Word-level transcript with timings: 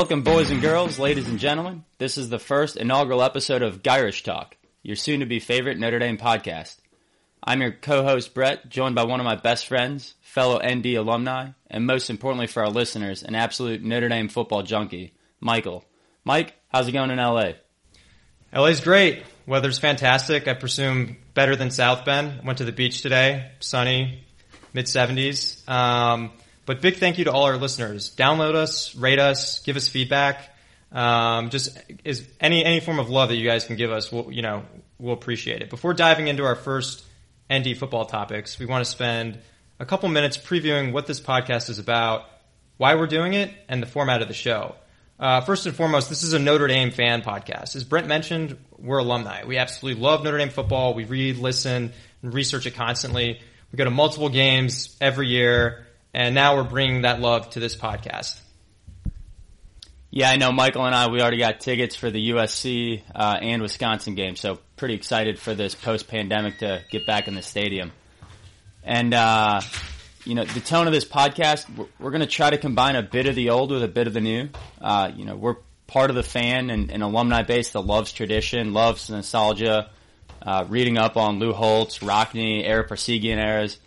Welcome, 0.00 0.22
boys 0.22 0.50
and 0.50 0.62
girls, 0.62 0.98
ladies 0.98 1.28
and 1.28 1.38
gentlemen. 1.38 1.84
This 1.98 2.16
is 2.16 2.30
the 2.30 2.38
first 2.38 2.78
inaugural 2.78 3.22
episode 3.22 3.60
of 3.60 3.82
Gyrish 3.82 4.24
Talk, 4.24 4.56
your 4.82 4.96
soon 4.96 5.20
to 5.20 5.26
be 5.26 5.40
favorite 5.40 5.78
Notre 5.78 5.98
Dame 5.98 6.16
podcast. 6.16 6.78
I'm 7.44 7.60
your 7.60 7.72
co 7.72 8.02
host, 8.02 8.32
Brett, 8.32 8.70
joined 8.70 8.94
by 8.94 9.04
one 9.04 9.20
of 9.20 9.26
my 9.26 9.34
best 9.36 9.66
friends, 9.66 10.14
fellow 10.22 10.58
ND 10.66 10.86
alumni, 10.94 11.50
and 11.66 11.86
most 11.86 12.08
importantly 12.08 12.46
for 12.46 12.64
our 12.64 12.70
listeners, 12.70 13.22
an 13.22 13.34
absolute 13.34 13.82
Notre 13.82 14.08
Dame 14.08 14.30
football 14.30 14.62
junkie, 14.62 15.12
Michael. 15.38 15.84
Mike, 16.24 16.54
how's 16.68 16.88
it 16.88 16.92
going 16.92 17.10
in 17.10 17.18
LA? 17.18 17.52
LA's 18.54 18.80
great. 18.80 19.22
Weather's 19.46 19.78
fantastic. 19.78 20.48
I 20.48 20.54
presume 20.54 21.18
better 21.34 21.56
than 21.56 21.70
South 21.70 22.06
Bend. 22.06 22.42
Went 22.42 22.56
to 22.56 22.64
the 22.64 22.72
beach 22.72 23.02
today. 23.02 23.50
Sunny, 23.60 24.24
mid 24.72 24.86
70s. 24.86 25.68
Um, 25.68 26.32
but 26.70 26.80
big 26.80 26.98
thank 26.98 27.18
you 27.18 27.24
to 27.24 27.32
all 27.32 27.46
our 27.46 27.56
listeners. 27.56 28.14
Download 28.14 28.54
us, 28.54 28.94
rate 28.94 29.18
us, 29.18 29.58
give 29.58 29.76
us 29.76 29.88
feedback. 29.88 30.54
Um, 30.92 31.50
just 31.50 31.76
is 32.04 32.28
any 32.40 32.64
any 32.64 32.78
form 32.78 33.00
of 33.00 33.10
love 33.10 33.30
that 33.30 33.34
you 33.34 33.44
guys 33.44 33.64
can 33.64 33.74
give 33.74 33.90
us, 33.90 34.12
we'll, 34.12 34.30
you 34.30 34.40
know, 34.40 34.62
we'll 35.00 35.14
appreciate 35.14 35.62
it. 35.62 35.68
Before 35.68 35.94
diving 35.94 36.28
into 36.28 36.44
our 36.44 36.54
first 36.54 37.04
ND 37.52 37.76
football 37.76 38.04
topics, 38.04 38.56
we 38.56 38.66
want 38.66 38.84
to 38.84 38.88
spend 38.88 39.40
a 39.80 39.84
couple 39.84 40.08
minutes 40.10 40.38
previewing 40.38 40.92
what 40.92 41.08
this 41.08 41.20
podcast 41.20 41.70
is 41.70 41.80
about, 41.80 42.26
why 42.76 42.94
we're 42.94 43.08
doing 43.08 43.34
it, 43.34 43.50
and 43.68 43.82
the 43.82 43.88
format 43.88 44.22
of 44.22 44.28
the 44.28 44.34
show. 44.34 44.76
Uh, 45.18 45.40
first 45.40 45.66
and 45.66 45.74
foremost, 45.74 46.08
this 46.08 46.22
is 46.22 46.34
a 46.34 46.38
Notre 46.38 46.68
Dame 46.68 46.92
fan 46.92 47.22
podcast. 47.22 47.74
As 47.74 47.82
Brent 47.82 48.06
mentioned, 48.06 48.56
we're 48.78 48.98
alumni. 48.98 49.44
We 49.44 49.58
absolutely 49.58 50.00
love 50.00 50.22
Notre 50.22 50.38
Dame 50.38 50.50
football. 50.50 50.94
We 50.94 51.02
read, 51.02 51.38
listen, 51.38 51.92
and 52.22 52.32
research 52.32 52.66
it 52.66 52.76
constantly. 52.76 53.40
We 53.72 53.76
go 53.76 53.82
to 53.82 53.90
multiple 53.90 54.28
games 54.28 54.96
every 55.00 55.26
year, 55.26 55.88
and 56.12 56.34
now 56.34 56.56
we're 56.56 56.64
bringing 56.64 57.02
that 57.02 57.20
love 57.20 57.50
to 57.50 57.60
this 57.60 57.76
podcast. 57.76 58.40
Yeah, 60.12 60.28
I 60.28 60.36
know 60.36 60.50
Michael 60.50 60.84
and 60.86 60.94
I, 60.94 61.08
we 61.08 61.20
already 61.20 61.38
got 61.38 61.60
tickets 61.60 61.94
for 61.94 62.10
the 62.10 62.30
USC 62.30 63.02
uh, 63.14 63.38
and 63.40 63.62
Wisconsin 63.62 64.16
game, 64.16 64.34
so 64.34 64.58
pretty 64.76 64.94
excited 64.94 65.38
for 65.38 65.54
this 65.54 65.76
post 65.76 66.08
pandemic 66.08 66.58
to 66.58 66.82
get 66.90 67.06
back 67.06 67.28
in 67.28 67.34
the 67.34 67.42
stadium. 67.42 67.92
And, 68.82 69.14
uh, 69.14 69.60
you 70.24 70.34
know, 70.34 70.44
the 70.44 70.60
tone 70.60 70.88
of 70.88 70.92
this 70.92 71.04
podcast, 71.04 71.72
we're, 71.76 71.86
we're 72.00 72.10
going 72.10 72.22
to 72.22 72.26
try 72.26 72.50
to 72.50 72.58
combine 72.58 72.96
a 72.96 73.02
bit 73.02 73.26
of 73.26 73.36
the 73.36 73.50
old 73.50 73.70
with 73.70 73.84
a 73.84 73.88
bit 73.88 74.08
of 74.08 74.12
the 74.12 74.20
new. 74.20 74.48
Uh, 74.80 75.12
you 75.14 75.24
know, 75.24 75.36
we're 75.36 75.56
part 75.86 76.10
of 76.10 76.16
the 76.16 76.22
fan 76.22 76.70
and, 76.70 76.90
and, 76.90 77.02
alumni 77.02 77.42
base 77.42 77.70
that 77.70 77.80
loves 77.80 78.12
tradition, 78.12 78.72
loves 78.72 79.10
nostalgia, 79.10 79.90
uh, 80.42 80.64
reading 80.68 80.98
up 80.98 81.16
on 81.16 81.38
Lou 81.38 81.52
Holtz, 81.52 81.98
Rockne, 82.00 82.64
Ara 82.64 82.88
Parseghian 82.88 83.38
eras. 83.38 83.78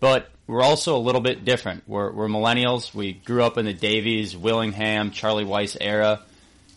But 0.00 0.28
we're 0.46 0.62
also 0.62 0.96
a 0.96 0.98
little 0.98 1.20
bit 1.20 1.44
different. 1.44 1.84
We're, 1.86 2.10
we're 2.10 2.28
millennials. 2.28 2.92
We 2.92 3.12
grew 3.12 3.42
up 3.42 3.58
in 3.58 3.64
the 3.64 3.72
Davies, 3.72 4.36
Willingham, 4.36 5.10
Charlie 5.10 5.44
Weis 5.44 5.76
era. 5.80 6.20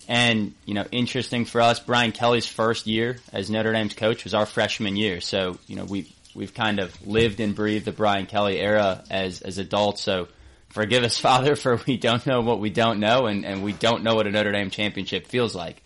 And, 0.08 0.54
you 0.66 0.76
know, 0.76 0.86
interesting 0.92 1.46
for 1.46 1.62
us, 1.62 1.80
Brian 1.80 2.12
Kelly's 2.12 2.46
first 2.46 2.86
year 2.86 3.18
as 3.34 3.50
Notre 3.50 3.74
Dame's 3.74 3.96
coach 3.96 4.24
was 4.24 4.34
our 4.34 4.46
freshman 4.46 4.96
year. 4.96 5.20
So, 5.20 5.58
you 5.68 5.76
know, 5.76 5.86
we, 5.86 6.12
we've 6.36 6.54
kind 6.54 6.80
of 6.80 7.08
lived 7.08 7.40
and 7.40 7.56
breathed 7.56 7.86
the 7.86 7.92
Brian 7.92 8.28
Kelly 8.28 8.60
era 8.60 9.04
as, 9.10 9.42
as 9.42 9.58
adults. 9.58 10.02
So 10.02 10.28
forgive 10.70 11.04
us, 11.04 11.18
Father, 11.20 11.56
for 11.56 11.82
we 11.88 11.98
don't 11.98 12.26
know 12.28 12.42
what 12.42 12.60
we 12.60 12.70
don't 12.70 13.00
know 13.00 13.26
and, 13.26 13.46
and 13.46 13.64
we 13.64 13.74
don't 13.74 14.04
know 14.04 14.14
what 14.14 14.28
a 14.28 14.32
Notre 14.32 14.52
Dame 14.52 14.70
championship 14.70 15.26
feels 15.26 15.56
like. 15.56 15.82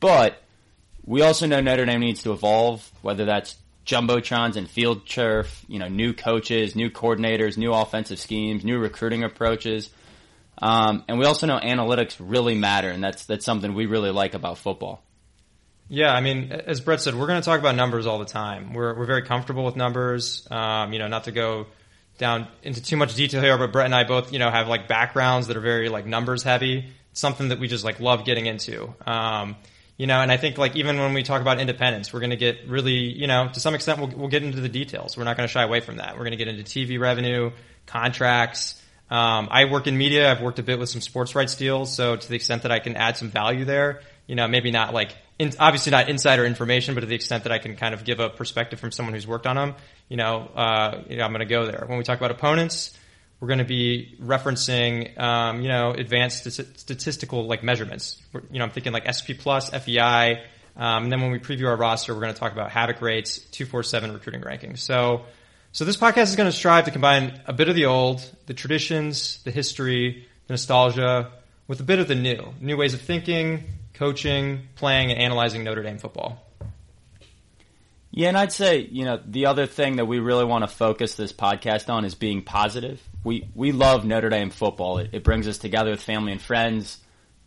But 0.00 0.42
we 1.04 1.22
also 1.22 1.46
know 1.46 1.60
Notre 1.60 1.86
Dame 1.86 2.00
needs 2.00 2.24
to 2.24 2.32
evolve, 2.32 2.90
whether 3.02 3.24
that's 3.24 3.54
jumbotrons 3.84 4.56
and 4.56 4.68
field 4.68 5.06
turf, 5.06 5.64
you 5.68 5.78
know, 5.78 5.88
new 5.88 6.12
coaches, 6.12 6.76
new 6.76 6.90
coordinators, 6.90 7.56
new 7.56 7.72
offensive 7.72 8.18
schemes, 8.18 8.64
new 8.64 8.78
recruiting 8.78 9.24
approaches. 9.24 9.90
Um, 10.58 11.04
and 11.08 11.18
we 11.18 11.24
also 11.24 11.46
know 11.46 11.58
analytics 11.58 12.16
really 12.20 12.54
matter, 12.54 12.90
and 12.90 13.02
that's 13.02 13.26
that's 13.26 13.44
something 13.44 13.74
we 13.74 13.86
really 13.86 14.10
like 14.10 14.34
about 14.34 14.58
football. 14.58 15.02
Yeah, 15.88 16.14
I 16.14 16.20
mean, 16.20 16.52
as 16.52 16.80
Brett 16.80 17.00
said, 17.00 17.14
we're 17.14 17.26
going 17.26 17.40
to 17.40 17.44
talk 17.44 17.58
about 17.58 17.74
numbers 17.74 18.06
all 18.06 18.18
the 18.18 18.24
time. 18.24 18.72
We're 18.72 18.96
we're 18.96 19.06
very 19.06 19.22
comfortable 19.22 19.64
with 19.64 19.76
numbers. 19.76 20.46
Um, 20.50 20.92
you 20.92 20.98
know, 20.98 21.08
not 21.08 21.24
to 21.24 21.32
go 21.32 21.66
down 22.18 22.46
into 22.62 22.80
too 22.82 22.96
much 22.96 23.14
detail 23.14 23.42
here, 23.42 23.58
but 23.58 23.72
Brett 23.72 23.86
and 23.86 23.94
I 23.94 24.04
both, 24.04 24.32
you 24.32 24.38
know, 24.38 24.50
have 24.50 24.68
like 24.68 24.86
backgrounds 24.86 25.48
that 25.48 25.56
are 25.56 25.60
very 25.60 25.88
like 25.88 26.06
numbers 26.06 26.42
heavy. 26.42 26.92
It's 27.10 27.20
something 27.20 27.48
that 27.48 27.58
we 27.58 27.66
just 27.68 27.84
like 27.84 27.98
love 27.98 28.24
getting 28.24 28.46
into. 28.46 28.94
Um, 29.06 29.56
you 29.96 30.06
know, 30.06 30.20
and 30.20 30.32
I 30.32 30.36
think 30.36 30.58
like 30.58 30.76
even 30.76 30.98
when 30.98 31.12
we 31.12 31.22
talk 31.22 31.40
about 31.40 31.60
independence, 31.60 32.12
we're 32.12 32.20
going 32.20 32.30
to 32.30 32.36
get 32.36 32.68
really, 32.68 32.94
you 32.94 33.26
know, 33.26 33.50
to 33.52 33.60
some 33.60 33.74
extent, 33.74 33.98
we'll, 33.98 34.08
we'll 34.08 34.28
get 34.28 34.42
into 34.42 34.60
the 34.60 34.68
details. 34.68 35.16
We're 35.16 35.24
not 35.24 35.36
going 35.36 35.46
to 35.46 35.52
shy 35.52 35.62
away 35.62 35.80
from 35.80 35.96
that. 35.96 36.14
We're 36.14 36.24
going 36.24 36.36
to 36.36 36.44
get 36.44 36.48
into 36.48 36.62
TV 36.62 36.98
revenue, 36.98 37.52
contracts. 37.86 38.82
Um, 39.10 39.48
I 39.50 39.66
work 39.66 39.86
in 39.86 39.98
media. 39.98 40.30
I've 40.30 40.40
worked 40.40 40.58
a 40.58 40.62
bit 40.62 40.78
with 40.78 40.88
some 40.88 41.02
sports 41.02 41.34
rights 41.34 41.54
deals. 41.56 41.94
So 41.94 42.16
to 42.16 42.28
the 42.28 42.34
extent 42.34 42.62
that 42.62 42.72
I 42.72 42.78
can 42.78 42.96
add 42.96 43.16
some 43.16 43.30
value 43.30 43.64
there, 43.66 44.00
you 44.26 44.34
know, 44.34 44.48
maybe 44.48 44.70
not 44.70 44.94
like, 44.94 45.14
in, 45.38 45.52
obviously 45.58 45.90
not 45.90 46.08
insider 46.08 46.46
information, 46.46 46.94
but 46.94 47.00
to 47.00 47.06
the 47.06 47.14
extent 47.14 47.44
that 47.44 47.52
I 47.52 47.58
can 47.58 47.76
kind 47.76 47.92
of 47.92 48.04
give 48.04 48.20
a 48.20 48.30
perspective 48.30 48.80
from 48.80 48.90
someone 48.90 49.14
who's 49.14 49.26
worked 49.26 49.46
on 49.46 49.56
them, 49.56 49.74
you 50.08 50.16
know, 50.16 50.50
uh, 50.54 51.02
you 51.08 51.16
know 51.16 51.24
I'm 51.24 51.32
going 51.32 51.40
to 51.40 51.46
go 51.46 51.66
there. 51.66 51.84
When 51.86 51.98
we 51.98 52.04
talk 52.04 52.16
about 52.18 52.30
opponents, 52.30 52.96
we're 53.42 53.48
going 53.48 53.58
to 53.58 53.64
be 53.64 54.14
referencing, 54.22 55.18
um, 55.18 55.62
you 55.62 55.68
know, 55.68 55.90
advanced 55.90 56.48
statistical 56.78 57.44
like 57.44 57.64
measurements. 57.64 58.22
You 58.52 58.60
know, 58.60 58.64
I'm 58.64 58.70
thinking 58.70 58.92
like 58.92 59.12
SP 59.12 59.34
plus, 59.36 59.68
FEI, 59.68 60.44
um, 60.76 61.02
and 61.02 61.12
then 61.12 61.20
when 61.20 61.32
we 61.32 61.40
preview 61.40 61.66
our 61.66 61.74
roster, 61.74 62.14
we're 62.14 62.20
going 62.20 62.32
to 62.32 62.38
talk 62.38 62.52
about 62.52 62.70
havoc 62.70 63.02
rates, 63.02 63.40
two 63.40 63.66
four 63.66 63.82
seven 63.82 64.12
recruiting 64.12 64.42
rankings. 64.42 64.78
So, 64.78 65.22
so 65.72 65.84
this 65.84 65.96
podcast 65.96 66.28
is 66.28 66.36
going 66.36 66.48
to 66.48 66.56
strive 66.56 66.84
to 66.84 66.92
combine 66.92 67.40
a 67.44 67.52
bit 67.52 67.68
of 67.68 67.74
the 67.74 67.86
old, 67.86 68.22
the 68.46 68.54
traditions, 68.54 69.42
the 69.42 69.50
history, 69.50 70.28
the 70.46 70.52
nostalgia, 70.52 71.32
with 71.66 71.80
a 71.80 71.84
bit 71.84 71.98
of 71.98 72.06
the 72.06 72.14
new, 72.14 72.54
new 72.60 72.76
ways 72.76 72.94
of 72.94 73.00
thinking, 73.00 73.64
coaching, 73.94 74.68
playing, 74.76 75.10
and 75.10 75.20
analyzing 75.20 75.64
Notre 75.64 75.82
Dame 75.82 75.98
football. 75.98 76.46
Yeah, 78.14 78.28
and 78.28 78.36
I'd 78.36 78.52
say, 78.52 78.80
you 78.80 79.06
know, 79.06 79.18
the 79.24 79.46
other 79.46 79.66
thing 79.66 79.96
that 79.96 80.04
we 80.04 80.18
really 80.18 80.44
want 80.44 80.64
to 80.64 80.68
focus 80.68 81.14
this 81.14 81.32
podcast 81.32 81.88
on 81.88 82.04
is 82.04 82.14
being 82.14 82.42
positive. 82.42 83.02
We 83.24 83.48
we 83.54 83.72
love 83.72 84.04
Notre 84.04 84.28
Dame 84.28 84.50
football. 84.50 84.98
It, 84.98 85.10
it 85.12 85.24
brings 85.24 85.48
us 85.48 85.56
together 85.56 85.90
with 85.90 86.02
family 86.02 86.32
and 86.32 86.40
friends. 86.40 86.98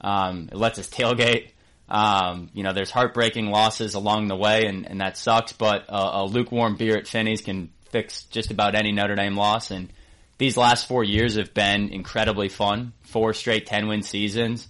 Um, 0.02 0.50
it 0.52 0.58
lets 0.58 0.80
us 0.80 0.90
tailgate. 0.90 1.50
Um, 1.88 2.50
you 2.54 2.64
know, 2.64 2.74
there's 2.74 2.90
heartbreaking 2.90 3.52
losses 3.52 3.94
along 3.94 4.28
the 4.28 4.36
way, 4.36 4.66
and, 4.66 4.90
and 4.90 5.02
that 5.02 5.20
sucks. 5.20 5.54
But 5.54 5.86
uh, 5.88 6.12
a 6.14 6.26
lukewarm 6.26 6.78
beer 6.78 6.98
at 6.98 7.08
Finney's 7.08 7.42
can 7.42 7.70
fix 7.92 8.24
just 8.24 8.50
about 8.50 8.74
any 8.74 8.92
Notre 8.92 9.16
Dame 9.16 9.36
loss. 9.36 9.70
And 9.70 9.94
these 10.40 10.58
last 10.58 10.88
four 10.88 11.04
years 11.04 11.36
have 11.36 11.54
been 11.54 11.90
incredibly 11.90 12.50
fun. 12.50 12.94
Four 13.04 13.34
straight 13.34 13.68
ten 13.68 13.88
win 13.88 14.02
seasons. 14.02 14.68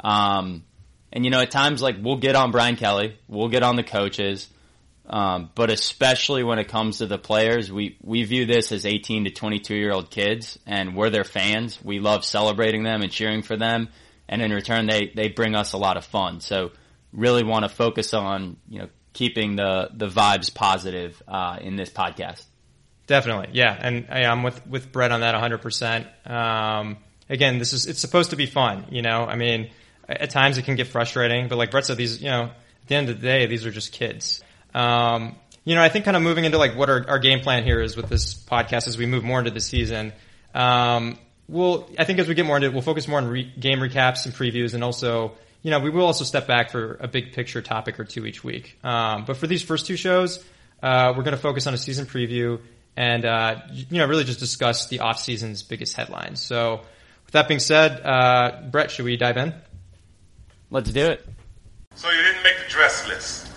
Um, 0.00 0.64
and 1.10 1.24
you 1.24 1.30
know, 1.30 1.40
at 1.40 1.50
times 1.50 1.80
like 1.80 1.96
we'll 1.98 2.18
get 2.18 2.36
on 2.36 2.50
Brian 2.50 2.76
Kelly, 2.76 3.16
we'll 3.26 3.48
get 3.48 3.62
on 3.62 3.76
the 3.76 3.82
coaches. 3.82 4.46
Um, 5.10 5.50
but 5.56 5.70
especially 5.70 6.44
when 6.44 6.60
it 6.60 6.68
comes 6.68 6.98
to 6.98 7.06
the 7.06 7.18
players, 7.18 7.70
we, 7.70 7.98
we 8.00 8.22
view 8.22 8.46
this 8.46 8.70
as 8.70 8.86
18 8.86 9.24
to 9.24 9.30
22 9.30 9.74
year 9.74 9.92
old 9.92 10.08
kids 10.08 10.56
and 10.66 10.94
we're 10.94 11.10
their 11.10 11.24
fans. 11.24 11.82
We 11.82 11.98
love 11.98 12.24
celebrating 12.24 12.84
them 12.84 13.02
and 13.02 13.10
cheering 13.10 13.42
for 13.42 13.56
them. 13.56 13.88
And 14.28 14.40
in 14.40 14.52
return, 14.52 14.86
they, 14.86 15.10
they 15.12 15.28
bring 15.28 15.56
us 15.56 15.72
a 15.72 15.78
lot 15.78 15.96
of 15.96 16.04
fun. 16.04 16.40
So 16.40 16.70
really 17.12 17.42
want 17.42 17.64
to 17.64 17.68
focus 17.68 18.14
on, 18.14 18.56
you 18.68 18.78
know, 18.78 18.88
keeping 19.12 19.56
the, 19.56 19.90
the 19.92 20.06
vibes 20.06 20.54
positive, 20.54 21.20
uh, 21.26 21.58
in 21.60 21.74
this 21.74 21.90
podcast. 21.90 22.44
Definitely. 23.08 23.48
Yeah. 23.54 23.76
And 23.76 24.06
I, 24.08 24.20
am 24.20 24.44
with, 24.44 24.64
with 24.68 24.92
Brett 24.92 25.10
on 25.10 25.22
that 25.22 25.34
100%. 25.34 26.30
Um, 26.30 26.98
again, 27.28 27.58
this 27.58 27.72
is, 27.72 27.86
it's 27.86 27.98
supposed 27.98 28.30
to 28.30 28.36
be 28.36 28.46
fun, 28.46 28.86
you 28.90 29.02
know, 29.02 29.24
I 29.24 29.34
mean, 29.34 29.70
at 30.08 30.30
times 30.30 30.58
it 30.58 30.64
can 30.64 30.76
get 30.76 30.86
frustrating, 30.86 31.48
but 31.48 31.58
like 31.58 31.72
Brett 31.72 31.86
said, 31.86 31.96
these, 31.96 32.22
you 32.22 32.28
know, 32.28 32.44
at 32.44 32.86
the 32.86 32.94
end 32.94 33.08
of 33.08 33.20
the 33.20 33.26
day, 33.26 33.46
these 33.46 33.66
are 33.66 33.72
just 33.72 33.92
kids. 33.92 34.40
Um, 34.74 35.36
you 35.64 35.74
know, 35.74 35.82
I 35.82 35.88
think 35.88 36.04
kind 36.04 36.16
of 36.16 36.22
moving 36.22 36.44
into 36.44 36.58
like 36.58 36.76
what 36.76 36.88
our, 36.88 37.08
our 37.08 37.18
game 37.18 37.40
plan 37.40 37.64
here 37.64 37.80
is 37.80 37.96
with 37.96 38.08
this 38.08 38.34
podcast 38.34 38.88
as 38.88 38.96
we 38.96 39.06
move 39.06 39.24
more 39.24 39.38
into 39.38 39.50
the 39.50 39.60
season. 39.60 40.12
Um, 40.54 41.18
we'll, 41.48 41.88
I 41.98 42.04
think 42.04 42.18
as 42.18 42.28
we 42.28 42.34
get 42.34 42.46
more 42.46 42.56
into 42.56 42.68
it, 42.68 42.72
we'll 42.72 42.82
focus 42.82 43.06
more 43.06 43.18
on 43.18 43.28
re- 43.28 43.52
game 43.58 43.78
recaps 43.78 44.24
and 44.24 44.34
previews 44.34 44.74
and 44.74 44.82
also, 44.82 45.32
you 45.62 45.70
know, 45.70 45.78
we 45.80 45.90
will 45.90 46.06
also 46.06 46.24
step 46.24 46.46
back 46.46 46.70
for 46.70 46.96
a 47.00 47.08
big 47.08 47.32
picture 47.32 47.60
topic 47.60 48.00
or 48.00 48.04
two 48.04 48.24
each 48.24 48.42
week. 48.42 48.78
Um, 48.82 49.24
but 49.26 49.36
for 49.36 49.46
these 49.46 49.62
first 49.62 49.86
two 49.86 49.96
shows, 49.96 50.42
uh, 50.82 51.12
we're 51.16 51.22
going 51.22 51.36
to 51.36 51.42
focus 51.42 51.66
on 51.66 51.74
a 51.74 51.78
season 51.78 52.06
preview 52.06 52.60
and, 52.96 53.24
uh, 53.24 53.60
you 53.70 53.98
know, 53.98 54.06
really 54.06 54.24
just 54.24 54.40
discuss 54.40 54.88
the 54.88 55.00
off 55.00 55.20
season's 55.20 55.62
biggest 55.62 55.94
headlines. 55.94 56.42
So 56.42 56.80
with 57.26 57.32
that 57.32 57.46
being 57.46 57.60
said, 57.60 58.00
uh, 58.04 58.62
Brett, 58.70 58.90
should 58.90 59.04
we 59.04 59.16
dive 59.16 59.36
in? 59.36 59.54
Let's 60.70 60.90
do 60.90 61.06
it. 61.06 61.26
So 61.94 62.10
you 62.10 62.22
didn't 62.22 62.42
make 62.42 62.58
the 62.58 62.70
dress 62.70 63.06
list. 63.06 63.49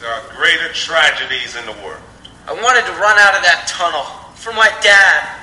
There 0.00 0.08
are 0.08 0.22
greater 0.36 0.72
tragedies 0.72 1.56
in 1.56 1.66
the 1.66 1.72
world. 1.82 2.00
I 2.46 2.52
wanted 2.52 2.86
to 2.86 2.92
run 2.92 3.18
out 3.18 3.34
of 3.34 3.42
that 3.42 3.66
tunnel 3.66 4.04
for 4.34 4.52
my 4.52 4.68
dad. 4.80 5.34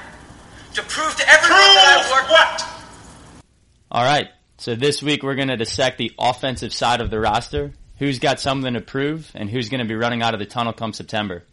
To 0.76 0.82
prove 0.84 1.16
to 1.16 1.30
everyone 1.30 1.60
prove 1.60 1.76
that 1.76 2.06
I 2.06 2.12
worked. 2.12 2.32
What? 2.32 3.42
All 3.92 4.04
right. 4.04 4.30
So 4.58 4.76
this 4.76 5.04
week 5.04 5.24
we're 5.24 5.36
going 5.36 5.50
to 5.50 5.58
dissect 5.58 5.98
the 5.98 6.14
offensive 6.18 6.74
side 6.74 7.02
of 7.02 7.10
the 7.10 7.20
roster. 7.20 7.74
Who's 7.98 8.20
got 8.20 8.40
something 8.40 8.74
to 8.74 8.82
prove 8.82 9.30
and 9.36 9.50
who's 9.50 9.70
going 9.70 9.80
to 9.80 9.88
be 9.88 9.96
running 9.96 10.22
out 10.22 10.34
of 10.34 10.40
the 10.40 10.46
tunnel 10.46 10.74
come 10.74 10.94
September. 10.94 11.44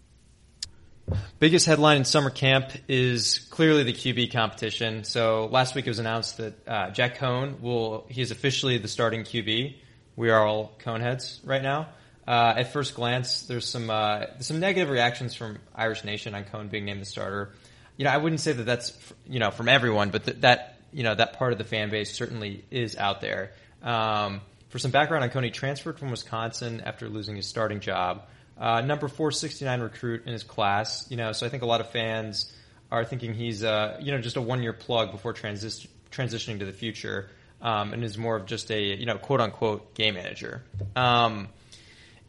Biggest 1.41 1.67
headline 1.67 1.99
in 1.99 2.05
summer 2.05 2.31
camp 2.31 2.71
is 2.89 3.41
clearly 3.51 3.83
the 3.83 3.93
QB 3.93 4.33
competition. 4.33 5.03
So 5.03 5.47
last 5.47 5.75
week 5.75 5.87
it 5.87 5.91
was 5.91 5.99
announced 5.99 6.37
that 6.37 6.69
uh, 6.69 6.91
Jack 6.91 7.19
Coan 7.19 7.61
will 7.61 8.07
he 8.09 8.23
is 8.23 8.31
officially 8.31 8.79
the 8.79 8.89
starting 8.89 9.23
QB. 9.23 9.75
We 10.15 10.31
are 10.31 10.47
all 10.47 10.73
Coneheads 10.79 11.41
right 11.45 11.63
now. 11.63 11.89
Uh, 12.27 12.55
at 12.59 12.73
first 12.73 12.95
glance, 12.95 13.43
there's 13.43 13.69
some 13.69 13.91
uh, 13.91 14.27
some 14.41 14.61
negative 14.61 14.91
reactions 14.91 15.35
from 15.35 15.59
Irish 15.75 16.05
Nation 16.05 16.35
on 16.35 16.45
Coan 16.45 16.71
being 16.71 16.85
named 16.85 17.01
the 17.01 17.07
starter. 17.07 17.53
You 17.97 18.05
know, 18.05 18.11
I 18.11 18.17
wouldn't 18.19 18.41
say 18.41 18.53
that 18.53 18.63
that's 18.63 18.97
you 19.27 19.41
know 19.41 19.51
from 19.51 19.69
everyone, 19.69 20.11
but 20.11 20.25
th- 20.25 20.41
that 20.41 20.77
you 20.93 21.03
know 21.03 21.15
that 21.15 21.35
part 21.35 21.53
of 21.53 21.59
the 21.59 21.65
fan 21.65 21.91
base 21.91 22.15
certainly 22.15 22.65
is 22.71 22.97
out 22.97 23.21
there. 23.21 23.53
Um, 23.83 24.41
for 24.69 24.79
some 24.79 24.91
background 24.91 25.25
on 25.25 25.31
Coan, 25.31 25.45
he 25.45 25.51
transferred 25.51 25.99
from 25.99 26.11
Wisconsin 26.11 26.81
after 26.81 27.09
losing 27.09 27.37
his 27.37 27.47
starting 27.47 27.81
job. 27.81 28.23
Uh, 28.59 28.81
number 28.81 29.09
469 29.09 29.81
recruit 29.81 30.23
in 30.25 30.33
his 30.33 30.45
class, 30.45 31.11
you 31.11 31.17
know, 31.17 31.33
so 31.33 31.45
I 31.45 31.49
think 31.49 31.63
a 31.63 31.67
lot 31.67 31.81
of 31.81 31.91
fans 31.91 32.53
are 32.91 33.05
thinking 33.05 33.35
he's, 33.35 33.65
uh, 33.65 33.99
you 34.01 34.13
know, 34.13 34.21
just 34.21 34.37
a 34.37 34.41
one 34.41 34.63
year 34.63 34.73
plug 34.73 35.11
before 35.11 35.35
transi- 35.35 35.89
transitioning 36.11 36.61
to 36.61 36.65
the 36.65 36.73
future, 36.73 37.29
um, 37.61 37.93
and 37.93 38.05
is 38.05 38.17
more 38.17 38.37
of 38.37 38.47
just 38.47 38.71
a, 38.71 38.81
you 38.81 39.05
know, 39.05 39.19
quote 39.19 39.41
unquote 39.41 39.95
game 39.95 40.15
manager. 40.15 40.63
Um, 40.95 41.49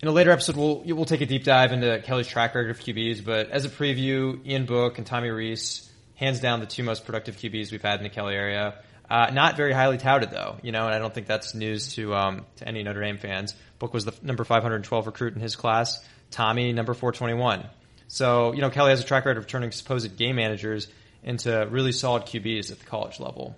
in 0.03 0.09
a 0.09 0.11
later 0.11 0.31
episode, 0.31 0.57
we'll 0.57 0.83
we'll 0.85 1.05
take 1.05 1.21
a 1.21 1.25
deep 1.25 1.45
dive 1.45 1.71
into 1.71 1.97
Kelly's 2.01 2.27
track 2.27 2.55
record 2.55 2.71
of 2.71 2.79
QBs. 2.79 3.23
But 3.23 3.51
as 3.51 3.63
a 3.63 3.69
preview, 3.69 4.45
Ian 4.45 4.65
Book 4.65 4.97
and 4.97 5.07
Tommy 5.07 5.29
Rees, 5.29 5.89
hands 6.15 6.41
down 6.41 6.59
the 6.59 6.65
two 6.65 6.83
most 6.83 7.05
productive 7.05 7.37
QBs 7.37 7.71
we've 7.71 7.81
had 7.81 8.01
in 8.01 8.03
the 8.03 8.09
Kelly 8.09 8.35
area. 8.35 8.75
Uh, 9.09 9.29
not 9.31 9.55
very 9.55 9.71
highly 9.71 9.97
touted 9.97 10.29
though, 10.29 10.57
you 10.61 10.73
know, 10.73 10.87
and 10.87 10.93
I 10.93 10.99
don't 10.99 11.13
think 11.13 11.27
that's 11.27 11.55
news 11.55 11.93
to 11.95 12.13
um, 12.13 12.45
to 12.57 12.67
any 12.67 12.83
Notre 12.83 12.99
Dame 12.99 13.17
fans. 13.17 13.55
Book 13.79 13.93
was 13.93 14.03
the 14.03 14.13
number 14.21 14.43
512 14.43 15.05
recruit 15.05 15.35
in 15.35 15.39
his 15.39 15.55
class. 15.55 16.03
Tommy 16.31 16.73
number 16.73 16.93
421. 16.93 17.65
So 18.09 18.51
you 18.51 18.59
know, 18.59 18.69
Kelly 18.69 18.89
has 18.89 18.99
a 18.99 19.05
track 19.05 19.23
record 19.23 19.37
of 19.37 19.47
turning 19.47 19.71
supposed 19.71 20.17
game 20.17 20.35
managers 20.35 20.89
into 21.23 21.65
really 21.71 21.93
solid 21.93 22.23
QBs 22.23 22.73
at 22.73 22.79
the 22.79 22.85
college 22.85 23.21
level. 23.21 23.55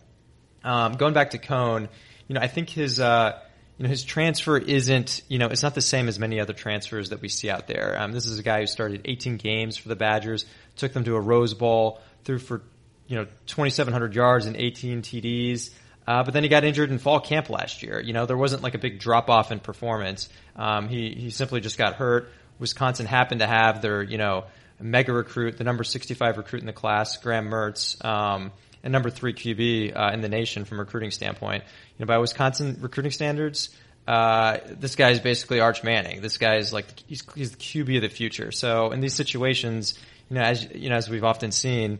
Um, 0.63 0.93
going 0.93 1.15
back 1.15 1.31
to 1.31 1.39
Coan, 1.39 1.89
you 2.27 2.35
know, 2.35 2.41
I 2.41 2.47
think 2.47 2.69
his 2.69 2.99
uh, 2.99 3.39
you 3.77 3.83
know, 3.83 3.89
his 3.89 4.03
transfer 4.03 4.57
isn't, 4.57 5.21
you 5.27 5.37
know, 5.37 5.47
it's 5.47 5.63
not 5.63 5.75
the 5.75 5.81
same 5.81 6.07
as 6.07 6.17
many 6.17 6.39
other 6.39 6.53
transfers 6.53 7.09
that 7.09 7.21
we 7.21 7.27
see 7.27 7.49
out 7.49 7.67
there. 7.67 7.95
Um, 7.99 8.13
this 8.13 8.25
is 8.25 8.39
a 8.39 8.43
guy 8.43 8.61
who 8.61 8.67
started 8.67 9.01
18 9.05 9.37
games 9.37 9.75
for 9.77 9.89
the 9.89 9.95
Badgers, 9.95 10.45
took 10.77 10.93
them 10.93 11.03
to 11.03 11.15
a 11.15 11.19
Rose 11.19 11.53
Bowl, 11.53 11.99
threw 12.23 12.39
for, 12.39 12.61
you 13.07 13.17
know, 13.17 13.25
2,700 13.47 14.15
yards 14.15 14.45
and 14.45 14.55
18 14.55 15.01
TDs. 15.01 15.71
Uh, 16.07 16.23
but 16.23 16.33
then 16.33 16.43
he 16.43 16.49
got 16.49 16.63
injured 16.63 16.91
in 16.91 16.99
fall 16.99 17.19
camp 17.19 17.49
last 17.49 17.83
year. 17.83 17.99
You 17.99 18.13
know, 18.13 18.25
there 18.25 18.37
wasn't 18.37 18.63
like 18.63 18.75
a 18.75 18.77
big 18.77 18.99
drop 18.99 19.29
off 19.29 19.51
in 19.51 19.59
performance. 19.59 20.29
Um, 20.55 20.87
he, 20.87 21.13
he 21.13 21.29
simply 21.29 21.59
just 21.59 21.77
got 21.77 21.95
hurt. 21.95 22.29
Wisconsin 22.59 23.05
happened 23.05 23.41
to 23.41 23.47
have 23.47 23.81
their, 23.81 24.01
you 24.01 24.17
know, 24.17 24.45
mega 24.79 25.13
recruit, 25.13 25.57
the 25.57 25.63
number 25.63 25.83
65 25.83 26.37
recruit 26.37 26.59
in 26.59 26.65
the 26.65 26.73
class, 26.73 27.17
Graham 27.17 27.49
Mertz, 27.49 28.03
um, 28.05 28.51
and 28.85 28.91
number 28.91 29.09
three 29.09 29.33
QB 29.33 29.97
uh, 29.97 30.11
in 30.13 30.21
the 30.21 30.29
nation 30.29 30.63
from 30.63 30.77
a 30.77 30.81
recruiting 30.83 31.11
standpoint. 31.11 31.63
You 31.97 32.05
know, 32.05 32.07
by 32.07 32.17
Wisconsin 32.19 32.77
recruiting 32.79 33.11
standards, 33.11 33.69
uh, 34.07 34.59
this 34.69 34.95
guy 34.95 35.09
is 35.09 35.19
basically 35.19 35.59
Arch 35.59 35.83
Manning. 35.83 36.21
This 36.21 36.37
guy 36.37 36.55
is 36.55 36.71
like 36.71 36.85
he's, 37.07 37.23
he's 37.35 37.51
the 37.51 37.57
QB 37.57 37.97
of 37.97 38.01
the 38.03 38.09
future. 38.09 38.51
So 38.51 38.91
in 38.91 39.01
these 39.01 39.13
situations, 39.13 39.99
you 40.29 40.35
know, 40.35 40.43
as 40.43 40.63
you 40.73 40.89
know, 40.89 40.95
as 40.95 41.09
we've 41.09 41.23
often 41.23 41.51
seen, 41.51 41.99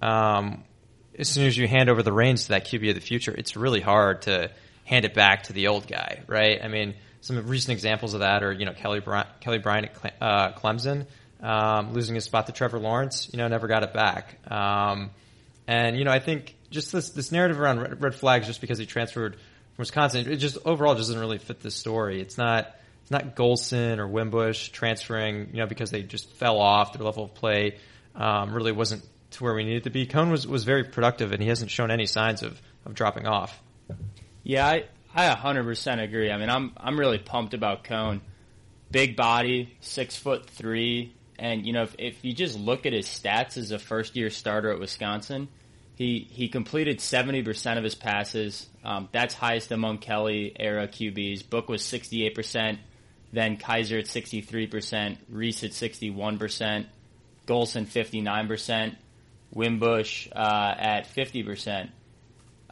um, 0.00 0.62
as 1.18 1.28
soon 1.28 1.46
as 1.46 1.56
you 1.56 1.66
hand 1.66 1.88
over 1.88 2.02
the 2.02 2.12
reins 2.12 2.44
to 2.44 2.48
that 2.50 2.66
QB 2.66 2.90
of 2.90 2.94
the 2.94 3.00
future, 3.00 3.34
it's 3.34 3.56
really 3.56 3.80
hard 3.80 4.22
to 4.22 4.50
hand 4.84 5.04
it 5.04 5.14
back 5.14 5.44
to 5.44 5.52
the 5.52 5.66
old 5.66 5.88
guy, 5.88 6.22
right? 6.28 6.62
I 6.62 6.68
mean, 6.68 6.94
some 7.22 7.44
recent 7.48 7.72
examples 7.72 8.14
of 8.14 8.20
that 8.20 8.44
are 8.44 8.52
you 8.52 8.66
know 8.66 8.74
Kelly 8.74 9.00
Bry- 9.00 9.26
Kelly 9.40 9.58
Bryant 9.58 9.90
at 10.04 10.14
uh, 10.20 10.52
Clemson 10.52 11.06
um, 11.42 11.92
losing 11.92 12.14
his 12.14 12.24
spot 12.24 12.46
to 12.46 12.52
Trevor 12.52 12.78
Lawrence, 12.78 13.28
you 13.32 13.38
know, 13.38 13.48
never 13.48 13.68
got 13.68 13.82
it 13.82 13.92
back. 13.92 14.38
Um, 14.50 15.10
and 15.66 15.96
you 15.98 16.04
know, 16.04 16.10
I 16.10 16.18
think 16.18 16.56
just 16.70 16.92
this 16.92 17.10
this 17.10 17.32
narrative 17.32 17.60
around 17.60 17.80
red, 17.80 18.02
red 18.02 18.14
flags, 18.14 18.46
just 18.46 18.60
because 18.60 18.78
he 18.78 18.86
transferred 18.86 19.34
from 19.34 19.42
Wisconsin, 19.78 20.30
it 20.30 20.36
just 20.36 20.58
overall 20.64 20.94
just 20.94 21.08
doesn't 21.08 21.20
really 21.20 21.38
fit 21.38 21.60
the 21.60 21.70
story. 21.70 22.20
It's 22.20 22.38
not 22.38 22.74
it's 23.02 23.10
not 23.10 23.36
Golson 23.36 23.98
or 23.98 24.08
Wimbush 24.08 24.70
transferring, 24.70 25.50
you 25.52 25.58
know, 25.58 25.66
because 25.66 25.90
they 25.90 26.02
just 26.02 26.30
fell 26.32 26.58
off. 26.58 26.92
Their 26.92 27.04
level 27.04 27.24
of 27.24 27.34
play 27.34 27.78
um, 28.14 28.52
really 28.52 28.72
wasn't 28.72 29.04
to 29.32 29.44
where 29.44 29.54
we 29.54 29.64
needed 29.64 29.84
to 29.84 29.90
be. 29.90 30.06
Coan 30.06 30.30
was 30.30 30.46
was 30.46 30.64
very 30.64 30.84
productive, 30.84 31.32
and 31.32 31.42
he 31.42 31.48
hasn't 31.48 31.70
shown 31.70 31.90
any 31.90 32.06
signs 32.06 32.42
of 32.42 32.60
of 32.84 32.94
dropping 32.94 33.26
off. 33.26 33.60
Yeah, 34.42 34.66
I 34.66 34.84
I 35.14 35.34
100% 35.34 36.02
agree. 36.02 36.30
I 36.30 36.36
mean, 36.36 36.50
I'm 36.50 36.72
I'm 36.76 36.98
really 36.98 37.18
pumped 37.18 37.54
about 37.54 37.84
Coan. 37.84 38.20
Big 38.90 39.16
body, 39.16 39.76
six 39.80 40.16
foot 40.16 40.48
three, 40.48 41.12
and 41.38 41.66
you 41.66 41.72
know, 41.72 41.82
if, 41.82 41.94
if 41.98 42.24
you 42.24 42.32
just 42.32 42.58
look 42.58 42.86
at 42.86 42.92
his 42.92 43.06
stats 43.06 43.56
as 43.56 43.70
a 43.70 43.78
first 43.78 44.16
year 44.16 44.30
starter 44.30 44.70
at 44.70 44.78
Wisconsin, 44.78 45.48
he 45.94 46.26
he 46.30 46.48
completed 46.48 47.00
seventy 47.00 47.42
percent 47.42 47.78
of 47.78 47.84
his 47.84 47.94
passes. 47.94 48.66
Um, 48.84 49.08
that's 49.12 49.34
highest 49.34 49.72
among 49.72 49.98
Kelly 49.98 50.54
era 50.58 50.86
QBs. 50.86 51.48
Book 51.48 51.68
was 51.68 51.82
sixty 51.82 52.24
eight 52.26 52.34
percent, 52.34 52.78
then 53.32 53.56
Kizer 53.56 53.98
at 53.98 54.06
sixty 54.06 54.40
three 54.40 54.66
percent, 54.66 55.18
Rees 55.28 55.64
at 55.64 55.72
sixty 55.72 56.10
one 56.10 56.38
percent, 56.38 56.86
Golson 57.46 57.86
fifty 57.86 58.20
nine 58.20 58.46
percent, 58.46 58.96
Wimbush 59.52 60.28
uh, 60.34 60.74
at 60.78 61.06
fifty 61.06 61.42
percent. 61.42 61.90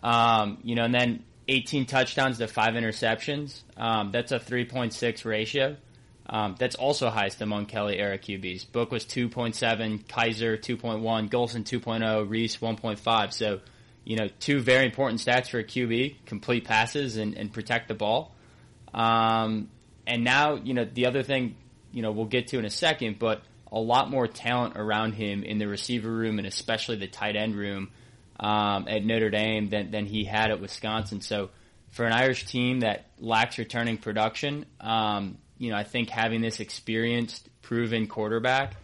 Um, 0.02 0.58
you 0.62 0.74
know, 0.74 0.84
and 0.84 0.94
then 0.94 1.24
eighteen 1.48 1.86
touchdowns 1.86 2.38
to 2.38 2.46
five 2.46 2.74
interceptions. 2.74 3.62
Um, 3.76 4.10
that's 4.12 4.32
a 4.32 4.38
three 4.38 4.66
point 4.66 4.92
six 4.92 5.24
ratio. 5.24 5.76
Um, 6.26 6.54
that's 6.58 6.74
also 6.74 7.10
highest 7.10 7.42
among 7.42 7.66
Kelly 7.66 7.98
era 7.98 8.18
QBs. 8.18 8.72
Book 8.72 8.90
was 8.90 9.04
2.7, 9.04 10.04
Kizer 10.06 10.58
2.1, 10.58 11.28
Golson 11.28 11.64
2.0, 11.64 12.28
Rees 12.30 12.56
1.5. 12.56 13.32
So, 13.32 13.60
you 14.04 14.16
know, 14.16 14.28
two 14.40 14.60
very 14.60 14.86
important 14.86 15.20
stats 15.20 15.50
for 15.50 15.58
a 15.58 15.64
QB: 15.64 16.24
complete 16.24 16.64
passes 16.64 17.16
and, 17.18 17.36
and 17.36 17.52
protect 17.52 17.88
the 17.88 17.94
ball. 17.94 18.34
Um, 18.94 19.68
and 20.06 20.24
now, 20.24 20.54
you 20.54 20.72
know, 20.72 20.84
the 20.84 21.06
other 21.06 21.22
thing, 21.22 21.56
you 21.92 22.02
know, 22.02 22.12
we'll 22.12 22.26
get 22.26 22.48
to 22.48 22.58
in 22.58 22.64
a 22.64 22.70
second, 22.70 23.18
but 23.18 23.42
a 23.70 23.78
lot 23.78 24.10
more 24.10 24.26
talent 24.26 24.76
around 24.76 25.12
him 25.12 25.42
in 25.42 25.58
the 25.58 25.66
receiver 25.66 26.10
room 26.10 26.38
and 26.38 26.46
especially 26.46 26.96
the 26.96 27.08
tight 27.08 27.36
end 27.36 27.56
room 27.56 27.90
um, 28.38 28.86
at 28.88 29.04
Notre 29.04 29.30
Dame 29.30 29.68
than 29.68 29.90
than 29.90 30.06
he 30.06 30.24
had 30.24 30.50
at 30.50 30.60
Wisconsin. 30.60 31.20
So, 31.20 31.50
for 31.90 32.06
an 32.06 32.12
Irish 32.12 32.46
team 32.46 32.80
that 32.80 33.06
lacks 33.18 33.58
returning 33.58 33.98
production. 33.98 34.66
Um, 34.80 35.38
you 35.58 35.70
know, 35.70 35.76
I 35.76 35.84
think 35.84 36.10
having 36.10 36.40
this 36.40 36.60
experienced, 36.60 37.48
proven 37.62 38.06
quarterback, 38.06 38.74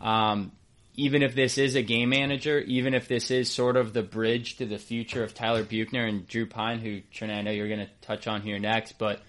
um, 0.00 0.52
even 0.94 1.22
if 1.22 1.34
this 1.34 1.58
is 1.58 1.76
a 1.76 1.82
game 1.82 2.08
manager, 2.08 2.58
even 2.58 2.92
if 2.92 3.06
this 3.06 3.30
is 3.30 3.50
sort 3.50 3.76
of 3.76 3.92
the 3.92 4.02
bridge 4.02 4.56
to 4.56 4.66
the 4.66 4.78
future 4.78 5.22
of 5.22 5.32
Tyler 5.32 5.62
Buchner 5.62 6.04
and 6.04 6.26
Drew 6.26 6.46
Pyne, 6.46 6.80
who 6.80 7.00
Trina, 7.12 7.34
I 7.34 7.42
know 7.42 7.52
you're 7.52 7.68
going 7.68 7.86
to 7.86 7.90
touch 8.00 8.26
on 8.26 8.42
here 8.42 8.58
next, 8.58 8.98
but 8.98 9.22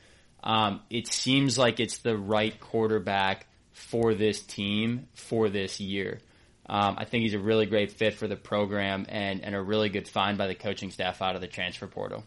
um, 0.44 0.82
it 0.90 1.08
seems 1.08 1.58
like 1.58 1.80
it's 1.80 2.00
the 2.00 2.18
right 2.18 2.60
quarterback 2.60 3.46
for 3.72 4.16
this 4.16 4.42
team 4.42 5.08
for 5.14 5.50
this 5.50 5.80
year. 5.80 6.20
Um, 6.68 6.96
I 6.98 7.06
think 7.06 7.24
he's 7.24 7.34
a 7.34 7.40
really 7.40 7.66
great 7.66 7.92
fit 7.92 8.14
for 8.16 8.28
the 8.28 8.36
program 8.36 9.06
and, 9.10 9.44
and 9.44 9.56
a 9.56 9.62
really 9.62 9.90
good 9.90 10.08
find 10.08 10.38
by 10.38 10.48
the 10.48 10.56
coaching 10.56 10.92
staff 10.92 11.22
out 11.22 11.36
of 11.36 11.42
the 11.42 11.48
transfer 11.48 11.88
portal. 11.88 12.24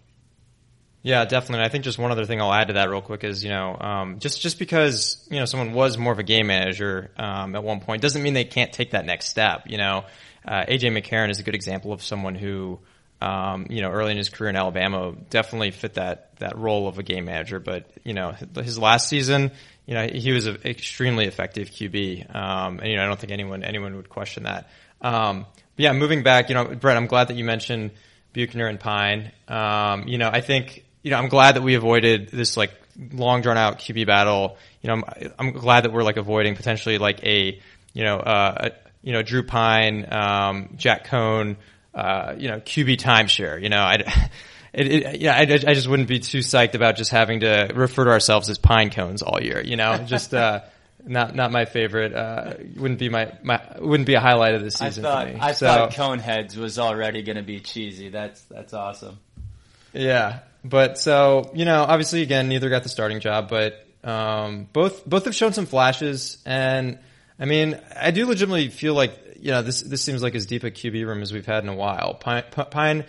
Yeah, 1.03 1.25
definitely. 1.25 1.65
I 1.65 1.69
think 1.69 1.83
just 1.83 1.99
one 1.99 2.13
other 2.13 2.27
thing 2.27 2.41
I'll 2.41 2.53
add 2.53 2.69
to 2.69 2.75
that 2.75 2.89
real 2.89 3.01
quick 3.01 3.25
is, 3.25 3.43
you 3.43 3.51
know, 3.51 3.77
um, 3.79 4.21
just 4.21 4.41
just 4.41 4.59
because 4.59 5.27
you 5.31 5.41
know 5.41 5.47
someone 5.47 5.73
was 5.73 5.99
more 5.99 6.13
of 6.13 6.21
a 6.21 6.23
game 6.23 6.47
manager 6.47 7.11
um, 7.17 7.57
at 7.57 7.65
one 7.65 7.81
point 7.81 8.03
doesn't 8.03 8.23
mean 8.23 8.35
they 8.35 8.45
can't 8.45 8.73
take 8.73 8.93
that 8.93 9.05
next 9.05 9.27
step. 9.27 9.65
You 9.67 9.79
know, 9.79 10.05
uh, 10.47 10.65
AJ 10.69 10.97
McCarron 10.97 11.31
is 11.31 11.41
a 11.41 11.43
good 11.43 11.57
example 11.57 11.93
of 11.93 12.05
someone 12.05 12.37
who, 12.37 12.79
um, 13.21 13.67
you 13.69 13.83
know, 13.83 13.91
early 13.91 14.13
in 14.13 14.17
his 14.17 14.29
career 14.29 14.51
in 14.51 14.57
Alabama 14.57 15.13
definitely 15.29 15.73
fit 15.73 15.95
that 15.95 16.37
that 16.39 16.57
role 16.57 16.87
of 16.87 17.01
a 17.01 17.03
game 17.03 17.25
manager. 17.25 17.59
But 17.59 17.91
you 18.05 18.15
know, 18.15 18.37
his 18.55 18.79
last 18.79 19.09
season, 19.09 19.51
you 19.87 19.95
know, 19.95 20.07
he 20.07 20.31
was 20.31 20.47
an 20.47 20.59
extremely 20.65 21.27
effective 21.27 21.71
QB, 21.71 22.33
um, 22.33 22.79
and 22.79 22.89
you 22.89 22.97
know, 22.97 23.03
I 23.03 23.07
don't 23.07 23.19
think 23.19 23.33
anyone 23.33 23.65
anyone 23.65 23.97
would 23.97 24.09
question 24.09 24.45
that. 24.45 24.71
Um, 25.01 25.47
but 25.75 25.83
yeah, 25.83 25.93
moving 25.95 26.23
back, 26.23 26.49
you 26.49 26.55
know, 26.55 26.65
Brett, 26.65 26.97
I'm 26.97 27.09
glad 27.09 27.27
that 27.27 27.37
you 27.37 27.43
mentioned 27.43 27.91
Buchner 28.33 28.69
and 28.69 28.79
Pyne. 28.79 29.33
Um, 29.49 30.07
you 30.07 30.19
know, 30.19 30.31
I 30.33 30.41
think 30.41 30.85
you 31.03 31.11
know, 31.11 31.19
I'm 31.19 31.29
glad 31.29 31.57
that 31.57 31.63
we 31.63 31.75
avoided 31.75 32.29
this 32.29 32.57
like 32.57 32.73
long 33.13 33.43
drawn 33.43 33.57
out 33.59 33.79
QB 33.79 34.07
battle. 34.07 34.57
You 34.83 34.89
know, 34.89 34.95
I'm, 34.95 35.33
I'm 35.39 35.53
glad 35.53 35.85
that 35.85 35.93
we're 35.93 36.03
like 36.03 36.17
avoiding 36.17 36.55
potentially 36.57 36.99
like 36.99 37.23
a, 37.25 37.61
you 37.93 38.05
know, 38.05 38.19
uh, 38.19 38.69
a, 38.71 38.73
you 39.03 39.13
know, 39.13 39.23
Drew 39.23 39.43
Pyne, 39.43 40.07
um, 40.13 40.75
Jack 40.77 41.07
Coan, 41.07 41.57
uh, 41.95 42.35
you 42.37 42.49
know, 42.49 42.59
QB 42.61 42.99
timeshare. 42.99 43.61
You 43.61 43.69
know, 43.69 43.81
I, 43.81 43.95
it, 44.73 44.87
it, 44.87 45.21
yeah, 45.21 45.35
I, 45.35 45.41
I 45.43 45.75
just 45.75 45.89
wouldn't 45.89 46.09
be 46.09 46.21
too 46.21 46.39
psyched 46.39 46.75
about 46.75 46.97
just 46.97 47.11
having 47.11 47.41
to 47.41 47.71
refer 47.75 48.05
to 48.05 48.11
ourselves 48.11 48.49
as 48.49 48.59
pine 48.59 48.91
cones 48.91 49.23
all 49.23 49.43
year. 49.43 49.61
You 49.63 49.77
know, 49.77 49.99
just, 50.07 50.33
uh, 50.35 50.61
not 51.05 51.35
not 51.35 51.51
my 51.51 51.65
favorite. 51.65 52.15
Uh, 52.15 52.55
wouldn't 52.77 53.01
be 53.01 53.09
my, 53.09 53.33
my 53.43 53.61
wouldn't 53.81 54.07
be 54.07 54.15
a 54.15 54.21
highlight 54.21 54.55
of 54.55 54.63
the 54.63 54.71
season 54.71 55.05
I 55.05 55.09
thought, 55.09 55.27
for 55.27 55.35
me. 55.35 55.41
I 55.41 55.53
So- 55.53 55.67
thought 55.67 55.95
cone 55.95 56.19
heads 56.21 56.57
was 56.57 56.79
already 56.79 57.23
going 57.23 57.37
to 57.37 57.43
be 57.43 57.59
cheesy. 57.61 58.09
That's 58.09 58.41
that's 58.43 58.73
awesome. 58.73 59.19
Yeah, 59.93 60.39
but 60.65 60.99
so 60.99 61.51
you 61.55 61.65
know, 61.65 61.83
obviously, 61.83 62.23
again, 62.23 62.49
neither 62.49 62.69
got 62.71 62.83
the 62.83 62.89
starting 62.89 63.21
job, 63.21 63.49
but 63.49 63.87
um, 64.05 64.69
both 64.73 65.05
both 65.05 65.25
have 65.25 65.35
shown 65.35 65.53
some 65.53 65.67
flashes, 65.67 66.39
and 66.45 66.99
I 67.39 67.45
mean, 67.45 67.81
I 67.97 68.11
do 68.11 68.27
legitimately 68.27 68.69
feel 68.69 68.95
like 68.95 69.19
you 69.41 69.51
know 69.51 69.63
this 69.63 69.81
this 69.81 70.03
seems 70.03 70.23
like 70.23 70.35
as 70.35 70.47
deep 70.47 70.65
a 70.65 70.71
QB 70.71 71.07
room 71.07 71.23
as 71.23 71.33
we've 71.33 71.47
had 71.47 71.63
in 71.63 71.69
a 71.69 71.75
while. 71.75 72.15
Pine, 72.15 72.45
Pyne 72.71 73.05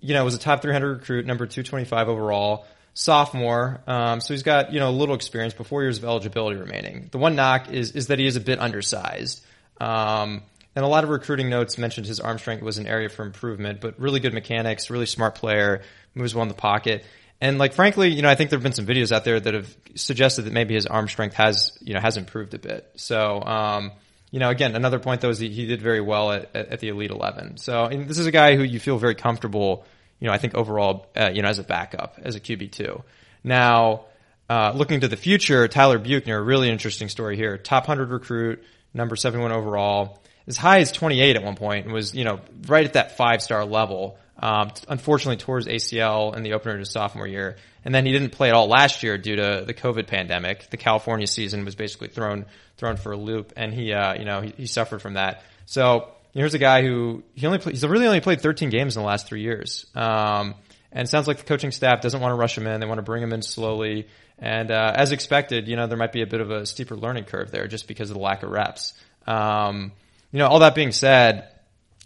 you 0.00 0.14
know, 0.14 0.24
was 0.24 0.34
a 0.34 0.38
top 0.38 0.62
300 0.62 1.00
recruit, 1.00 1.26
number 1.26 1.46
225 1.46 2.08
overall, 2.08 2.66
sophomore. 2.94 3.82
Um, 3.86 4.20
so 4.20 4.32
he's 4.32 4.42
got 4.42 4.72
you 4.72 4.80
know 4.80 4.88
a 4.88 4.92
little 4.92 5.14
experience, 5.14 5.54
but 5.54 5.66
four 5.66 5.82
years 5.82 5.98
of 5.98 6.04
eligibility 6.04 6.58
remaining. 6.58 7.08
The 7.10 7.18
one 7.18 7.36
knock 7.36 7.70
is 7.70 7.92
is 7.92 8.08
that 8.08 8.18
he 8.18 8.26
is 8.26 8.36
a 8.36 8.40
bit 8.40 8.58
undersized. 8.58 9.44
Um, 9.80 10.42
and 10.76 10.84
a 10.84 10.88
lot 10.88 11.04
of 11.04 11.10
recruiting 11.10 11.50
notes 11.50 11.78
mentioned 11.78 12.06
his 12.06 12.18
arm 12.18 12.38
strength 12.38 12.62
was 12.62 12.78
an 12.78 12.86
area 12.86 13.08
for 13.08 13.24
improvement, 13.24 13.80
but 13.80 14.00
really 14.00 14.18
good 14.18 14.34
mechanics, 14.34 14.90
really 14.90 15.06
smart 15.06 15.36
player, 15.36 15.82
moves 16.14 16.34
well 16.34 16.42
in 16.42 16.48
the 16.48 16.54
pocket. 16.54 17.04
And 17.40 17.58
like 17.58 17.74
frankly, 17.74 18.10
you 18.10 18.22
know, 18.22 18.28
I 18.28 18.34
think 18.34 18.50
there 18.50 18.58
have 18.58 18.62
been 18.62 18.72
some 18.72 18.86
videos 18.86 19.12
out 19.12 19.24
there 19.24 19.38
that 19.38 19.54
have 19.54 19.76
suggested 19.94 20.42
that 20.42 20.52
maybe 20.52 20.74
his 20.74 20.86
arm 20.86 21.08
strength 21.08 21.34
has, 21.34 21.76
you 21.80 21.94
know, 21.94 22.00
has 22.00 22.16
improved 22.16 22.54
a 22.54 22.58
bit. 22.58 22.90
So, 22.96 23.42
um, 23.42 23.92
you 24.30 24.40
know, 24.40 24.50
again, 24.50 24.74
another 24.74 24.98
point 24.98 25.20
though 25.20 25.30
is 25.30 25.38
he, 25.38 25.48
he 25.48 25.66
did 25.66 25.82
very 25.82 26.00
well 26.00 26.32
at, 26.32 26.54
at, 26.54 26.80
the 26.80 26.88
Elite 26.88 27.10
11. 27.10 27.58
So 27.58 27.88
this 27.88 28.18
is 28.18 28.26
a 28.26 28.32
guy 28.32 28.56
who 28.56 28.62
you 28.62 28.80
feel 28.80 28.98
very 28.98 29.14
comfortable, 29.14 29.84
you 30.20 30.26
know, 30.26 30.32
I 30.32 30.38
think 30.38 30.54
overall, 30.54 31.06
uh, 31.16 31.30
you 31.32 31.42
know, 31.42 31.48
as 31.48 31.58
a 31.58 31.64
backup, 31.64 32.18
as 32.22 32.34
a 32.34 32.40
QB2. 32.40 33.02
Now, 33.44 34.06
uh, 34.48 34.72
looking 34.74 35.00
to 35.00 35.08
the 35.08 35.16
future, 35.16 35.68
Tyler 35.68 35.98
Buchner, 35.98 36.42
really 36.42 36.70
interesting 36.70 37.08
story 37.08 37.36
here. 37.36 37.58
Top 37.58 37.86
100 37.86 38.10
recruit, 38.10 38.64
number 38.92 39.16
71 39.16 39.52
overall, 39.52 40.22
as 40.46 40.56
high 40.56 40.80
as 40.80 40.92
28 40.92 41.36
at 41.36 41.42
one 41.42 41.56
point, 41.56 41.84
and 41.84 41.94
was, 41.94 42.14
you 42.14 42.24
know, 42.24 42.40
right 42.66 42.84
at 42.84 42.94
that 42.94 43.16
five 43.16 43.42
star 43.42 43.64
level. 43.64 44.18
Um, 44.38 44.72
unfortunately, 44.88 45.36
his 45.36 45.66
ACL 45.66 46.36
in 46.36 46.42
the 46.42 46.54
opener 46.54 46.74
of 46.74 46.80
his 46.80 46.90
sophomore 46.90 47.26
year, 47.26 47.56
and 47.84 47.94
then 47.94 48.04
he 48.04 48.12
didn't 48.12 48.30
play 48.30 48.48
at 48.48 48.54
all 48.54 48.66
last 48.66 49.02
year 49.02 49.16
due 49.16 49.36
to 49.36 49.64
the 49.66 49.74
COVID 49.74 50.06
pandemic. 50.06 50.70
The 50.70 50.76
California 50.76 51.26
season 51.26 51.64
was 51.64 51.74
basically 51.74 52.08
thrown 52.08 52.46
thrown 52.76 52.96
for 52.96 53.12
a 53.12 53.16
loop, 53.16 53.52
and 53.56 53.72
he, 53.72 53.92
uh, 53.92 54.14
you 54.14 54.24
know, 54.24 54.40
he, 54.40 54.52
he, 54.56 54.66
suffered 54.66 55.00
from 55.00 55.14
that. 55.14 55.44
So 55.66 56.08
here's 56.32 56.54
a 56.54 56.58
guy 56.58 56.82
who 56.82 57.22
he 57.34 57.46
only 57.46 57.58
play, 57.58 57.72
he's 57.72 57.86
really 57.86 58.06
only 58.06 58.20
played 58.20 58.40
13 58.40 58.70
games 58.70 58.96
in 58.96 59.02
the 59.02 59.06
last 59.06 59.28
three 59.28 59.42
years. 59.42 59.86
Um, 59.94 60.56
and 60.90 61.08
sounds 61.08 61.28
like 61.28 61.38
the 61.38 61.44
coaching 61.44 61.70
staff 61.70 62.00
doesn't 62.00 62.20
want 62.20 62.32
to 62.32 62.36
rush 62.36 62.58
him 62.58 62.66
in; 62.66 62.80
they 62.80 62.86
want 62.86 62.98
to 62.98 63.02
bring 63.02 63.22
him 63.22 63.32
in 63.32 63.42
slowly. 63.42 64.08
And 64.38 64.70
uh, 64.70 64.92
as 64.94 65.12
expected, 65.12 65.68
you 65.68 65.76
know, 65.76 65.86
there 65.86 65.96
might 65.96 66.12
be 66.12 66.22
a 66.22 66.26
bit 66.26 66.40
of 66.40 66.50
a 66.50 66.66
steeper 66.66 66.96
learning 66.96 67.24
curve 67.24 67.50
there 67.50 67.68
just 67.68 67.86
because 67.86 68.10
of 68.10 68.16
the 68.16 68.22
lack 68.22 68.42
of 68.42 68.50
reps. 68.50 68.94
Um, 69.26 69.92
you 70.32 70.38
know, 70.38 70.48
all 70.48 70.60
that 70.60 70.74
being 70.74 70.92
said, 70.92 71.48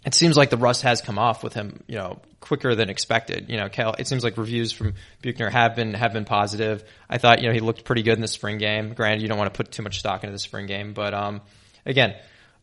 it 0.09 0.15
seems 0.15 0.35
like 0.35 0.49
the 0.49 0.57
rust 0.57 0.81
has 0.81 1.01
come 1.01 1.19
off 1.19 1.43
with 1.43 1.53
him, 1.53 1.83
you 1.85 1.95
know, 1.95 2.19
quicker 2.39 2.73
than 2.73 2.89
expected. 2.89 3.47
You 3.47 3.57
know, 3.57 3.69
it 3.99 4.07
seems 4.07 4.23
like 4.23 4.37
reviews 4.37 4.71
from 4.71 4.95
Buchner 5.21 5.51
have 5.51 5.75
been 5.75 5.93
have 5.93 6.13
been 6.13 6.25
positive. 6.25 6.83
I 7.07 7.19
thought, 7.19 7.43
you 7.43 7.47
know, 7.47 7.53
he 7.53 7.59
looked 7.59 7.83
pretty 7.83 8.01
good 8.01 8.15
in 8.15 8.21
the 8.21 8.27
spring 8.27 8.57
game. 8.57 8.95
Granted, 8.95 9.21
you 9.21 9.27
don't 9.27 9.37
want 9.37 9.53
to 9.53 9.55
put 9.55 9.71
too 9.71 9.83
much 9.83 9.99
stock 9.99 10.23
into 10.23 10.31
the 10.31 10.39
spring 10.39 10.65
game, 10.65 10.93
but 10.93 11.13
um, 11.13 11.41
again, 11.85 12.15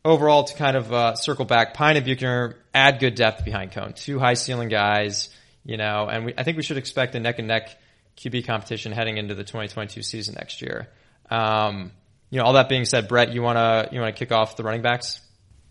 overall, 0.04 0.42
to 0.42 0.56
kind 0.56 0.76
of 0.76 0.92
uh, 0.92 1.14
circle 1.14 1.44
back, 1.44 1.74
Pyne 1.74 1.96
and 1.96 2.04
Buchner 2.04 2.56
add 2.74 2.98
good 2.98 3.14
depth 3.14 3.44
behind 3.44 3.70
Coan. 3.70 3.94
Two 3.94 4.18
high 4.18 4.34
ceiling 4.34 4.68
guys, 4.68 5.28
you 5.64 5.76
know, 5.76 6.08
and 6.10 6.24
we, 6.24 6.34
I 6.36 6.42
think 6.42 6.56
we 6.56 6.64
should 6.64 6.78
expect 6.78 7.14
a 7.14 7.20
neck 7.20 7.38
and 7.38 7.46
neck 7.46 7.78
QB 8.16 8.44
competition 8.44 8.90
heading 8.90 9.18
into 9.18 9.36
the 9.36 9.44
2022 9.44 10.02
season 10.02 10.34
next 10.36 10.62
year. 10.62 10.88
Um, 11.30 11.92
you 12.30 12.40
know, 12.40 12.44
all 12.44 12.54
that 12.54 12.68
being 12.68 12.86
said, 12.86 13.06
Brett, 13.06 13.32
you 13.32 13.40
wanna 13.40 13.88
you 13.92 14.00
wanna 14.00 14.12
kick 14.12 14.32
off 14.32 14.56
the 14.56 14.64
running 14.64 14.82
backs? 14.82 15.20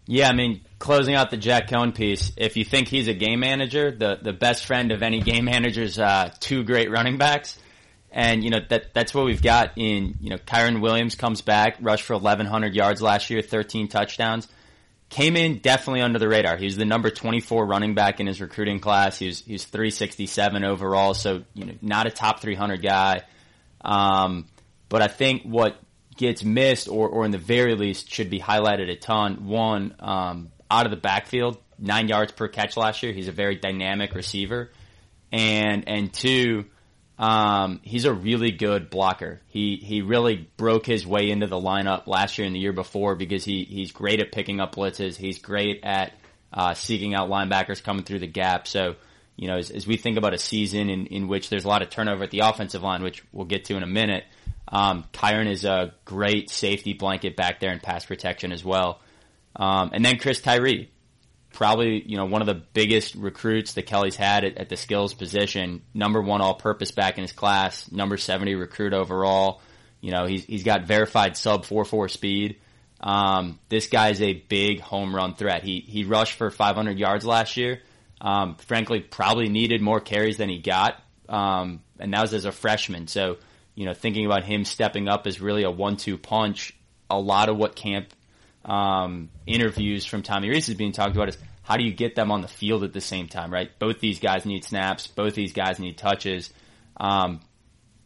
Yeah, 0.07 0.29
I 0.29 0.33
mean, 0.33 0.61
closing 0.77 1.15
out 1.15 1.31
the 1.31 1.37
Jack 1.37 1.67
Coan 1.67 1.95
piece, 1.95 2.31
if 2.37 2.57
you 2.57 2.65
think 2.65 2.87
he's 2.87 3.07
a 3.07 3.13
game 3.13 3.39
manager, 3.39 3.91
the, 3.91 4.19
the 4.21 4.33
best 4.33 4.65
friend 4.65 4.91
of 4.91 5.01
any 5.01 5.19
game 5.31 5.45
manager 5.45 5.81
is 5.81 5.97
uh, 5.97 6.31
two 6.39 6.63
great 6.63 6.91
running 6.91 7.17
backs. 7.17 7.57
And, 8.11 8.43
you 8.43 8.49
know, 8.49 8.59
that, 8.69 8.93
that's 8.93 9.13
what 9.13 9.25
we've 9.25 9.41
got 9.41 9.73
in, 9.77 10.15
you 10.21 10.29
know, 10.29 10.37
Kyren 10.37 10.79
Williams 10.79 11.15
comes 11.15 11.41
back, 11.41 11.77
rushed 11.81 12.03
for 12.03 12.13
1,100 12.13 12.73
yards 12.73 13.01
last 13.01 13.29
year, 13.29 13.41
13 13.41 13.89
touchdowns. 13.89 14.47
Came 15.09 15.35
in 15.35 15.57
definitely 15.59 16.01
under 16.01 16.17
the 16.17 16.29
radar. 16.29 16.55
He 16.55 16.65
was 16.65 16.77
the 16.77 16.85
number 16.85 17.09
24 17.09 17.65
running 17.65 17.93
back 17.93 18.19
in 18.19 18.27
his 18.27 18.39
recruiting 18.39 18.79
class. 18.79 19.19
He 19.19 19.27
was, 19.27 19.41
he 19.41 19.53
was 19.53 19.65
367 19.65 20.63
overall, 20.63 21.13
so, 21.13 21.43
you 21.53 21.65
know, 21.65 21.73
not 21.81 22.07
a 22.07 22.09
top 22.09 22.39
300 22.39 22.81
guy. 22.81 23.21
Um, 23.81 24.47
but 24.87 25.01
I 25.01 25.07
think 25.07 25.43
what 25.43 25.77
gets 26.17 26.43
missed 26.43 26.87
or, 26.87 27.07
or 27.09 27.25
in 27.25 27.31
the 27.31 27.37
very 27.37 27.75
least 27.75 28.11
should 28.11 28.29
be 28.29 28.39
highlighted 28.39 28.89
a 28.89 28.95
ton. 28.95 29.47
One, 29.47 29.95
um, 29.99 30.51
out 30.69 30.85
of 30.85 30.91
the 30.91 30.97
backfield, 30.97 31.57
nine 31.77 32.07
yards 32.07 32.31
per 32.31 32.47
catch 32.47 32.77
last 32.77 33.03
year. 33.03 33.13
He's 33.13 33.27
a 33.27 33.33
very 33.33 33.55
dynamic 33.55 34.13
receiver. 34.15 34.71
And, 35.31 35.87
and 35.87 36.13
two, 36.13 36.65
um, 37.19 37.81
he's 37.83 38.05
a 38.05 38.13
really 38.13 38.51
good 38.51 38.89
blocker. 38.89 39.41
He, 39.47 39.77
he 39.77 40.01
really 40.01 40.49
broke 40.57 40.85
his 40.85 41.05
way 41.05 41.29
into 41.29 41.47
the 41.47 41.59
lineup 41.59 42.07
last 42.07 42.37
year 42.37 42.45
and 42.45 42.55
the 42.55 42.59
year 42.59 42.73
before 42.73 43.15
because 43.15 43.43
he, 43.43 43.63
he's 43.63 43.91
great 43.91 44.19
at 44.19 44.31
picking 44.31 44.59
up 44.59 44.75
blitzes. 44.75 45.15
He's 45.15 45.39
great 45.39 45.81
at, 45.83 46.13
uh, 46.53 46.73
seeking 46.73 47.13
out 47.13 47.29
linebackers 47.29 47.83
coming 47.83 48.03
through 48.03 48.19
the 48.19 48.27
gap. 48.27 48.67
So, 48.67 48.95
you 49.35 49.47
know, 49.47 49.57
as, 49.57 49.69
as 49.69 49.85
we 49.85 49.97
think 49.97 50.17
about 50.17 50.33
a 50.33 50.37
season 50.37 50.89
in, 50.89 51.07
in 51.07 51.27
which 51.27 51.49
there's 51.49 51.65
a 51.65 51.67
lot 51.67 51.81
of 51.81 51.89
turnover 51.89 52.23
at 52.23 52.31
the 52.31 52.39
offensive 52.39 52.83
line, 52.83 53.03
which 53.03 53.23
we'll 53.31 53.45
get 53.45 53.65
to 53.65 53.75
in 53.75 53.83
a 53.83 53.87
minute, 53.87 54.23
um, 54.67 55.05
Kyren 55.13 55.49
is 55.49 55.65
a 55.65 55.93
great 56.05 56.49
safety 56.49 56.93
blanket 56.93 57.35
back 57.35 57.59
there 57.59 57.71
in 57.71 57.79
pass 57.79 58.05
protection 58.05 58.51
as 58.51 58.63
well. 58.63 58.99
Um, 59.55 59.91
and 59.93 60.03
then 60.03 60.17
Chris 60.17 60.41
Tyree, 60.41 60.91
probably 61.53 62.03
you 62.05 62.17
know 62.17 62.25
one 62.25 62.41
of 62.41 62.47
the 62.47 62.61
biggest 62.73 63.15
recruits 63.15 63.73
that 63.73 63.83
Kelly's 63.83 64.15
had 64.15 64.43
at, 64.43 64.57
at 64.57 64.69
the 64.69 64.77
skills 64.77 65.13
position. 65.13 65.81
Number 65.93 66.21
one 66.21 66.41
all-purpose 66.41 66.91
back 66.91 67.17
in 67.17 67.23
his 67.23 67.31
class. 67.31 67.91
Number 67.91 68.17
seventy 68.17 68.55
recruit 68.55 68.93
overall. 68.93 69.61
You 70.01 70.11
know 70.11 70.25
he's 70.25 70.43
he's 70.43 70.63
got 70.63 70.85
verified 70.85 71.37
sub 71.37 71.65
four 71.65 71.85
four 71.85 72.09
speed. 72.09 72.57
Um, 72.99 73.59
this 73.69 73.87
guy's 73.87 74.21
a 74.21 74.33
big 74.33 74.79
home 74.79 75.15
run 75.15 75.35
threat. 75.35 75.63
He 75.63 75.79
he 75.79 76.03
rushed 76.03 76.33
for 76.33 76.49
500 76.49 76.97
yards 76.97 77.25
last 77.25 77.57
year. 77.57 77.81
Um, 78.21 78.55
frankly, 78.55 79.01
probably 79.01 79.49
needed 79.49 79.81
more 79.81 79.99
carries 79.99 80.37
than 80.37 80.49
he 80.49 80.59
got, 80.59 81.01
um, 81.27 81.81
and 81.99 82.13
that 82.13 82.21
was 82.21 82.33
as 82.33 82.45
a 82.45 82.51
freshman. 82.51 83.07
So 83.07 83.37
you 83.75 83.85
know, 83.85 83.93
thinking 83.93 84.25
about 84.25 84.45
him 84.45 84.63
stepping 84.65 85.07
up 85.07 85.27
is 85.27 85.41
really 85.41 85.63
a 85.63 85.69
one-two 85.69 86.17
punch. 86.17 86.73
A 87.09 87.19
lot 87.19 87.49
of 87.49 87.57
what 87.57 87.75
camp 87.75 88.07
um, 88.63 89.29
interviews 89.45 90.05
from 90.05 90.23
Tommy 90.23 90.49
Rees 90.49 90.69
is 90.69 90.75
being 90.75 90.93
talked 90.93 91.15
about 91.15 91.29
is 91.29 91.37
how 91.61 91.77
do 91.77 91.83
you 91.83 91.93
get 91.93 92.15
them 92.15 92.31
on 92.31 92.41
the 92.41 92.47
field 92.47 92.83
at 92.83 92.93
the 92.93 93.01
same 93.01 93.27
time, 93.27 93.51
right? 93.51 93.69
Both 93.77 93.99
these 93.99 94.19
guys 94.19 94.45
need 94.45 94.63
snaps. 94.63 95.07
Both 95.07 95.35
these 95.35 95.51
guys 95.51 95.77
need 95.77 95.97
touches. 95.97 96.51
Um, 96.97 97.41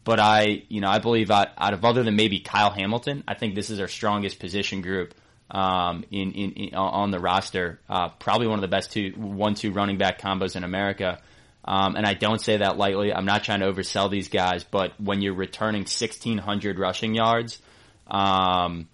but 0.04 0.20
I, 0.20 0.64
you 0.70 0.82
know, 0.82 0.90
I 0.90 1.00
believe 1.00 1.30
out, 1.30 1.50
out, 1.58 1.74
of 1.74 1.86
other 1.86 2.04
than 2.04 2.16
maybe 2.16 2.40
Kyle 2.40 2.72
Hamilton, 2.72 3.24
I 3.28 3.36
think 3.36 3.54
this 3.54 3.70
is 3.70 3.80
our 3.80 3.88
strongest 3.88 4.40
position 4.40 4.82
group 4.82 5.14
um, 5.52 6.04
in, 6.12 6.32
in, 6.32 6.52
in, 6.52 6.76
on 6.76 7.12
the 7.12 7.20
roster. 7.20 7.80
Uh, 7.90 8.10
probably 8.10 8.48
one 8.48 8.58
of 8.58 8.62
the 8.62 8.68
best 8.68 8.92
two 8.92 9.14
one-two 9.16 9.72
running 9.72 9.98
back 9.98 10.22
combos 10.22 10.56
in 10.56 10.64
America. 10.64 11.20
Um, 11.66 11.96
and 11.96 12.06
I 12.06 12.14
don't 12.14 12.40
say 12.40 12.58
that 12.58 12.78
lightly. 12.78 13.14
I'm 13.14 13.26
not 13.26 13.44
trying 13.44 13.60
to 13.60 13.72
oversell 13.72 14.10
these 14.10 14.30
guys, 14.30 14.64
but 14.64 15.00
when 15.00 15.22
you're 15.22 15.36
returning 15.36 15.82
1,600 15.82 16.80
rushing 16.80 17.14
yards, 17.14 17.60
um, 18.08 18.88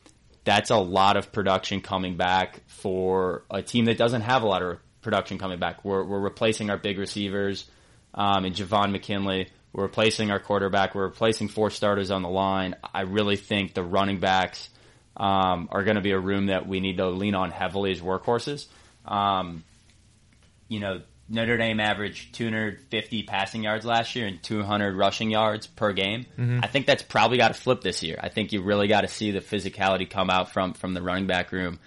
that's 0.43 0.71
a 0.71 0.77
lot 0.77 1.15
of 1.17 1.31
production 1.31 1.81
coming 1.81 2.17
back 2.17 2.61
for 2.67 3.43
a 3.49 3.61
team 3.61 3.85
that 3.85 3.97
doesn't 3.97 4.21
have 4.21 4.43
a 4.43 4.47
lot 4.47 4.61
of 4.61 4.79
production 5.01 5.37
coming 5.37 5.59
back. 5.59 5.85
We're, 5.85 6.03
we're 6.03 6.19
replacing 6.19 6.69
our 6.69 6.77
big 6.77 6.97
receivers 6.97 7.69
um, 8.13 8.45
and 8.45 8.55
Javon 8.55 8.91
McKinley. 8.91 9.49
We're 9.71 9.83
replacing 9.83 10.31
our 10.31 10.39
quarterback. 10.39 10.95
We're 10.95 11.05
replacing 11.05 11.49
four 11.49 11.69
starters 11.69 12.11
on 12.11 12.23
the 12.23 12.29
line. 12.29 12.75
I 12.93 13.01
really 13.01 13.35
think 13.35 13.73
the 13.73 13.83
running 13.83 14.19
backs 14.19 14.69
um, 15.17 15.69
are 15.71 15.83
going 15.83 15.95
to 15.95 16.01
be 16.01 16.11
a 16.11 16.19
room 16.19 16.47
that 16.47 16.67
we 16.67 16.79
need 16.79 16.97
to 16.97 17.09
lean 17.09 17.35
on 17.35 17.51
heavily 17.51 17.91
as 17.91 18.01
workhorses. 18.01 18.67
Um, 19.05 19.63
you 20.67 20.79
know, 20.79 21.01
Notre 21.27 21.57
Dame 21.57 21.79
averaged 21.79 22.35
250 22.35 23.23
passing 23.23 23.63
yards 23.63 23.85
last 23.85 24.15
year 24.15 24.27
and 24.27 24.41
200 24.43 24.95
rushing 24.95 25.31
yards 25.31 25.65
per 25.65 25.91
game. 25.93 26.25
Mm-hmm. 26.37 26.59
I 26.61 26.67
think 26.67 26.85
that's 26.85 27.03
probably 27.03 27.37
got 27.37 27.47
to 27.49 27.59
flip 27.59 27.81
this 27.81 28.03
year. 28.03 28.19
I 28.21 28.29
think 28.29 28.51
you 28.51 28.61
really 28.61 28.87
got 28.87 29.01
to 29.01 29.07
see 29.07 29.31
the 29.31 29.39
physicality 29.39 30.09
come 30.09 30.29
out 30.29 30.51
from 30.51 30.73
from 30.73 30.93
the 30.93 31.01
running 31.01 31.27
back 31.27 31.51
room. 31.51 31.79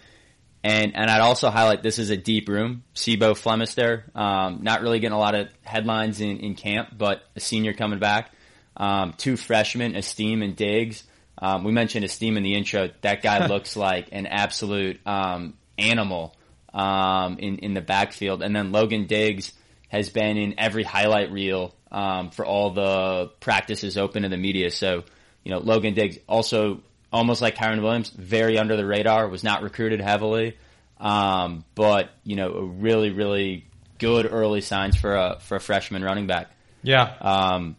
And 0.64 0.96
and 0.96 1.08
I'd 1.08 1.20
also 1.20 1.50
highlight 1.50 1.84
this 1.84 2.00
is 2.00 2.10
a 2.10 2.16
deep 2.16 2.48
room. 2.48 2.82
C'Bo 2.94 3.34
Flemister, 3.34 4.14
um, 4.16 4.60
not 4.62 4.82
really 4.82 4.98
getting 4.98 5.14
a 5.14 5.18
lot 5.18 5.36
of 5.36 5.48
headlines 5.62 6.20
in, 6.20 6.38
in 6.38 6.56
camp, 6.56 6.94
but 6.96 7.22
a 7.36 7.40
senior 7.40 7.74
coming 7.74 8.00
back. 8.00 8.32
Um, 8.76 9.14
two 9.16 9.36
freshmen, 9.36 9.94
Estimé 9.94 10.42
and 10.42 10.56
Diggs. 10.56 11.04
Um, 11.40 11.64
we 11.64 11.72
mentioned 11.72 12.04
Estimé 12.04 12.36
in 12.36 12.42
the 12.42 12.54
intro. 12.54 12.90
That 13.02 13.22
guy 13.22 13.46
looks 13.48 13.76
like 13.76 14.08
an 14.12 14.26
absolute 14.26 15.00
um, 15.06 15.54
animal 15.78 16.34
um, 16.72 17.38
in 17.38 17.58
in 17.58 17.74
the 17.74 17.80
backfield, 17.80 18.42
and 18.42 18.54
then 18.54 18.72
Logan 18.72 19.06
Diggs 19.06 19.52
has 19.88 20.10
been 20.10 20.36
in 20.36 20.54
every 20.58 20.84
highlight 20.84 21.32
reel 21.32 21.74
um, 21.90 22.30
for 22.30 22.44
all 22.44 22.70
the 22.70 23.30
practices 23.40 23.96
open 23.96 24.22
to 24.22 24.28
the 24.28 24.36
media. 24.36 24.70
So 24.70 25.04
you 25.44 25.50
know 25.50 25.58
Logan 25.58 25.94
Diggs 25.94 26.18
also 26.28 26.82
almost 27.12 27.40
like 27.40 27.56
Kyren 27.56 27.82
Williams, 27.82 28.10
very 28.10 28.58
under 28.58 28.76
the 28.76 28.84
radar, 28.84 29.28
was 29.28 29.42
not 29.42 29.62
recruited 29.62 30.00
heavily, 30.00 30.56
um, 30.98 31.64
but 31.74 32.10
you 32.24 32.36
know 32.36 32.52
a 32.52 32.64
really 32.64 33.10
really 33.10 33.64
good 33.98 34.30
early 34.30 34.60
signs 34.60 34.96
for 34.96 35.14
a 35.14 35.38
for 35.40 35.56
a 35.56 35.60
freshman 35.60 36.02
running 36.02 36.26
back. 36.26 36.50
Yeah. 36.82 37.14
Um, 37.20 37.76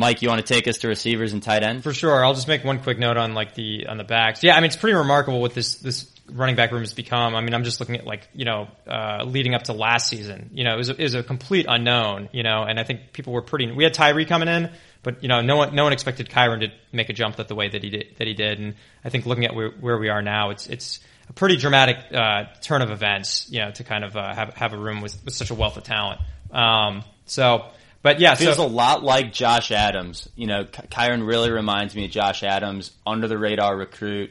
Mike, 0.00 0.22
you 0.22 0.28
want 0.28 0.44
to 0.44 0.54
take 0.54 0.66
us 0.66 0.78
to 0.78 0.88
receivers 0.88 1.32
and 1.32 1.42
tight 1.42 1.62
ends? 1.62 1.84
For 1.84 1.92
sure. 1.92 2.24
I'll 2.24 2.34
just 2.34 2.48
make 2.48 2.64
one 2.64 2.80
quick 2.80 2.98
note 2.98 3.18
on 3.18 3.34
like 3.34 3.54
the 3.54 3.86
on 3.86 3.98
the 3.98 4.04
backs. 4.04 4.42
Yeah, 4.42 4.56
I 4.56 4.60
mean 4.60 4.66
it's 4.66 4.76
pretty 4.76 4.96
remarkable 4.96 5.40
what 5.40 5.54
this 5.54 5.76
this 5.76 6.10
running 6.32 6.56
back 6.56 6.72
room 6.72 6.82
has 6.82 6.94
become. 6.94 7.34
I 7.34 7.40
mean, 7.40 7.54
I'm 7.54 7.64
just 7.64 7.80
looking 7.80 7.96
at 7.96 8.06
like 8.06 8.28
you 8.34 8.44
know 8.44 8.68
uh, 8.86 9.24
leading 9.24 9.54
up 9.54 9.64
to 9.64 9.72
last 9.72 10.08
season. 10.08 10.50
You 10.52 10.64
know, 10.64 10.74
it 10.74 10.78
was, 10.78 10.88
a, 10.88 10.92
it 10.92 11.02
was 11.02 11.14
a 11.14 11.22
complete 11.22 11.66
unknown. 11.68 12.28
You 12.32 12.42
know, 12.42 12.62
and 12.62 12.78
I 12.80 12.84
think 12.84 13.12
people 13.12 13.32
were 13.32 13.42
pretty. 13.42 13.70
We 13.70 13.84
had 13.84 13.94
Tyree 13.94 14.24
coming 14.24 14.48
in, 14.48 14.70
but 15.02 15.22
you 15.22 15.28
know, 15.28 15.40
no 15.40 15.56
one 15.56 15.74
no 15.74 15.84
one 15.84 15.92
expected 15.92 16.28
Kyren 16.28 16.60
to 16.60 16.68
make 16.92 17.08
a 17.08 17.12
jump 17.12 17.36
that 17.36 17.48
the 17.48 17.54
way 17.54 17.68
that 17.68 17.82
he 17.82 17.90
did 17.90 18.06
that 18.18 18.26
he 18.26 18.34
did. 18.34 18.58
And 18.58 18.74
I 19.04 19.10
think 19.10 19.26
looking 19.26 19.44
at 19.44 19.54
where, 19.54 19.70
where 19.70 19.98
we 19.98 20.08
are 20.08 20.22
now, 20.22 20.50
it's 20.50 20.66
it's 20.66 21.00
a 21.28 21.32
pretty 21.32 21.56
dramatic 21.56 21.96
uh, 22.12 22.44
turn 22.60 22.82
of 22.82 22.90
events. 22.90 23.50
You 23.50 23.60
know, 23.60 23.70
to 23.72 23.84
kind 23.84 24.04
of 24.04 24.16
uh, 24.16 24.34
have 24.34 24.54
have 24.54 24.72
a 24.72 24.78
room 24.78 25.00
with, 25.00 25.22
with 25.24 25.34
such 25.34 25.50
a 25.50 25.54
wealth 25.54 25.76
of 25.76 25.84
talent. 25.84 26.20
Um, 26.52 27.04
so. 27.26 27.66
But 28.02 28.18
yeah, 28.20 28.34
feels 28.34 28.56
so, 28.56 28.64
a 28.64 28.66
lot 28.66 29.02
like 29.02 29.32
Josh 29.32 29.70
Adams. 29.70 30.28
You 30.34 30.46
know, 30.46 30.64
Ky- 30.64 30.86
Kyren 30.88 31.26
really 31.26 31.50
reminds 31.50 31.94
me 31.94 32.06
of 32.06 32.10
Josh 32.10 32.42
Adams, 32.42 32.92
under 33.06 33.28
the 33.28 33.36
radar 33.36 33.76
recruit. 33.76 34.30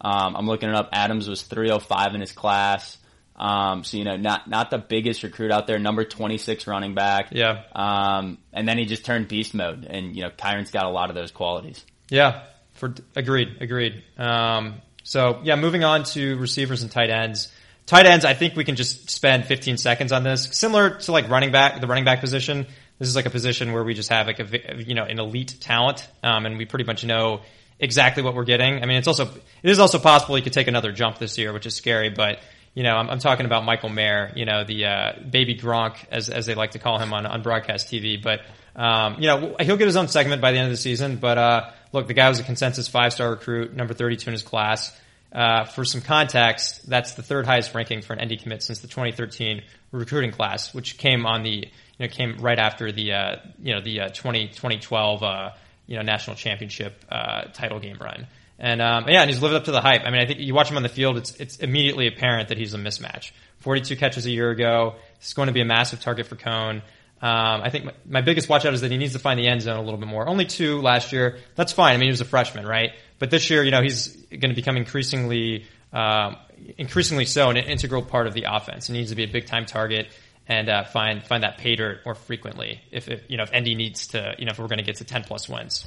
Um, 0.00 0.34
I'm 0.34 0.46
looking 0.46 0.68
it 0.68 0.74
up. 0.74 0.88
Adams 0.92 1.28
was 1.28 1.42
305 1.42 2.14
in 2.14 2.20
his 2.20 2.32
class. 2.32 2.96
Um, 3.36 3.84
so 3.84 3.96
you 3.96 4.04
know, 4.04 4.16
not 4.16 4.48
not 4.48 4.70
the 4.70 4.78
biggest 4.78 5.22
recruit 5.22 5.50
out 5.50 5.66
there, 5.66 5.78
number 5.78 6.04
26 6.04 6.66
running 6.66 6.94
back. 6.94 7.28
Yeah. 7.32 7.62
Um, 7.74 8.38
and 8.52 8.68
then 8.68 8.78
he 8.78 8.84
just 8.84 9.04
turned 9.04 9.28
beast 9.28 9.54
mode, 9.54 9.84
and 9.84 10.14
you 10.14 10.22
know, 10.22 10.30
Kyren's 10.30 10.70
got 10.70 10.86
a 10.86 10.90
lot 10.90 11.10
of 11.10 11.16
those 11.16 11.30
qualities. 11.30 11.84
Yeah. 12.08 12.42
For 12.74 12.94
agreed, 13.16 13.58
agreed. 13.60 14.02
Um, 14.18 14.80
so 15.02 15.40
yeah, 15.42 15.56
moving 15.56 15.84
on 15.84 16.04
to 16.04 16.36
receivers 16.36 16.82
and 16.82 16.90
tight 16.90 17.10
ends. 17.10 17.52
Tight 17.86 18.06
ends, 18.06 18.24
I 18.24 18.34
think 18.34 18.54
we 18.54 18.64
can 18.64 18.76
just 18.76 19.10
spend 19.10 19.44
15 19.46 19.76
seconds 19.76 20.12
on 20.12 20.22
this. 20.22 20.48
Similar 20.52 20.98
to 21.00 21.12
like 21.12 21.28
running 21.28 21.50
back, 21.50 21.80
the 21.80 21.86
running 21.86 22.04
back 22.04 22.20
position. 22.20 22.66
This 23.02 23.08
is 23.08 23.16
like 23.16 23.26
a 23.26 23.30
position 23.30 23.72
where 23.72 23.82
we 23.82 23.94
just 23.94 24.10
have 24.10 24.28
like 24.28 24.38
a 24.38 24.80
you 24.80 24.94
know 24.94 25.02
an 25.02 25.18
elite 25.18 25.56
talent, 25.58 26.06
um, 26.22 26.46
and 26.46 26.56
we 26.56 26.66
pretty 26.66 26.84
much 26.84 27.02
know 27.02 27.40
exactly 27.80 28.22
what 28.22 28.36
we're 28.36 28.44
getting. 28.44 28.80
I 28.80 28.86
mean, 28.86 28.96
it's 28.96 29.08
also 29.08 29.24
it 29.24 29.70
is 29.70 29.80
also 29.80 29.98
possible 29.98 30.36
he 30.36 30.42
could 30.42 30.52
take 30.52 30.68
another 30.68 30.92
jump 30.92 31.18
this 31.18 31.36
year, 31.36 31.52
which 31.52 31.66
is 31.66 31.74
scary. 31.74 32.10
But 32.10 32.38
you 32.74 32.84
know, 32.84 32.94
I'm, 32.94 33.10
I'm 33.10 33.18
talking 33.18 33.44
about 33.44 33.64
Michael 33.64 33.88
Mayer, 33.88 34.30
you 34.36 34.44
know, 34.44 34.62
the 34.62 34.84
uh, 34.84 35.12
baby 35.28 35.56
Gronk, 35.56 35.96
as 36.12 36.28
as 36.28 36.46
they 36.46 36.54
like 36.54 36.70
to 36.70 36.78
call 36.78 37.00
him 37.00 37.12
on 37.12 37.26
on 37.26 37.42
broadcast 37.42 37.88
TV. 37.88 38.22
But 38.22 38.42
um, 38.76 39.16
you 39.18 39.26
know, 39.26 39.56
he'll 39.58 39.76
get 39.76 39.88
his 39.88 39.96
own 39.96 40.06
segment 40.06 40.40
by 40.40 40.52
the 40.52 40.58
end 40.58 40.66
of 40.66 40.72
the 40.72 40.76
season. 40.76 41.16
But 41.16 41.38
uh, 41.38 41.70
look, 41.90 42.06
the 42.06 42.14
guy 42.14 42.28
was 42.28 42.38
a 42.38 42.44
consensus 42.44 42.86
five 42.86 43.12
star 43.12 43.30
recruit, 43.30 43.74
number 43.74 43.94
32 43.94 44.30
in 44.30 44.32
his 44.32 44.44
class. 44.44 44.96
Uh, 45.32 45.64
for 45.64 45.84
some 45.84 46.02
context, 46.02 46.88
that's 46.88 47.14
the 47.14 47.22
third 47.22 47.46
highest 47.46 47.74
ranking 47.74 48.02
for 48.02 48.12
an 48.12 48.24
ND 48.24 48.40
commit 48.40 48.62
since 48.62 48.78
the 48.78 48.86
2013 48.86 49.62
recruiting 49.90 50.30
class, 50.30 50.72
which 50.72 50.98
came 50.98 51.26
on 51.26 51.42
the 51.42 51.68
you 52.02 52.08
know 52.08 52.14
came 52.14 52.38
right 52.38 52.58
after 52.58 52.90
the 52.90 53.12
uh, 53.12 53.36
you 53.62 53.74
know 53.74 53.80
the 53.80 54.00
uh, 54.00 54.08
20 54.08 54.48
2012 54.48 55.22
uh, 55.22 55.50
you 55.86 55.96
know 55.96 56.02
national 56.02 56.36
championship 56.36 57.04
uh, 57.10 57.42
title 57.52 57.78
game 57.78 57.98
run. 58.00 58.26
And 58.58 58.80
um, 58.80 59.08
yeah, 59.08 59.22
and 59.22 59.30
he's 59.30 59.42
lived 59.42 59.54
up 59.54 59.64
to 59.64 59.72
the 59.72 59.80
hype. 59.80 60.02
I 60.04 60.10
mean, 60.10 60.20
I 60.20 60.26
think 60.26 60.38
you 60.38 60.54
watch 60.54 60.70
him 60.70 60.76
on 60.76 60.82
the 60.82 60.88
field; 60.88 61.16
it's 61.16 61.34
it's 61.36 61.56
immediately 61.56 62.06
apparent 62.06 62.48
that 62.48 62.58
he's 62.58 62.74
a 62.74 62.78
mismatch. 62.78 63.32
42 63.58 63.96
catches 63.96 64.26
a 64.26 64.30
year 64.30 64.50
ago. 64.50 64.96
He's 65.18 65.32
going 65.32 65.46
to 65.46 65.52
be 65.52 65.60
a 65.60 65.64
massive 65.64 66.00
target 66.00 66.26
for 66.26 66.36
Coan. 66.36 66.82
Um, 67.22 67.62
I 67.62 67.70
think 67.70 67.84
my, 67.84 67.92
my, 68.04 68.20
biggest 68.20 68.48
watch 68.48 68.66
out 68.66 68.74
is 68.74 68.80
that 68.80 68.90
he 68.90 68.96
needs 68.96 69.12
to 69.12 69.20
find 69.20 69.38
the 69.38 69.46
end 69.46 69.62
zone 69.62 69.76
a 69.78 69.82
little 69.82 69.98
bit 69.98 70.08
more. 70.08 70.28
Only 70.28 70.44
two 70.44 70.80
last 70.80 71.12
year. 71.12 71.38
That's 71.54 71.70
fine. 71.70 71.94
I 71.94 71.96
mean, 71.96 72.06
he 72.06 72.10
was 72.10 72.20
a 72.20 72.24
freshman, 72.24 72.66
right? 72.66 72.90
But 73.20 73.30
this 73.30 73.48
year, 73.48 73.62
you 73.62 73.70
know, 73.70 73.80
he's 73.80 74.08
going 74.08 74.48
to 74.48 74.54
become 74.54 74.76
increasingly, 74.76 75.66
um, 75.92 76.36
increasingly 76.78 77.24
so 77.24 77.48
an 77.48 77.58
integral 77.58 78.02
part 78.02 78.26
of 78.26 78.34
the 78.34 78.46
offense. 78.48 78.88
He 78.88 78.92
needs 78.92 79.10
to 79.10 79.16
be 79.16 79.22
a 79.22 79.28
big 79.28 79.46
time 79.46 79.66
target 79.66 80.08
and 80.46 80.68
uh, 80.68 80.84
find 80.84 81.24
find 81.24 81.42
that 81.42 81.58
pay 81.58 81.76
dirt 81.76 82.04
more 82.04 82.14
frequently. 82.14 82.80
If, 82.90 83.08
if 83.08 83.22
you 83.28 83.36
know 83.36 83.44
if 83.44 83.52
ND 83.52 83.76
needs 83.76 84.08
to, 84.08 84.34
you 84.38 84.44
know, 84.44 84.50
if 84.50 84.58
we're 84.58 84.68
going 84.68 84.78
to 84.78 84.84
get 84.84 84.96
to 84.96 85.04
10 85.04 85.24
plus 85.24 85.48
wins. 85.48 85.86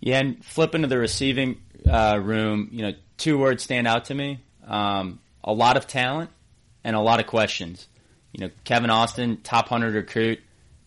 Yeah, 0.00 0.18
and 0.18 0.44
flipping 0.44 0.82
to 0.82 0.88
the 0.88 0.98
receiving 0.98 1.60
uh, 1.88 2.20
room, 2.22 2.68
you 2.72 2.82
know, 2.82 2.92
two 3.16 3.38
words 3.38 3.62
stand 3.62 3.86
out 3.86 4.06
to 4.06 4.14
me: 4.14 4.40
um, 4.66 5.20
a 5.42 5.52
lot 5.52 5.76
of 5.76 5.86
talent 5.86 6.30
and 6.82 6.94
a 6.94 7.00
lot 7.00 7.20
of 7.20 7.26
questions 7.26 7.86
you 8.34 8.44
know, 8.44 8.52
Kevin 8.64 8.90
Austin, 8.90 9.38
top 9.42 9.70
100 9.70 9.94
recruit. 9.94 10.40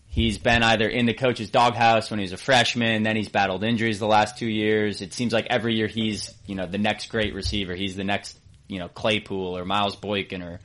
He's 0.05 0.38
been 0.38 0.63
either 0.63 0.88
in 0.88 1.05
the 1.05 1.13
coach's 1.13 1.49
doghouse 1.49 2.12
when 2.12 2.19
he 2.19 2.23
was 2.23 2.33
a 2.33 2.38
freshman, 2.38 3.03
then 3.03 3.15
he's 3.15 3.29
battled 3.29 3.63
injuries 3.63 3.99
the 3.99 4.07
last 4.07 4.38
two 4.38 4.49
years. 4.49 5.01
It 5.01 5.13
seems 5.13 5.31
like 5.31 5.47
every 5.49 5.75
year 5.75 5.88
he's, 5.88 6.33
you 6.45 6.55
know, 6.55 6.65
the 6.65 6.77
next 6.77 7.07
great 7.07 7.33
receiver. 7.33 7.73
He's 7.73 7.95
the 7.95 8.03
next, 8.03 8.38
you 8.67 8.79
know, 8.79 8.89
Claypool 8.89 9.57
or 9.57 9.63
Miles 9.63 9.95
Boykin 9.95 10.41
or 10.41 10.60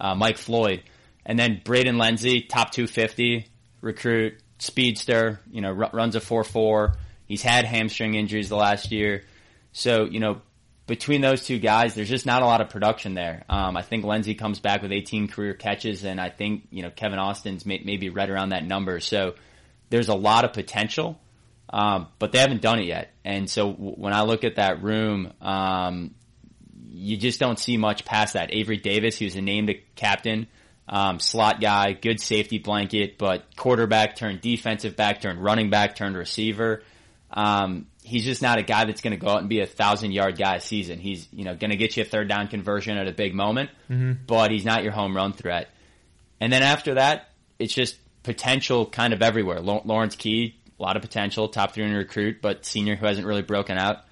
uh, 0.00 0.14
Mike 0.14 0.38
Floyd. 0.38 0.82
And 1.24 1.38
then 1.38 1.60
Braden 1.64 1.98
Lenzy, 1.98 2.42
top 2.42 2.70
250 2.72 3.46
recruit, 3.80 4.40
speedster, 4.58 5.40
you 5.50 5.60
know, 5.60 5.76
r- 5.78 5.90
runs 5.92 6.16
a 6.16 6.20
4-4. 6.20 6.94
He's 7.26 7.42
had 7.42 7.64
hamstring 7.64 8.14
injuries 8.14 8.48
the 8.48 8.56
last 8.56 8.90
year. 8.90 9.24
So, 9.72 10.04
you 10.04 10.20
know, 10.20 10.40
between 10.88 11.20
those 11.20 11.44
two 11.44 11.58
guys, 11.58 11.94
there's 11.94 12.08
just 12.08 12.26
not 12.26 12.42
a 12.42 12.46
lot 12.46 12.62
of 12.62 12.70
production 12.70 13.14
there. 13.14 13.44
Um, 13.48 13.76
I 13.76 13.82
think 13.82 14.04
Lenzy 14.04 14.34
comes 14.34 14.58
back 14.58 14.82
with 14.82 14.90
18 14.90 15.28
career 15.28 15.52
catches, 15.52 16.02
and 16.02 16.18
I 16.18 16.30
think 16.30 16.66
you 16.70 16.82
know 16.82 16.90
Kevin 16.90 17.18
Austin's 17.18 17.66
may, 17.66 17.82
maybe 17.84 18.08
right 18.08 18.28
around 18.28 18.48
that 18.48 18.64
number. 18.64 18.98
So 18.98 19.34
there's 19.90 20.08
a 20.08 20.14
lot 20.14 20.46
of 20.46 20.54
potential, 20.54 21.20
um, 21.68 22.08
but 22.18 22.32
they 22.32 22.38
haven't 22.38 22.62
done 22.62 22.80
it 22.80 22.86
yet. 22.86 23.12
And 23.22 23.48
so 23.48 23.70
w- 23.70 23.96
when 23.96 24.14
I 24.14 24.22
look 24.22 24.44
at 24.44 24.56
that 24.56 24.82
room, 24.82 25.32
um, 25.42 26.14
you 26.90 27.16
just 27.16 27.40
don't 27.40 27.58
see 27.58 27.76
much 27.76 28.04
past 28.04 28.34
that. 28.34 28.52
Avery 28.52 28.76
Davis, 28.76 29.16
he 29.16 29.24
was 29.24 29.36
a 29.36 29.40
named 29.40 29.74
captain, 29.94 30.46
um, 30.88 31.20
slot 31.20 31.60
guy, 31.60 31.92
good 31.92 32.20
safety 32.20 32.58
blanket, 32.58 33.18
but 33.18 33.44
quarterback 33.56 34.16
turned 34.16 34.40
defensive 34.40 34.96
back, 34.96 35.20
turned 35.20 35.42
running 35.42 35.70
back, 35.70 35.96
turned 35.96 36.16
receiver. 36.16 36.82
Um, 37.30 37.86
he's 38.02 38.24
just 38.24 38.40
not 38.40 38.58
a 38.58 38.62
guy 38.62 38.86
that's 38.86 39.02
going 39.02 39.12
to 39.12 39.18
go 39.18 39.28
out 39.28 39.40
and 39.40 39.48
be 39.48 39.60
a 39.60 39.66
thousand 39.66 40.12
yard 40.12 40.38
guy 40.38 40.56
a 40.56 40.60
season. 40.60 40.98
He's 40.98 41.28
you 41.32 41.44
know 41.44 41.54
going 41.54 41.70
to 41.70 41.76
get 41.76 41.96
you 41.96 42.02
a 42.02 42.06
third 42.06 42.28
down 42.28 42.48
conversion 42.48 42.96
at 42.96 43.06
a 43.06 43.12
big 43.12 43.34
moment, 43.34 43.70
mm-hmm. 43.90 44.12
but 44.26 44.50
he's 44.50 44.64
not 44.64 44.82
your 44.82 44.92
home 44.92 45.14
run 45.14 45.32
threat. 45.32 45.68
And 46.40 46.52
then 46.52 46.62
after 46.62 46.94
that, 46.94 47.30
it's 47.58 47.74
just 47.74 47.96
potential 48.22 48.86
kind 48.86 49.12
of 49.12 49.22
everywhere. 49.22 49.60
Lawrence 49.60 50.16
Key, 50.16 50.56
a 50.78 50.82
lot 50.82 50.96
of 50.96 51.02
potential, 51.02 51.48
top 51.48 51.72
three 51.74 51.84
in 51.84 51.92
recruit, 51.92 52.40
but 52.40 52.64
senior 52.64 52.96
who 52.96 53.06
hasn't 53.06 53.26
really 53.26 53.42
broken 53.42 53.76
out. 53.76 54.04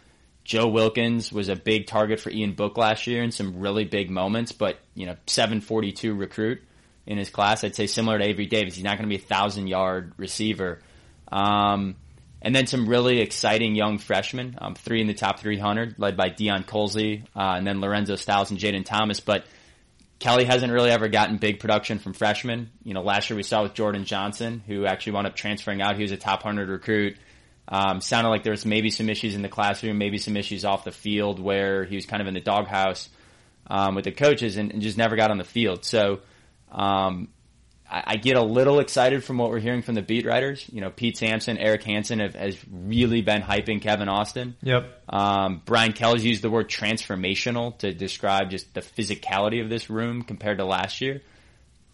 Joe 0.47 0.69
Wilkins 0.69 1.33
was 1.33 1.49
a 1.49 1.57
big 1.57 1.89
target 1.89 2.21
for 2.21 2.31
Ian 2.31 2.53
Book 2.53 2.79
last 2.79 3.09
year 3.09 3.25
in 3.25 3.33
some 3.33 3.59
really 3.59 3.85
big 3.85 4.11
moments, 4.11 4.53
but 4.53 4.79
you 4.95 5.05
know, 5.05 5.17
742 5.27 6.15
recruit 6.15 6.63
in 7.05 7.19
his 7.19 7.31
class. 7.31 7.65
I'd 7.65 7.75
say 7.75 7.89
similar 7.89 8.17
to 8.17 8.25
Avery 8.25 8.47
Davis. 8.47 8.77
He's 8.77 8.85
not 8.85 8.97
going 8.97 9.11
to 9.11 9.17
be 9.17 9.21
a 9.21 9.27
thousand 9.27 9.67
yard 9.67 10.13
receiver. 10.17 10.79
Um, 11.33 11.97
and 12.41 12.55
then 12.55 12.69
some 12.69 12.89
really 12.89 13.19
exciting 13.21 13.75
young 13.75 13.99
freshmen, 13.99 14.57
um, 14.61 14.77
three 14.77 15.01
in 15.01 15.09
the 15.09 15.15
top 15.15 15.41
300, 15.41 15.97
led 15.99 16.17
by 16.17 16.31
Deion 16.31 16.65
Colzie, 16.65 17.25
uh, 17.35 17.55
and 17.57 17.67
then 17.67 17.81
Lorenzo 17.81 18.15
Styles 18.15 18.53
and 18.53 18.61
Jayden 18.61 18.85
Thomas. 18.85 19.19
But 19.19 19.47
Kelly 20.21 20.45
hasn't 20.45 20.73
really 20.73 20.93
ever 20.93 21.09
gotten 21.09 21.39
big 21.39 21.59
production 21.59 21.99
from 21.99 22.13
freshmen. 22.13 22.71
You 22.85 22.95
know, 22.95 23.03
last 23.03 23.31
year 23.31 23.37
we 23.37 23.43
saw 23.43 23.65
with 23.65 23.75
Jordan 23.75 24.05
Johnson, 24.05 24.63
who 24.65 24.87
actually 24.87 25.15
wound 25.15 25.27
up 25.27 25.35
transferring 25.35 25.83
out. 25.83 25.97
He 25.97 26.03
was 26.03 26.13
a 26.13 26.17
top 26.17 26.45
100 26.45 26.69
recruit. 26.69 27.17
Um, 27.69 28.01
sounded 28.01 28.31
like 28.31 28.45
there 28.45 28.53
was 28.53 28.65
maybe 28.65 28.91
some 28.91 29.09
issues 29.09 29.35
in 29.35 29.43
the 29.43 29.49
classroom, 29.49 29.99
maybe 29.99 30.19
some 30.19 30.37
issues 30.37 30.65
off 30.65 30.85
the 30.85 30.93
field 30.93 31.41
where 31.41 31.85
he 31.85 31.97
was 31.97 32.07
kind 32.07 32.23
of 32.23 32.29
in 32.29 32.35
the 32.35 32.41
doghouse 32.41 33.09
um, 33.67 33.97
with 33.97 34.05
the 34.05 34.13
coaches 34.13 34.57
and, 34.57 34.73
and, 34.73 34.83
just 34.83 34.97
never 34.97 35.17
got 35.17 35.33
on 35.33 35.39
the 35.39 35.45
field. 35.45 35.85
So, 35.85 36.21
um, 36.71 37.29
I, 37.89 38.17
get 38.17 38.37
a 38.37 38.43
little 38.43 38.81
excited 38.81 39.23
from 39.23 39.39
what 39.39 39.51
we're 39.51 39.61
hearing 39.61 39.83
from 39.83 39.95
the 39.95 40.03
beat 40.03 40.27
writers. 40.27 40.69
You 40.73 40.81
know, 40.81 40.91
Pete 40.91 41.17
Sampson, 41.17 41.57
Eric 41.57 41.85
Hansen 41.85 42.19
have 42.19 42.35
has 42.35 42.57
really 42.71 43.23
been 43.23 43.43
hyping 43.43 43.81
Kevin 43.81 44.09
Austin. 44.09 44.57
Yep. 44.63 45.05
Um, 45.09 45.63
Brian 45.65 45.93
Kelly's 45.93 46.25
used 46.25 46.43
the 46.43 46.51
word 46.51 46.69
transformational 46.69 47.79
to 47.79 47.93
describe 47.95 48.51
just 48.51 48.75
the 48.75 48.81
physicality 48.81 49.63
of 49.63 49.71
this 49.71 49.89
room 49.89 50.23
compared 50.23 50.59
to 50.59 50.65
last 50.65 51.01
year. 51.01 51.23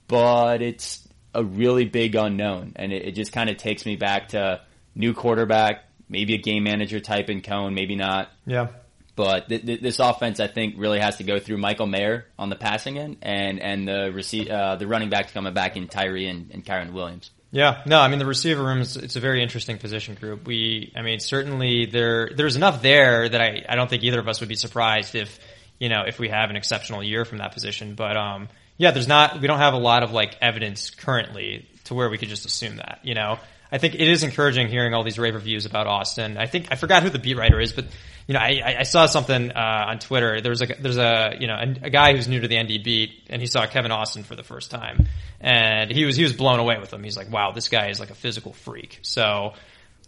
But 0.08 0.62
it's 0.62 1.06
a 1.34 1.44
really 1.44 1.84
big 1.84 2.14
unknown, 2.14 2.72
and 2.76 2.92
it, 2.92 3.08
it 3.08 3.12
just 3.12 3.32
kind 3.32 3.50
of 3.50 3.58
takes 3.58 3.84
me 3.84 3.96
back 3.96 4.28
to 4.28 4.62
new 4.94 5.14
quarterback, 5.14 5.84
maybe 6.08 6.34
a 6.34 6.38
game 6.38 6.64
manager 6.64 7.00
type 7.00 7.30
in 7.30 7.42
Coan, 7.42 7.74
maybe 7.74 7.96
not. 7.96 8.30
Yeah. 8.46 8.68
But 9.14 9.48
th- 9.48 9.64
th- 9.64 9.80
this 9.80 9.98
offense, 9.98 10.40
I 10.40 10.46
think, 10.46 10.76
really 10.78 10.98
has 10.98 11.16
to 11.16 11.24
go 11.24 11.38
through 11.38 11.58
Michael 11.58 11.86
Mayer 11.86 12.26
on 12.38 12.48
the 12.48 12.56
passing 12.56 12.98
end, 12.98 13.18
and 13.20 13.60
and 13.60 13.86
the 13.86 14.10
receive, 14.10 14.48
uh, 14.48 14.76
the 14.76 14.86
running 14.86 15.10
backs 15.10 15.32
coming 15.32 15.52
back 15.52 15.76
in 15.76 15.86
Tyree 15.86 16.28
and, 16.28 16.50
and 16.50 16.64
Kyren 16.64 16.92
Williams. 16.92 17.30
Yeah, 17.50 17.82
no, 17.84 18.00
I 18.00 18.08
mean 18.08 18.18
the 18.18 18.26
receiver 18.26 18.64
room 18.64 18.80
is 18.80 18.96
it's 18.96 19.16
a 19.16 19.20
very 19.20 19.42
interesting 19.42 19.76
position 19.76 20.14
group. 20.14 20.46
We, 20.46 20.90
I 20.96 21.02
mean, 21.02 21.20
certainly 21.20 21.84
there 21.84 22.30
there's 22.34 22.56
enough 22.56 22.80
there 22.80 23.28
that 23.28 23.40
I 23.40 23.62
I 23.68 23.76
don't 23.76 23.90
think 23.90 24.02
either 24.04 24.18
of 24.18 24.26
us 24.26 24.40
would 24.40 24.48
be 24.48 24.54
surprised 24.54 25.14
if 25.14 25.38
you 25.78 25.90
know 25.90 26.04
if 26.06 26.18
we 26.18 26.30
have 26.30 26.48
an 26.48 26.56
exceptional 26.56 27.02
year 27.02 27.26
from 27.26 27.38
that 27.38 27.52
position. 27.52 27.94
But 27.94 28.16
um, 28.16 28.48
yeah, 28.78 28.92
there's 28.92 29.08
not 29.08 29.38
we 29.38 29.46
don't 29.46 29.58
have 29.58 29.74
a 29.74 29.78
lot 29.78 30.02
of 30.02 30.12
like 30.12 30.38
evidence 30.40 30.88
currently 30.88 31.68
to 31.84 31.94
where 31.94 32.08
we 32.08 32.16
could 32.16 32.30
just 32.30 32.46
assume 32.46 32.76
that. 32.76 33.00
You 33.02 33.14
know, 33.14 33.38
I 33.72 33.78
think 33.78 33.94
it 33.94 34.06
is 34.06 34.22
encouraging 34.22 34.68
hearing 34.68 34.92
all 34.92 35.02
these 35.02 35.18
rave 35.18 35.34
reviews 35.34 35.64
about 35.64 35.86
Austin. 35.86 36.36
I 36.36 36.44
think 36.44 36.68
I 36.70 36.74
forgot 36.74 37.02
who 37.02 37.08
the 37.08 37.18
beat 37.18 37.38
writer 37.38 37.58
is, 37.58 37.72
but 37.72 37.86
you 38.26 38.34
know, 38.34 38.40
I, 38.40 38.76
I 38.80 38.82
saw 38.82 39.06
something 39.06 39.50
uh, 39.50 39.84
on 39.88 39.98
Twitter. 39.98 40.42
There 40.42 40.50
was 40.50 40.60
a 40.60 40.66
there's 40.66 40.98
a 40.98 41.36
you 41.40 41.46
know 41.46 41.54
a, 41.54 41.86
a, 41.86 41.90
guy 41.90 42.14
who's 42.14 42.28
new 42.28 42.38
to 42.38 42.48
the 42.48 42.62
ND 42.62 42.84
beat, 42.84 43.28
and 43.30 43.40
he 43.40 43.46
saw 43.46 43.66
Kevin 43.66 43.90
Austin 43.90 44.24
for 44.24 44.36
the 44.36 44.42
first 44.42 44.70
time, 44.70 45.08
and 45.40 45.90
he 45.90 46.04
was 46.04 46.16
he 46.16 46.22
was 46.22 46.34
blown 46.34 46.60
away 46.60 46.78
with 46.78 46.92
him. 46.92 47.02
He's 47.02 47.16
like, 47.16 47.32
wow, 47.32 47.52
this 47.52 47.68
guy 47.68 47.88
is 47.88 47.98
like 47.98 48.10
a 48.10 48.14
physical 48.14 48.52
freak. 48.52 48.98
So, 49.00 49.54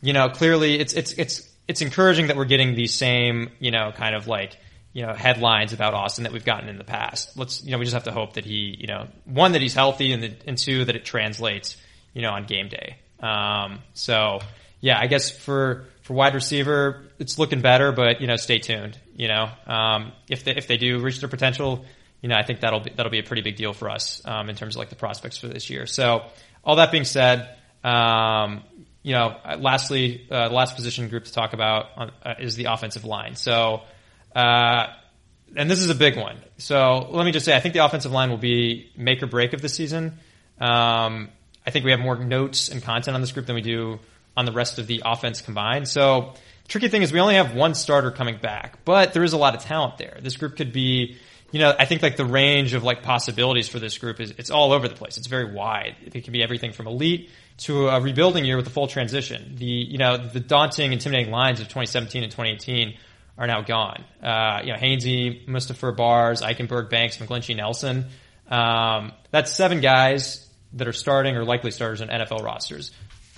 you 0.03 0.12
know, 0.12 0.29
clearly 0.29 0.79
it's 0.79 0.92
it's 0.92 1.12
it's 1.14 1.48
it's 1.66 1.81
encouraging 1.81 2.27
that 2.27 2.37
we're 2.37 2.44
getting 2.44 2.74
these 2.74 2.92
same 2.92 3.50
you 3.61 3.70
know 3.70 3.92
kind 3.92 4.14
of 4.14 4.29
like 4.29 4.59
you 4.92 5.07
know 5.07 5.14
headlines 5.14 5.72
about 5.72 5.94
Austin 5.94 6.24
that 6.24 6.35
we've 6.35 6.44
gotten 6.44 6.68
in 6.68 6.77
the 6.77 6.85
past. 6.85 7.37
Let's 7.38 7.64
you 7.64 7.72
know 7.72 7.79
we 7.79 7.87
just 7.87 7.94
have 7.94 8.05
to 8.05 8.12
hope 8.12 8.35
that 8.35 8.44
he 8.44 8.77
you 8.79 8.88
know 8.88 9.09
one 9.24 9.53
that 9.53 9.62
he's 9.62 9.74
healthy 9.74 10.12
and 10.12 10.22
the, 10.22 10.35
and 10.46 10.59
two 10.59 10.85
that 10.85 10.96
it 10.96 11.07
translates 11.07 11.79
you 12.12 12.20
know 12.20 12.31
on 12.31 12.44
game 12.44 12.68
day. 12.68 12.98
Um, 13.24 13.80
so 13.94 14.40
yeah, 14.80 14.98
I 15.00 15.06
guess 15.06 15.30
for 15.30 15.87
for 16.02 16.12
wide 16.12 16.34
receiver, 16.34 17.04
it's 17.18 17.38
looking 17.38 17.62
better, 17.62 17.90
but 17.92 18.20
you 18.20 18.26
know, 18.26 18.37
stay 18.37 18.58
tuned. 18.58 18.98
You 19.16 19.28
know, 19.28 19.48
um, 19.66 20.12
if 20.28 20.44
they 20.44 20.54
if 20.54 20.66
they 20.66 20.76
do 20.76 21.00
reach 21.00 21.20
their 21.20 21.28
potential, 21.28 21.84
you 22.20 22.28
know, 22.28 22.37
I 22.37 22.42
think 22.42 22.60
that'll 22.60 22.80
be 22.80 22.90
that'll 22.94 23.10
be 23.10 23.20
a 23.20 23.22
pretty 23.22 23.42
big 23.42 23.56
deal 23.56 23.72
for 23.72 23.88
us 23.88 24.20
um, 24.26 24.50
in 24.50 24.56
terms 24.56 24.76
of 24.76 24.80
like 24.80 24.90
the 24.90 24.96
prospects 24.96 25.38
for 25.38 25.48
this 25.48 25.70
year. 25.70 25.87
So, 25.87 26.26
all 26.62 26.76
that 26.76 26.92
being 26.92 27.04
said, 27.04 27.56
um, 27.82 28.62
you 29.02 29.12
know, 29.12 29.37
lastly, 29.58 30.26
uh, 30.30 30.48
the 30.48 30.54
last 30.54 30.76
position 30.76 31.08
group 31.08 31.24
to 31.24 31.32
talk 31.32 31.54
about 31.54 31.87
on, 31.96 32.12
uh, 32.22 32.34
is 32.38 32.56
the 32.56 32.66
offensive 32.66 33.04
line. 33.04 33.37
So, 33.37 33.82
uh, 34.37 34.87
and 35.56 35.70
this 35.70 35.78
is 35.78 35.88
a 35.88 35.94
big 35.94 36.16
one. 36.16 36.37
So 36.58 37.08
let 37.10 37.24
me 37.24 37.32
just 37.32 37.46
say, 37.46 37.54
I 37.56 37.60
think 37.60 37.74
the 37.74 37.84
offensive 37.84 38.12
line 38.12 38.30
will 38.30 38.38
be 38.38 38.90
make 38.96 39.22
or 39.22 39.26
break 39.26 39.52
of 39.52 39.62
the 39.62 39.68
season. 39.68 40.18
Um, 40.60 41.28
I 41.66 41.70
think 41.70 41.85
we 41.85 41.92
have 41.92 42.00
more 42.00 42.16
notes 42.16 42.68
and 42.68 42.83
content 42.83 43.14
on 43.14 43.20
this 43.20 43.33
group 43.33 43.46
than 43.46 43.55
we 43.55 43.62
do 43.62 43.98
on 44.37 44.44
the 44.44 44.53
rest 44.53 44.79
of 44.79 44.87
the 44.87 45.03
offense 45.05 45.40
combined. 45.40 45.88
So 45.88 46.35
tricky 46.68 46.88
thing 46.88 47.03
is 47.03 47.12
we 47.12 47.20
only 47.20 47.37
have 47.37 47.55
one 47.55 47.74
starter 47.74 48.11
coming 48.11 48.38
back, 48.38 48.85
but 48.85 49.12
there 49.12 49.22
is 49.22 49.33
a 49.33 49.38
lot 49.38 49.55
of 49.55 49.62
talent 49.62 49.98
there. 49.98 50.18
This 50.20 50.37
group 50.37 50.57
could 50.57 50.72
be, 50.72 51.16
you 51.53 51.61
know, 51.61 51.74
I 51.79 51.85
think 51.85 52.03
like 52.03 52.16
the 52.16 52.24
range 52.24 52.74
of 52.74 52.83
like 52.83 53.03
possibilities 53.03 53.68
for 53.68 53.79
this 53.79 53.96
group 53.98 54.20
is 54.20 54.33
it's 54.38 54.50
all 54.50 54.72
over 54.72 54.88
the 54.88 54.94
place. 54.94 55.18
It's 55.18 55.27
very 55.27 55.53
wide. 55.53 55.96
It 56.05 56.24
can 56.24 56.33
be 56.33 56.42
everything 56.42 56.72
from 56.72 56.87
elite 56.87 57.31
to 57.57 57.88
a 57.88 58.00
rebuilding 58.00 58.44
year 58.44 58.57
with 58.57 58.66
a 58.66 58.70
full 58.70 58.88
transition. 58.88 59.55
The 59.57 59.64
you 59.64 59.98
know 59.98 60.16
the 60.16 60.40
daunting, 60.40 60.92
intimidating 60.92 61.33
lines 61.33 61.61
of 61.61 61.66
2017 61.66 62.24
and 62.24 62.33
2018 62.33 62.94
are 63.38 63.46
now 63.46 63.62
gone. 63.62 64.05
Uh, 64.22 64.61
you 64.64 64.72
know, 64.72 64.79
Hainsey, 64.79 65.46
Mustipher 65.46 65.96
Bars, 65.96 66.42
Eichenberg, 66.42 66.90
Banks, 66.90 67.16
McGlinchey, 67.18 67.57
Nelson. 67.57 68.07
Um, 68.48 69.12
that's 69.31 69.53
seven 69.53 69.81
guys 69.81 70.43
that 70.74 70.88
are 70.88 70.92
starting 70.92 71.37
or 71.37 71.44
likely 71.44 71.70
starters 71.70 72.00
on 72.00 72.08
NFL 72.08 72.42
rosters. 72.42 72.92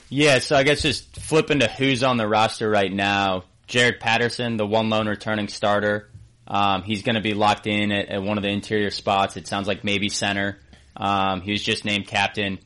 Yeah, 0.09 0.39
so 0.39 0.57
I 0.57 0.63
guess 0.63 0.83
just 0.83 1.17
flipping 1.17 1.61
to 1.61 1.69
who's 1.69 2.03
on 2.03 2.17
the 2.17 2.29
roster 2.29 2.69
right 2.69 2.93
now. 2.93 3.45
Jarrett 3.67 3.99
Patterson, 3.99 4.57
the 4.57 4.67
one 4.67 4.89
lone 4.89 5.09
returning 5.09 5.49
starter. 5.49 6.11
Um, 6.47 6.83
he's 6.83 7.03
going 7.03 7.17
to 7.17 7.21
be 7.21 7.35
locked 7.35 7.67
in 7.67 7.91
at, 7.91 8.09
at, 8.09 8.23
one 8.23 8.39
of 8.39 8.45
the 8.45 8.51
interior 8.51 8.91
spots. 8.91 9.37
It 9.37 9.49
sounds 9.49 9.67
like 9.67 9.83
maybe 9.83 10.09
center. 10.09 10.61
Um, 10.97 11.41
he 11.41 11.51
was 11.51 11.63
just 11.63 11.85
named 11.85 12.07
captain. 12.07 12.61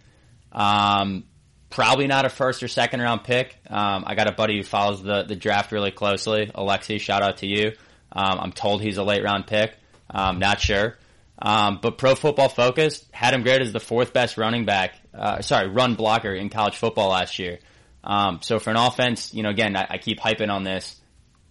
Um, 0.53 1.25
probably 1.71 2.07
not 2.07 2.27
a 2.27 2.29
first 2.29 2.63
or 2.63 2.69
second 2.69 3.01
round 3.01 3.25
pick. 3.25 3.57
Um, 3.69 4.05
I 4.07 4.15
got 4.15 4.29
a 4.29 4.33
buddy 4.33 4.59
who 4.59 4.63
follows 4.63 5.03
the, 5.03 5.23
the 5.23 5.37
draft 5.37 5.73
really 5.73 5.91
closely. 5.91 6.51
Alexi, 6.55 7.01
shout 7.01 7.23
out 7.23 7.39
to 7.39 7.47
you. 7.47 7.73
Um, 8.13 8.39
I'm 8.41 8.53
told 8.53 8.83
he's 8.83 8.99
a 8.99 9.05
late 9.05 9.25
round 9.25 9.47
pick. 9.47 9.75
Um, 10.11 10.41
not 10.41 10.61
sure. 10.61 10.99
But 11.41 11.99
Pro 11.99 12.15
Football 12.15 12.49
Focus 12.49 13.05
had 13.13 13.35
him 13.35 13.43
graded 13.43 13.69
as 13.69 13.73
the 13.73 13.81
fourth 13.81 14.13
best 14.13 14.37
running 14.37 14.65
back 14.65 14.95
uh, 15.15 15.43
sorry, 15.43 15.69
run 15.69 15.95
blocker 15.95 16.33
in 16.33 16.49
college 16.49 16.77
football 16.77 17.11
last 17.11 17.39
year. 17.39 17.59
Um, 18.03 18.41
so 18.43 18.59
for 18.59 18.71
an 18.71 18.77
offense, 18.77 19.35
you 19.35 19.43
know, 19.43 19.51
again, 19.51 19.77
I, 19.77 19.87
I, 19.91 19.99
keep 19.99 20.21
hyping 20.21 20.51
on 20.51 20.65
this 20.65 20.99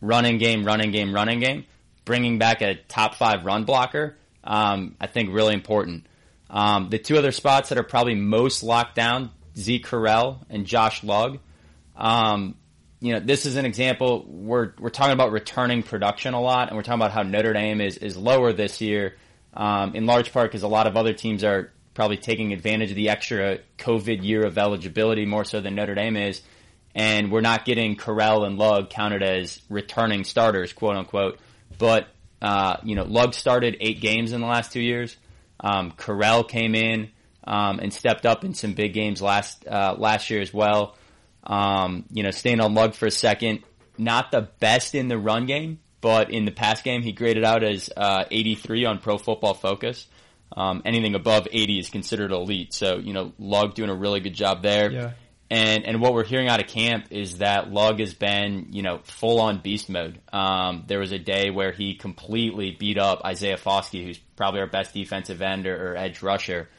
running 0.01 0.39
game, 0.39 0.65
running 0.65 0.91
game, 0.91 1.13
running 1.13 1.39
game. 1.39 1.65
Bringing 2.05 2.39
back 2.39 2.63
a 2.63 2.73
top 2.73 3.13
five 3.15 3.45
run 3.45 3.65
blocker, 3.65 4.17
um, 4.43 4.95
I 4.99 5.05
think 5.05 5.31
really 5.31 5.53
important. 5.53 6.07
Um, 6.49 6.89
the 6.89 6.97
two 6.97 7.17
other 7.17 7.31
spots 7.31 7.69
that 7.69 7.77
are 7.77 7.83
probably 7.83 8.15
most 8.15 8.63
locked 8.63 8.95
down, 8.95 9.29
Zeke 9.55 9.85
Correll 9.85 10.39
and 10.49 10.65
Josh 10.65 11.03
Lugg. 11.03 11.37
Um, 11.95 12.55
you 12.99 13.13
know, 13.13 13.19
this 13.19 13.45
is 13.45 13.57
an 13.57 13.65
example. 13.65 14.25
We're 14.27 14.73
we're 14.79 14.89
talking 14.89 15.13
about 15.13 15.31
returning 15.31 15.83
production 15.83 16.33
a 16.33 16.41
lot, 16.41 16.69
and 16.69 16.77
we're 16.77 16.81
talking 16.81 16.99
about 16.99 17.11
how 17.11 17.21
Notre 17.21 17.53
Dame 17.53 17.79
is 17.79 17.97
is 17.97 18.17
lower 18.17 18.53
this 18.53 18.81
year, 18.81 19.15
um, 19.59 19.93
in 19.93 20.05
large 20.05 20.31
part 20.31 20.49
because 20.49 20.63
a 20.63 20.69
lot 20.69 20.87
of 20.87 20.95
other 20.95 21.13
teams 21.13 21.43
are 21.43 21.73
probably 21.93 22.15
taking 22.15 22.53
advantage 22.53 22.91
of 22.91 22.95
the 22.95 23.09
extra 23.09 23.59
COVID 23.77 24.23
year 24.23 24.45
of 24.45 24.57
eligibility 24.57 25.25
more 25.25 25.43
so 25.43 25.59
than 25.59 25.75
Notre 25.75 25.95
Dame 25.95 26.15
is. 26.15 26.41
And 26.95 27.29
we're 27.29 27.41
not 27.41 27.65
getting 27.65 27.97
Correll 27.97 28.47
and 28.47 28.57
Lugg 28.57 28.89
counted 28.89 29.21
as 29.21 29.61
returning 29.69 30.23
starters, 30.23 30.71
quote 30.71 30.95
unquote. 30.95 31.39
But, 31.77 32.07
uh, 32.41 32.77
you 32.83 32.95
know, 32.95 33.03
Lugg 33.03 33.33
started 33.33 33.75
eight 33.81 33.99
games 33.99 34.31
in 34.31 34.39
the 34.39 34.47
last 34.47 34.71
two 34.71 34.79
years. 34.79 35.17
Um, 35.59 35.91
came 36.47 36.73
in, 36.73 37.11
um, 37.43 37.79
and 37.79 37.93
stepped 37.93 38.25
up 38.25 38.45
in 38.45 38.53
some 38.53 38.73
big 38.73 38.93
games 38.93 39.21
last, 39.21 39.67
uh, 39.67 39.93
last 39.97 40.29
year 40.29 40.39
as 40.39 40.53
well. 40.53 40.95
Um, 41.43 42.05
you 42.11 42.23
know, 42.23 42.31
staying 42.31 42.61
on 42.61 42.73
Lugg 42.73 42.93
for 42.93 43.07
a 43.07 43.11
second, 43.11 43.63
not 43.97 44.31
the 44.31 44.49
best 44.61 44.95
in 44.95 45.09
the 45.09 45.17
run 45.17 45.47
game, 45.47 45.79
but 46.01 46.31
in 46.31 46.45
the 46.45 46.51
pass 46.51 46.81
game, 46.81 47.01
he 47.01 47.11
graded 47.11 47.43
out 47.43 47.63
as, 47.63 47.89
uh, 47.95 48.25
83 48.29 48.85
on 48.85 48.99
Pro 48.99 49.17
Football 49.17 49.53
Focus. 49.53 50.07
Um, 50.55 50.81
anything 50.85 51.15
above 51.15 51.47
80 51.51 51.79
is 51.79 51.89
considered 51.89 52.31
elite. 52.31 52.73
So, 52.73 52.97
you 52.97 53.13
know, 53.13 53.33
Lugg 53.37 53.75
doing 53.75 53.89
a 53.89 53.95
really 53.95 54.19
good 54.19 54.33
job 54.33 54.63
there. 54.63 54.91
Yeah. 54.91 55.11
And, 55.51 55.85
and 55.85 55.99
what 55.99 56.13
we're 56.13 56.25
hearing 56.25 56.47
out 56.47 56.59
of 56.59 56.67
camp 56.67 57.07
is 57.09 57.39
that 57.39 57.71
Lugg 57.71 57.99
has 57.99 58.13
been, 58.13 58.67
you 58.71 58.83
know, 58.83 58.99
full 59.03 59.41
on 59.41 59.59
beast 59.59 59.89
mode. 59.89 60.19
Um, 60.31 60.83
there 60.87 60.99
was 60.99 61.11
a 61.11 61.17
day 61.17 61.49
where 61.49 61.71
he 61.71 61.95
completely 61.95 62.71
beat 62.71 62.99
up 62.99 63.21
Isaiah 63.25 63.57
Foskey, 63.57 64.05
who's 64.05 64.19
probably 64.35 64.59
our 64.59 64.67
best 64.67 64.93
defensive 64.93 65.41
end 65.41 65.65
or, 65.65 65.91
or 65.91 65.97
edge 65.97 66.21
rusher. 66.21 66.69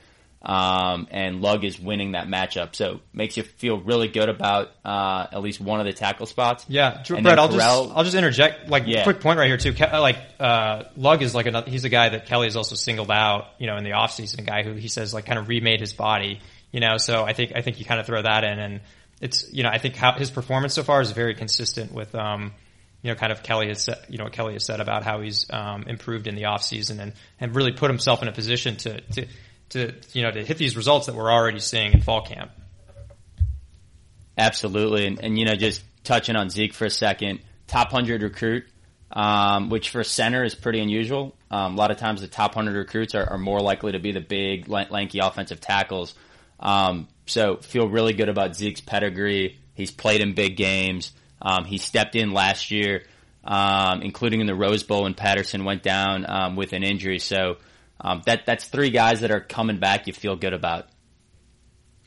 Um, 0.43 1.07
and 1.11 1.43
Lugg 1.43 1.65
is 1.65 1.79
winning 1.79 2.13
that 2.13 2.27
matchup. 2.27 2.75
So 2.75 3.01
makes 3.13 3.37
you 3.37 3.43
feel 3.43 3.79
really 3.79 4.09
good 4.09 4.31
about, 4.31 4.71
uh, 4.85 5.27
at 5.33 5.43
least 5.43 5.61
one 5.61 5.81
of 5.81 5.87
the 5.87 5.93
tackle 5.93 6.25
spots. 6.25 6.65
Yeah. 6.67 7.03
Brett, 7.07 7.39
I'll 7.39 7.49
just, 7.49 7.61
I'll 7.95 8.05
just 8.05 8.17
interject, 8.17 8.71
like, 8.71 8.85
yeah. 8.87 9.05
quick 9.05 9.21
point 9.21 9.39
right 9.39 9.49
here 9.49 9.59
too. 9.59 9.75
Ke- 9.75 9.93
like, 9.93 10.17
uh, 10.39 10.85
Lugg 10.97 11.21
is 11.21 11.35
like 11.35 11.45
another, 11.45 11.71
he's 11.71 11.85
a 11.85 11.91
guy 11.91 12.09
that 12.09 12.25
Kelly 12.25 12.47
has 12.47 12.57
also 12.57 12.75
singled 12.75 13.11
out, 13.11 13.49
you 13.59 13.67
know, 13.67 13.77
in 13.77 13.85
the 13.85 13.91
offseason, 13.91 14.39
a 14.39 14.43
guy 14.43 14.63
who 14.63 14.73
he 14.73 14.89
says 14.89 15.13
like 15.13 15.27
kind 15.27 15.39
of 15.39 15.49
remade 15.49 15.81
his 15.81 15.93
body, 15.93 16.41
you 16.73 16.81
know, 16.81 16.97
so 16.97 17.23
I 17.23 17.35
think, 17.35 17.53
I 17.55 17.61
think 17.61 17.79
you 17.79 17.85
kind 17.85 18.01
of 18.01 18.07
throw 18.07 18.23
that 18.23 18.43
in 18.43 18.59
and 18.59 18.81
it's, 19.21 19.53
you 19.53 19.63
know, 19.63 19.69
I 19.69 19.77
think 19.77 19.95
how 19.95 20.13
his 20.13 20.31
performance 20.31 20.73
so 20.73 20.83
far 20.83 21.03
is 21.03 21.11
very 21.11 21.35
consistent 21.35 21.93
with, 21.93 22.15
um, 22.15 22.55
you 23.03 23.11
know, 23.11 23.15
kind 23.15 23.31
of 23.31 23.43
Kelly 23.43 23.69
has 23.69 23.85
said, 23.85 23.99
you 24.09 24.17
know, 24.17 24.25
what 24.25 24.33
Kelly 24.33 24.55
has 24.55 24.65
said 24.65 24.81
about 24.81 25.05
how 25.05 25.21
he's, 25.21 25.45
um, 25.51 25.85
improved 25.87 26.27
in 26.27 26.35
the 26.35 26.45
offseason 26.45 26.99
and, 26.99 27.13
and 27.39 27.55
really 27.55 27.73
put 27.73 27.91
himself 27.91 28.23
in 28.23 28.29
a 28.29 28.33
position 28.33 28.77
to, 28.77 29.01
to, 29.03 29.27
to 29.71 29.95
you 30.13 30.23
know 30.23 30.31
to 30.31 30.45
hit 30.45 30.59
these 30.59 30.77
results 30.77 31.07
that 31.07 31.15
we're 31.15 31.31
already 31.31 31.61
seeing 31.61 31.93
in 31.93 32.01
fall 32.01 32.23
camp. 32.23 32.51
Absolutely, 34.37 35.07
and, 35.07 35.21
and 35.23 35.39
you 35.39 35.45
know 35.45 35.55
just 35.55 35.83
touching 36.05 36.37
on 36.37 36.51
Zeke 36.51 36.75
for 36.75 36.85
a 36.85 36.91
second, 36.91 37.41
top 37.67 37.91
hundred 37.91 38.23
recruit, 38.23 38.65
um, 39.11 39.71
which 39.71 39.91
for 39.91 40.05
center 40.05 40.45
is 40.45 40.55
pretty 40.55 40.81
unusual. 40.81 41.37
Um, 41.51 41.75
a 41.75 41.77
lot 41.77 41.91
of 41.91 41.97
times 41.97 42.21
the 42.21 42.29
top 42.29 42.55
hundred 42.55 42.77
recruits 42.77 43.15
are, 43.15 43.29
are, 43.29 43.39
more 43.39 43.61
likely 43.61 43.93
to 43.93 43.99
be 43.99 44.13
the 44.13 44.21
big 44.21 44.69
lanky 44.69 45.19
offensive 45.19 45.61
tackles. 45.61 46.15
Um, 46.61 47.09
so 47.27 47.57
feel 47.57 47.89
really 47.89 48.13
good 48.13 48.29
about 48.29 48.55
Zeke's 48.55 48.81
pedigree. 48.81 49.59
He's 49.75 49.91
played 49.91 50.21
in 50.21 50.35
big 50.35 50.57
games. 50.57 51.13
Um, 51.43 51.65
he 51.65 51.79
stepped 51.79 52.17
in 52.17 52.33
last 52.33 52.71
year, 52.71 53.05
um, 53.45 54.03
including 54.03 54.41
in 54.41 54.47
the 54.47 54.55
Rose 54.55 54.83
Bowl 54.83 55.05
when 55.05 55.15
Patterson 55.15 55.65
went 55.65 55.83
down 55.83 56.27
um, 56.29 56.57
with 56.57 56.73
an 56.73 56.83
injury. 56.83 57.19
So 57.19 57.57
um, 58.01 58.23
that 58.27 58.47
that's 58.47 58.65
three 58.67 58.91
guys 58.91 59.21
that 59.21 59.31
are 59.31 59.41
coming 59.41 59.79
back. 59.79 60.07
You 60.07 60.13
feel 60.13 60.37
good 60.37 60.53
about. 60.53 60.87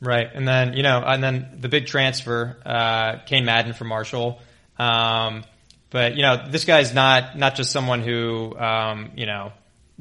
Right, 0.01 0.27
and 0.33 0.47
then 0.47 0.73
you 0.73 0.83
know, 0.83 1.01
and 1.05 1.23
then 1.23 1.57
the 1.59 1.69
big 1.69 1.85
transfer, 1.85 2.57
uh, 2.65 3.19
Cain 3.25 3.45
Madden 3.45 3.73
from 3.73 3.87
Marshall. 3.87 4.41
Um, 4.77 5.45
but 5.89 6.15
you 6.15 6.23
know, 6.23 6.49
this 6.49 6.65
guy's 6.65 6.93
not 6.93 7.37
not 7.37 7.55
just 7.55 7.71
someone 7.71 8.01
who 8.01 8.57
um, 8.57 9.11
you 9.15 9.25
know 9.25 9.53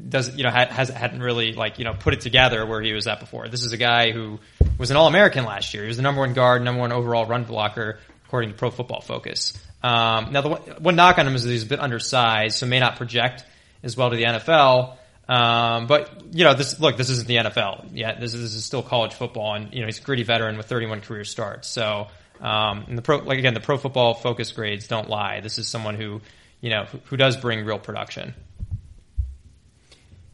does 0.09 0.35
you 0.35 0.43
know 0.43 0.51
has 0.51 0.89
hadn't 0.89 1.21
really 1.21 1.53
like 1.53 1.79
you 1.79 1.85
know 1.85 1.93
put 1.95 2.15
it 2.15 2.21
together 2.23 2.67
where 2.67 2.81
he 2.81 2.93
was 2.93 3.07
at 3.07 3.21
before. 3.21 3.49
This 3.49 3.65
is 3.65 3.73
a 3.73 3.77
guy 3.77 4.11
who 4.11 4.41
was 4.79 4.91
an 4.91 4.97
All 4.97 5.07
American 5.07 5.45
last 5.45 5.75
year. 5.75 5.85
He 5.85 5.89
was 5.89 5.99
the 5.99 6.03
number 6.03 6.21
one 6.21 6.33
guard, 6.33 6.63
number 6.63 6.81
one 6.81 6.93
overall 6.93 7.27
run 7.27 7.45
blocker 7.45 8.01
according 8.25 8.51
to 8.51 8.57
Pro 8.57 8.71
Football 8.71 9.03
Focus. 9.03 9.53
Um, 9.83 10.33
now 10.33 10.41
the 10.41 10.49
one, 10.49 10.61
one 10.79 10.97
knock 10.97 11.19
on 11.19 11.27
him 11.27 11.35
is 11.35 11.45
that 11.45 11.51
he's 11.51 11.65
a 11.65 11.67
bit 11.67 11.81
undersized, 11.81 12.57
so 12.57 12.67
may 12.67 12.81
not 12.81 12.97
project 12.97 13.45
as 13.83 13.97
well 13.97 14.11
to 14.11 14.17
the 14.17 14.25
NFL. 14.25 14.97
Um, 15.29 15.87
but 15.87 16.35
you 16.35 16.45
know, 16.45 16.55
this 16.55 16.81
look, 16.81 16.97
this 16.97 17.11
isn't 17.11 17.29
the 17.29 17.37
NFL 17.37 17.91
yet. 17.93 18.21
This 18.21 18.35
is, 18.35 18.43
this 18.43 18.55
is 18.55 18.65
still 18.65 18.83
college 18.83 19.15
football, 19.15 19.55
and 19.55 19.73
you 19.73 19.81
know, 19.81 19.87
he's 19.87 19.99
a 19.99 20.03
gritty 20.03 20.25
veteran 20.25 20.57
with 20.57 20.67
31 20.67 21.01
career 21.01 21.25
starts. 21.25 21.69
So, 21.69 22.09
um, 22.41 22.85
and 22.89 22.99
the 22.99 23.03
pro, 23.03 23.19
like 23.19 23.39
again, 23.39 23.55
the 23.55 23.61
pro 23.61 23.79
football 23.79 24.15
focus 24.15 24.51
grades 24.53 24.89
don't 24.89 25.09
lie. 25.09 25.41
This 25.41 25.59
is 25.59 25.69
someone 25.69 25.95
who, 25.95 26.21
you 26.61 26.71
know, 26.71 26.85
who, 26.85 26.99
who 27.05 27.17
does 27.17 27.37
bring 27.37 27.65
real 27.65 27.79
production. 27.79 28.35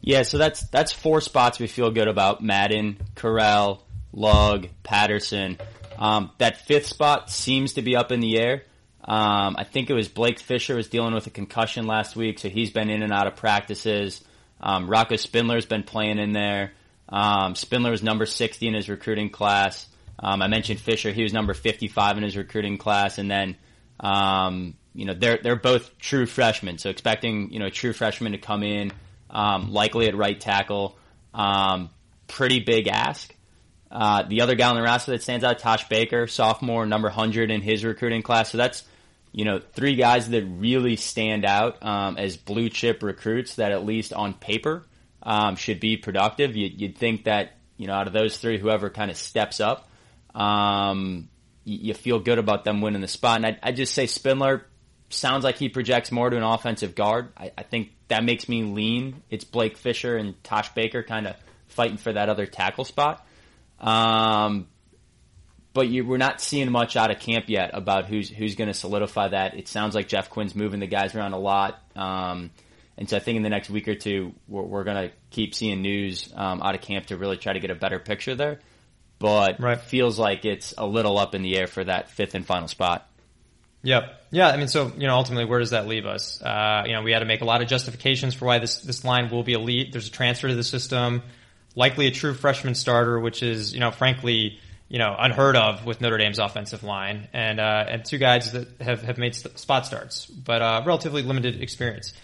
Yeah, 0.01 0.23
so 0.23 0.39
that's 0.39 0.63
that's 0.69 0.93
four 0.93 1.21
spots 1.21 1.59
we 1.59 1.67
feel 1.67 1.91
good 1.91 2.09
about: 2.09 2.43
Madden, 2.43 2.97
Correll, 3.15 3.81
Lugg, 4.13 4.69
Patterson. 4.83 5.59
Um, 5.99 6.31
that 6.39 6.67
fifth 6.67 6.87
spot 6.87 7.31
seems 7.31 7.75
to 7.75 7.83
be 7.83 7.97
up 7.97 8.11
in 8.11 8.21
the 8.21 8.39
air. 8.39 8.63
Um, 9.05 9.57
I 9.59 9.65
think 9.65 9.91
it 9.91 9.95
was 9.95 10.09
Blake 10.09 10.39
Fisher 10.39 10.77
was 10.77 10.89
dealing 10.89 11.15
with 11.15 11.27
a 11.27 11.31
concussion 11.31 11.87
last 11.87 12.15
week, 12.15 12.39
so 12.39 12.49
he's 12.49 12.71
been 12.71 12.91
in 12.91 13.03
and 13.03 13.13
out 13.13 13.27
of 13.27 13.37
practices. 13.37 14.23
Um, 14.61 14.89
Rocco 14.89 15.17
Spindler's 15.17 15.67
been 15.67 15.83
playing 15.83 16.19
in 16.19 16.33
there. 16.33 16.73
Um, 17.09 17.55
Spindler 17.55 17.91
was 17.91 18.03
number 18.03 18.27
60 18.27 18.67
in 18.67 18.75
his 18.75 18.89
recruiting 18.89 19.31
class. 19.31 19.87
Um, 20.19 20.43
I 20.43 20.49
mentioned 20.49 20.81
Fisher; 20.81 21.13
he 21.13 21.23
was 21.23 21.33
number 21.33 21.55
55 21.55 22.17
in 22.17 22.23
his 22.25 22.37
recruiting 22.37 22.77
class, 22.77 23.19
and 23.19 23.31
then 23.31 23.57
um, 24.01 24.75
you 24.95 25.05
know 25.05 25.15
they're 25.15 25.39
they're 25.43 25.57
both 25.57 25.97
true 25.99 26.27
freshmen, 26.27 26.79
so 26.79 26.91
expecting 26.91 27.53
you 27.53 27.61
know 27.61 27.67
a 27.67 27.71
true 27.71 27.93
freshman 27.93 28.33
to 28.33 28.39
come 28.39 28.63
in, 28.63 28.93
um, 29.31 29.73
likely 29.73 30.09
at 30.09 30.17
right 30.17 30.39
tackle. 30.39 30.99
Um, 31.33 31.91
pretty 32.27 32.61
big 32.61 32.89
ask. 32.89 33.35
Uh, 33.91 34.23
the 34.23 34.43
other 34.43 34.55
guy 34.55 34.69
on 34.69 34.77
the 34.77 34.83
roster 34.83 35.13
that 35.13 35.23
stands 35.23 35.45
out, 35.45 35.59
Tosh 35.59 35.89
Baker, 35.89 36.27
sophomore, 36.27 36.85
number 36.85 37.09
100 37.09 37.51
in 37.51 37.63
his 37.63 37.85
recruiting 37.85 38.23
class. 38.23 38.51
So 38.51 38.59
that's, 38.59 38.85
you 39.33 39.45
know, 39.45 39.59
three 39.59 39.97
guys 39.97 40.29
that 40.31 40.43
really 40.45 40.97
stand 40.97 41.45
out 41.45 41.85
um, 41.85 42.17
as 42.17 42.37
blue 42.37 42.69
chip 42.69 43.03
recruits 43.03 43.57
that 43.57 43.73
at 43.73 43.85
least 43.85 44.13
on 44.13 44.35
paper 44.35 44.87
um, 45.23 45.57
should 45.57 45.81
be 45.81 45.97
productive. 45.97 46.57
You, 46.57 46.89
would 46.89 46.97
think 46.97 47.25
that, 47.25 47.53
you 47.77 47.87
know, 47.87 47.95
out 47.95 48.07
of 48.07 48.13
those 48.13 48.39
three, 48.39 48.59
whoever 48.59 48.91
kind 48.91 49.11
of 49.11 49.17
steps 49.17 49.61
up, 49.61 49.89
um, 50.35 51.29
you, 51.65 51.79
you, 51.79 51.95
feel 51.95 52.19
good 52.19 52.39
about 52.39 52.65
them 52.65 52.81
winning 52.81 53.01
the 53.01 53.09
spot. 53.09 53.37
And 53.37 53.47
I, 53.47 53.59
I 53.63 53.73
just 53.73 53.95
say 53.95 54.07
Spindler 54.07 54.67
sounds 55.11 55.45
like 55.45 55.57
he 55.57 55.69
projects 55.69 56.11
more 56.13 56.31
to 56.31 56.37
an 56.37 56.43
offensive 56.43 56.95
guard. 56.95 57.33
I, 57.37 57.53
I 57.57 57.63
think 57.63 57.91
that 58.09 58.25
makes 58.25 58.49
me 58.49 58.63
lean. 58.63 59.23
It's 59.31 59.45
Blake 59.45 59.77
Fisher 59.77 60.17
and 60.17 60.43
Tosh 60.45 60.73
Baker 60.75 61.03
kind 61.03 61.27
of 61.27 61.37
fighting 61.69 61.97
for 61.97 62.13
that 62.13 62.29
other 62.29 62.47
tackle 62.47 62.85
spot. 62.85 63.27
Um, 63.81 64.69
but 65.75 65.89
you, 65.89 66.05
we're 66.05 66.17
not 66.17 66.41
seeing 66.41 66.71
much 66.71 66.97
out 66.97 67.11
of 67.11 67.21
camp 67.21 67.47
yet 67.49 67.71
about 67.73 68.07
who's 68.07 68.29
who's 68.29 68.55
going 68.55 68.69
to 68.69 68.75
solidify 68.75 69.29
that. 69.29 69.57
It 69.57 69.69
sounds 69.69 69.95
like 69.95 70.09
Jeff 70.09 70.31
Quinn's 70.31 70.55
moving 70.55 70.81
the 70.81 70.87
guys 70.87 71.15
around 71.15 71.33
a 71.33 71.39
lot, 71.39 71.81
um, 71.97 72.51
and 72.97 73.09
so 73.09 73.17
I 73.17 73.21
think 73.21 73.37
in 73.37 73.43
the 73.43 73.51
next 73.51 73.71
week 73.71 73.89
or 73.89 73.95
two 73.95 74.33
we're, 74.49 74.63
we're 74.63 74.85
going 74.85 75.09
to 75.09 75.15
keep 75.31 75.55
seeing 75.55 75.83
news 75.83 76.33
um, 76.35 76.63
out 76.63 76.75
of 76.75 76.81
camp 76.81 77.07
to 77.07 77.17
really 77.17 77.37
try 77.37 77.53
to 77.53 77.61
get 77.61 77.71
a 77.71 77.75
better 77.75 77.99
picture 77.99 78.35
there. 78.35 78.61
But 79.19 79.61
right. 79.61 79.81
feels 79.81 80.19
like 80.19 80.45
it's 80.45 80.75
a 80.79 80.87
little 80.87 81.19
up 81.19 81.35
in 81.35 81.43
the 81.43 81.57
air 81.57 81.67
for 81.67 81.83
that 81.83 82.11
fifth 82.11 82.37
and 82.37 82.47
final 82.47 82.69
spot. 82.69 83.09
Yep. 83.83 84.27
Yeah. 84.31 84.49
I 84.49 84.57
mean, 84.57 84.69
so 84.69 84.93
you 84.97 85.09
know, 85.09 85.15
ultimately, 85.15 85.45
where 85.45 85.59
does 85.59 85.71
that 85.71 85.89
leave 85.89 86.07
us? 86.07 86.41
Uh, 86.41 86.85
you 86.87 86.93
know, 86.93 87.03
we 87.03 87.13
had 87.13 87.21
to 87.21 87.25
make 87.25 87.41
a 87.41 87.45
lot 87.45 87.61
of 87.61 87.69
justifications 87.69 88.35
for 88.35 88.45
why 88.45 88.59
this 88.59 88.81
this 88.81 89.05
line 89.05 89.31
will 89.31 89.43
be 89.43 89.55
elite. 89.55 89.93
There's 89.93 90.09
a 90.09 90.13
transfer 90.13 90.49
to 90.49 90.55
the 90.55 90.65
system 90.65 91.23
likely 91.79 92.09
a 92.09 92.11
true 92.11 92.35
freshman 92.35 92.75
starter, 92.75 93.21
which 93.21 93.43
is, 93.43 93.73
you 93.73 93.79
know, 93.79 93.93
frankly, 93.93 94.59
you 94.89 94.99
know, 94.99 95.15
unheard 95.19 95.57
of 95.57 95.85
with 95.85 96.01
Notre 96.01 96.17
Dame's 96.17 96.39
offensive 96.39 96.83
line, 96.83 97.29
and 97.33 97.61
uh, 97.61 97.85
and 97.89 98.05
two 98.05 98.19
guys 98.19 98.53
that 98.53 98.69
have 98.81 99.03
have 99.03 99.19
made 99.19 99.35
spot 99.35 99.87
starts, 99.87 100.27
but 100.27 100.63
uh, 100.63 100.83
relatively 100.87 101.23
limited 101.23 101.63
experience. 101.63 102.15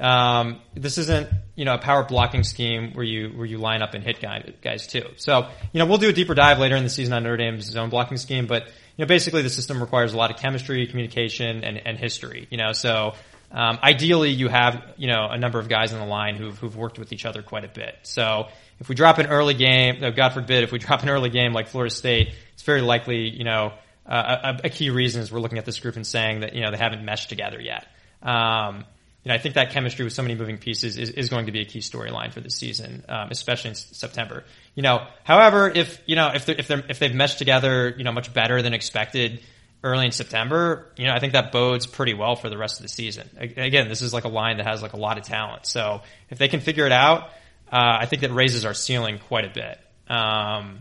Um, 0.00 0.60
this 0.74 0.98
isn't 0.98 1.28
you 1.54 1.64
know 1.64 1.74
a 1.74 1.78
power 1.78 2.02
blocking 2.02 2.42
scheme 2.42 2.94
where 2.94 3.04
you 3.04 3.28
where 3.28 3.46
you 3.46 3.58
line 3.58 3.82
up 3.82 3.94
and 3.94 4.02
hit 4.02 4.20
guys, 4.20 4.52
guys 4.62 4.86
too. 4.86 5.04
So 5.16 5.48
you 5.72 5.78
know 5.78 5.86
we'll 5.86 5.98
do 5.98 6.08
a 6.08 6.12
deeper 6.12 6.34
dive 6.34 6.58
later 6.58 6.76
in 6.76 6.82
the 6.82 6.90
season 6.90 7.12
on 7.12 7.22
Notre 7.22 7.36
Dame's 7.36 7.66
zone 7.66 7.90
blocking 7.90 8.16
scheme, 8.16 8.46
but 8.46 8.66
you 8.66 9.04
know 9.04 9.06
basically 9.06 9.42
the 9.42 9.50
system 9.50 9.80
requires 9.80 10.14
a 10.14 10.16
lot 10.16 10.30
of 10.30 10.38
chemistry, 10.38 10.86
communication, 10.86 11.62
and 11.62 11.78
and 11.84 11.98
history. 11.98 12.48
You 12.50 12.58
know 12.58 12.72
so. 12.72 13.14
Um, 13.52 13.78
ideally, 13.84 14.30
you 14.30 14.48
have 14.48 14.82
you 14.96 15.06
know 15.06 15.28
a 15.30 15.38
number 15.38 15.60
of 15.60 15.68
guys 15.68 15.92
on 15.92 16.00
the 16.00 16.06
line 16.06 16.34
who've 16.34 16.58
who've 16.58 16.74
worked 16.74 16.98
with 16.98 17.12
each 17.12 17.24
other 17.24 17.40
quite 17.40 17.64
a 17.64 17.68
bit. 17.68 17.94
So 18.02 18.48
if 18.84 18.90
we 18.90 18.94
drop 18.94 19.16
an 19.16 19.28
early 19.28 19.54
game, 19.54 20.00
no, 20.00 20.12
God 20.12 20.34
forbid, 20.34 20.62
if 20.62 20.70
we 20.70 20.78
drop 20.86 21.02
an 21.02 21.08
early 21.08 21.30
game 21.30 21.54
like 21.54 21.68
Florida 21.68 21.92
State, 21.92 22.34
it's 22.52 22.62
very 22.64 22.82
likely, 22.82 23.30
you 23.30 23.42
know, 23.42 23.72
uh, 24.04 24.52
a, 24.62 24.66
a, 24.66 24.68
key 24.68 24.90
reason 24.90 25.22
is 25.22 25.32
we're 25.32 25.40
looking 25.40 25.56
at 25.56 25.64
this 25.64 25.80
group 25.80 25.96
and 25.96 26.06
saying 26.06 26.40
that, 26.40 26.54
you 26.54 26.60
know, 26.60 26.70
they 26.70 26.76
haven't 26.76 27.02
meshed 27.02 27.30
together 27.30 27.58
yet. 27.58 27.86
Um, 28.22 28.84
you 29.22 29.30
know, 29.30 29.36
I 29.36 29.38
think 29.38 29.54
that 29.54 29.70
chemistry 29.70 30.04
with 30.04 30.12
so 30.12 30.20
many 30.20 30.34
moving 30.34 30.58
pieces 30.58 30.98
is, 30.98 31.08
is 31.08 31.30
going 31.30 31.46
to 31.46 31.52
be 31.52 31.62
a 31.62 31.64
key 31.64 31.78
storyline 31.78 32.30
for 32.30 32.42
this 32.42 32.56
season, 32.56 33.02
um, 33.08 33.30
especially 33.30 33.70
in 33.70 33.74
September. 33.74 34.44
You 34.74 34.82
know, 34.82 35.06
however, 35.22 35.72
if 35.74 36.02
you 36.04 36.14
know 36.14 36.32
if 36.34 36.44
they're, 36.44 36.56
if 36.58 36.68
they're 36.68 36.84
if 36.90 36.98
they've 36.98 37.14
meshed 37.14 37.38
together, 37.38 37.94
you 37.96 38.04
know, 38.04 38.12
much 38.12 38.34
better 38.34 38.60
than 38.60 38.74
expected 38.74 39.40
early 39.82 40.04
in 40.04 40.12
September, 40.12 40.92
you 40.98 41.06
know, 41.06 41.14
I 41.14 41.20
think 41.20 41.32
that 41.32 41.52
bodes 41.52 41.86
pretty 41.86 42.12
well 42.12 42.36
for 42.36 42.50
the 42.50 42.58
rest 42.58 42.80
of 42.80 42.82
the 42.82 42.90
season. 42.90 43.30
Again, 43.38 43.88
this 43.88 44.02
is 44.02 44.12
like 44.12 44.24
a 44.24 44.28
line 44.28 44.58
that 44.58 44.66
has 44.66 44.82
like 44.82 44.92
a 44.92 44.98
lot 44.98 45.16
of 45.16 45.24
talent, 45.24 45.64
so 45.64 46.02
if 46.28 46.36
they 46.36 46.48
can 46.48 46.60
figure 46.60 46.84
it 46.84 46.92
out, 46.92 47.30
uh, 47.74 47.98
I 48.02 48.06
think 48.06 48.22
that 48.22 48.30
raises 48.30 48.64
our 48.64 48.72
ceiling 48.72 49.18
quite 49.18 49.44
a 49.44 49.48
bit. 49.48 49.80
Um, 50.08 50.78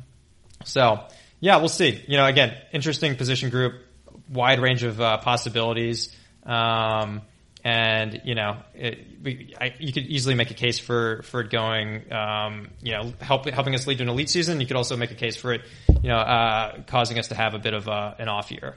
so 0.63 1.07
yeah, 1.39 1.57
we'll 1.57 1.67
see. 1.67 2.03
You 2.07 2.17
know, 2.17 2.25
again, 2.27 2.55
interesting 2.71 3.15
position 3.15 3.49
group, 3.49 3.81
wide 4.29 4.59
range 4.59 4.83
of 4.83 5.01
uh, 5.01 5.17
possibilities. 5.17 6.15
Um, 6.43 7.23
and 7.63 8.21
you 8.25 8.35
know, 8.35 8.57
it, 8.75 9.07
we, 9.23 9.55
I, 9.59 9.73
you 9.79 9.91
could 9.91 10.05
easily 10.05 10.35
make 10.35 10.51
a 10.51 10.53
case 10.53 10.77
for 10.77 11.23
for 11.23 11.41
it 11.41 11.49
going, 11.49 12.13
um, 12.13 12.69
you 12.83 12.91
know, 12.91 13.11
help, 13.21 13.49
helping 13.49 13.73
us 13.73 13.87
lead 13.87 13.97
to 13.97 14.03
an 14.03 14.09
elite 14.09 14.29
season. 14.29 14.61
You 14.61 14.67
could 14.67 14.77
also 14.77 14.95
make 14.95 15.09
a 15.09 15.15
case 15.15 15.35
for 15.35 15.51
it, 15.51 15.61
you 15.87 16.09
know, 16.09 16.17
uh, 16.17 16.83
causing 16.85 17.17
us 17.17 17.29
to 17.29 17.35
have 17.35 17.55
a 17.55 17.59
bit 17.59 17.73
of 17.73 17.87
a, 17.87 18.17
an 18.19 18.27
off 18.27 18.51
year. 18.51 18.75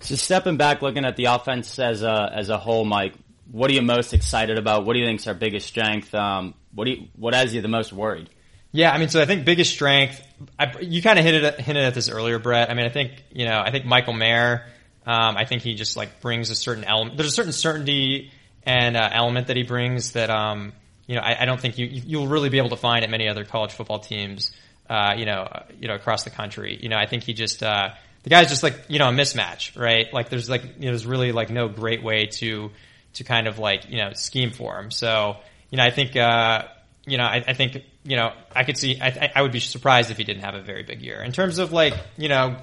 So 0.00 0.14
stepping 0.16 0.58
back, 0.58 0.82
looking 0.82 1.06
at 1.06 1.16
the 1.16 1.26
offense 1.26 1.78
as 1.78 2.02
a 2.02 2.30
as 2.34 2.50
a 2.50 2.58
whole, 2.58 2.84
Mike, 2.84 3.14
what 3.50 3.70
are 3.70 3.74
you 3.74 3.82
most 3.82 4.12
excited 4.12 4.58
about? 4.58 4.84
What 4.84 4.94
do 4.94 4.98
you 4.98 5.06
think 5.06 5.20
is 5.20 5.26
our 5.26 5.34
biggest 5.34 5.66
strength? 5.66 6.14
Um, 6.14 6.54
what 6.74 6.84
do 6.84 6.92
you, 6.92 7.08
what 7.16 7.34
has 7.34 7.54
you 7.54 7.60
the 7.62 7.68
most 7.68 7.92
worried? 7.92 8.28
Yeah, 8.72 8.92
I 8.92 8.98
mean, 8.98 9.08
so 9.08 9.22
I 9.22 9.24
think 9.24 9.44
biggest 9.44 9.72
strength. 9.72 10.22
I, 10.58 10.78
you 10.80 11.00
kind 11.00 11.18
of 11.18 11.24
hinted 11.24 11.60
hinted 11.60 11.84
at 11.84 11.94
this 11.94 12.10
earlier, 12.10 12.38
Brett. 12.38 12.70
I 12.70 12.74
mean, 12.74 12.84
I 12.84 12.90
think 12.90 13.12
you 13.32 13.46
know, 13.46 13.58
I 13.58 13.70
think 13.70 13.84
Michael 13.84 14.12
Mayer. 14.12 14.66
Um, 15.06 15.36
I 15.36 15.44
think 15.44 15.62
he 15.62 15.74
just 15.74 15.96
like 15.96 16.20
brings 16.20 16.50
a 16.50 16.56
certain 16.56 16.84
element. 16.84 17.16
There's 17.16 17.28
a 17.28 17.34
certain 17.34 17.52
certainty 17.52 18.32
and 18.64 18.96
uh, 18.96 19.08
element 19.12 19.46
that 19.46 19.56
he 19.56 19.62
brings 19.62 20.12
that 20.12 20.28
um, 20.28 20.72
you 21.06 21.14
know 21.14 21.22
I, 21.22 21.42
I, 21.42 21.44
don't 21.44 21.60
think 21.60 21.78
you 21.78 21.86
you'll 21.86 22.26
really 22.26 22.48
be 22.48 22.58
able 22.58 22.70
to 22.70 22.76
find 22.76 23.04
at 23.04 23.10
many 23.10 23.28
other 23.28 23.44
college 23.44 23.72
football 23.72 24.00
teams. 24.00 24.50
Uh, 24.90 25.14
you 25.16 25.24
know, 25.24 25.42
uh, 25.42 25.62
you 25.80 25.88
know 25.88 25.94
across 25.94 26.24
the 26.24 26.30
country. 26.30 26.78
You 26.80 26.88
know, 26.88 26.96
I 26.96 27.06
think 27.06 27.22
he 27.22 27.32
just 27.32 27.62
uh, 27.62 27.90
the 28.24 28.30
guy's 28.30 28.48
just 28.48 28.64
like 28.64 28.86
you 28.88 28.98
know 28.98 29.08
a 29.08 29.12
mismatch, 29.12 29.80
right? 29.80 30.12
Like 30.12 30.28
there's 30.28 30.50
like 30.50 30.64
you 30.64 30.86
know, 30.86 30.90
there's 30.90 31.06
really 31.06 31.32
like 31.32 31.50
no 31.50 31.68
great 31.68 32.02
way 32.02 32.26
to 32.26 32.72
to 33.16 33.24
kind 33.24 33.46
of 33.46 33.58
like 33.58 33.90
you 33.90 33.98
know 33.98 34.12
scheme 34.12 34.50
for 34.50 34.78
him. 34.78 34.90
So 34.90 35.36
you 35.70 35.78
know, 35.78 35.84
I 35.84 35.90
think 35.90 36.16
uh, 36.16 36.64
you 37.06 37.18
know, 37.18 37.24
I, 37.24 37.44
I, 37.46 37.52
think 37.54 37.82
you 38.04 38.16
know, 38.16 38.32
I 38.54 38.64
could 38.64 38.76
see. 38.76 39.00
I, 39.00 39.30
I 39.34 39.42
would 39.42 39.52
be 39.52 39.60
surprised 39.60 40.10
if 40.10 40.16
he 40.16 40.24
didn't 40.24 40.42
have 40.42 40.54
a 40.54 40.60
very 40.60 40.82
big 40.82 41.00
year 41.00 41.22
in 41.22 41.32
terms 41.32 41.58
of 41.58 41.72
like 41.72 41.94
you 42.16 42.28
know, 42.28 42.56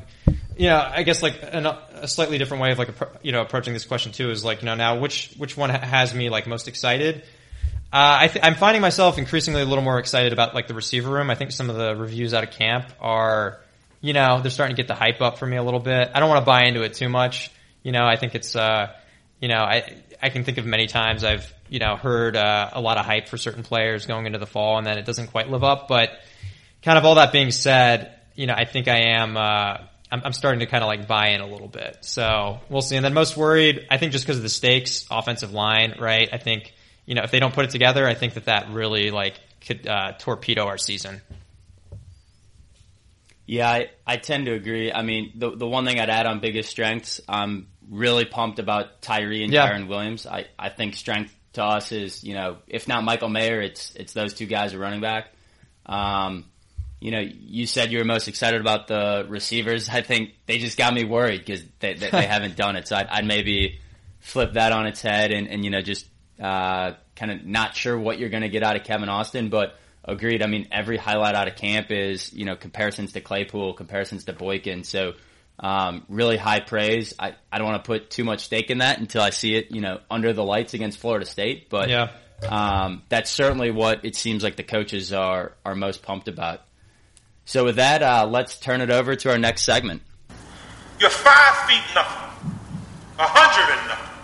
you 0.58 0.68
know, 0.68 0.78
I 0.78 1.04
guess 1.04 1.24
like 1.24 1.40
an, 1.42 1.66
a 1.66 2.08
slightly 2.08 2.38
different 2.38 2.62
way 2.62 2.72
of 2.72 2.80
like 2.80 2.90
you 3.22 3.32
know 3.32 3.42
approaching 3.42 3.74
this 3.74 3.86
question 3.86 4.12
too 4.12 4.30
is 4.30 4.44
like 4.44 4.62
you 4.62 4.66
know 4.66 4.76
now 4.76 5.00
which 5.00 5.34
which 5.38 5.56
one 5.56 5.70
has 5.70 6.14
me 6.14 6.30
like 6.30 6.48
most 6.48 6.68
excited. 6.68 7.24
Uh, 7.94 8.22
I 8.22 8.28
th- 8.28 8.44
I'm 8.44 8.56
finding 8.56 8.82
myself 8.82 9.20
increasingly 9.20 9.62
a 9.62 9.66
little 9.66 9.84
more 9.84 10.00
excited 10.00 10.34
about 10.34 10.56
like 10.56 10.68
the 10.68 10.74
receiver 10.74 11.12
room. 11.12 11.30
I 11.30 11.36
think 11.36 11.52
some 11.52 11.70
of 11.70 11.76
the 11.76 11.96
reviews 11.96 12.34
out 12.34 12.44
of 12.44 12.50
camp 12.50 12.88
are, 13.00 13.60
you 14.02 14.14
know, 14.14 14.42
they're 14.42 14.50
starting 14.50 14.76
to 14.76 14.82
get 14.82 14.88
the 14.88 14.96
hype 14.96 15.22
up 15.22 15.38
for 15.38 15.46
me 15.46 15.58
a 15.58 15.64
little 15.64 15.80
bit. 15.80 16.10
I 16.12 16.20
don't 16.20 16.28
want 16.28 16.42
to 16.42 16.46
buy 16.46 16.64
into 16.64 16.82
it 16.82 16.96
too 16.96 17.08
much. 17.08 17.52
You 17.84 17.92
know, 17.92 18.04
I 18.04 18.16
think 18.16 18.34
it's, 18.34 18.56
uh, 18.56 18.94
you 19.40 19.48
know, 19.48 19.60
I 19.60 19.94
I 20.24 20.30
can 20.30 20.46
think 20.46 20.58
of 20.58 20.66
many 20.66 20.88
times 20.88 21.26
I've 21.26 21.54
you 21.68 21.80
know 21.80 21.98
heard 21.98 22.38
uh, 22.38 22.70
a 22.72 22.80
lot 22.80 22.98
of 22.98 23.06
hype 23.06 23.28
for 23.28 23.38
certain 23.38 23.62
players 23.62 24.06
going 24.06 24.26
into 24.26 24.40
the 24.40 24.48
fall, 24.48 24.78
and 24.78 24.88
then 24.88 24.98
it 24.98 25.06
doesn't 25.06 25.28
quite 25.28 25.50
live 25.50 25.66
up. 25.66 25.90
But 25.90 26.12
kind 26.82 26.98
of 26.98 27.04
all 27.04 27.16
that 27.16 27.34
being 27.34 27.52
said, 27.52 28.16
you 28.34 28.48
know, 28.48 28.54
I 28.56 28.64
think 28.64 28.88
I 28.88 29.16
am. 29.18 29.36
Uh, 29.36 29.78
I'm, 30.10 30.22
I'm 30.26 30.34
starting 30.34 30.62
to 30.62 30.66
kind 30.66 30.82
of 30.82 30.88
like 30.88 31.08
buy 31.08 31.30
in 31.30 31.42
a 31.42 31.48
little 31.48 31.68
bit. 31.68 31.98
So 32.02 32.60
we'll 32.70 32.82
see. 32.82 32.96
And 32.96 33.04
then 33.04 33.14
most 33.14 33.36
worried, 33.36 33.88
I 33.92 33.98
think, 33.98 34.12
just 34.12 34.24
because 34.24 34.38
of 34.38 34.44
the 34.44 34.50
stakes, 34.50 35.06
offensive 35.12 35.52
line, 35.52 35.96
right? 36.00 36.30
I 36.32 36.38
think 36.38 36.74
you 37.06 37.16
know 37.16 37.24
if 37.24 37.32
they 37.32 37.40
don't 37.40 37.54
put 37.54 37.66
it 37.66 37.72
together, 37.72 38.08
I 38.08 38.14
think 38.14 38.36
that 38.36 38.46
that 38.46 38.70
really 38.70 39.12
like 39.12 39.34
could 39.60 39.86
uh, 39.86 40.14
torpedo 40.20 40.68
our 40.68 40.78
season. 40.78 41.22
Yeah, 43.46 43.70
I, 43.70 43.90
I 44.08 44.16
tend 44.16 44.46
to 44.46 44.54
agree. 44.54 44.94
I 44.94 45.02
mean, 45.02 45.34
the 45.36 45.52
the 45.52 45.68
one 45.68 45.86
thing 45.86 46.00
I'd 46.00 46.10
add 46.10 46.26
on 46.28 46.40
biggest 46.40 46.70
strengths, 46.70 47.20
I'm 47.28 47.68
really 47.90 48.26
pumped 48.26 48.60
about 48.60 49.02
Tyree 49.02 49.44
and 49.44 49.52
yeah. 49.52 49.84
Williams. 49.86 50.26
I, 50.26 50.46
I 50.58 50.70
think 50.70 50.96
strength 50.96 51.34
to 51.54 51.64
us 51.64 51.92
is, 51.92 52.24
you 52.24 52.34
know, 52.34 52.58
if 52.68 52.88
not 52.88 53.04
Michael 53.04 53.30
Mayer, 53.30 53.62
it's 53.62 53.94
it's 53.96 54.14
those 54.14 54.34
two 54.34 54.46
guys 54.46 54.74
are 54.74 54.80
running 54.80 55.02
back. 55.02 55.28
Um, 55.86 56.46
you 57.00 57.12
know, 57.12 57.20
you 57.20 57.68
said 57.68 57.92
you 57.92 57.98
were 57.98 58.06
most 58.06 58.28
excited 58.28 58.62
about 58.62 58.88
the 58.88 59.26
receivers. 59.28 59.90
I 59.90 60.02
think 60.02 60.36
they 60.46 60.58
just 60.58 60.78
got 60.78 60.94
me 60.94 61.04
worried 61.04 61.40
because 61.40 61.62
they, 61.80 61.96
they, 61.96 62.10
they 62.10 62.26
haven't 62.28 62.56
done 62.56 62.78
it. 62.78 62.88
So 62.88 62.96
I'd, 62.96 63.08
I'd, 63.08 63.26
maybe 63.26 63.80
flip 64.20 64.54
that 64.54 64.72
on 64.72 64.88
its 64.88 65.02
head 65.02 65.34
and, 65.34 65.50
and 65.50 65.66
you 65.66 65.70
know, 65.70 65.82
just 65.82 66.08
uh, 66.40 66.94
kind 67.18 67.32
of 67.32 67.46
not 67.46 67.76
sure 67.76 68.00
what 68.00 68.20
you're 68.20 68.30
going 68.30 68.44
to 68.44 68.50
get 68.50 68.64
out 68.64 68.78
of 68.78 68.86
Kevin 68.86 69.10
Austin, 69.10 69.50
but 69.50 69.78
agreed. 70.06 70.42
I 70.42 70.48
mean, 70.48 70.70
every 70.72 70.96
highlight 70.96 71.36
out 71.36 71.50
of 71.50 71.58
camp 71.58 71.92
is, 71.92 72.32
you 72.32 72.46
know, 72.46 72.56
comparisons 72.56 73.12
to 73.14 73.22
Claypool, 73.22 73.74
comparisons 73.74 74.24
to 74.26 74.34
Boykin. 74.34 74.86
So 74.86 75.14
um, 75.64 76.04
really 76.10 76.36
high 76.36 76.60
praise. 76.60 77.14
I, 77.18 77.36
I 77.50 77.58
don't 77.58 77.66
want 77.66 77.84
to 77.84 77.88
put 77.88 78.10
too 78.10 78.26
much 78.26 78.42
stake 78.42 78.70
in 78.70 78.80
that 78.80 79.00
until 79.00 79.22
I 79.22 79.30
see 79.30 79.56
it, 79.56 79.72
you 79.72 79.80
know, 79.80 80.02
under 80.12 80.34
the 80.34 80.44
lights 80.44 80.74
against 80.74 81.00
Florida 81.00 81.26
State. 81.26 81.70
But 81.70 81.90
yeah. 81.90 82.12
um, 82.48 83.02
that's 83.08 83.32
certainly 83.32 83.72
what 83.72 84.04
it 84.04 84.18
seems 84.18 84.44
like 84.44 84.58
the 84.58 84.64
coaches 84.64 85.14
are 85.14 85.54
are 85.64 85.74
most 85.74 86.04
pumped 86.04 86.28
about. 86.28 86.62
So 87.46 87.64
with 87.64 87.78
that, 87.78 88.04
uh, 88.04 88.28
let's 88.30 88.60
turn 88.60 88.82
it 88.82 88.92
over 88.92 89.16
to 89.16 89.32
our 89.32 89.38
next 89.38 89.64
segment. 89.64 90.02
You're 91.00 91.10
five 91.10 91.56
feet 91.68 91.84
nothing, 91.96 92.52
a 93.20 93.24
hundred 93.24 93.74
and 93.74 93.88
nothing, 93.88 94.20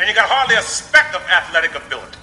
and 0.00 0.08
you 0.08 0.14
got 0.14 0.28
hardly 0.28 0.56
a 0.56 0.62
speck 0.62 1.14
of 1.14 1.22
athletic 1.22 1.74
ability. 1.74 2.18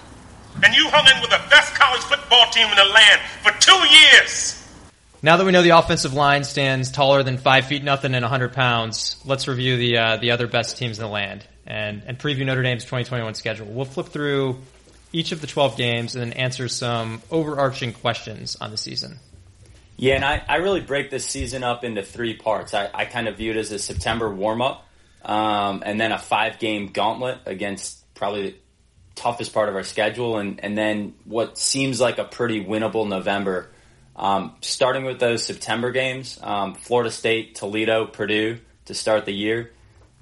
And 0.64 0.74
you 0.74 0.88
hung 0.90 1.06
in 1.14 1.20
with 1.22 1.32
the 1.32 1.42
best 1.50 1.74
college 1.76 2.02
football 2.02 2.50
team 2.52 2.68
in 2.70 2.76
the 2.76 2.86
land 2.86 3.22
for 3.42 3.52
two 3.60 3.76
years. 3.90 4.65
Now 5.26 5.38
that 5.38 5.44
we 5.44 5.52
know 5.52 5.64
the 5.64 5.72
offensive 5.72 6.14
line 6.14 6.44
stands 6.44 6.92
taller 6.92 7.24
than 7.24 7.40
five 7.40 7.66
feet 7.66 7.84
nothing 7.84 8.14
and 8.14 8.22
100 8.22 8.54
pounds, 8.54 9.20
let's 9.26 9.48
review 9.48 9.76
the 9.76 9.98
uh, 9.98 10.18
the 10.18 10.30
other 10.30 10.46
best 10.46 10.78
teams 10.78 11.00
in 11.00 11.04
the 11.04 11.10
land 11.10 11.44
and 11.66 12.04
and 12.06 12.20
preview 12.20 12.46
Notre 12.46 12.62
Dame's 12.62 12.84
2021 12.84 13.34
schedule. 13.34 13.66
We'll 13.66 13.86
flip 13.86 14.10
through 14.10 14.60
each 15.12 15.32
of 15.32 15.42
the 15.42 15.48
12 15.48 15.78
games 15.78 16.14
and 16.16 16.22
then 16.22 16.34
answer 16.34 16.68
some 16.68 17.24
overarching 17.32 17.94
questions 17.94 18.56
on 18.62 18.70
the 18.70 18.78
season. 18.78 19.18
Yeah, 19.98 20.14
and 20.14 20.24
I, 20.24 20.44
I 20.48 20.58
really 20.58 20.82
break 20.82 21.10
this 21.10 21.26
season 21.26 21.64
up 21.64 21.84
into 21.84 22.04
three 22.04 22.36
parts. 22.36 22.76
I, 22.76 22.92
I 22.94 23.06
kind 23.06 23.28
of 23.28 23.36
view 23.36 23.50
it 23.50 23.58
as 23.58 23.72
a 23.72 23.80
September 23.80 24.32
warm 24.32 24.62
up, 24.62 24.88
um, 25.24 25.82
and 25.84 26.00
then 26.00 26.12
a 26.12 26.20
five 26.20 26.60
game 26.60 26.92
gauntlet 26.94 27.40
against 27.48 28.14
probably 28.14 28.52
the 28.52 28.56
toughest 29.16 29.56
part 29.56 29.70
of 29.70 29.76
our 29.76 29.82
schedule, 29.82 30.38
and, 30.38 30.64
and 30.64 30.78
then 30.78 31.16
what 31.24 31.58
seems 31.58 32.00
like 32.00 32.20
a 32.20 32.26
pretty 32.26 32.64
winnable 32.64 33.08
November. 33.08 33.72
Um, 34.16 34.56
starting 34.62 35.04
with 35.04 35.20
those 35.20 35.44
September 35.44 35.92
games, 35.92 36.40
um, 36.42 36.76
Florida 36.76 37.12
State, 37.12 37.56
Toledo, 37.56 38.06
Purdue 38.06 38.60
to 38.86 38.94
start 38.94 39.26
the 39.26 39.34
year. 39.34 39.72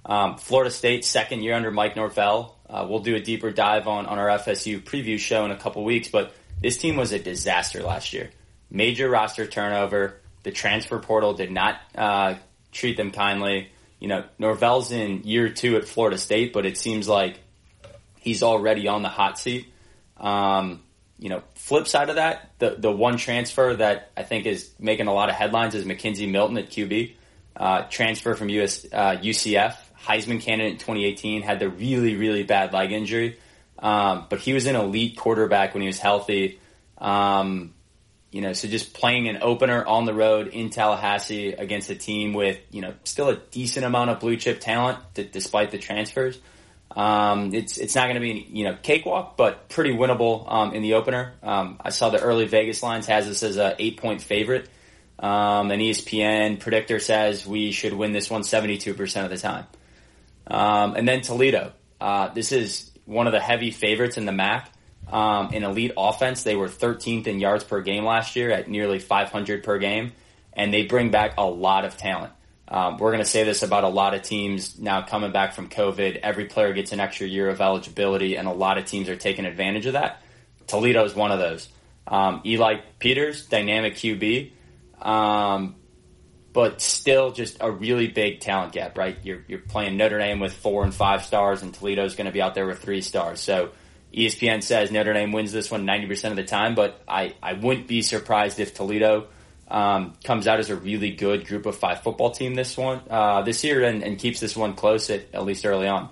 Um, 0.05 0.37
Florida 0.37 0.71
State, 0.71 1.05
second 1.05 1.43
year 1.43 1.53
under 1.53 1.71
Mike 1.71 1.95
Norvell. 1.95 2.57
Uh, 2.69 2.87
we'll 2.89 2.99
do 2.99 3.15
a 3.15 3.19
deeper 3.19 3.51
dive 3.51 3.87
on, 3.87 4.05
on 4.07 4.17
our 4.17 4.27
FSU 4.39 4.81
preview 4.81 5.19
show 5.19 5.45
in 5.45 5.51
a 5.51 5.57
couple 5.57 5.83
weeks, 5.83 6.07
but 6.07 6.33
this 6.61 6.77
team 6.77 6.95
was 6.95 7.11
a 7.11 7.19
disaster 7.19 7.83
last 7.83 8.13
year. 8.13 8.31
Major 8.71 9.09
roster 9.09 9.45
turnover. 9.45 10.19
The 10.41 10.51
transfer 10.51 10.99
portal 10.99 11.33
did 11.33 11.51
not 11.51 11.79
uh, 11.95 12.35
treat 12.71 12.97
them 12.97 13.11
kindly. 13.11 13.69
You 13.99 14.07
know, 14.07 14.23
Norvell's 14.39 14.91
in 14.91 15.23
year 15.23 15.49
two 15.49 15.77
at 15.77 15.87
Florida 15.87 16.17
State, 16.17 16.51
but 16.51 16.65
it 16.65 16.77
seems 16.77 17.07
like 17.07 17.39
he's 18.19 18.43
already 18.43 18.87
on 18.87 19.03
the 19.03 19.09
hot 19.09 19.37
seat. 19.37 19.71
Um, 20.17 20.81
you 21.19 21.29
know, 21.29 21.43
flip 21.63 21.87
side 21.87 22.09
of 22.09 22.17
that, 22.17 22.51
the 22.59 22.75
the 22.77 22.91
one 22.91 23.15
transfer 23.15 23.73
that 23.75 24.11
I 24.17 24.23
think 24.23 24.45
is 24.45 24.71
making 24.79 25.07
a 25.07 25.13
lot 25.13 25.29
of 25.29 25.35
headlines 25.35 25.75
is 25.75 25.85
McKenzie 25.85 26.29
Milton 26.29 26.57
at 26.57 26.69
QB. 26.69 27.13
Uh, 27.55 27.83
transfer 27.83 28.33
from 28.35 28.49
US, 28.49 28.85
uh, 28.91 29.15
UCF, 29.21 29.77
Heisman 30.03 30.41
candidate 30.41 30.73
in 30.73 30.77
2018, 30.79 31.41
had 31.41 31.59
the 31.59 31.69
really, 31.69 32.15
really 32.15 32.43
bad 32.43 32.73
leg 32.73 32.91
injury. 32.91 33.39
Um, 33.79 34.25
but 34.29 34.39
he 34.39 34.51
was 34.53 34.65
an 34.65 34.75
elite 34.75 35.15
quarterback 35.15 35.73
when 35.73 35.81
he 35.81 35.87
was 35.87 35.99
healthy. 35.99 36.59
Um, 36.97 37.73
you 38.31 38.41
know, 38.41 38.51
so 38.53 38.67
just 38.67 38.93
playing 38.93 39.29
an 39.29 39.37
opener 39.41 39.85
on 39.85 40.05
the 40.05 40.13
road 40.13 40.47
in 40.47 40.69
Tallahassee 40.69 41.53
against 41.53 41.89
a 41.89 41.95
team 41.95 42.33
with, 42.33 42.59
you 42.71 42.81
know, 42.81 42.93
still 43.03 43.29
a 43.29 43.37
decent 43.37 43.85
amount 43.85 44.09
of 44.09 44.19
blue 44.19 44.35
chip 44.35 44.59
talent 44.59 44.97
d- 45.13 45.29
despite 45.31 45.71
the 45.71 45.77
transfers. 45.77 46.39
Um, 46.95 47.53
it's 47.53 47.77
it's 47.77 47.95
not 47.95 48.03
going 48.03 48.15
to 48.15 48.21
be 48.21 48.47
you 48.51 48.65
know 48.65 48.77
cakewalk, 48.81 49.35
but 49.35 49.69
pretty 49.69 49.91
winnable 49.91 50.51
um, 50.51 50.73
in 50.73 50.81
the 50.81 50.93
opener. 50.93 51.33
Um, 51.41 51.79
I 51.83 51.89
saw 51.89 52.09
the 52.09 52.21
early 52.21 52.45
Vegas 52.45 52.83
lines 52.83 53.07
has 53.07 53.27
this 53.27 53.43
as 53.43 53.57
a 53.57 53.75
eight 53.79 53.97
point 53.97 54.21
favorite. 54.21 54.69
Um, 55.17 55.71
an 55.71 55.79
ESPN 55.79 56.59
predictor 56.59 56.99
says 56.99 57.47
we 57.47 57.71
should 57.71 57.93
win 57.93 58.11
this 58.11 58.29
one 58.29 58.43
72 58.43 58.93
percent 58.93 59.25
of 59.25 59.31
the 59.31 59.37
time. 59.37 59.65
Um, 60.47 60.95
and 60.95 61.07
then 61.07 61.21
Toledo. 61.21 61.73
Uh, 61.99 62.27
this 62.29 62.51
is 62.51 62.91
one 63.05 63.27
of 63.27 63.33
the 63.33 63.39
heavy 63.39 63.71
favorites 63.71 64.17
in 64.17 64.25
the 64.25 64.31
MAC. 64.31 64.69
Um, 65.11 65.53
in 65.53 65.63
elite 65.63 65.93
offense, 65.97 66.43
they 66.43 66.55
were 66.55 66.67
13th 66.67 67.27
in 67.27 67.39
yards 67.39 67.63
per 67.63 67.81
game 67.81 68.05
last 68.05 68.35
year 68.35 68.51
at 68.51 68.67
nearly 68.67 68.99
500 68.99 69.63
per 69.63 69.77
game, 69.77 70.13
and 70.53 70.73
they 70.73 70.85
bring 70.85 71.11
back 71.11 71.35
a 71.37 71.45
lot 71.45 71.85
of 71.85 71.97
talent. 71.97 72.33
Um, 72.73 72.97
we're 72.97 73.11
going 73.11 73.23
to 73.23 73.29
say 73.29 73.43
this 73.43 73.61
about 73.61 73.83
a 73.83 73.87
lot 73.87 74.15
of 74.15 74.23
teams 74.23 74.79
now 74.79 75.03
coming 75.03 75.31
back 75.31 75.53
from 75.53 75.69
COVID. 75.69 76.17
Every 76.23 76.45
player 76.45 76.73
gets 76.73 76.91
an 76.91 76.99
extra 76.99 77.27
year 77.27 77.47
of 77.49 77.61
eligibility, 77.61 78.35
and 78.35 78.47
a 78.47 78.51
lot 78.51 78.79
of 78.79 78.85
teams 78.85 79.09
are 79.09 79.15
taking 79.15 79.45
advantage 79.45 79.85
of 79.85 79.93
that. 79.93 80.23
Toledo 80.65 81.05
is 81.05 81.13
one 81.13 81.31
of 81.31 81.37
those. 81.37 81.69
Um, 82.07 82.41
Eli 82.43 82.77
Peters, 82.97 83.45
dynamic 83.45 83.93
QB, 83.93 84.53
um, 84.99 85.75
but 86.51 86.81
still 86.81 87.31
just 87.31 87.57
a 87.61 87.69
really 87.69 88.07
big 88.07 88.39
talent 88.39 88.73
gap, 88.73 88.97
right? 88.97 89.19
You're, 89.21 89.43
you're 89.47 89.59
playing 89.59 89.95
Notre 89.95 90.17
Dame 90.17 90.39
with 90.39 90.53
four 90.53 90.83
and 90.83 90.95
five 90.95 91.23
stars, 91.23 91.61
and 91.61 91.75
Toledo's 91.75 92.15
going 92.15 92.25
to 92.25 92.33
be 92.33 92.41
out 92.41 92.55
there 92.55 92.65
with 92.65 92.79
three 92.79 93.01
stars. 93.01 93.39
So 93.39 93.69
ESPN 94.11 94.63
says 94.63 94.89
Notre 94.89 95.13
Dame 95.13 95.31
wins 95.31 95.51
this 95.51 95.69
one 95.69 95.85
90% 95.85 96.31
of 96.31 96.37
the 96.37 96.43
time, 96.43 96.73
but 96.73 97.03
I, 97.07 97.35
I 97.41 97.53
wouldn't 97.53 97.87
be 97.87 98.01
surprised 98.01 98.59
if 98.59 98.73
Toledo– 98.73 99.27
um, 99.73 100.13
comes 100.23 100.47
out 100.47 100.59
as 100.59 100.69
a 100.69 100.75
really 100.75 101.11
good 101.11 101.47
group 101.47 101.65
of 101.65 101.75
five 101.75 102.03
football 102.03 102.29
team 102.29 102.53
this 102.53 102.77
one 102.77 103.01
uh, 103.09 103.41
this 103.41 103.63
year 103.63 103.83
and, 103.83 104.03
and, 104.03 104.19
keeps 104.19 104.39
this 104.39 104.55
one 104.55 104.75
close 104.75 105.09
at, 105.09 105.25
at 105.33 105.43
least 105.43 105.65
early 105.65 105.87
on. 105.87 106.09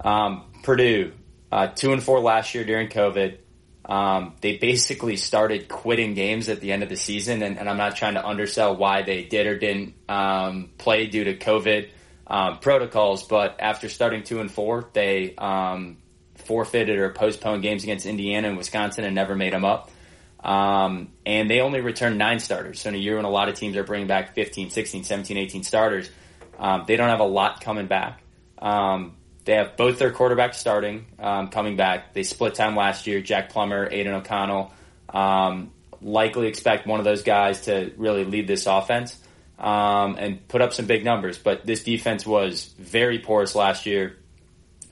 Um, 0.00 0.44
Purdue 0.62 1.12
uh, 1.52 1.66
two 1.66 1.92
and 1.92 2.02
four 2.02 2.18
last 2.20 2.54
year 2.54 2.64
during 2.64 2.88
COVID. 2.88 3.36
Um, 3.84 4.36
they 4.40 4.56
basically 4.56 5.16
started 5.16 5.68
quitting 5.68 6.14
games 6.14 6.48
at 6.48 6.60
the 6.60 6.72
end 6.72 6.82
of 6.82 6.88
the 6.88 6.96
season, 6.96 7.42
and, 7.42 7.58
and 7.58 7.68
I'm 7.68 7.76
not 7.76 7.94
trying 7.94 8.14
to 8.14 8.26
undersell 8.26 8.74
why 8.76 9.02
they 9.02 9.24
did 9.24 9.46
or 9.46 9.58
didn't 9.58 9.94
um, 10.08 10.70
play 10.78 11.08
due 11.08 11.24
to 11.24 11.36
COVID 11.36 11.90
um, 12.26 12.58
protocols. 12.60 13.24
But 13.24 13.56
after 13.58 13.90
starting 13.90 14.22
two 14.22 14.40
and 14.40 14.50
four, 14.50 14.88
they 14.94 15.34
um, 15.36 15.98
forfeited 16.36 16.96
or 16.98 17.10
postponed 17.10 17.62
games 17.62 17.82
against 17.82 18.06
Indiana 18.06 18.48
and 18.48 18.56
Wisconsin 18.56 19.04
and 19.04 19.14
never 19.14 19.34
made 19.34 19.52
them 19.52 19.64
up. 19.64 19.90
Um, 20.42 21.12
and 21.24 21.48
they 21.48 21.60
only 21.60 21.80
returned 21.80 22.18
nine 22.18 22.40
starters. 22.40 22.80
So 22.80 22.88
in 22.88 22.94
a 22.96 22.98
year 22.98 23.16
when 23.16 23.24
a 23.24 23.30
lot 23.30 23.48
of 23.48 23.54
teams 23.54 23.76
are 23.76 23.84
bringing 23.84 24.08
back 24.08 24.34
15, 24.34 24.70
16, 24.70 25.04
17, 25.04 25.36
18 25.36 25.62
starters, 25.62 26.10
um, 26.58 26.84
they 26.86 26.96
don't 26.96 27.08
have 27.08 27.20
a 27.20 27.24
lot 27.24 27.60
coming 27.60 27.86
back. 27.86 28.22
Um, 28.58 29.16
they 29.44 29.54
have 29.54 29.76
both 29.76 29.98
their 29.98 30.12
quarterbacks 30.12 30.54
starting, 30.54 31.06
um, 31.18 31.48
coming 31.48 31.76
back. 31.76 32.14
They 32.14 32.22
split 32.22 32.54
time 32.54 32.76
last 32.76 33.06
year. 33.06 33.20
Jack 33.20 33.50
Plummer, 33.50 33.88
Aidan 33.90 34.14
O'Connell. 34.14 34.72
Um, 35.08 35.72
likely 36.00 36.48
expect 36.48 36.86
one 36.86 36.98
of 36.98 37.04
those 37.04 37.22
guys 37.22 37.62
to 37.62 37.92
really 37.96 38.24
lead 38.24 38.46
this 38.46 38.66
offense 38.66 39.16
um, 39.58 40.16
and 40.18 40.46
put 40.48 40.60
up 40.60 40.72
some 40.72 40.86
big 40.86 41.04
numbers. 41.04 41.38
But 41.38 41.66
this 41.66 41.84
defense 41.84 42.26
was 42.26 42.66
very 42.78 43.18
porous 43.18 43.54
last 43.54 43.86
year. 43.86 44.16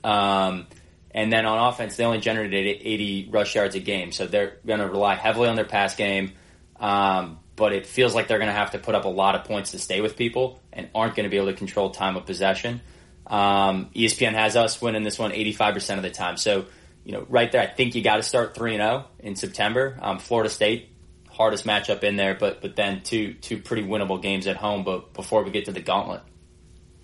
Um, 0.03 0.67
and 1.13 1.33
then 1.33 1.47
on 1.47 1.73
offense, 1.73 1.97
they 1.97 2.05
only 2.05 2.21
generated 2.21 2.83
80 2.83 3.29
rush 3.31 3.55
yards 3.55 3.75
a 3.75 3.81
game. 3.81 4.13
So 4.13 4.27
they're 4.27 4.59
going 4.65 4.81
to 4.81 4.89
rely 4.89 5.17
heavily 5.17 5.49
on 5.49 5.57
their 5.57 5.65
pass 5.65 5.97
game. 5.97 6.33
Um, 6.79 7.41
but 7.57 7.73
it 7.73 7.87
feels 7.87 8.15
like 8.15 8.29
they're 8.29 8.39
going 8.39 8.49
to 8.49 8.55
have 8.55 8.71
to 8.71 8.79
put 8.79 8.95
up 8.95 9.05
a 9.05 9.09
lot 9.09 9.35
of 9.35 9.45
points 9.45 9.73
to 9.73 9.79
stay 9.79 10.01
with 10.01 10.17
people 10.17 10.61
and 10.73 10.89
aren't 10.95 11.15
going 11.15 11.25
to 11.25 11.31
be 11.31 11.37
able 11.37 11.49
to 11.49 11.53
control 11.53 11.91
time 11.91 12.17
of 12.17 12.25
possession. 12.27 12.81
Um, 13.27 13.91
ESPN 13.95 14.33
has 14.33 14.57
us 14.57 14.81
winning 14.81 15.03
this 15.03 15.19
one 15.19 15.33
85% 15.33 15.97
of 15.97 16.03
the 16.03 16.11
time. 16.11 16.37
So, 16.37 16.67
you 17.05 17.13
know, 17.13 17.27
right 17.29 17.51
there, 17.51 17.61
I 17.61 17.67
think 17.67 17.95
you 17.95 18.03
got 18.03 18.17
to 18.17 18.23
start 18.23 18.55
3 18.55 18.77
0 18.77 19.05
in 19.19 19.37
September. 19.37 19.99
Um, 20.01 20.19
Florida 20.19 20.49
State, 20.49 20.91
hardest 21.29 21.67
matchup 21.67 22.03
in 22.03 22.17
there, 22.17 22.35
but, 22.35 22.63
but 22.63 22.77
then 22.77 23.03
two, 23.03 23.35
two 23.35 23.59
pretty 23.59 23.83
winnable 23.83 24.23
games 24.23 24.47
at 24.47 24.57
home 24.57 24.85
but 24.85 25.13
before 25.13 25.43
we 25.43 25.51
get 25.51 25.67
to 25.67 25.73
the 25.73 25.83
gauntlet. 25.83 26.23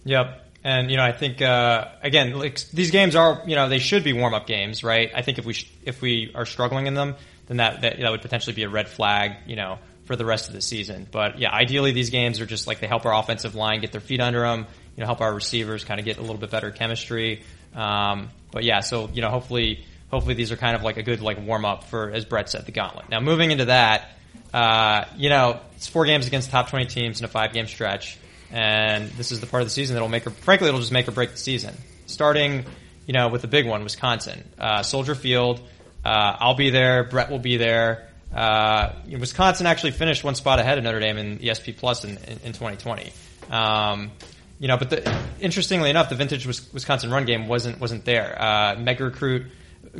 Yep. 0.04 0.45
And 0.66 0.90
you 0.90 0.96
know, 0.96 1.04
I 1.04 1.12
think 1.12 1.40
uh, 1.40 1.84
again, 2.02 2.32
like 2.32 2.58
these 2.70 2.90
games 2.90 3.14
are, 3.14 3.40
you 3.46 3.54
know, 3.54 3.68
they 3.68 3.78
should 3.78 4.02
be 4.02 4.12
warm 4.12 4.34
up 4.34 4.48
games, 4.48 4.82
right? 4.82 5.12
I 5.14 5.22
think 5.22 5.38
if 5.38 5.46
we 5.46 5.52
sh- 5.52 5.70
if 5.84 6.02
we 6.02 6.32
are 6.34 6.44
struggling 6.44 6.88
in 6.88 6.94
them, 6.94 7.14
then 7.46 7.58
that, 7.58 7.82
that 7.82 8.00
that 8.00 8.10
would 8.10 8.20
potentially 8.20 8.52
be 8.52 8.64
a 8.64 8.68
red 8.68 8.88
flag, 8.88 9.36
you 9.46 9.54
know, 9.54 9.78
for 10.06 10.16
the 10.16 10.24
rest 10.24 10.48
of 10.48 10.54
the 10.54 10.60
season. 10.60 11.06
But 11.08 11.38
yeah, 11.38 11.52
ideally 11.52 11.92
these 11.92 12.10
games 12.10 12.40
are 12.40 12.46
just 12.46 12.66
like 12.66 12.80
they 12.80 12.88
help 12.88 13.06
our 13.06 13.14
offensive 13.14 13.54
line 13.54 13.80
get 13.80 13.92
their 13.92 14.00
feet 14.00 14.20
under 14.20 14.40
them, 14.40 14.66
you 14.96 15.02
know, 15.02 15.06
help 15.06 15.20
our 15.20 15.32
receivers 15.32 15.84
kind 15.84 16.00
of 16.00 16.04
get 16.04 16.18
a 16.18 16.20
little 16.20 16.36
bit 16.36 16.50
better 16.50 16.72
chemistry. 16.72 17.44
Um, 17.72 18.30
but 18.50 18.64
yeah, 18.64 18.80
so 18.80 19.08
you 19.14 19.22
know, 19.22 19.30
hopefully, 19.30 19.84
hopefully 20.10 20.34
these 20.34 20.50
are 20.50 20.56
kind 20.56 20.74
of 20.74 20.82
like 20.82 20.96
a 20.96 21.04
good 21.04 21.20
like 21.20 21.38
warm 21.40 21.64
up 21.64 21.84
for, 21.84 22.10
as 22.10 22.24
Brett 22.24 22.50
said, 22.50 22.66
the 22.66 22.72
gauntlet. 22.72 23.08
Now 23.08 23.20
moving 23.20 23.52
into 23.52 23.66
that, 23.66 24.10
uh, 24.52 25.04
you 25.16 25.28
know, 25.28 25.60
it's 25.76 25.86
four 25.86 26.06
games 26.06 26.26
against 26.26 26.50
top 26.50 26.70
twenty 26.70 26.86
teams 26.86 27.20
in 27.20 27.24
a 27.24 27.28
five 27.28 27.52
game 27.52 27.68
stretch 27.68 28.18
and 28.50 29.10
this 29.12 29.32
is 29.32 29.40
the 29.40 29.46
part 29.46 29.62
of 29.62 29.66
the 29.66 29.72
season 29.72 29.94
that'll 29.94 30.08
make 30.08 30.26
or 30.26 30.30
frankly 30.30 30.68
it'll 30.68 30.80
just 30.80 30.92
make 30.92 31.08
or 31.08 31.12
break 31.12 31.32
the 31.32 31.36
season. 31.36 31.74
Starting, 32.06 32.64
you 33.06 33.12
know, 33.12 33.28
with 33.28 33.42
the 33.42 33.48
big 33.48 33.66
one, 33.66 33.82
Wisconsin, 33.82 34.44
uh, 34.58 34.82
Soldier 34.82 35.14
Field. 35.14 35.60
Uh, 36.04 36.36
I'll 36.38 36.54
be 36.54 36.70
there. 36.70 37.04
Brett 37.04 37.30
will 37.30 37.40
be 37.40 37.56
there. 37.56 38.08
Uh, 38.32 38.92
Wisconsin 39.18 39.66
actually 39.66 39.92
finished 39.92 40.22
one 40.22 40.34
spot 40.34 40.58
ahead 40.58 40.78
of 40.78 40.84
Notre 40.84 41.00
Dame 41.00 41.18
in 41.18 41.38
ESP 41.38 41.76
Plus 41.76 42.04
in, 42.04 42.10
in, 42.10 42.38
in 42.44 42.52
2020. 42.52 43.12
Um, 43.50 44.10
you 44.58 44.68
know, 44.68 44.76
but 44.76 44.90
the, 44.90 45.18
interestingly 45.40 45.90
enough, 45.90 46.08
the 46.08 46.14
vintage 46.14 46.46
Wisconsin 46.46 47.10
run 47.10 47.24
game 47.24 47.48
wasn't 47.48 47.80
wasn't 47.80 48.04
there. 48.04 48.40
Uh, 48.40 48.76
mega 48.78 49.04
recruit 49.04 49.46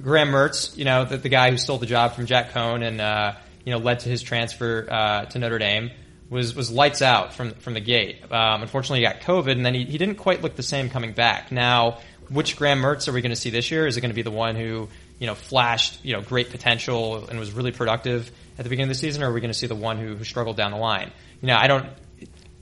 Graham 0.00 0.30
Mertz, 0.30 0.76
you 0.76 0.84
know, 0.84 1.04
the, 1.04 1.16
the, 1.16 1.28
guy 1.28 1.50
who 1.50 1.56
stole 1.56 1.78
the 1.78 1.86
job 1.86 2.14
from 2.14 2.26
Jack 2.26 2.52
Coan 2.52 2.86
and 2.86 3.00
uh, 3.00 3.34
you 3.64 3.72
know 3.72 3.78
led 3.78 4.00
to 4.00 4.08
his 4.08 4.22
transfer 4.22 4.86
uh, 4.90 5.24
to 5.26 5.38
Notre 5.38 5.58
Dame 5.58 5.90
was 6.28 6.54
was 6.54 6.70
lights 6.70 7.02
out 7.02 7.34
from 7.34 7.52
from 7.54 7.74
the 7.74 7.80
gate. 7.80 8.22
Um, 8.32 8.62
unfortunately, 8.62 9.00
he 9.00 9.04
got 9.04 9.20
COVID, 9.20 9.52
and 9.52 9.64
then 9.64 9.74
he, 9.74 9.84
he 9.84 9.98
didn't 9.98 10.16
quite 10.16 10.42
look 10.42 10.56
the 10.56 10.62
same 10.62 10.90
coming 10.90 11.12
back. 11.12 11.52
Now, 11.52 11.98
which 12.28 12.56
Graham 12.56 12.80
Mertz 12.80 13.08
are 13.08 13.12
we 13.12 13.22
going 13.22 13.30
to 13.30 13.36
see 13.36 13.50
this 13.50 13.70
year? 13.70 13.86
Is 13.86 13.96
it 13.96 14.00
going 14.00 14.10
to 14.10 14.14
be 14.16 14.22
the 14.22 14.30
one 14.30 14.56
who 14.56 14.88
you 15.18 15.26
know 15.26 15.34
flashed 15.34 16.04
you 16.04 16.14
know 16.14 16.20
great 16.20 16.50
potential 16.50 17.26
and 17.28 17.38
was 17.38 17.52
really 17.52 17.72
productive 17.72 18.30
at 18.58 18.64
the 18.64 18.70
beginning 18.70 18.90
of 18.90 18.96
the 18.96 19.00
season, 19.00 19.22
or 19.22 19.30
are 19.30 19.32
we 19.32 19.40
going 19.40 19.52
to 19.52 19.58
see 19.58 19.66
the 19.66 19.74
one 19.74 19.98
who, 19.98 20.16
who 20.16 20.24
struggled 20.24 20.56
down 20.56 20.72
the 20.72 20.78
line? 20.78 21.12
You 21.40 21.48
know, 21.48 21.56
I 21.56 21.66
don't. 21.66 21.86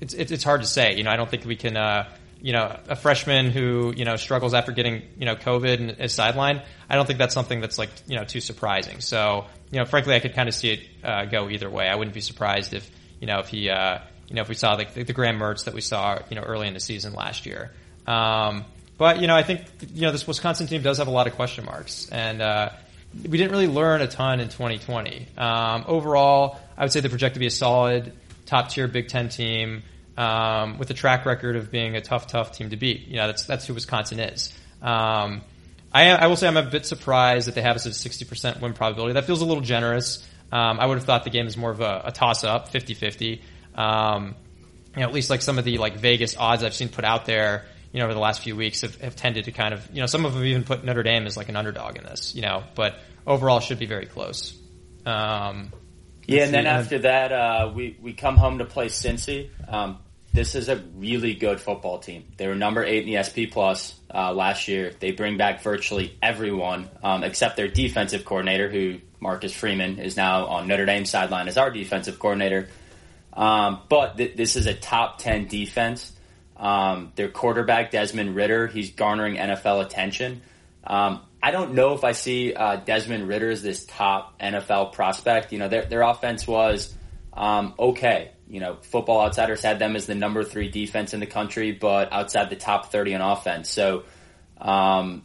it's, 0.01 0.15
it's 0.15 0.33
it's 0.33 0.45
hard 0.45 0.61
to 0.61 0.67
say. 0.67 0.97
You 0.97 1.05
know, 1.05 1.11
I 1.11 1.17
don't 1.17 1.31
think 1.31 1.45
we 1.45 1.57
can. 1.57 1.77
Uh, 1.77 2.09
you 2.43 2.53
know, 2.53 2.79
a 2.91 2.95
freshman 2.95 3.51
who 3.51 3.95
you 3.97 4.05
know 4.05 4.17
struggles 4.17 4.53
after 4.53 4.71
getting 4.71 5.01
you 5.19 5.25
know 5.25 5.35
COVID 5.35 5.79
and 5.79 5.91
is 5.99 6.13
sidelined. 6.13 6.63
I 6.91 6.97
don't 6.97 7.07
think 7.07 7.19
that's 7.19 7.33
something 7.33 7.63
that's 7.63 7.79
like 7.79 7.89
you 8.07 8.17
know 8.17 8.25
too 8.25 8.41
surprising. 8.41 9.01
So 9.01 9.47
you 9.71 9.79
know, 9.79 9.87
frankly, 9.87 10.15
I 10.15 10.21
could 10.21 10.35
kind 10.35 10.47
of 10.47 10.55
see 10.55 10.73
it 10.73 10.81
uh, 11.03 11.25
go 11.25 11.49
either 11.49 11.71
way. 11.71 11.89
I 11.89 11.95
wouldn't 11.95 12.13
be 12.13 12.21
surprised 12.21 12.75
if 12.75 12.91
you 13.21 13.27
know 13.27 13.39
if 13.41 13.49
he 13.49 13.71
uh, 13.71 13.99
you 14.29 14.37
know 14.37 14.43
if 14.43 14.49
we 14.49 14.55
saw 14.55 14.75
like 14.75 14.95
the, 14.95 15.03
the 15.03 15.13
Graham 15.13 15.39
Mertz 15.39 15.65
that 15.65 15.75
we 15.75 15.81
saw 15.81 16.19
you 16.29 16.37
know 16.37 16.43
early 16.43 16.69
in 16.69 16.75
the 16.75 16.81
season 16.81 17.13
last 17.13 17.47
year. 17.47 17.71
Um, 18.07 18.65
but 18.97 19.21
you 19.21 19.27
know, 19.27 19.35
I 19.35 19.43
think 19.43 19.63
you 19.93 20.03
know 20.03 20.13
this 20.13 20.27
Wisconsin 20.27 20.67
team 20.67 20.83
does 20.83 20.99
have 20.99 21.09
a 21.09 21.13
lot 21.13 21.27
of 21.27 21.35
question 21.35 21.65
marks, 21.65 22.09
and 22.11 22.41
uh, 22.41 22.71
we 23.23 23.39
didn't 23.39 23.51
really 23.51 23.69
learn 23.69 24.01
a 24.01 24.07
ton 24.07 24.41
in 24.41 24.49
2020. 24.49 25.27
Um, 25.37 25.85
overall, 25.87 26.59
I 26.77 26.85
would 26.85 26.93
say 26.93 27.01
they 27.01 27.09
project 27.09 27.35
to 27.35 27.41
be 27.41 27.47
a 27.47 27.51
solid 27.51 28.13
top 28.47 28.69
tier 28.69 28.87
Big 28.89 29.09
Ten 29.09 29.29
team 29.29 29.83
um, 30.17 30.79
with 30.79 30.91
a 30.91 30.95
track 30.95 31.27
record 31.27 31.57
of 31.57 31.71
being 31.71 31.97
a 31.97 32.01
tough, 32.01 32.27
tough 32.29 32.53
team 32.53 32.71
to 32.71 32.77
beat. 32.77 33.09
You 33.09 33.17
know, 33.17 33.27
that's 33.27 33.45
that's 33.47 33.67
who 33.67 33.75
Wisconsin 33.75 34.21
is. 34.21 34.53
Um, 34.81 35.43
I, 35.93 36.11
I, 36.11 36.27
will 36.27 36.37
say 36.37 36.49
I'm 36.49 36.57
a 36.57 36.63
bit 36.63 36.85
surprised 36.87 37.47
that 37.47 37.55
they 37.55 37.63
have 37.63 37.77
at 37.77 37.83
60% 37.83 38.61
win 38.61 38.75
probability. 38.75 39.15
That 39.15 39.25
feels 39.25 39.41
a 39.41 39.45
little 39.45 39.63
generous. 39.63 40.29
Um, 40.53 40.79
I 40.79 40.87
would 40.87 40.99
have 40.99 41.05
thought 41.05 41.25
the 41.25 41.31
game 41.31 41.47
is 41.47 41.57
more 41.57 41.71
of 41.71 41.81
a, 41.81 42.03
a 42.07 42.13
toss 42.13 42.45
up, 42.45 42.73
50-50. 42.73 43.41
Um, 43.75 44.35
you 44.95 45.01
know, 45.01 45.09
at 45.09 45.13
least 45.13 45.31
like 45.31 45.43
some 45.43 45.59
of 45.59 45.65
the 45.65 45.79
like 45.79 45.97
Vegas 45.97 46.37
odds 46.37 46.63
I've 46.63 46.75
seen 46.75 46.89
put 46.89 47.05
out 47.05 47.27
there, 47.27 47.65
you 47.93 47.99
know, 47.99 48.07
over 48.07 48.15
the 48.15 48.21
last 48.21 48.43
few 48.43 48.55
weeks 48.55 48.83
have, 48.83 49.01
have 49.01 49.17
tended 49.17 49.47
to 49.47 49.53
kind 49.53 49.75
of, 49.75 49.89
you 49.93 50.01
know, 50.01 50.07
some 50.07 50.25
of 50.25 50.35
them 50.35 50.45
even 50.45 50.65
put 50.65 50.85
Notre 50.85 51.03
Dame 51.03 51.27
as 51.27 51.37
like 51.37 51.49
an 51.49 51.57
underdog 51.57 51.97
in 51.97 52.05
this, 52.05 52.35
you 52.35 52.43
know, 52.43 52.63
but 52.75 52.99
overall 53.27 53.61
should 53.61 53.79
be 53.79 53.87
very 53.87 54.07
close. 54.07 54.57
Um, 55.05 55.73
yeah, 56.27 56.45
and 56.45 56.55
then 56.55 56.67
after 56.67 57.01
that, 57.01 57.33
uh, 57.33 57.73
we 57.75 57.99
we 58.01 58.15
come 58.15 58.37
home 58.37 58.59
to 58.59 58.65
play 58.65 58.87
Cincy. 58.87 59.51
Um, 59.69 59.99
this 60.35 60.57
is 60.57 60.69
a 60.69 60.77
really 60.97 61.35
good 61.35 61.61
football 61.61 62.01
team. 62.01 62.25
They 62.37 62.49
were 62.49 62.57
number 62.57 62.83
eight 62.83 63.07
in 63.07 63.15
the 63.15 63.23
SP 63.23 63.47
Plus 63.49 63.95
uh, 64.13 64.33
last 64.33 64.67
year. 64.67 64.93
They 64.99 65.13
bring 65.13 65.37
back 65.37 65.63
virtually 65.63 66.19
everyone 66.21 66.91
um, 67.05 67.23
except 67.23 67.57
their 67.57 67.69
defensive 67.69 68.25
coordinator, 68.25 68.69
who 68.69 68.99
Marcus 69.21 69.55
Freeman 69.55 70.01
is 70.01 70.17
now 70.17 70.47
on 70.47 70.67
Notre 70.67 70.87
Dame 70.87 71.05
sideline 71.05 71.47
as 71.47 71.57
our 71.57 71.71
defensive 71.71 72.19
coordinator. 72.19 72.69
Um, 73.33 73.83
but 73.89 74.17
th- 74.17 74.37
this 74.37 74.57
is 74.57 74.67
a 74.67 74.75
top 74.75 75.19
ten 75.19 75.47
defense. 75.47 76.13
Um, 76.57 77.13
their 77.15 77.29
quarterback 77.29 77.93
Desmond 77.93 78.35
Ridder, 78.35 78.67
he's 78.67 78.91
garnering 78.91 79.37
NFL 79.37 79.85
attention. 79.85 80.43
Um, 80.85 81.21
I 81.41 81.53
don't 81.53 81.75
know 81.75 81.95
if 81.95 82.03
I 82.03 82.11
see 82.11 82.55
uh, 82.55 82.77
Desmond 82.77 83.29
Ridder 83.29 83.51
as 83.51 83.63
this 83.63 83.85
top 83.85 84.41
NFL 84.41 84.95
prospect. 84.95 85.53
You 85.53 85.61
know, 85.61 85.69
their 85.69 85.85
their 85.85 86.03
offense 86.03 86.45
was 86.45 86.93
um, 87.33 87.75
okay 87.79 88.33
you 88.49 88.61
know, 88.61 88.77
Football 88.83 89.23
Outsiders 89.23 89.63
had 89.63 89.79
them 89.79 89.97
as 89.97 90.07
the 90.07 90.15
number 90.15 90.45
three 90.45 90.69
defense 90.69 91.15
in 91.15 91.21
the 91.21 91.27
country, 91.27 91.73
but 91.73 92.13
outside 92.13 92.51
the 92.51 92.57
top 92.57 92.93
30 92.93 93.15
on 93.15 93.21
offense. 93.21 93.71
So, 93.71 94.05
um, 94.61 95.23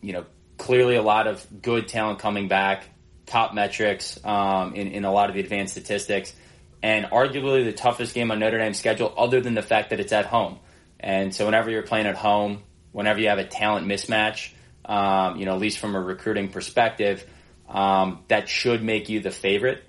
you 0.00 0.12
know, 0.12 0.24
clearly 0.58 0.96
a 0.96 1.02
lot 1.02 1.26
of 1.26 1.46
good 1.60 1.88
talent 1.88 2.18
coming 2.18 2.48
back, 2.48 2.84
top 3.26 3.54
metrics 3.54 4.18
um, 4.24 4.74
in, 4.74 4.88
in 4.88 5.04
a 5.04 5.12
lot 5.12 5.28
of 5.28 5.34
the 5.34 5.40
advanced 5.40 5.72
statistics, 5.72 6.34
and 6.82 7.06
arguably 7.06 7.64
the 7.64 7.72
toughest 7.72 8.14
game 8.14 8.30
on 8.30 8.38
Notre 8.38 8.58
Dame's 8.58 8.78
schedule, 8.78 9.12
other 9.16 9.40
than 9.40 9.54
the 9.54 9.62
fact 9.62 9.90
that 9.90 10.00
it's 10.00 10.12
at 10.12 10.26
home. 10.26 10.58
And 10.98 11.34
so, 11.34 11.44
whenever 11.44 11.70
you're 11.70 11.82
playing 11.82 12.06
at 12.06 12.16
home, 12.16 12.62
whenever 12.92 13.20
you 13.20 13.28
have 13.28 13.38
a 13.38 13.44
talent 13.44 13.86
mismatch, 13.86 14.52
um, 14.84 15.36
you 15.36 15.46
know, 15.46 15.54
at 15.54 15.60
least 15.60 15.78
from 15.78 15.94
a 15.94 16.00
recruiting 16.00 16.48
perspective, 16.48 17.24
um, 17.68 18.22
that 18.28 18.48
should 18.48 18.82
make 18.82 19.08
you 19.08 19.20
the 19.20 19.30
favorite. 19.30 19.82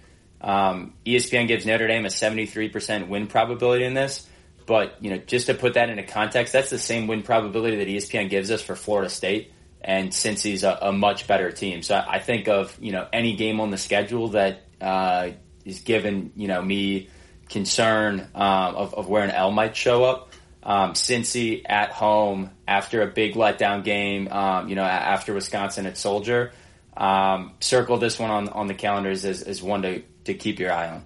Um, 0.44 0.94
ESPN 1.06 1.48
gives 1.48 1.66
Notre 1.66 1.88
Dame 1.88 2.06
a 2.06 2.10
73% 2.10 3.08
win 3.08 3.28
probability 3.28 3.86
in 3.86 3.94
this, 3.94 4.28
but 4.66 4.98
you 5.02 5.10
know, 5.10 5.18
just 5.18 5.48
to 5.48 5.54
put 5.54 5.76
that 5.76 5.90
into 5.90 6.04
context, 6.04 6.52
that's 6.52 6.70
the 6.70 6.78
same 6.78 7.08
win 7.08 7.24
probability 7.24 7.78
that 7.78 7.88
ESPN 7.88 8.30
gives 8.30 8.52
us 8.52 8.62
for 8.62 8.76
Florida 8.76 9.10
State, 9.10 9.54
and 9.82 10.10
Cincy's 10.10 10.64
a, 10.64 10.78
a 10.82 10.92
much 10.92 11.28
better 11.28 11.52
team. 11.52 11.82
So 11.82 11.96
I, 11.96 12.16
I, 12.16 12.20
think 12.20 12.48
of 12.48 12.78
you 12.82 12.92
know 12.92 13.08
any 13.14 13.36
game 13.36 13.62
on 13.62 13.72
the 13.72 13.78
schedule 13.78 14.30
that 14.30 14.64
uh, 14.82 15.30
is 15.64 15.82
given 15.82 16.32
you 16.36 16.50
know 16.50 16.62
me 16.62 17.10
concern 17.50 18.28
um, 18.36 18.76
of, 18.76 18.94
of, 18.96 19.08
where 19.08 19.24
an 19.24 19.32
L 19.32 19.52
might 19.52 19.76
show 19.76 20.04
up. 20.04 20.30
Um, 20.62 20.94
Cincy 20.94 21.62
at 21.66 21.92
home 21.92 22.52
after 22.68 23.02
a 23.02 23.08
big 23.08 23.36
letdown 23.36 23.84
game, 23.84 24.30
um, 24.30 24.70
you 24.70 24.76
know, 24.76 24.84
after 24.84 25.34
Wisconsin 25.34 25.86
at 25.86 25.98
Soldier. 25.98 26.54
Um, 26.96 27.54
circle 27.60 27.98
this 27.98 28.20
one 28.20 28.30
on 28.30 28.50
on 28.50 28.68
the 28.68 28.74
calendars 28.74 29.26
as, 29.26 29.42
as 29.42 29.64
one 29.64 29.82
to 29.82 30.04
to 30.26 30.34
keep 30.34 30.60
your 30.60 30.72
eye 30.72 30.90
on. 30.90 31.06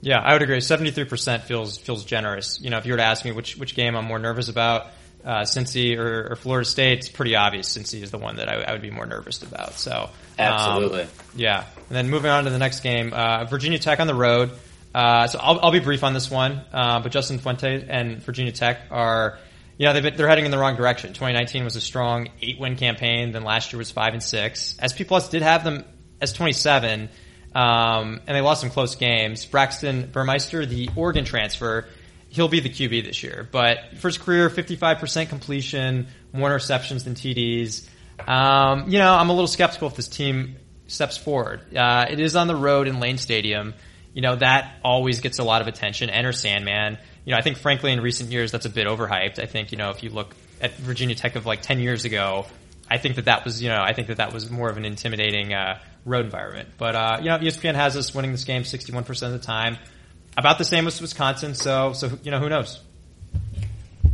Yeah, 0.00 0.20
I 0.20 0.32
would 0.32 0.42
agree. 0.42 0.60
Seventy 0.60 0.90
three 0.90 1.04
percent 1.04 1.44
feels 1.44 1.78
feels 1.78 2.04
generous. 2.04 2.60
You 2.60 2.70
know, 2.70 2.78
if 2.78 2.86
you 2.86 2.92
were 2.92 2.98
to 2.98 3.04
ask 3.04 3.24
me 3.24 3.32
which 3.32 3.56
which 3.56 3.74
game 3.74 3.96
I'm 3.96 4.04
more 4.04 4.18
nervous 4.18 4.48
about, 4.48 4.88
uh, 5.24 5.42
Cincy 5.42 5.98
or, 5.98 6.32
or, 6.32 6.36
Florida 6.36 6.68
State, 6.68 6.98
it's 6.98 7.08
pretty 7.08 7.34
obvious. 7.34 7.76
Cincy 7.76 8.02
is 8.02 8.12
the 8.12 8.18
one 8.18 8.36
that 8.36 8.48
I, 8.48 8.62
I 8.62 8.72
would 8.72 8.82
be 8.82 8.90
more 8.90 9.06
nervous 9.06 9.42
about. 9.42 9.74
So 9.74 9.92
um, 9.92 10.10
absolutely, 10.38 11.02
um, 11.02 11.08
yeah. 11.34 11.64
And 11.88 11.96
then 11.96 12.08
moving 12.08 12.30
on 12.30 12.44
to 12.44 12.50
the 12.50 12.58
next 12.58 12.80
game, 12.80 13.12
uh, 13.12 13.44
Virginia 13.46 13.78
Tech 13.78 13.98
on 13.98 14.06
the 14.06 14.14
road. 14.14 14.52
Uh, 14.94 15.26
so 15.26 15.38
I'll, 15.42 15.60
I'll, 15.60 15.72
be 15.72 15.80
brief 15.80 16.04
on 16.04 16.14
this 16.14 16.30
one, 16.30 16.62
uh, 16.72 17.00
but 17.00 17.12
Justin 17.12 17.38
Fuente 17.38 17.84
and 17.86 18.22
Virginia 18.22 18.52
Tech 18.52 18.80
are, 18.90 19.38
yeah, 19.76 19.92
they've 19.92 20.02
been, 20.02 20.16
they're 20.16 20.28
heading 20.28 20.46
in 20.46 20.50
the 20.50 20.56
wrong 20.56 20.74
direction. 20.74 21.10
2019 21.10 21.64
was 21.64 21.76
a 21.76 21.82
strong 21.82 22.28
eight 22.40 22.58
win 22.58 22.76
campaign. 22.76 23.32
Then 23.32 23.42
last 23.42 23.72
year 23.72 23.78
was 23.78 23.90
five 23.90 24.14
and 24.14 24.22
six. 24.22 24.78
SP 24.80 25.04
Plus 25.06 25.28
did 25.28 25.42
have 25.42 25.64
them 25.64 25.84
as 26.20 26.32
27. 26.32 27.10
Um, 27.56 28.20
and 28.26 28.36
they 28.36 28.42
lost 28.42 28.60
some 28.60 28.68
close 28.68 28.96
games. 28.96 29.46
Braxton 29.46 30.10
Burmeister, 30.12 30.66
the 30.66 30.90
Oregon 30.94 31.24
transfer, 31.24 31.86
he'll 32.28 32.48
be 32.48 32.60
the 32.60 32.68
QB 32.68 33.06
this 33.06 33.22
year. 33.22 33.48
But 33.50 33.96
first 33.96 34.20
career, 34.20 34.50
55% 34.50 35.30
completion, 35.30 36.08
more 36.34 36.50
interceptions 36.50 37.04
than 37.04 37.14
TDs. 37.14 37.88
Um, 38.28 38.90
you 38.90 38.98
know, 38.98 39.10
I'm 39.10 39.30
a 39.30 39.32
little 39.32 39.46
skeptical 39.46 39.88
if 39.88 39.96
this 39.96 40.06
team 40.06 40.56
steps 40.86 41.16
forward. 41.16 41.74
Uh, 41.74 42.04
it 42.10 42.20
is 42.20 42.36
on 42.36 42.46
the 42.46 42.54
road 42.54 42.88
in 42.88 43.00
Lane 43.00 43.16
Stadium. 43.16 43.72
You 44.12 44.20
know, 44.20 44.36
that 44.36 44.74
always 44.84 45.20
gets 45.20 45.38
a 45.38 45.44
lot 45.44 45.62
of 45.62 45.66
attention. 45.66 46.10
Enter 46.10 46.32
Sandman. 46.32 46.98
You 47.24 47.30
know, 47.32 47.38
I 47.38 47.40
think 47.40 47.56
frankly 47.56 47.90
in 47.90 48.02
recent 48.02 48.30
years 48.30 48.52
that's 48.52 48.66
a 48.66 48.70
bit 48.70 48.86
overhyped. 48.86 49.38
I 49.38 49.46
think, 49.46 49.72
you 49.72 49.78
know, 49.78 49.88
if 49.88 50.02
you 50.02 50.10
look 50.10 50.36
at 50.60 50.74
Virginia 50.74 51.14
Tech 51.14 51.36
of 51.36 51.46
like 51.46 51.62
10 51.62 51.80
years 51.80 52.04
ago, 52.04 52.44
I 52.88 52.98
think 52.98 53.16
that 53.16 53.24
that 53.24 53.44
was, 53.44 53.62
you 53.62 53.68
know, 53.68 53.82
I 53.82 53.92
think 53.92 54.08
that 54.08 54.18
that 54.18 54.32
was 54.32 54.50
more 54.50 54.68
of 54.68 54.76
an 54.76 54.84
intimidating 54.84 55.52
uh, 55.52 55.80
road 56.04 56.24
environment. 56.24 56.70
But 56.78 56.94
uh, 56.94 57.18
you 57.20 57.26
know, 57.26 57.38
ESPN 57.38 57.74
has 57.74 57.96
us 57.96 58.14
winning 58.14 58.32
this 58.32 58.44
game 58.44 58.62
61% 58.62 59.22
of 59.26 59.32
the 59.32 59.38
time. 59.38 59.78
About 60.38 60.58
the 60.58 60.64
same 60.64 60.86
as 60.86 61.00
Wisconsin, 61.00 61.54
so 61.54 61.94
so 61.94 62.10
you 62.22 62.30
know 62.30 62.38
who 62.38 62.48
knows. 62.48 62.80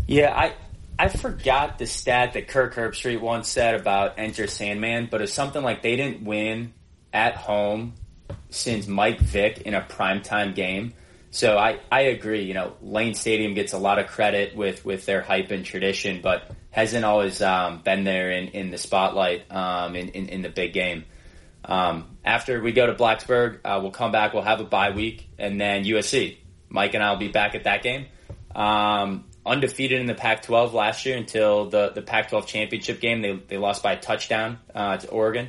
Yeah, 0.07 0.33
I 0.33 0.55
I 0.99 1.09
forgot 1.09 1.79
the 1.79 1.87
stat 1.87 2.35
that 2.35 2.47
Kirk 2.49 2.75
Herbstreit 2.75 3.21
once 3.21 3.49
said 3.49 3.75
about 3.75 4.19
Enter 4.19 4.47
Sandman, 4.47 5.09
but 5.11 5.21
it's 5.21 5.33
something 5.33 5.63
like 5.63 5.83
they 5.83 5.97
didn't 5.97 6.23
win 6.23 6.75
at 7.13 7.35
home 7.37 7.95
since 8.51 8.87
Mike 8.87 9.19
Vick 9.19 9.63
in 9.63 9.75
a 9.75 9.81
primetime 9.81 10.55
game. 10.55 10.95
So 11.33 11.57
I, 11.57 11.81
I 11.91 12.03
agree. 12.03 12.43
You 12.43 12.53
know, 12.53 12.75
Lane 12.83 13.15
Stadium 13.15 13.55
gets 13.55 13.73
a 13.73 13.79
lot 13.79 13.99
of 13.99 14.07
credit 14.07 14.55
with, 14.55 14.85
with 14.85 15.07
their 15.07 15.23
hype 15.23 15.51
and 15.51 15.65
tradition, 15.65 16.21
but 16.23 16.51
hasn't 16.71 17.07
always 17.07 17.41
um, 17.41 17.81
been 17.83 18.05
there 18.05 18.31
in, 18.31 18.49
in 18.49 18.71
the 18.71 18.77
spotlight 18.77 19.51
um, 19.51 19.97
in, 19.97 20.11
in, 20.11 20.29
in, 20.29 20.43
the 20.43 20.51
big 20.51 20.75
game. 20.75 21.07
Um, 21.65 22.19
after 22.23 22.61
we 22.61 22.73
go 22.73 22.87
to 22.87 22.93
Blacksburg, 22.93 23.61
uh, 23.65 23.79
we'll 23.81 23.93
come 23.93 24.13
back. 24.13 24.35
We'll 24.35 24.43
have 24.43 24.61
a 24.61 24.65
bye 24.65 24.91
week, 24.91 25.27
and 25.39 25.59
then 25.59 25.85
USC. 25.85 26.37
Mike 26.69 26.93
and 26.93 27.03
I 27.03 27.11
will 27.13 27.19
be 27.19 27.29
back 27.29 27.55
at 27.55 27.65
that 27.65 27.83
game. 27.83 28.07
Um, 28.55 29.25
undefeated 29.47 30.01
in 30.03 30.07
the 30.07 30.15
Pac-12 30.15 30.75
last 30.75 31.07
year 31.07 31.17
until 31.17 31.71
the, 31.71 31.93
the 31.95 32.03
Pac-12 32.03 32.47
championship 32.47 33.01
game. 33.01 33.23
They, 33.23 33.33
they 33.49 33.57
lost 33.57 33.83
by 33.83 33.93
a 33.93 34.01
touchdown 34.01 34.59
uh, 34.75 34.99
to 34.99 35.09
Oregon. 35.09 35.49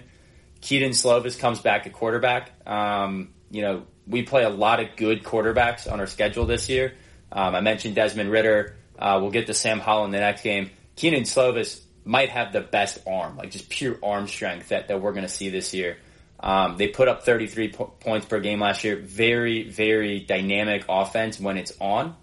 Kedon 0.61 0.91
Slovis 0.91 1.37
comes 1.37 1.59
back 1.59 1.87
at 1.87 1.91
quarterback. 1.91 2.51
Um, 2.65 3.33
you 3.51 3.61
know, 3.63 3.83
we 4.07 4.23
play 4.23 4.43
a 4.43 4.49
lot 4.49 4.79
of 4.79 4.95
good 4.95 5.23
quarterbacks 5.23 5.91
on 5.91 5.99
our 5.99 6.07
schedule 6.07 6.45
this 6.45 6.69
year. 6.69 6.93
Um, 7.31 7.55
I 7.55 7.61
mentioned 7.61 7.95
Desmond 7.95 8.31
Ridder. 8.31 8.75
Uh, 8.97 9.19
we'll 9.21 9.31
get 9.31 9.47
to 9.47 9.53
Sam 9.53 9.79
Howell 9.79 10.05
in 10.05 10.11
the 10.11 10.19
next 10.19 10.43
game. 10.43 10.69
Kedon 10.95 11.23
Slovis 11.23 11.81
might 12.05 12.29
have 12.29 12.53
the 12.53 12.61
best 12.61 12.99
arm, 13.07 13.37
like 13.37 13.51
just 13.51 13.69
pure 13.69 13.97
arm 14.03 14.27
strength 14.27 14.69
that, 14.69 14.87
that 14.89 15.01
we're 15.01 15.13
going 15.13 15.25
to 15.25 15.31
see 15.31 15.49
this 15.49 15.73
year. 15.73 15.97
Um, 16.39 16.77
they 16.77 16.89
put 16.89 17.07
up 17.07 17.23
33 17.23 17.71
po- 17.71 17.85
points 17.99 18.25
per 18.25 18.39
game 18.39 18.59
last 18.59 18.83
year. 18.83 18.97
Very, 18.97 19.69
very 19.69 20.19
dynamic 20.19 20.85
offense 20.89 21.39
when 21.39 21.57
it's 21.57 21.71
on. 21.79 22.15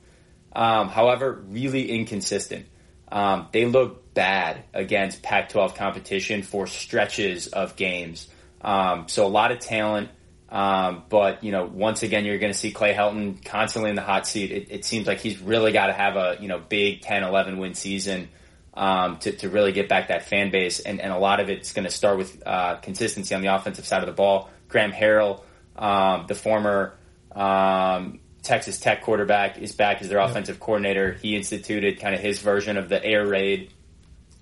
Um, 0.52 0.88
however, 0.88 1.32
really 1.48 1.90
inconsistent. 1.90 2.66
Um, 3.10 3.48
they 3.52 3.64
look 3.64 4.12
bad 4.14 4.64
against 4.74 5.22
Pac-12 5.22 5.74
competition 5.74 6.42
for 6.42 6.66
stretches 6.66 7.48
of 7.48 7.76
games. 7.76 8.28
Um, 8.60 9.08
so 9.08 9.26
a 9.26 9.28
lot 9.28 9.52
of 9.52 9.60
talent, 9.60 10.10
um, 10.50 11.04
but 11.08 11.44
you 11.44 11.52
know, 11.52 11.64
once 11.64 12.02
again, 12.02 12.24
you're 12.24 12.38
going 12.38 12.52
to 12.52 12.58
see 12.58 12.72
Clay 12.72 12.92
Helton 12.92 13.44
constantly 13.44 13.90
in 13.90 13.96
the 13.96 14.02
hot 14.02 14.26
seat. 14.26 14.50
It, 14.50 14.68
it 14.70 14.84
seems 14.84 15.06
like 15.06 15.20
he's 15.20 15.40
really 15.40 15.72
got 15.72 15.86
to 15.86 15.92
have 15.92 16.16
a 16.16 16.36
you 16.40 16.48
know 16.48 16.58
big 16.58 17.02
10, 17.02 17.22
11 17.22 17.58
win 17.58 17.74
season 17.74 18.28
um, 18.74 19.18
to, 19.18 19.32
to 19.32 19.48
really 19.48 19.72
get 19.72 19.88
back 19.88 20.08
that 20.08 20.24
fan 20.24 20.50
base. 20.50 20.80
And, 20.80 21.00
and 21.00 21.12
a 21.12 21.18
lot 21.18 21.40
of 21.40 21.50
it's 21.50 21.72
going 21.72 21.84
to 21.84 21.90
start 21.90 22.18
with 22.18 22.42
uh, 22.46 22.76
consistency 22.76 23.34
on 23.34 23.42
the 23.42 23.54
offensive 23.54 23.86
side 23.86 24.02
of 24.02 24.06
the 24.06 24.12
ball. 24.12 24.50
Graham 24.68 24.92
Harrell, 24.92 25.42
um, 25.76 26.26
the 26.26 26.34
former 26.34 26.94
um, 27.32 28.20
Texas 28.42 28.78
Tech 28.78 29.02
quarterback 29.02 29.58
is 29.58 29.72
back 29.72 30.00
as 30.02 30.08
their 30.08 30.18
offensive 30.18 30.58
coordinator. 30.60 31.12
He 31.12 31.36
instituted 31.36 32.00
kind 32.00 32.14
of 32.14 32.20
his 32.20 32.40
version 32.40 32.76
of 32.76 32.88
the 32.88 33.04
air 33.04 33.26
raid 33.26 33.72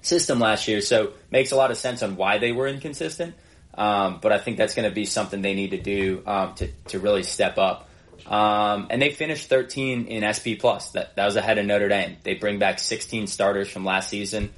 system 0.02 0.38
last 0.38 0.68
year, 0.68 0.80
so 0.80 1.12
makes 1.30 1.50
a 1.50 1.56
lot 1.56 1.70
of 1.70 1.76
sense 1.76 2.02
on 2.02 2.16
why 2.16 2.38
they 2.38 2.52
were 2.52 2.68
inconsistent. 2.68 3.34
Um, 3.78 4.18
but 4.20 4.32
I 4.32 4.38
think 4.38 4.58
that's 4.58 4.74
going 4.74 4.88
to 4.88 4.94
be 4.94 5.04
something 5.04 5.40
they 5.40 5.54
need 5.54 5.70
to 5.70 5.80
do 5.80 6.22
um, 6.26 6.54
to 6.56 6.68
to 6.88 6.98
really 6.98 7.22
step 7.22 7.58
up. 7.58 7.88
Um, 8.26 8.88
and 8.90 9.00
they 9.00 9.10
finished 9.10 9.48
13 9.48 10.06
in 10.06 10.34
SP 10.34 10.58
plus. 10.58 10.90
That 10.90 11.14
that 11.14 11.24
was 11.24 11.36
ahead 11.36 11.58
of 11.58 11.64
Notre 11.64 11.88
Dame. 11.88 12.16
They 12.24 12.34
bring 12.34 12.58
back 12.58 12.80
16 12.80 13.28
starters 13.28 13.70
from 13.70 13.84
last 13.84 14.10
season. 14.10 14.50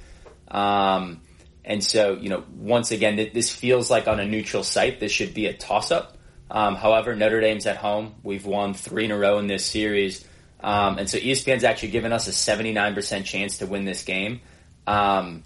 Um, 0.47 1.21
and 1.63 1.83
so, 1.83 2.13
you 2.13 2.29
know, 2.29 2.43
once 2.57 2.89
again, 2.89 3.29
this 3.31 3.51
feels 3.51 3.91
like 3.91 4.07
on 4.07 4.19
a 4.19 4.25
neutral 4.25 4.63
site, 4.63 4.99
this 4.99 5.11
should 5.11 5.35
be 5.35 5.45
a 5.45 5.53
toss 5.53 5.91
up. 5.91 6.17
Um, 6.49 6.75
however, 6.75 7.15
Notre 7.15 7.39
Dame's 7.39 7.67
at 7.67 7.77
home. 7.77 8.15
We've 8.23 8.45
won 8.45 8.73
three 8.73 9.05
in 9.05 9.11
a 9.11 9.17
row 9.17 9.37
in 9.37 9.45
this 9.45 9.63
series. 9.63 10.27
Um, 10.59 10.97
and 10.97 11.07
so 11.07 11.19
ESPN's 11.19 11.63
actually 11.63 11.89
given 11.89 12.11
us 12.11 12.27
a 12.27 12.31
79% 12.31 13.23
chance 13.25 13.59
to 13.59 13.67
win 13.67 13.85
this 13.85 14.03
game. 14.03 14.41
Um, 14.87 15.43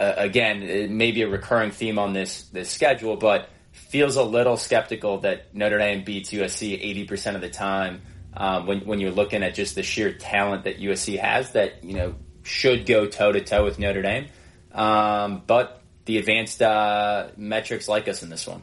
uh, 0.00 0.14
again, 0.16 0.62
it 0.62 0.90
may 0.90 1.12
be 1.12 1.22
a 1.22 1.28
recurring 1.28 1.70
theme 1.70 1.98
on 1.98 2.14
this, 2.14 2.44
this 2.44 2.70
schedule, 2.70 3.16
but 3.16 3.50
feels 3.72 4.16
a 4.16 4.22
little 4.22 4.56
skeptical 4.56 5.18
that 5.18 5.54
Notre 5.54 5.78
Dame 5.78 6.04
beats 6.04 6.30
USC 6.32 7.06
80% 7.06 7.34
of 7.34 7.40
the 7.40 7.50
time. 7.50 8.02
Um, 8.32 8.66
when, 8.66 8.80
when 8.86 9.00
you're 9.00 9.10
looking 9.10 9.42
at 9.42 9.54
just 9.54 9.74
the 9.74 9.82
sheer 9.82 10.12
talent 10.12 10.64
that 10.64 10.78
USC 10.78 11.18
has 11.18 11.52
that, 11.52 11.82
you 11.82 11.94
know, 11.94 12.14
should 12.44 12.86
go 12.86 13.06
toe 13.06 13.32
to 13.32 13.40
toe 13.40 13.64
with 13.64 13.78
Notre 13.78 14.02
Dame. 14.02 14.28
Um, 14.72 15.42
but 15.46 15.82
the 16.04 16.18
advanced 16.18 16.62
uh, 16.62 17.28
metrics 17.36 17.88
like 17.88 18.08
us 18.08 18.22
in 18.22 18.30
this 18.30 18.46
one. 18.46 18.62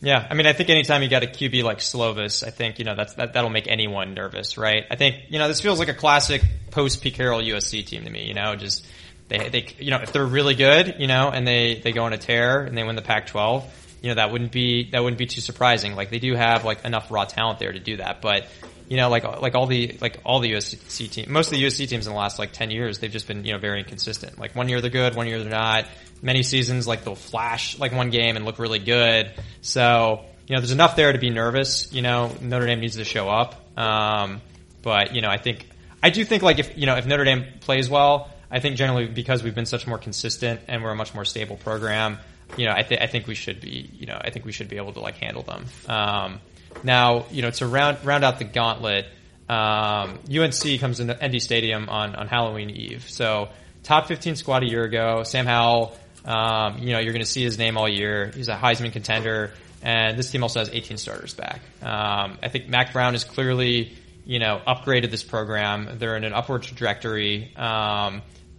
Yeah, 0.00 0.26
I 0.30 0.34
mean, 0.34 0.46
I 0.46 0.52
think 0.52 0.68
anytime 0.68 1.02
you 1.02 1.08
got 1.08 1.22
a 1.22 1.26
QB 1.26 1.62
like 1.62 1.78
Slovis, 1.78 2.46
I 2.46 2.50
think 2.50 2.78
you 2.78 2.84
know 2.84 2.94
that's 2.94 3.14
that 3.14 3.32
that'll 3.32 3.50
make 3.50 3.66
anyone 3.66 4.12
nervous, 4.12 4.58
right? 4.58 4.84
I 4.90 4.96
think 4.96 5.16
you 5.30 5.38
know 5.38 5.48
this 5.48 5.62
feels 5.62 5.78
like 5.78 5.88
a 5.88 5.94
classic 5.94 6.42
post 6.70 7.02
Pete 7.02 7.14
Carroll 7.14 7.40
USC 7.40 7.86
team 7.86 8.04
to 8.04 8.10
me. 8.10 8.26
You 8.26 8.34
know, 8.34 8.54
just 8.56 8.86
they 9.28 9.48
they 9.48 9.66
you 9.78 9.90
know 9.90 9.98
if 9.98 10.12
they're 10.12 10.24
really 10.24 10.54
good, 10.54 10.96
you 10.98 11.06
know, 11.06 11.30
and 11.30 11.46
they 11.46 11.80
they 11.82 11.92
go 11.92 12.04
on 12.04 12.12
a 12.12 12.18
tear 12.18 12.62
and 12.62 12.76
they 12.76 12.84
win 12.84 12.96
the 12.96 13.02
Pac-12, 13.02 13.64
you 14.02 14.08
know 14.10 14.14
that 14.16 14.30
wouldn't 14.30 14.52
be 14.52 14.90
that 14.90 15.02
wouldn't 15.02 15.18
be 15.18 15.26
too 15.26 15.40
surprising. 15.40 15.94
Like 15.94 16.10
they 16.10 16.18
do 16.18 16.34
have 16.34 16.64
like 16.64 16.84
enough 16.84 17.10
raw 17.10 17.24
talent 17.24 17.58
there 17.58 17.72
to 17.72 17.80
do 17.80 17.96
that, 17.98 18.20
but 18.20 18.46
you 18.88 18.96
know, 18.96 19.08
like 19.08 19.24
like 19.40 19.54
all 19.54 19.66
the 19.66 19.98
like 20.00 20.20
all 20.24 20.40
the 20.40 20.52
USC 20.52 21.10
teams, 21.10 21.28
most 21.28 21.48
of 21.48 21.58
the 21.58 21.64
USC 21.64 21.88
teams 21.88 22.06
in 22.06 22.12
the 22.12 22.18
last 22.18 22.38
like 22.38 22.52
ten 22.52 22.70
years, 22.70 22.98
they've 22.98 23.10
just 23.10 23.26
been 23.26 23.44
you 23.44 23.52
know 23.52 23.58
very 23.58 23.80
inconsistent. 23.80 24.38
Like 24.38 24.54
one 24.54 24.68
year 24.68 24.80
they're 24.80 24.90
good, 24.90 25.14
one 25.16 25.26
year 25.26 25.40
they're 25.40 25.50
not. 25.50 25.86
Many 26.22 26.42
seasons 26.42 26.86
like 26.86 27.04
they'll 27.04 27.14
flash 27.14 27.78
like 27.78 27.92
one 27.92 28.10
game 28.10 28.36
and 28.36 28.44
look 28.44 28.58
really 28.58 28.78
good. 28.78 29.32
So 29.60 30.24
you 30.46 30.54
know, 30.54 30.60
there's 30.60 30.72
enough 30.72 30.94
there 30.94 31.12
to 31.12 31.18
be 31.18 31.30
nervous. 31.30 31.92
You 31.92 32.02
know, 32.02 32.32
Notre 32.40 32.66
Dame 32.66 32.80
needs 32.80 32.96
to 32.96 33.04
show 33.04 33.28
up. 33.28 33.76
Um, 33.76 34.40
but 34.82 35.14
you 35.14 35.20
know, 35.20 35.28
I 35.28 35.38
think 35.38 35.66
I 36.02 36.10
do 36.10 36.24
think 36.24 36.44
like 36.44 36.60
if 36.60 36.78
you 36.78 36.86
know 36.86 36.96
if 36.96 37.06
Notre 37.06 37.24
Dame 37.24 37.44
plays 37.60 37.90
well, 37.90 38.30
I 38.56 38.60
think 38.60 38.76
generally 38.76 39.06
because 39.06 39.42
we've 39.42 39.54
been 39.54 39.66
such 39.66 39.86
more 39.86 39.98
consistent 39.98 40.60
and 40.66 40.82
we're 40.82 40.90
a 40.90 40.96
much 40.96 41.14
more 41.14 41.26
stable 41.26 41.56
program, 41.56 42.16
you 42.56 42.64
know, 42.64 42.72
I, 42.74 42.82
th- 42.82 43.00
I 43.02 43.06
think 43.06 43.26
we 43.26 43.34
should 43.34 43.60
be 43.60 43.90
you 43.92 44.06
know 44.06 44.18
I 44.18 44.30
think 44.30 44.46
we 44.46 44.52
should 44.52 44.70
be 44.70 44.78
able 44.78 44.94
to 44.94 45.00
like 45.00 45.18
handle 45.18 45.42
them. 45.42 45.66
Um, 45.86 46.40
now, 46.82 47.26
you 47.30 47.42
know, 47.42 47.50
to 47.50 47.66
round 47.66 48.02
round 48.02 48.24
out 48.24 48.38
the 48.38 48.44
gauntlet, 48.44 49.06
um, 49.48 50.18
UNC 50.34 50.80
comes 50.80 51.00
into 51.00 51.14
ND 51.14 51.42
Stadium 51.42 51.90
on 51.90 52.14
on 52.14 52.28
Halloween 52.28 52.70
Eve. 52.70 53.04
So 53.10 53.50
top 53.82 54.06
15 54.06 54.36
squad 54.36 54.62
a 54.62 54.66
year 54.66 54.84
ago. 54.84 55.22
Sam 55.22 55.44
Howell, 55.44 55.94
um, 56.24 56.78
you 56.78 56.92
know, 56.92 56.98
you're 56.98 57.12
going 57.12 57.24
to 57.24 57.30
see 57.30 57.44
his 57.44 57.58
name 57.58 57.76
all 57.76 57.88
year. 57.88 58.32
He's 58.34 58.48
a 58.48 58.56
Heisman 58.56 58.92
contender, 58.92 59.52
and 59.82 60.18
this 60.18 60.30
team 60.30 60.42
also 60.42 60.60
has 60.60 60.70
18 60.70 60.96
starters 60.96 61.34
back. 61.34 61.60
Um, 61.82 62.38
I 62.42 62.48
think 62.48 62.68
Mack 62.68 62.94
Brown 62.94 63.14
is 63.14 63.24
clearly, 63.24 63.92
you 64.24 64.38
know, 64.38 64.62
upgraded 64.66 65.10
this 65.10 65.22
program. 65.22 65.98
They're 65.98 66.16
in 66.16 66.24
an 66.24 66.32
upward 66.32 66.62
trajectory. 66.62 67.52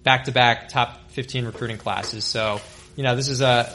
Back 0.07 0.23
to 0.23 0.31
back 0.31 0.69
top 0.69 1.11
15 1.11 1.43
recruiting 1.43 1.77
classes. 1.77 2.23
So, 2.23 2.61
you 2.95 3.03
know, 3.03 3.17
this 3.17 3.27
is 3.27 3.41
a 3.41 3.69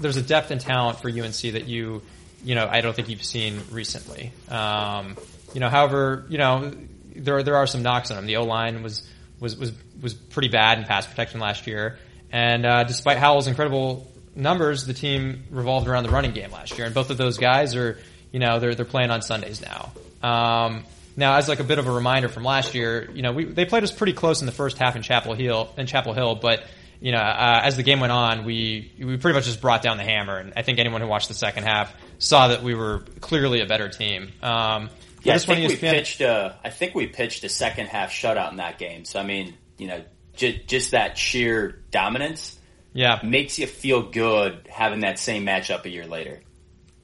there's 0.00 0.16
a 0.16 0.22
depth 0.22 0.50
and 0.50 0.60
talent 0.60 0.98
for 0.98 1.08
UNC 1.08 1.52
that 1.52 1.68
you 1.68 2.02
you 2.42 2.56
know, 2.56 2.66
I 2.68 2.80
don't 2.80 2.92
think 2.92 3.08
you've 3.08 3.22
seen 3.22 3.60
recently. 3.70 4.32
Um, 4.48 5.16
you 5.52 5.60
know, 5.60 5.68
however, 5.68 6.26
you 6.28 6.38
know, 6.38 6.72
there 7.14 7.44
there 7.44 7.54
are 7.54 7.68
some 7.68 7.84
knocks 7.84 8.10
on 8.10 8.18
him. 8.18 8.26
The 8.26 8.38
O 8.38 8.42
line 8.42 8.82
was 8.82 9.08
was 9.38 9.56
was 9.56 9.70
was 10.02 10.12
pretty 10.12 10.48
bad 10.48 10.78
in 10.78 10.86
pass 10.86 11.06
protection 11.06 11.38
last 11.38 11.68
year, 11.68 12.00
and 12.32 12.66
uh, 12.66 12.82
despite 12.82 13.18
Howell's 13.18 13.46
incredible 13.46 14.10
numbers, 14.34 14.86
the 14.86 14.92
team 14.92 15.44
revolved 15.52 15.86
around 15.86 16.02
the 16.02 16.10
running 16.10 16.32
game 16.32 16.50
last 16.50 16.76
year, 16.76 16.86
and 16.86 16.96
both 16.96 17.10
of 17.10 17.16
those 17.16 17.38
guys 17.38 17.76
are, 17.76 17.96
you 18.32 18.40
know, 18.40 18.58
they're 18.58 18.74
they're 18.74 18.84
playing 18.84 19.12
on 19.12 19.22
Sundays 19.22 19.62
now. 19.62 19.92
Um, 20.20 20.82
now, 21.16 21.36
as 21.36 21.48
like 21.48 21.60
a 21.60 21.64
bit 21.64 21.78
of 21.78 21.86
a 21.86 21.92
reminder 21.92 22.28
from 22.28 22.44
last 22.44 22.74
year, 22.74 23.10
you 23.12 23.22
know, 23.22 23.32
we, 23.32 23.44
they 23.44 23.64
played 23.64 23.84
us 23.84 23.92
pretty 23.92 24.12
close 24.12 24.40
in 24.40 24.46
the 24.46 24.52
first 24.52 24.78
half 24.78 24.96
in 24.96 25.02
Chapel 25.02 25.34
Hill, 25.34 25.72
in 25.76 25.86
Chapel 25.86 26.12
Hill, 26.12 26.34
but 26.34 26.64
you 27.00 27.12
know, 27.12 27.18
uh, 27.18 27.60
as 27.62 27.76
the 27.76 27.82
game 27.82 28.00
went 28.00 28.12
on, 28.12 28.44
we 28.44 28.92
we 28.98 29.16
pretty 29.18 29.34
much 29.34 29.44
just 29.44 29.60
brought 29.60 29.82
down 29.82 29.98
the 29.98 30.04
hammer, 30.04 30.38
and 30.38 30.54
I 30.56 30.62
think 30.62 30.78
anyone 30.78 31.02
who 31.02 31.06
watched 31.06 31.28
the 31.28 31.34
second 31.34 31.64
half 31.64 31.94
saw 32.18 32.48
that 32.48 32.62
we 32.62 32.74
were 32.74 33.04
clearly 33.20 33.60
a 33.60 33.66
better 33.66 33.88
team. 33.88 34.32
Um, 34.42 34.88
yeah, 35.22 35.34
I 35.34 35.38
think 35.38 35.68
we 35.68 35.76
pitched. 35.76 36.20
A, 36.20 36.58
I 36.64 36.70
think 36.70 36.94
we 36.94 37.06
pitched 37.06 37.44
a 37.44 37.48
second 37.48 37.88
half 37.88 38.10
shutout 38.10 38.50
in 38.52 38.56
that 38.56 38.78
game. 38.78 39.04
So 39.04 39.20
I 39.20 39.24
mean, 39.24 39.54
you 39.76 39.88
know, 39.88 40.02
j- 40.34 40.62
just 40.66 40.92
that 40.92 41.18
sheer 41.18 41.82
dominance, 41.90 42.58
yeah, 42.94 43.20
makes 43.22 43.58
you 43.58 43.66
feel 43.66 44.10
good 44.10 44.66
having 44.70 45.00
that 45.00 45.18
same 45.18 45.44
matchup 45.44 45.84
a 45.84 45.90
year 45.90 46.06
later. 46.06 46.40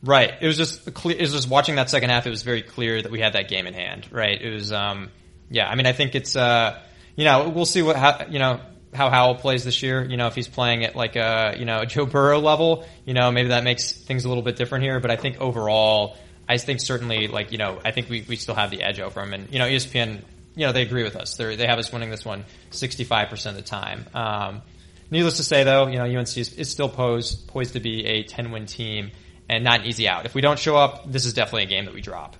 Right. 0.03 0.33
It 0.41 0.47
was 0.47 0.57
just 0.57 0.93
clear. 0.95 1.17
It 1.17 1.21
was 1.21 1.33
just 1.33 1.49
watching 1.49 1.77
that 1.77 1.91
second 1.91 2.11
half. 2.11 2.27
It 2.27 2.31
was 2.31 2.43
very 2.43 2.63
clear 2.63 3.01
that 3.03 3.11
we 3.11 3.21
had 3.21 3.35
that 3.35 3.49
game 3.49 3.67
in 3.67 3.75
hand. 3.75 4.09
Right. 4.11 4.41
It 4.41 4.51
was. 4.53 4.73
Um, 4.73 5.11
yeah. 5.51 5.69
I 5.69 5.75
mean, 5.75 5.87
I 5.87 5.93
think 5.93 6.15
it's. 6.15 6.37
Uh, 6.37 6.81
you 7.17 7.25
know, 7.25 7.51
we'll 7.51 7.67
see 7.67 7.83
what. 7.83 7.97
How, 7.97 8.27
you 8.29 8.39
know, 8.39 8.61
how 8.93 9.11
Howell 9.11 9.37
plays 9.37 9.65
this 9.65 9.83
year. 9.83 10.05
You 10.05 10.17
know, 10.17 10.27
if 10.27 10.35
he's 10.35 10.49
playing 10.49 10.85
at 10.85 10.97
like 10.97 11.17
a 11.17 11.55
you 11.59 11.65
know 11.65 11.81
a 11.81 11.87
Joe 11.87 12.07
Burrow 12.07 12.41
level, 12.41 12.87
you 13.05 13.15
know 13.15 13.31
maybe 13.31 13.49
that 13.49 13.65
makes 13.65 13.93
things 13.93 14.25
a 14.25 14.29
little 14.29 14.43
bit 14.43 14.57
different 14.57 14.85
here. 14.85 15.01
But 15.01 15.11
I 15.11 15.17
think 15.17 15.41
overall, 15.41 16.17
I 16.49 16.59
think 16.59 16.81
certainly 16.81 17.29
like 17.29 17.53
you 17.53 17.59
know 17.59 17.81
I 17.85 17.91
think 17.93 18.09
we, 18.09 18.25
we 18.29 18.37
still 18.37 18.55
have 18.55 18.71
the 18.71 18.83
edge 18.83 19.01
over 19.01 19.21
him. 19.21 19.33
And 19.33 19.53
you 19.53 19.59
know 19.59 19.67
ESPN, 19.67 20.23
you 20.57 20.67
know 20.67 20.73
they 20.73 20.83
agree 20.83 21.03
with 21.03 21.17
us. 21.17 21.37
They 21.37 21.57
they 21.57 21.67
have 21.67 21.79
us 21.79 21.93
winning 21.93 22.11
this 22.11 22.25
one 22.25 22.45
65 22.71 23.29
percent 23.29 23.57
of 23.57 23.63
the 23.63 23.69
time. 23.69 24.07
Um, 24.15 24.63
needless 25.11 25.37
to 25.37 25.45
say, 25.45 25.65
though, 25.65 25.87
you 25.87 25.99
know 25.99 26.05
UNC 26.05 26.37
is, 26.37 26.53
is 26.55 26.71
still 26.71 26.89
posed 26.89 27.49
poised 27.49 27.75
to 27.75 27.81
be 27.81 28.05
a 28.07 28.23
10 28.25 28.51
win 28.51 28.67
team 28.67 29.13
and 29.51 29.65
not 29.65 29.81
an 29.81 29.87
easy 29.87 30.07
out. 30.07 30.27
If 30.27 30.35
we 30.35 30.43
don't 30.43 30.61
show 30.61 30.77
up, 30.77 31.11
this 31.11 31.25
is 31.25 31.35
definitely 31.35 31.65
a 31.65 31.67
game 31.67 31.87
that 31.87 31.93
we 31.93 32.01
drop. 32.01 32.37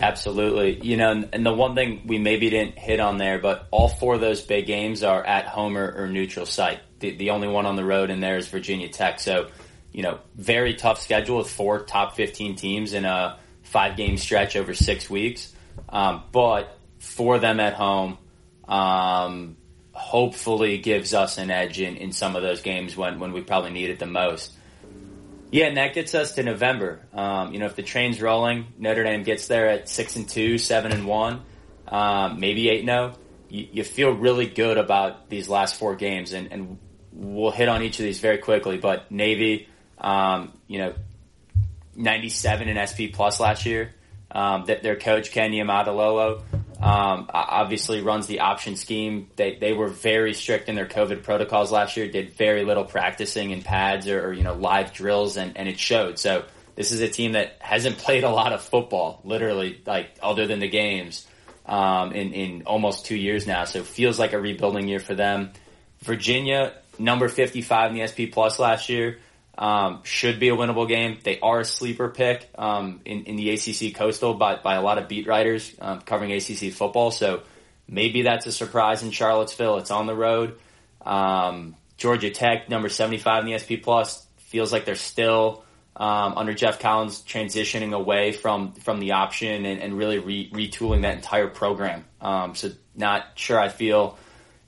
Absolutely. 0.00 0.80
You 0.80 0.96
know, 0.96 1.28
and 1.32 1.46
the 1.46 1.52
one 1.52 1.76
thing 1.76 2.02
we 2.06 2.18
maybe 2.18 2.50
didn't 2.50 2.76
hit 2.76 2.98
on 2.98 3.18
there, 3.18 3.38
but 3.38 3.68
all 3.70 3.86
four 3.86 4.16
of 4.16 4.20
those 4.20 4.42
big 4.42 4.66
games 4.66 5.04
are 5.04 5.24
at 5.24 5.46
home 5.46 5.78
or, 5.78 5.92
or 5.96 6.08
neutral 6.08 6.44
site. 6.44 6.80
The, 6.98 7.12
the 7.16 7.30
only 7.30 7.46
one 7.46 7.66
on 7.66 7.76
the 7.76 7.84
road 7.84 8.10
in 8.10 8.18
there 8.18 8.36
is 8.36 8.48
Virginia 8.48 8.88
Tech. 8.88 9.20
So, 9.20 9.48
you 9.92 10.02
know, 10.02 10.18
very 10.34 10.74
tough 10.74 11.00
schedule 11.00 11.38
with 11.38 11.48
four 11.48 11.84
top 11.84 12.16
15 12.16 12.56
teams 12.56 12.94
in 12.94 13.04
a 13.04 13.38
five 13.62 13.96
game 13.96 14.16
stretch 14.16 14.56
over 14.56 14.74
six 14.74 15.08
weeks. 15.08 15.54
Um, 15.88 16.24
but 16.32 16.76
for 16.98 17.38
them 17.38 17.60
at 17.60 17.74
home, 17.74 18.18
um, 18.66 19.56
hopefully 19.92 20.78
gives 20.78 21.14
us 21.14 21.38
an 21.38 21.52
edge 21.52 21.78
in, 21.80 21.96
in 21.96 22.10
some 22.10 22.34
of 22.34 22.42
those 22.42 22.60
games 22.62 22.96
when, 22.96 23.20
when 23.20 23.32
we 23.32 23.40
probably 23.40 23.70
need 23.70 23.90
it 23.90 24.00
the 24.00 24.06
most. 24.06 24.52
Yeah, 25.52 25.66
and 25.66 25.76
that 25.76 25.92
gets 25.92 26.14
us 26.14 26.36
to 26.36 26.42
November. 26.42 27.00
Um, 27.12 27.52
you 27.52 27.58
know, 27.58 27.66
if 27.66 27.76
the 27.76 27.82
train's 27.82 28.22
rolling, 28.22 28.68
Notre 28.78 29.04
Dame 29.04 29.22
gets 29.22 29.48
there 29.48 29.68
at 29.68 29.86
six 29.86 30.16
and 30.16 30.26
two, 30.26 30.56
seven 30.56 30.92
and 30.92 31.06
one, 31.06 31.42
um, 31.86 32.40
maybe 32.40 32.70
eight 32.70 32.80
and 32.80 32.88
zero. 32.88 33.14
You, 33.50 33.68
you, 33.70 33.84
feel 33.84 34.12
really 34.12 34.46
good 34.46 34.78
about 34.78 35.28
these 35.28 35.50
last 35.50 35.78
four 35.78 35.94
games, 35.94 36.32
and, 36.32 36.50
and, 36.50 36.78
we'll 37.14 37.50
hit 37.50 37.68
on 37.68 37.82
each 37.82 37.98
of 37.98 38.04
these 38.04 38.20
very 38.20 38.38
quickly. 38.38 38.78
But 38.78 39.10
Navy, 39.12 39.68
um, 39.98 40.54
you 40.66 40.78
know, 40.78 40.94
ninety 41.94 42.30
seven 42.30 42.68
in 42.68 42.80
SP 42.80 43.12
plus 43.12 43.38
last 43.38 43.66
year. 43.66 43.94
Um, 44.30 44.64
that 44.64 44.82
their 44.82 44.96
coach 44.96 45.30
Ken 45.30 45.50
Niumatalolo 45.50 46.42
um, 46.82 47.30
obviously 47.32 48.00
runs 48.00 48.26
the 48.26 48.40
option 48.40 48.74
scheme. 48.74 49.30
They 49.36 49.54
they 49.54 49.72
were 49.72 49.88
very 49.88 50.34
strict 50.34 50.68
in 50.68 50.74
their 50.74 50.86
COVID 50.86 51.22
protocols 51.22 51.70
last 51.70 51.96
year. 51.96 52.08
Did 52.08 52.32
very 52.32 52.64
little 52.64 52.84
practicing 52.84 53.52
in 53.52 53.62
pads 53.62 54.08
or, 54.08 54.26
or, 54.26 54.32
you 54.32 54.42
know 54.42 54.54
live 54.54 54.92
drills, 54.92 55.36
and, 55.36 55.56
and 55.56 55.68
it 55.68 55.78
showed. 55.78 56.18
So 56.18 56.44
this 56.74 56.90
is 56.90 57.00
a 57.00 57.08
team 57.08 57.32
that 57.32 57.56
hasn't 57.60 57.98
played 58.06 58.24
a 58.24 58.30
lot 58.30 58.52
of 58.52 58.62
football, 58.62 59.20
literally, 59.22 59.80
like 59.86 60.10
other 60.20 60.48
than 60.48 60.58
the 60.58 60.68
games, 60.68 61.26
um, 61.66 62.12
in 62.12 62.32
in 62.32 62.62
almost 62.66 63.06
two 63.06 63.16
years 63.16 63.46
now. 63.46 63.64
So 63.64 63.84
feels 63.84 64.18
like 64.18 64.32
a 64.32 64.40
rebuilding 64.40 64.88
year 64.88 65.00
for 65.00 65.14
them. 65.14 65.52
Virginia, 66.00 66.72
number 66.98 67.28
fifty 67.28 67.62
five 67.62 67.92
in 67.92 67.98
the 67.98 68.08
SP 68.10 68.26
Plus 68.32 68.58
last 68.58 68.88
year. 68.88 69.18
Um, 69.56 70.00
should 70.04 70.40
be 70.40 70.48
a 70.48 70.56
winnable 70.56 70.88
game. 70.88 71.18
They 71.22 71.38
are 71.40 71.60
a 71.60 71.64
sleeper 71.64 72.08
pick 72.08 72.48
um, 72.56 73.00
in, 73.04 73.24
in 73.24 73.36
the 73.36 73.50
ACC 73.50 73.94
Coastal 73.94 74.34
by, 74.34 74.56
by 74.56 74.76
a 74.76 74.82
lot 74.82 74.96
of 74.96 75.08
beat 75.08 75.26
writers 75.26 75.74
um, 75.78 76.00
covering 76.00 76.32
ACC 76.32 76.72
football. 76.72 77.10
So 77.10 77.42
maybe 77.86 78.22
that's 78.22 78.46
a 78.46 78.52
surprise 78.52 79.02
in 79.02 79.10
Charlottesville. 79.10 79.76
It's 79.76 79.90
on 79.90 80.06
the 80.06 80.14
road. 80.16 80.58
Um, 81.04 81.76
Georgia 81.98 82.30
Tech, 82.30 82.70
number 82.70 82.88
75 82.88 83.44
in 83.44 83.52
the 83.52 83.58
SP 83.60 83.76
Plus, 83.82 84.26
feels 84.38 84.72
like 84.72 84.84
they're 84.84 84.94
still 84.94 85.64
um, 85.96 86.34
under 86.36 86.54
Geoff 86.54 86.78
Collins 86.78 87.22
transitioning 87.22 87.92
away 87.92 88.32
from 88.32 88.72
from 88.72 88.98
the 88.98 89.12
option 89.12 89.66
and, 89.66 89.80
and 89.80 89.96
really 89.96 90.18
re- 90.18 90.50
retooling 90.50 91.02
that 91.02 91.16
entire 91.16 91.48
program. 91.48 92.04
Um, 92.20 92.54
so 92.54 92.70
not 92.94 93.24
sure 93.34 93.58
I 93.58 93.68
feel 93.68 94.18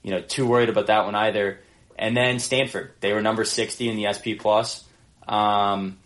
you 0.03 0.11
know 0.11 0.21
too 0.21 0.45
worried 0.47 0.69
about 0.69 0.87
that 0.87 1.05
one 1.05 1.15
either. 1.15 1.59
And 1.97 2.15
then 2.15 2.39
Stanford, 2.39 2.91
they 2.99 3.13
were 3.13 3.21
number 3.21 3.45
sixty 3.45 3.89
in 3.89 3.95
the 3.95 4.11
SP 4.11 4.35
plus, 4.37 4.83
um, 5.27 5.97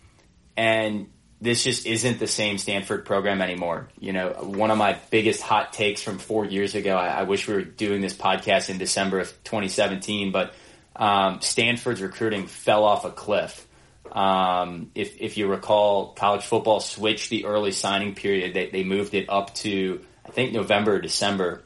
and 0.56 1.08
this 1.40 1.64
just 1.64 1.86
isn't 1.86 2.18
the 2.18 2.26
same 2.26 2.58
Stanford 2.58 3.06
program 3.06 3.40
anymore. 3.40 3.88
You 3.98 4.12
know, 4.12 4.28
one 4.40 4.70
of 4.70 4.78
my 4.78 4.98
biggest 5.10 5.40
hot 5.42 5.72
takes 5.72 6.02
from 6.02 6.18
four 6.18 6.44
years 6.44 6.74
ago. 6.74 6.96
I, 6.96 7.08
I 7.08 7.22
wish 7.22 7.48
we 7.48 7.54
were 7.54 7.62
doing 7.62 8.02
this 8.02 8.14
podcast 8.14 8.68
in 8.68 8.78
December 8.78 9.20
of 9.20 9.28
2017, 9.44 10.32
but 10.32 10.52
um, 10.94 11.40
Stanford's 11.40 12.02
recruiting 12.02 12.46
fell 12.46 12.84
off 12.84 13.04
a 13.04 13.10
cliff. 13.10 13.66
Um, 14.12 14.90
if, 14.94 15.16
if 15.18 15.38
you 15.38 15.46
recall, 15.46 16.12
college 16.12 16.44
football 16.44 16.80
switched 16.80 17.30
the 17.30 17.46
early 17.46 17.72
signing 17.72 18.14
period. 18.14 18.52
They, 18.52 18.68
they 18.68 18.84
moved 18.84 19.14
it 19.14 19.30
up 19.30 19.54
to, 19.56 20.04
I 20.26 20.30
think, 20.30 20.52
November 20.52 20.96
or 20.96 21.00
December. 21.00 21.62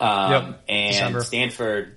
Um, 0.00 0.32
Yep, 0.32 0.64
and 0.68 0.92
December. 0.92 1.22
Stanford, 1.22 1.96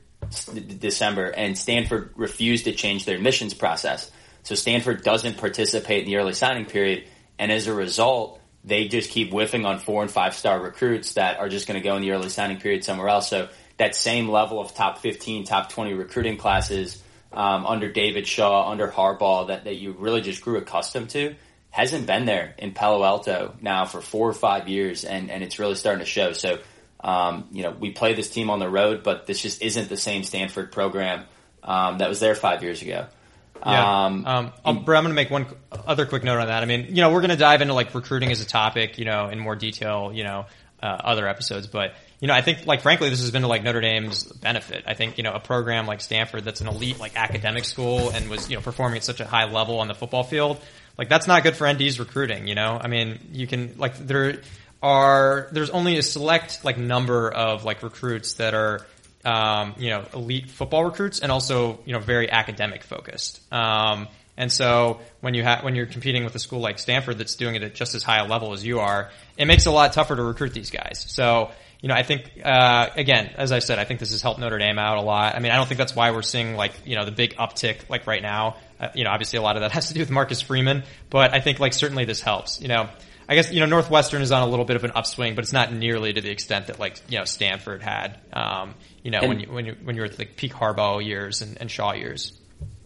December, 0.79 1.27
and 1.27 1.57
Stanford 1.57 2.11
refused 2.15 2.65
to 2.65 2.73
change 2.73 3.05
their 3.05 3.15
admissions 3.15 3.53
process. 3.53 4.11
So 4.43 4.55
Stanford 4.55 5.03
doesn't 5.03 5.37
participate 5.37 6.03
in 6.03 6.05
the 6.05 6.17
early 6.17 6.33
signing 6.33 6.65
period. 6.65 7.05
And 7.37 7.51
as 7.51 7.67
a 7.67 7.73
result, 7.73 8.39
they 8.63 8.87
just 8.87 9.09
keep 9.09 9.31
whiffing 9.31 9.65
on 9.65 9.79
four 9.79 10.01
and 10.01 10.11
five 10.11 10.35
star 10.35 10.59
recruits 10.59 11.13
that 11.13 11.39
are 11.39 11.49
just 11.49 11.67
going 11.67 11.81
to 11.81 11.87
go 11.87 11.95
in 11.95 12.01
the 12.01 12.11
early 12.11 12.29
signing 12.29 12.57
period 12.59 12.83
somewhere 12.83 13.09
else. 13.09 13.29
So 13.29 13.49
that 13.77 13.95
same 13.95 14.29
level 14.29 14.59
of 14.59 14.73
top 14.73 14.99
15, 14.99 15.45
top 15.45 15.69
20 15.69 15.93
recruiting 15.93 16.37
classes 16.37 17.01
um, 17.33 17.65
under 17.65 17.91
David 17.91 18.27
Shaw, 18.27 18.69
under 18.69 18.87
Harbaugh 18.87 19.47
that, 19.47 19.63
that 19.65 19.77
you 19.77 19.93
really 19.93 20.21
just 20.21 20.41
grew 20.41 20.57
accustomed 20.57 21.09
to 21.11 21.35
hasn't 21.71 22.05
been 22.05 22.25
there 22.25 22.53
in 22.57 22.73
Palo 22.73 23.03
Alto 23.03 23.55
now 23.61 23.85
for 23.85 24.01
four 24.01 24.29
or 24.29 24.33
five 24.33 24.67
years. 24.67 25.03
And, 25.03 25.31
and 25.31 25.41
it's 25.41 25.57
really 25.57 25.75
starting 25.75 26.01
to 26.01 26.05
show. 26.05 26.33
So, 26.33 26.59
um, 27.03 27.47
you 27.51 27.63
know, 27.63 27.71
we 27.71 27.91
play 27.91 28.13
this 28.13 28.29
team 28.29 28.49
on 28.49 28.59
the 28.59 28.69
road, 28.69 29.03
but 29.03 29.25
this 29.25 29.41
just 29.41 29.61
isn't 29.61 29.89
the 29.89 29.97
same 29.97 30.23
Stanford 30.23 30.71
program 30.71 31.25
um, 31.63 31.97
that 31.99 32.09
was 32.09 32.19
there 32.19 32.35
five 32.35 32.63
years 32.63 32.81
ago. 32.81 33.07
Yeah. 33.65 34.05
Um, 34.05 34.25
Um, 34.25 34.53
I'll, 34.65 34.77
I'm 34.77 34.83
going 34.83 35.03
to 35.05 35.13
make 35.13 35.29
one 35.29 35.45
other 35.71 36.05
quick 36.05 36.23
note 36.23 36.39
on 36.39 36.47
that. 36.47 36.63
I 36.63 36.65
mean, 36.65 36.87
you 36.89 37.01
know, 37.01 37.11
we're 37.11 37.21
going 37.21 37.31
to 37.31 37.37
dive 37.37 37.61
into 37.61 37.73
like 37.73 37.93
recruiting 37.93 38.31
as 38.31 38.41
a 38.41 38.45
topic, 38.45 38.97
you 38.97 39.05
know, 39.05 39.27
in 39.27 39.39
more 39.39 39.55
detail, 39.55 40.11
you 40.13 40.23
know, 40.23 40.45
uh, 40.81 40.85
other 40.85 41.27
episodes. 41.27 41.67
But, 41.67 41.93
you 42.19 42.27
know, 42.27 42.33
I 42.33 42.41
think 42.41 42.65
like 42.65 42.81
frankly, 42.81 43.09
this 43.09 43.21
has 43.21 43.29
been 43.31 43.43
to 43.43 43.47
like 43.47 43.63
Notre 43.63 43.81
Dame's 43.81 44.23
benefit. 44.23 44.83
I 44.87 44.95
think, 44.95 45.17
you 45.17 45.23
know, 45.23 45.33
a 45.33 45.39
program 45.39 45.85
like 45.85 46.01
Stanford 46.01 46.43
that's 46.43 46.61
an 46.61 46.67
elite 46.67 46.99
like 46.99 47.15
academic 47.15 47.65
school 47.65 48.09
and 48.09 48.29
was, 48.29 48.49
you 48.49 48.55
know, 48.55 48.61
performing 48.61 48.97
at 48.97 49.03
such 49.03 49.19
a 49.19 49.25
high 49.25 49.45
level 49.45 49.79
on 49.79 49.87
the 49.87 49.95
football 49.95 50.23
field, 50.23 50.59
like 50.97 51.09
that's 51.09 51.27
not 51.27 51.43
good 51.43 51.55
for 51.55 51.71
ND's 51.71 51.99
recruiting, 51.99 52.47
you 52.47 52.55
know? 52.55 52.79
I 52.81 52.87
mean, 52.87 53.19
you 53.31 53.45
can 53.45 53.75
like 53.77 53.97
there 53.97 54.41
are, 54.81 55.47
there's 55.51 55.69
only 55.69 55.97
a 55.97 56.03
select 56.03 56.65
like 56.65 56.77
number 56.77 57.29
of 57.29 57.63
like 57.63 57.83
recruits 57.83 58.33
that 58.33 58.53
are, 58.53 58.85
um, 59.23 59.75
you 59.77 59.89
know, 59.89 60.03
elite 60.13 60.49
football 60.49 60.83
recruits 60.83 61.19
and 61.19 61.31
also, 61.31 61.79
you 61.85 61.93
know, 61.93 61.99
very 61.99 62.31
academic 62.31 62.83
focused. 62.83 63.41
Um, 63.53 64.07
and 64.37 64.51
so 64.51 65.01
when 65.19 65.33
you 65.33 65.43
have, 65.43 65.63
when 65.63 65.75
you're 65.75 65.85
competing 65.85 66.23
with 66.23 66.33
a 66.35 66.39
school 66.39 66.59
like 66.59 66.79
Stanford 66.79 67.17
that's 67.17 67.35
doing 67.35 67.55
it 67.55 67.63
at 67.63 67.75
just 67.75 67.93
as 67.93 68.01
high 68.01 68.19
a 68.19 68.27
level 68.27 68.53
as 68.53 68.65
you 68.65 68.79
are, 68.79 69.11
it 69.37 69.45
makes 69.45 69.65
it 69.65 69.69
a 69.69 69.71
lot 69.71 69.93
tougher 69.93 70.15
to 70.15 70.23
recruit 70.23 70.53
these 70.53 70.71
guys. 70.71 71.05
So, 71.09 71.51
you 71.81 71.89
know, 71.89 71.95
I 71.95 72.03
think, 72.03 72.31
uh, 72.43 72.89
again, 72.95 73.31
as 73.37 73.51
I 73.51 73.59
said, 73.59 73.77
I 73.77 73.85
think 73.85 73.99
this 73.99 74.11
has 74.11 74.21
helped 74.21 74.39
Notre 74.39 74.57
Dame 74.57 74.79
out 74.79 74.97
a 74.97 75.01
lot. 75.01 75.35
I 75.35 75.39
mean, 75.39 75.51
I 75.51 75.57
don't 75.57 75.67
think 75.67 75.77
that's 75.77 75.95
why 75.95 76.11
we're 76.11 76.21
seeing 76.21 76.55
like, 76.55 76.73
you 76.85 76.95
know, 76.95 77.05
the 77.05 77.11
big 77.11 77.35
uptick 77.35 77.89
like 77.89 78.07
right 78.07 78.21
now. 78.21 78.55
Uh, 78.79 78.89
you 78.95 79.03
know, 79.03 79.11
obviously 79.11 79.37
a 79.37 79.41
lot 79.41 79.57
of 79.57 79.61
that 79.61 79.71
has 79.73 79.89
to 79.89 79.93
do 79.93 79.99
with 79.99 80.09
Marcus 80.09 80.41
Freeman, 80.41 80.83
but 81.09 81.33
I 81.33 81.39
think 81.39 81.59
like 81.59 81.73
certainly 81.73 82.05
this 82.05 82.21
helps, 82.21 82.61
you 82.61 82.67
know. 82.67 82.89
I 83.31 83.35
guess, 83.35 83.49
you 83.49 83.61
know, 83.61 83.65
Northwestern 83.65 84.21
is 84.21 84.33
on 84.33 84.41
a 84.41 84.45
little 84.45 84.65
bit 84.65 84.75
of 84.75 84.83
an 84.83 84.91
upswing, 84.93 85.35
but 85.35 85.45
it's 85.45 85.53
not 85.53 85.71
nearly 85.71 86.11
to 86.11 86.19
the 86.19 86.29
extent 86.29 86.67
that 86.67 86.81
like, 86.81 87.01
you 87.07 87.17
know, 87.17 87.23
Stanford 87.23 87.81
had, 87.81 88.19
um, 88.33 88.75
you 89.03 89.09
know, 89.09 89.19
And- 89.19 89.29
when 89.29 89.39
you, 89.39 89.47
when 89.47 89.65
you, 89.65 89.77
when 89.85 89.95
you 89.95 90.01
were 90.01 90.07
at 90.07 90.19
like 90.19 90.35
peak 90.35 90.51
Harbaugh 90.51 91.01
years 91.01 91.41
and, 91.41 91.57
and 91.61 91.71
Shaw 91.71 91.93
years. 91.93 92.37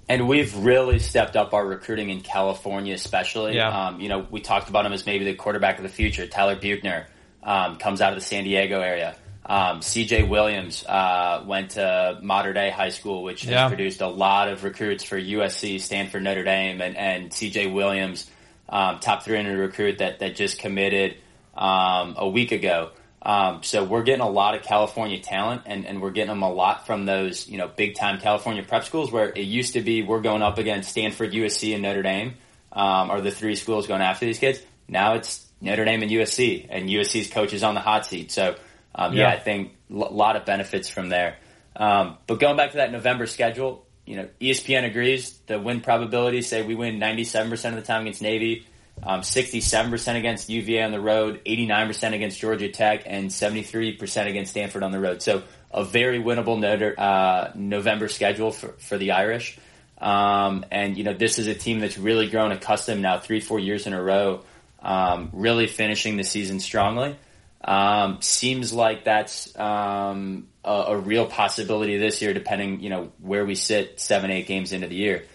And 0.07 0.27
we've 0.27 0.55
really 0.55 0.99
stepped 0.99 1.35
up 1.35 1.55
our 1.55 1.65
recruiting 1.65 2.11
in 2.11 2.21
California, 2.21 2.93
especially. 2.93 3.55
Yeah. 3.55 3.87
Um, 3.87 3.99
you 3.99 4.07
know, 4.07 4.19
we 4.29 4.39
talked 4.39 4.69
about 4.69 4.85
him 4.85 4.93
as 4.93 5.07
maybe 5.07 5.25
the 5.25 5.33
quarterback 5.33 5.77
of 5.77 5.83
the 5.83 5.89
future. 5.89 6.27
Tyler 6.27 6.55
Buchner 6.55 7.07
um, 7.41 7.77
comes 7.77 7.99
out 7.99 8.13
of 8.13 8.19
the 8.19 8.23
San 8.23 8.43
Diego 8.43 8.81
area. 8.81 9.15
Um, 9.47 9.81
C.J. 9.81 10.23
Williams 10.23 10.85
uh, 10.85 11.43
went 11.47 11.71
to 11.71 12.19
Mater 12.21 12.53
Dei 12.53 12.69
High 12.69 12.89
School, 12.89 13.23
which 13.23 13.45
has 13.45 13.67
produced 13.67 14.01
a 14.01 14.07
lot 14.07 14.47
of 14.47 14.63
recruits 14.63 15.03
for 15.03 15.19
USC, 15.19 15.81
Stanford, 15.81 16.21
Notre 16.21 16.43
Dame, 16.43 16.81
and, 16.81 16.95
and 16.95 17.33
C.J. 17.33 17.67
Williams, 17.71 18.29
um, 18.70 18.99
top 18.99 19.24
300 19.24 19.57
recruit 19.57 19.99
that 19.99 20.20
that 20.20 20.36
just 20.36 20.59
committed 20.59 21.18
um, 21.55 22.16
a 22.18 22.28
week 22.28 22.51
ago. 22.51 22.91
Um, 23.22 23.63
so 23.63 23.84
we're 23.84 24.03
getting 24.03 24.22
a 24.22 24.30
lot 24.30 24.53
of 24.53 24.61
California 24.61 25.20
talent, 25.20 25.63
and, 25.66 25.88
and 25.88 25.99
we're 25.99 26.11
getting 26.11 26.30
them 26.30 26.43
a 26.43 26.51
lot 26.51 26.86
from 26.86 27.05
those 27.05 27.47
you 27.47 27.57
know 27.57 27.68
big 27.68 27.95
time 27.95 28.20
California 28.20 28.63
prep 28.63 28.84
schools. 28.84 29.11
Where 29.11 29.30
it 29.30 29.45
used 29.45 29.74
to 29.74 29.82
be 29.82 30.03
we're 30.03 30.22
going 30.22 30.41
up 30.41 30.57
against 30.57 30.91
Stanford, 30.91 31.32
USC, 31.32 31.74
and 31.74 31.82
Notre 31.82 32.03
Dame 32.03 32.36
um, 32.72 33.09
are 33.09 33.22
the 33.22 33.32
three 33.32 33.55
schools 33.55 33.88
going 33.88 34.01
after 34.01 34.26
these 34.26 34.39
kids. 34.39 34.61
Now 34.88 35.16
it's 35.16 35.45
Notre 35.61 35.86
Dame 35.86 36.03
and 36.03 36.11
USC, 36.11 36.68
and 36.70 36.89
USC's 36.89 37.30
coach 37.30 37.53
is 37.53 37.63
on 37.63 37.74
the 37.74 37.82
hot 37.82 38.05
seat. 38.05 38.32
So 38.32 38.55
um, 38.93 39.13
yeah. 39.13 39.30
Yeah. 39.30 39.34
I 39.34 39.39
think 39.39 39.74
a 39.91 39.93
lot 39.93 40.36
of 40.36 40.45
benefits 40.45 40.89
from 40.89 41.09
there. 41.09 41.38
Um, 41.76 42.18
but 42.28 42.39
going 42.39 42.55
back 42.57 42.72
to 42.72 42.78
that 42.78 42.91
November 42.91 43.28
schedule, 43.28 43.84
you 44.06 44.18
know, 44.18 44.28
ESPN 44.39 44.86
agrees 44.86 45.38
the 45.47 45.60
win 45.60 45.82
probabilities 45.82 46.47
say 46.47 46.62
we 46.62 46.76
win 46.76 46.99
97% 46.99 47.51
of 47.70 47.76
the 47.76 47.82
time 47.82 48.01
against 48.01 48.22
Navy, 48.22 48.66
um, 49.03 49.22
67% 49.22 50.16
against 50.16 50.49
UVA 50.49 50.84
on 50.84 50.91
the 50.91 50.99
road, 50.99 51.41
89% 51.45 52.14
against 52.14 52.39
Georgia 52.39 52.70
Tech, 52.70 53.03
and 53.06 53.30
73% 53.30 54.28
against 54.28 54.51
Stanford 54.51 54.84
on 54.84 54.91
the 54.91 54.99
road. 54.99 55.22
So 55.22 55.43
a 55.72 55.84
very 55.84 56.22
winnable 56.22 56.97
uh, 56.97 57.51
November 57.56 58.08
schedule 58.08 58.51
for, 58.51 58.70
for 58.78 58.97
the 58.97 59.12
Irish. 59.12 59.58
Um, 59.97 60.66
and, 60.72 60.97
you 60.97 61.03
know, 61.03 61.14
this 61.14 61.39
is 61.39 61.47
a 61.47 61.56
team 61.56 61.80
that's 61.80 61.97
really 61.97 62.30
grown 62.30 62.51
accustomed 62.51 63.01
now 63.01 63.20
three, 63.20 63.39
four 63.39 63.60
years 63.60 63.88
in 63.88 63.93
a 63.93 64.01
row, 64.01 64.43
um, 64.82 65.30
really 65.34 65.68
finishing 65.68 66.18
the 66.18 66.24
season 66.24 66.60
strongly. 66.60 67.18
Um, 67.64 68.22
seems 68.22 68.72
like 68.72 69.06
that's 69.06 69.58
um, 69.58 70.47
a, 70.66 70.86
a 70.89 70.97
real 70.97 71.26
possibility 71.26 71.97
this 71.97 72.22
year, 72.22 72.34
depending 72.34 72.82
you 72.82 72.89
know 72.89 73.11
where 73.20 73.45
we 73.45 73.55
sit 73.55 73.99
seven, 73.99 74.32
eight 74.32 74.47
games 74.47 74.74
into 74.74 74.88
the 74.88 74.95
year. 74.95 75.26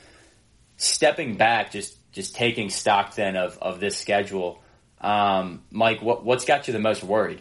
Stepping 0.77 1.37
back, 1.37 1.71
just 1.71 1.97
just 2.13 2.35
taking 2.35 2.71
stock 2.71 3.15
then 3.15 3.37
of 3.37 3.59
of 3.63 3.81
this 3.81 3.97
schedule, 3.97 4.63
um, 5.01 5.63
Mike, 5.71 6.03
what 6.03 6.25
what's 6.25 6.45
got 6.45 6.67
you 6.67 6.73
the 6.73 6.81
most 6.81 7.03
worried? 7.03 7.41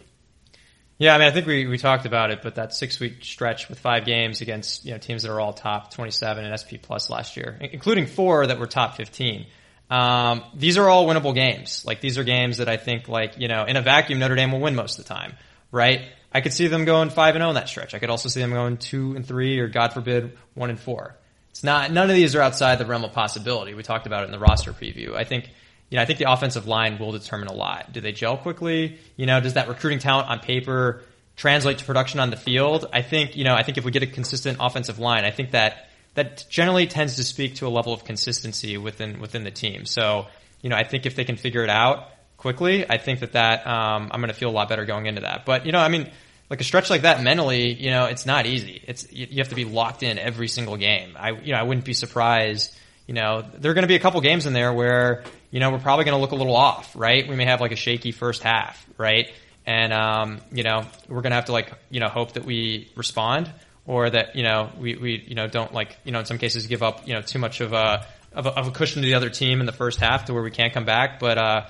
Yeah, 0.98 1.14
I 1.14 1.18
mean, 1.18 1.28
I 1.28 1.30
think 1.30 1.46
we, 1.46 1.66
we 1.66 1.78
talked 1.78 2.04
about 2.04 2.30
it, 2.30 2.42
but 2.42 2.56
that 2.56 2.74
six 2.74 3.00
week 3.00 3.24
stretch 3.24 3.70
with 3.70 3.78
five 3.78 4.04
games 4.04 4.42
against 4.42 4.84
you 4.84 4.92
know 4.92 4.98
teams 4.98 5.22
that 5.22 5.30
are 5.30 5.40
all 5.40 5.54
top 5.54 5.90
27 5.92 6.44
and 6.44 6.60
SP 6.60 6.76
plus 6.80 7.08
last 7.08 7.38
year, 7.38 7.58
including 7.60 8.06
four 8.06 8.46
that 8.46 8.58
were 8.58 8.66
top 8.66 8.96
15. 8.96 9.46
Um, 9.88 10.44
these 10.54 10.76
are 10.78 10.88
all 10.88 11.06
winnable 11.06 11.34
games. 11.34 11.84
Like 11.86 12.00
these 12.00 12.18
are 12.18 12.24
games 12.24 12.58
that 12.58 12.68
I 12.68 12.76
think 12.76 13.08
like 13.08 13.38
you 13.38 13.48
know 13.48 13.64
in 13.64 13.76
a 13.76 13.82
vacuum 13.82 14.18
Notre 14.18 14.36
Dame 14.36 14.52
will 14.52 14.60
win 14.60 14.74
most 14.74 14.98
of 14.98 15.06
the 15.06 15.14
time, 15.14 15.34
right? 15.72 16.02
I 16.32 16.40
could 16.40 16.52
see 16.52 16.68
them 16.68 16.84
going 16.84 17.10
five 17.10 17.34
and 17.34 17.42
zero 17.42 17.50
in 17.50 17.54
that 17.56 17.68
stretch. 17.68 17.94
I 17.94 17.98
could 17.98 18.10
also 18.10 18.28
see 18.28 18.40
them 18.40 18.50
going 18.50 18.76
two 18.76 19.14
and 19.16 19.26
three, 19.26 19.58
or 19.58 19.68
God 19.68 19.92
forbid, 19.92 20.36
one 20.54 20.70
and 20.70 20.78
four. 20.78 21.16
It's 21.50 21.64
not. 21.64 21.90
None 21.90 22.08
of 22.08 22.16
these 22.16 22.34
are 22.34 22.40
outside 22.40 22.76
the 22.76 22.86
realm 22.86 23.04
of 23.04 23.12
possibility. 23.12 23.74
We 23.74 23.82
talked 23.82 24.06
about 24.06 24.22
it 24.22 24.26
in 24.26 24.32
the 24.32 24.38
roster 24.38 24.72
preview. 24.72 25.14
I 25.14 25.24
think. 25.24 25.50
You 25.90 25.96
know, 25.96 26.02
I 26.02 26.06
think 26.06 26.20
the 26.20 26.30
offensive 26.30 26.68
line 26.68 27.00
will 27.00 27.10
determine 27.10 27.48
a 27.48 27.52
lot. 27.52 27.92
Do 27.92 28.00
they 28.00 28.12
gel 28.12 28.36
quickly? 28.36 29.00
You 29.16 29.26
know, 29.26 29.40
does 29.40 29.54
that 29.54 29.66
recruiting 29.66 29.98
talent 29.98 30.28
on 30.28 30.38
paper 30.38 31.02
translate 31.34 31.78
to 31.78 31.84
production 31.84 32.20
on 32.20 32.30
the 32.30 32.36
field? 32.36 32.86
I 32.92 33.02
think, 33.02 33.36
you 33.36 33.42
know, 33.42 33.54
I 33.56 33.64
think 33.64 33.76
if 33.76 33.84
we 33.84 33.90
get 33.90 34.04
a 34.04 34.06
consistent 34.06 34.58
offensive 34.60 35.00
line, 35.00 35.24
I 35.24 35.32
think 35.32 35.50
that 35.50 35.90
that 36.14 36.46
generally 36.48 36.86
tends 36.86 37.16
to 37.16 37.24
speak 37.24 37.56
to 37.56 37.66
a 37.66 37.70
level 37.70 37.92
of 37.92 38.04
consistency 38.04 38.78
within 38.78 39.20
within 39.20 39.42
the 39.42 39.50
team. 39.50 39.84
So, 39.84 40.28
you 40.62 40.70
know, 40.70 40.76
I 40.76 40.84
think 40.84 41.06
if 41.06 41.16
they 41.16 41.24
can 41.24 41.36
figure 41.36 41.64
it 41.64 41.70
out 41.70 42.08
quickly, 42.40 42.88
I 42.88 42.96
think 42.96 43.20
that 43.20 43.32
that 43.32 43.66
um, 43.66 44.08
I'm 44.10 44.20
going 44.20 44.32
to 44.32 44.34
feel 44.34 44.48
a 44.48 44.52
lot 44.52 44.70
better 44.70 44.86
going 44.86 45.06
into 45.06 45.20
that. 45.20 45.44
But 45.44 45.66
you 45.66 45.72
know, 45.72 45.78
I 45.78 45.88
mean, 45.88 46.10
like 46.48 46.60
a 46.60 46.64
stretch 46.64 46.88
like 46.88 47.02
that 47.02 47.22
mentally, 47.22 47.74
you 47.74 47.90
know, 47.90 48.06
it's 48.06 48.24
not 48.24 48.46
easy. 48.46 48.82
It's 48.86 49.12
you, 49.12 49.26
you 49.30 49.38
have 49.38 49.50
to 49.50 49.54
be 49.54 49.66
locked 49.66 50.02
in 50.02 50.18
every 50.18 50.48
single 50.48 50.78
game. 50.78 51.16
I 51.18 51.32
you 51.32 51.52
know, 51.52 51.58
I 51.58 51.62
wouldn't 51.62 51.84
be 51.84 51.92
surprised. 51.92 52.74
You 53.06 53.14
know, 53.14 53.42
there 53.42 53.70
are 53.70 53.74
going 53.74 53.82
to 53.82 53.88
be 53.88 53.94
a 53.94 54.00
couple 54.00 54.20
games 54.22 54.46
in 54.46 54.54
there 54.54 54.72
where 54.72 55.24
you 55.50 55.60
know 55.60 55.70
we're 55.70 55.78
probably 55.78 56.06
going 56.06 56.16
to 56.16 56.20
look 56.20 56.32
a 56.32 56.36
little 56.36 56.56
off, 56.56 56.96
right? 56.96 57.28
We 57.28 57.36
may 57.36 57.44
have 57.44 57.60
like 57.60 57.72
a 57.72 57.76
shaky 57.76 58.10
first 58.10 58.42
half, 58.42 58.84
right? 58.96 59.30
And 59.66 59.92
um, 59.92 60.40
you 60.50 60.62
know, 60.62 60.86
we're 61.08 61.20
going 61.20 61.32
to 61.32 61.36
have 61.36 61.46
to 61.46 61.52
like 61.52 61.72
you 61.90 62.00
know 62.00 62.08
hope 62.08 62.32
that 62.32 62.46
we 62.46 62.90
respond 62.96 63.52
or 63.86 64.08
that 64.08 64.34
you 64.34 64.44
know 64.44 64.70
we, 64.78 64.96
we 64.96 65.24
you 65.28 65.34
know 65.34 65.46
don't 65.46 65.74
like 65.74 65.98
you 66.04 66.12
know 66.12 66.20
in 66.20 66.24
some 66.24 66.38
cases 66.38 66.66
give 66.66 66.82
up 66.82 67.06
you 67.06 67.12
know 67.12 67.20
too 67.20 67.38
much 67.38 67.60
of 67.60 67.74
a 67.74 68.06
of 68.32 68.46
a, 68.46 68.50
of 68.50 68.68
a 68.68 68.70
cushion 68.70 69.02
to 69.02 69.06
the 69.06 69.14
other 69.14 69.30
team 69.30 69.60
in 69.60 69.66
the 69.66 69.72
first 69.72 69.98
half 69.98 70.24
to 70.26 70.34
where 70.34 70.42
we 70.42 70.50
can't 70.50 70.72
come 70.72 70.84
back. 70.84 71.18
But 71.18 71.38
uh, 71.38 71.66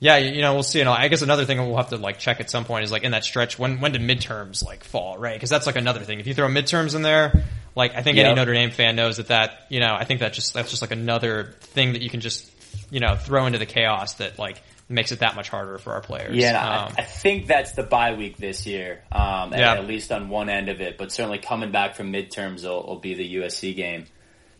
yeah, 0.00 0.16
you, 0.16 0.40
know 0.42 0.54
we'll 0.54 0.62
see. 0.62 0.80
And 0.80 0.88
I 0.88 1.08
guess 1.08 1.22
another 1.22 1.44
thing 1.44 1.58
we'll 1.58 1.76
have 1.76 1.88
to 1.90 1.96
like 1.96 2.18
check 2.18 2.40
at 2.40 2.50
some 2.50 2.64
point 2.64 2.84
is 2.84 2.92
like 2.92 3.02
in 3.02 3.12
that 3.12 3.24
stretch 3.24 3.58
when 3.58 3.80
when 3.80 3.92
do 3.92 3.98
midterms 3.98 4.64
like 4.64 4.84
fall 4.84 5.18
right? 5.18 5.34
Because 5.34 5.50
that's 5.50 5.66
like 5.66 5.76
another 5.76 6.00
thing. 6.00 6.20
If 6.20 6.26
you 6.26 6.34
throw 6.34 6.48
midterms 6.48 6.94
in 6.94 7.02
there, 7.02 7.44
like 7.74 7.94
I 7.94 8.02
think 8.02 8.18
any 8.18 8.34
Notre 8.34 8.54
Dame 8.54 8.70
fan 8.70 8.96
knows 8.96 9.16
that 9.16 9.28
that 9.28 9.66
you 9.68 9.80
know 9.80 9.94
I 9.94 10.04
think 10.04 10.20
that 10.20 10.32
just 10.32 10.54
that's 10.54 10.70
just 10.70 10.82
like 10.82 10.92
another 10.92 11.54
thing 11.60 11.94
that 11.94 12.02
you 12.02 12.10
can 12.10 12.20
just 12.20 12.50
you 12.90 13.00
know 13.00 13.16
throw 13.16 13.46
into 13.46 13.58
the 13.58 13.66
chaos 13.66 14.14
that 14.14 14.38
like 14.38 14.62
makes 14.88 15.12
it 15.12 15.18
that 15.18 15.36
much 15.36 15.48
harder 15.50 15.76
for 15.78 15.92
our 15.92 16.00
players. 16.00 16.34
Yeah, 16.34 16.58
Um, 16.58 16.94
I, 16.96 17.02
I 17.02 17.04
think 17.04 17.46
that's 17.46 17.72
the 17.72 17.82
bye 17.82 18.14
week 18.14 18.38
this 18.38 18.66
year, 18.66 19.02
um, 19.12 19.52
Yeah. 19.52 19.74
at 19.74 19.86
least 19.86 20.10
on 20.10 20.30
one 20.30 20.48
end 20.48 20.70
of 20.70 20.80
it. 20.80 20.96
But 20.96 21.12
certainly 21.12 21.38
coming 21.38 21.72
back 21.72 21.94
from 21.94 22.10
midterms 22.10 22.64
will, 22.64 22.86
will 22.86 22.98
be 22.98 23.12
the 23.12 23.34
USC 23.36 23.76
game. 23.76 24.06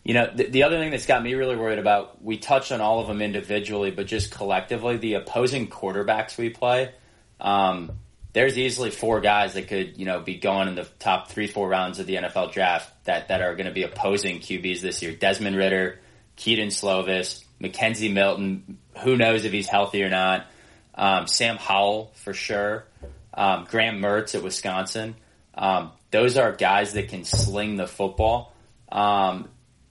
You 0.05 0.15
know, 0.15 0.31
the, 0.35 0.45
the 0.45 0.63
other 0.63 0.79
thing 0.79 0.91
that's 0.91 1.07
got 1.07 1.23
me 1.23 1.35
really 1.35 1.57
worried 1.57 1.79
about, 1.79 2.23
we 2.23 2.39
touched 2.39 2.73
on 2.73 2.81
all 2.81 3.01
of 3.01 3.09
them 3.09 3.21
individually, 3.21 3.91
but 3.91 4.07
just 4.07 4.31
collectively, 4.31 4.97
the 4.97 5.15
opposing 5.15 5.69
quarterbacks 5.69 6.39
we 6.39 6.51
play. 6.51 6.93
Um, 7.41 7.93
there's 8.33 8.59
easily 8.59 8.91
four 8.91 9.21
guys 9.21 9.55
that 9.55 9.69
could, 9.69 9.99
you 9.99 10.05
know, 10.05 10.21
be 10.21 10.37
going 10.37 10.69
in 10.69 10.75
the 10.75 10.85
top 10.99 11.29
three, 11.29 11.47
four 11.47 11.69
rounds 11.69 11.99
of 11.99 12.07
the 12.07 12.17
NFL 12.17 12.53
draft 12.53 12.93
that, 13.05 13.29
that 13.29 13.43
are 13.43 13.55
going 13.55 13.67
to 13.67 13.73
be 13.73 13.83
opposing 13.83 14.39
QBs 14.39 14.81
this 14.81 15.03
year. 15.03 15.13
Desmond 15.13 15.57
Ridder, 15.57 15.99
Kedon 16.37 16.69
Slovis, 16.69 17.45
McKenzie 17.61 18.13
Milton. 18.13 18.79
Who 19.03 19.17
knows 19.17 19.45
if 19.45 19.53
he's 19.53 19.69
healthy 19.69 20.03
or 20.03 20.11
not? 20.11 20.47
Um, 20.95 21.27
Sam 21.27 21.57
Howell 21.57 22.13
for 22.15 22.35
sure. 22.35 22.85
Um, 23.33 23.67
Graham 23.71 24.01
Mertz 24.01 24.35
at 24.35 24.43
Wisconsin. 24.43 25.15
Um, 25.55 25.93
those 26.11 26.37
are 26.37 26.53
guys 26.53 26.93
that 26.95 27.09
can 27.09 27.25
sling 27.25 27.77
the 27.77 27.87
football. 27.87 28.55
Um, 28.91 29.49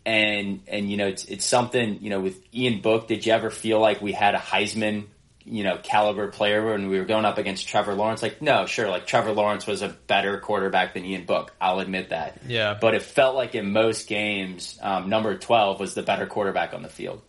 and 0.07 0.61
and 0.67 0.89
you 0.89 0.95
know 0.95 1.07
it's 1.07 1.25
it's 1.25 1.45
something 1.45 1.99
you 2.01 2.09
know 2.09 2.21
with 2.21 2.41
Ian 2.55 2.79
Book. 2.81 3.09
Did 3.09 3.25
you 3.25 3.33
ever 3.33 3.49
feel 3.49 3.79
like 3.79 4.01
we 4.01 4.13
had 4.13 4.35
a 4.35 4.39
Heisman 4.39 5.07
you 5.43 5.63
know 5.63 5.77
caliber 5.83 6.29
player 6.29 6.65
when 6.65 6.87
we 6.87 6.97
were 6.97 7.05
going 7.05 7.25
up 7.25 7.37
against 7.37 7.67
Trevor 7.67 7.93
Lawrence? 7.93 8.23
Like 8.23 8.41
no, 8.41 8.65
sure, 8.65 8.89
like 8.89 9.05
Trevor 9.05 9.33
Lawrence 9.33 9.67
was 9.67 9.81
a 9.81 9.89
better 9.89 10.39
quarterback 10.39 10.93
than 10.93 11.03
Ian 11.03 11.25
Book. 11.25 11.53
I'll 11.59 11.79
admit 11.79 12.09
that. 12.09 12.39
Yeah. 12.47 12.77
but 12.79 12.95
it 12.95 13.01
felt 13.03 13.35
like 13.35 13.53
in 13.53 13.73
most 13.73 14.07
games, 14.07 14.79
um, 14.81 15.09
number 15.09 15.37
twelve 15.37 15.81
was 15.81 15.93
the 15.93 16.03
better 16.03 16.25
quarterback 16.25 16.73
on 16.73 16.83
the 16.83 16.89
field. 16.89 17.21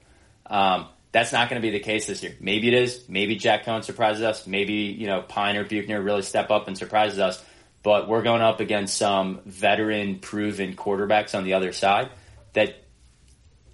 Um, 0.47 0.87
that's 1.11 1.33
not 1.33 1.51
going 1.51 1.61
to 1.61 1.67
be 1.67 1.73
the 1.73 1.83
case 1.83 2.07
this 2.07 2.23
year. 2.23 2.37
Maybe 2.39 2.69
it 2.69 2.75
is. 2.75 3.09
Maybe 3.09 3.35
Jack 3.35 3.65
Coan 3.65 3.83
surprises 3.83 4.23
us. 4.23 4.47
Maybe 4.47 4.75
you 4.97 5.09
know 5.09 5.21
Pyne 5.21 5.57
or 5.57 5.65
Buchner 5.65 6.01
really 6.01 6.23
step 6.23 6.53
up 6.53 6.69
and 6.69 6.79
surprises 6.79 7.19
us. 7.19 7.45
But 7.83 8.09
we're 8.09 8.23
going 8.23 8.43
up 8.43 8.61
against 8.61 8.97
some 8.97 9.41
veteran, 9.47 10.21
proven 10.21 10.77
quarterbacks 10.77 11.37
on 11.37 11.43
the 11.43 11.55
other 11.55 11.73
side 11.73 12.11
that 12.59 12.75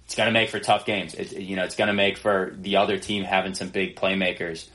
it's 0.05 0.15
going 0.15 0.27
to 0.27 0.31
make 0.31 0.49
for 0.49 0.59
tough 0.59 0.85
games. 0.85 1.15
It, 1.15 1.33
you 1.33 1.55
know, 1.55 1.63
it's 1.63 1.75
going 1.75 1.87
to 1.87 1.93
make 1.93 2.17
for 2.17 2.55
the 2.55 2.77
other 2.77 2.97
team 2.99 3.23
having 3.23 3.55
some 3.55 3.69
big 3.69 3.95
playmakers. 3.95 4.67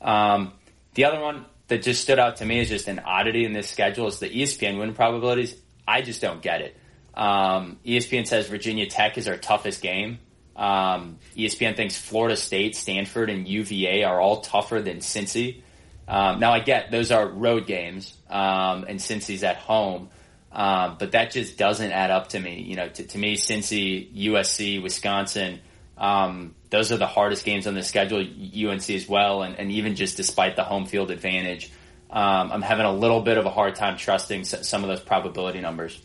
Um, 0.00 0.52
the 0.94 1.04
other 1.04 1.20
one 1.20 1.46
that 1.68 1.82
just 1.82 2.02
stood 2.02 2.18
out 2.18 2.36
to 2.36 2.44
me 2.44 2.58
is 2.58 2.68
just 2.68 2.88
an 2.88 2.98
oddity 2.98 3.44
in 3.44 3.52
this 3.52 3.70
schedule 3.70 4.08
is 4.08 4.18
the 4.18 4.28
ESPN 4.28 4.78
win 4.78 4.94
probabilities. 4.94 5.54
I 5.86 6.02
just 6.02 6.20
don't 6.20 6.42
get 6.42 6.60
it. 6.60 6.76
Um, 7.14 7.78
ESPN 7.86 8.26
says 8.26 8.48
Virginia 8.48 8.86
Tech 8.86 9.16
is 9.16 9.28
our 9.28 9.36
toughest 9.36 9.80
game. 9.80 10.18
Um, 10.56 11.18
ESPN 11.36 11.76
thinks 11.76 11.96
Florida 11.96 12.36
State, 12.36 12.74
Stanford, 12.74 13.30
and 13.30 13.46
UVA 13.46 14.02
are 14.02 14.20
all 14.20 14.40
tougher 14.40 14.80
than 14.82 14.98
Cincy. 14.98 15.62
Um, 16.08 16.40
now 16.40 16.52
I 16.52 16.58
get 16.60 16.90
those 16.90 17.12
are 17.12 17.26
road 17.26 17.66
games, 17.66 18.16
um, 18.28 18.84
and 18.88 18.98
Cincy's 18.98 19.44
at 19.44 19.56
home, 19.56 20.10
um, 20.52 20.96
but 20.98 21.12
that 21.12 21.30
just 21.30 21.56
doesn't 21.56 21.92
add 21.92 22.10
up 22.10 22.28
to 22.30 22.40
me. 22.40 22.60
You 22.60 22.76
know, 22.76 22.88
to, 22.88 23.02
to 23.04 23.18
me, 23.18 23.36
Cincy, 23.36 24.14
USC, 24.14 24.82
Wisconsin, 24.82 25.60
um, 25.96 26.54
those 26.70 26.92
are 26.92 26.96
the 26.96 27.06
hardest 27.06 27.44
games 27.44 27.66
on 27.66 27.74
the 27.74 27.82
schedule. 27.82 28.20
UNC 28.20 28.90
as 28.90 29.08
well, 29.08 29.42
and, 29.42 29.58
and 29.58 29.72
even 29.72 29.94
just 29.94 30.16
despite 30.16 30.56
the 30.56 30.64
home 30.64 30.86
field 30.86 31.10
advantage, 31.10 31.70
um, 32.10 32.52
I'm 32.52 32.62
having 32.62 32.84
a 32.84 32.92
little 32.92 33.22
bit 33.22 33.38
of 33.38 33.46
a 33.46 33.50
hard 33.50 33.74
time 33.74 33.96
trusting 33.96 34.42
s- 34.42 34.68
some 34.68 34.82
of 34.82 34.88
those 34.88 35.00
probability 35.00 35.60
numbers. 35.60 36.00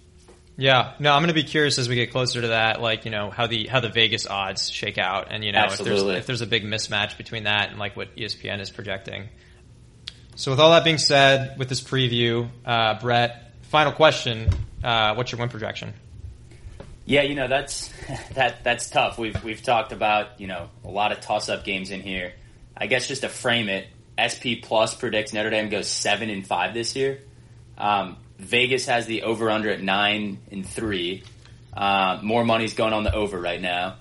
Yeah, 0.60 0.94
no, 0.98 1.14
I'm 1.14 1.22
going 1.22 1.28
to 1.28 1.36
be 1.36 1.44
curious 1.44 1.78
as 1.78 1.88
we 1.88 1.96
get 1.96 2.12
closer 2.12 2.42
to 2.42 2.48
that, 2.48 2.82
like 2.82 3.06
you 3.06 3.12
know 3.12 3.30
how 3.30 3.46
the 3.46 3.68
how 3.68 3.80
the 3.80 3.90
Vegas 3.90 4.26
odds 4.26 4.72
shake 4.72 4.98
out, 4.98 5.28
and 5.30 5.44
you 5.44 5.52
know 5.52 5.66
if 5.66 5.78
there's 5.78 6.02
if 6.02 6.26
there's 6.26 6.42
a 6.42 6.48
big 6.48 6.64
mismatch 6.64 7.16
between 7.18 7.44
that 7.44 7.70
and 7.70 7.78
like 7.78 7.96
what 7.96 8.16
ESPN 8.16 8.60
is 8.60 8.72
projecting. 8.72 9.30
So 10.36 10.52
with 10.52 10.60
all 10.60 10.72
that 10.72 10.84
being 10.84 10.98
said, 10.98 11.58
with 11.60 11.70
this 11.70 11.82
preview, 11.82 12.50
uh, 12.66 13.00
Brett, 13.00 13.47
final 13.70 13.92
question: 13.92 14.50
uh, 14.84 15.16
What's 15.16 15.32
your 15.32 15.40
win 15.40 15.50
projection? 15.50 15.94
Yeah, 17.06 17.22
you 17.22 17.36
know 17.36 17.48
that's 17.48 17.92
that 18.34 18.64
that's 18.64 18.90
tough. 18.90 19.18
We've 19.18 19.42
we've 19.44 19.64
talked 19.64 19.92
about 19.92 20.40
you 20.40 20.48
know 20.48 20.70
a 20.84 20.90
lot 20.90 21.12
of 21.12 21.22
toss 21.22 21.50
up 21.50 21.64
games 21.64 21.92
in 21.92 22.02
here. 22.02 22.34
I 22.76 22.88
guess 22.88 23.08
just 23.08 23.22
to 23.22 23.30
frame 23.30 23.70
it, 23.70 23.88
SP 24.20 24.62
Plus 24.62 24.94
predicts 24.94 25.34
Notre 25.34 25.50
Dame 25.50 25.70
goes 25.70 25.88
seven 25.88 26.30
and 26.30 26.46
five 26.46 26.74
this 26.74 26.96
year. 26.96 27.20
Um, 27.78 28.18
Vegas 28.40 28.86
has 28.86 29.06
the 29.06 29.24
over 29.24 29.50
under 29.50 29.70
at 29.70 29.82
nine 29.82 30.40
and 30.52 30.66
three. 30.66 31.24
Uh, 31.74 32.20
more 32.22 32.44
money's 32.44 32.74
going 32.74 32.94
on 32.94 33.04
the 33.04 33.14
over 33.14 33.40
right 33.40 33.62
now. 33.62 33.96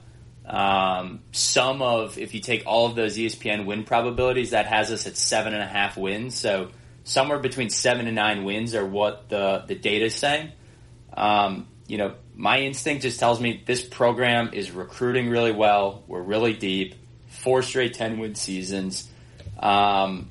Um, 0.46 1.20
some 1.32 1.82
of 1.82 2.18
if 2.18 2.34
you 2.34 2.40
take 2.40 2.64
all 2.66 2.86
of 2.86 2.94
those 2.94 3.16
ESPN 3.16 3.66
win 3.66 3.84
probabilities, 3.84 4.50
that 4.50 4.66
has 4.66 4.90
us 4.90 5.06
at 5.06 5.16
seven 5.16 5.54
and 5.54 5.62
a 5.62 5.66
half 5.66 5.96
wins. 5.96 6.36
So 6.36 6.70
somewhere 7.06 7.38
between 7.38 7.70
seven 7.70 8.08
and 8.08 8.16
nine 8.16 8.44
wins 8.44 8.74
are 8.74 8.84
what 8.84 9.28
the 9.28 9.64
the 9.66 9.74
data 9.74 10.06
is 10.06 10.14
saying. 10.14 10.52
Um, 11.16 11.68
you 11.86 11.98
know, 11.98 12.14
my 12.34 12.60
instinct 12.60 13.02
just 13.02 13.18
tells 13.18 13.40
me 13.40 13.62
this 13.64 13.82
program 13.82 14.50
is 14.52 14.72
recruiting 14.72 15.30
really 15.30 15.52
well. 15.52 16.02
We're 16.08 16.20
really 16.20 16.52
deep. 16.52 16.96
Four 17.28 17.62
straight 17.62 17.94
10 17.94 18.18
win 18.18 18.34
seasons. 18.34 19.08
Um, 19.58 20.30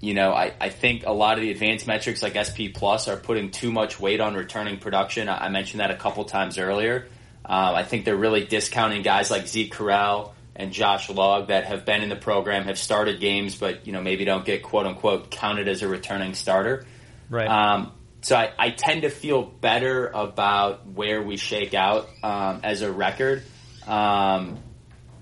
you 0.00 0.14
know, 0.14 0.32
I, 0.32 0.54
I 0.60 0.70
think 0.70 1.04
a 1.06 1.12
lot 1.12 1.36
of 1.36 1.42
the 1.42 1.50
advanced 1.50 1.86
metrics 1.86 2.22
like 2.22 2.34
SP 2.34 2.72
Plus 2.74 3.08
are 3.08 3.16
putting 3.16 3.50
too 3.50 3.70
much 3.70 4.00
weight 4.00 4.20
on 4.20 4.34
returning 4.34 4.78
production. 4.78 5.28
I, 5.28 5.46
I 5.46 5.48
mentioned 5.50 5.80
that 5.80 5.90
a 5.90 5.96
couple 5.96 6.24
times 6.24 6.58
earlier. 6.58 7.08
Um, 7.44 7.74
I 7.74 7.82
think 7.84 8.04
they're 8.04 8.16
really 8.16 8.44
discounting 8.44 9.02
guys 9.02 9.30
like 9.30 9.46
Zeke 9.46 9.72
Correll 9.72 10.32
and 10.56 10.72
Josh 10.72 11.08
Lugg 11.10 11.48
that 11.48 11.66
have 11.66 11.84
been 11.84 12.02
in 12.02 12.08
the 12.08 12.16
program, 12.16 12.64
have 12.64 12.78
started 12.78 13.20
games, 13.20 13.54
but 13.54 13.86
you 13.86 13.92
know 13.92 14.02
maybe 14.02 14.24
don't 14.24 14.44
get 14.44 14.62
quote 14.62 14.86
unquote 14.86 15.30
counted 15.30 15.68
as 15.68 15.82
a 15.82 15.88
returning 15.88 16.34
starter. 16.34 16.86
Right. 17.28 17.48
Um, 17.48 17.92
so 18.22 18.34
I, 18.34 18.50
I 18.58 18.70
tend 18.70 19.02
to 19.02 19.10
feel 19.10 19.42
better 19.42 20.08
about 20.08 20.86
where 20.86 21.22
we 21.22 21.36
shake 21.36 21.74
out 21.74 22.08
um, 22.22 22.60
as 22.64 22.82
a 22.82 22.90
record 22.90 23.44
um, 23.86 24.58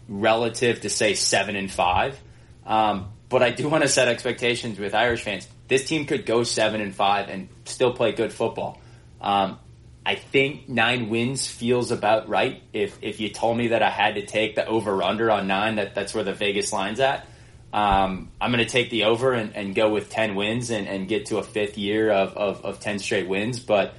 relative 0.09 0.83
to 0.83 0.89
say 0.89 1.15
seven 1.15 1.57
and 1.57 1.71
five. 1.71 2.19
Um, 2.65 3.11
but 3.29 3.43
I 3.43 3.51
do 3.51 3.69
want 3.69 3.83
to 3.83 3.89
set 3.89 4.09
expectations 4.09 4.79
with 4.79 4.95
Irish 4.95 5.23
fans. 5.23 5.49
This 5.69 5.87
team 5.87 6.07
could 6.07 6.25
go 6.25 6.45
seven 6.45 6.81
and 6.81 6.95
five 6.95 7.29
and 7.29 7.49
still 7.65 7.93
play 7.93 8.13
good 8.13 8.33
football. 8.33 8.81
Um, 9.21 9.59
I 10.07 10.17
think 10.17 10.69
nine 10.69 11.09
wins 11.09 11.47
feels 11.47 11.91
about 11.91 12.29
right. 12.29 12.63
If 12.73 12.99
if 13.03 13.21
you 13.21 13.31
told 13.31 13.57
me 13.57 13.69
that 13.69 13.83
I 13.83 13.91
had 13.91 14.17
to 14.17 14.27
take 14.27 14.55
the 14.55 14.67
over 14.67 15.03
under 15.03 15.31
on 15.31 15.47
nine, 15.47 15.77
that 15.77 15.95
that's 15.95 16.15
where 16.15 16.25
the 16.25 16.35
Vegas 16.35 16.73
line's 16.73 17.01
at. 17.01 17.27
Um, 17.73 18.31
I'm 18.41 18.53
going 18.53 18.65
to 18.65 18.71
take 18.71 18.91
the 18.91 19.05
over 19.05 19.33
and, 19.33 19.57
and 19.57 19.75
go 19.75 19.91
with 19.91 20.09
10 20.09 20.37
wins 20.37 20.71
and, 20.71 20.87
and 20.87 21.09
get 21.09 21.27
to 21.27 21.39
a 21.39 21.43
fifth 21.43 21.77
year 21.77 22.09
of, 22.09 22.37
of, 22.37 22.65
of 22.65 22.79
10 22.79 23.01
straight 23.01 23.27
wins. 23.27 23.59
But 23.59 23.95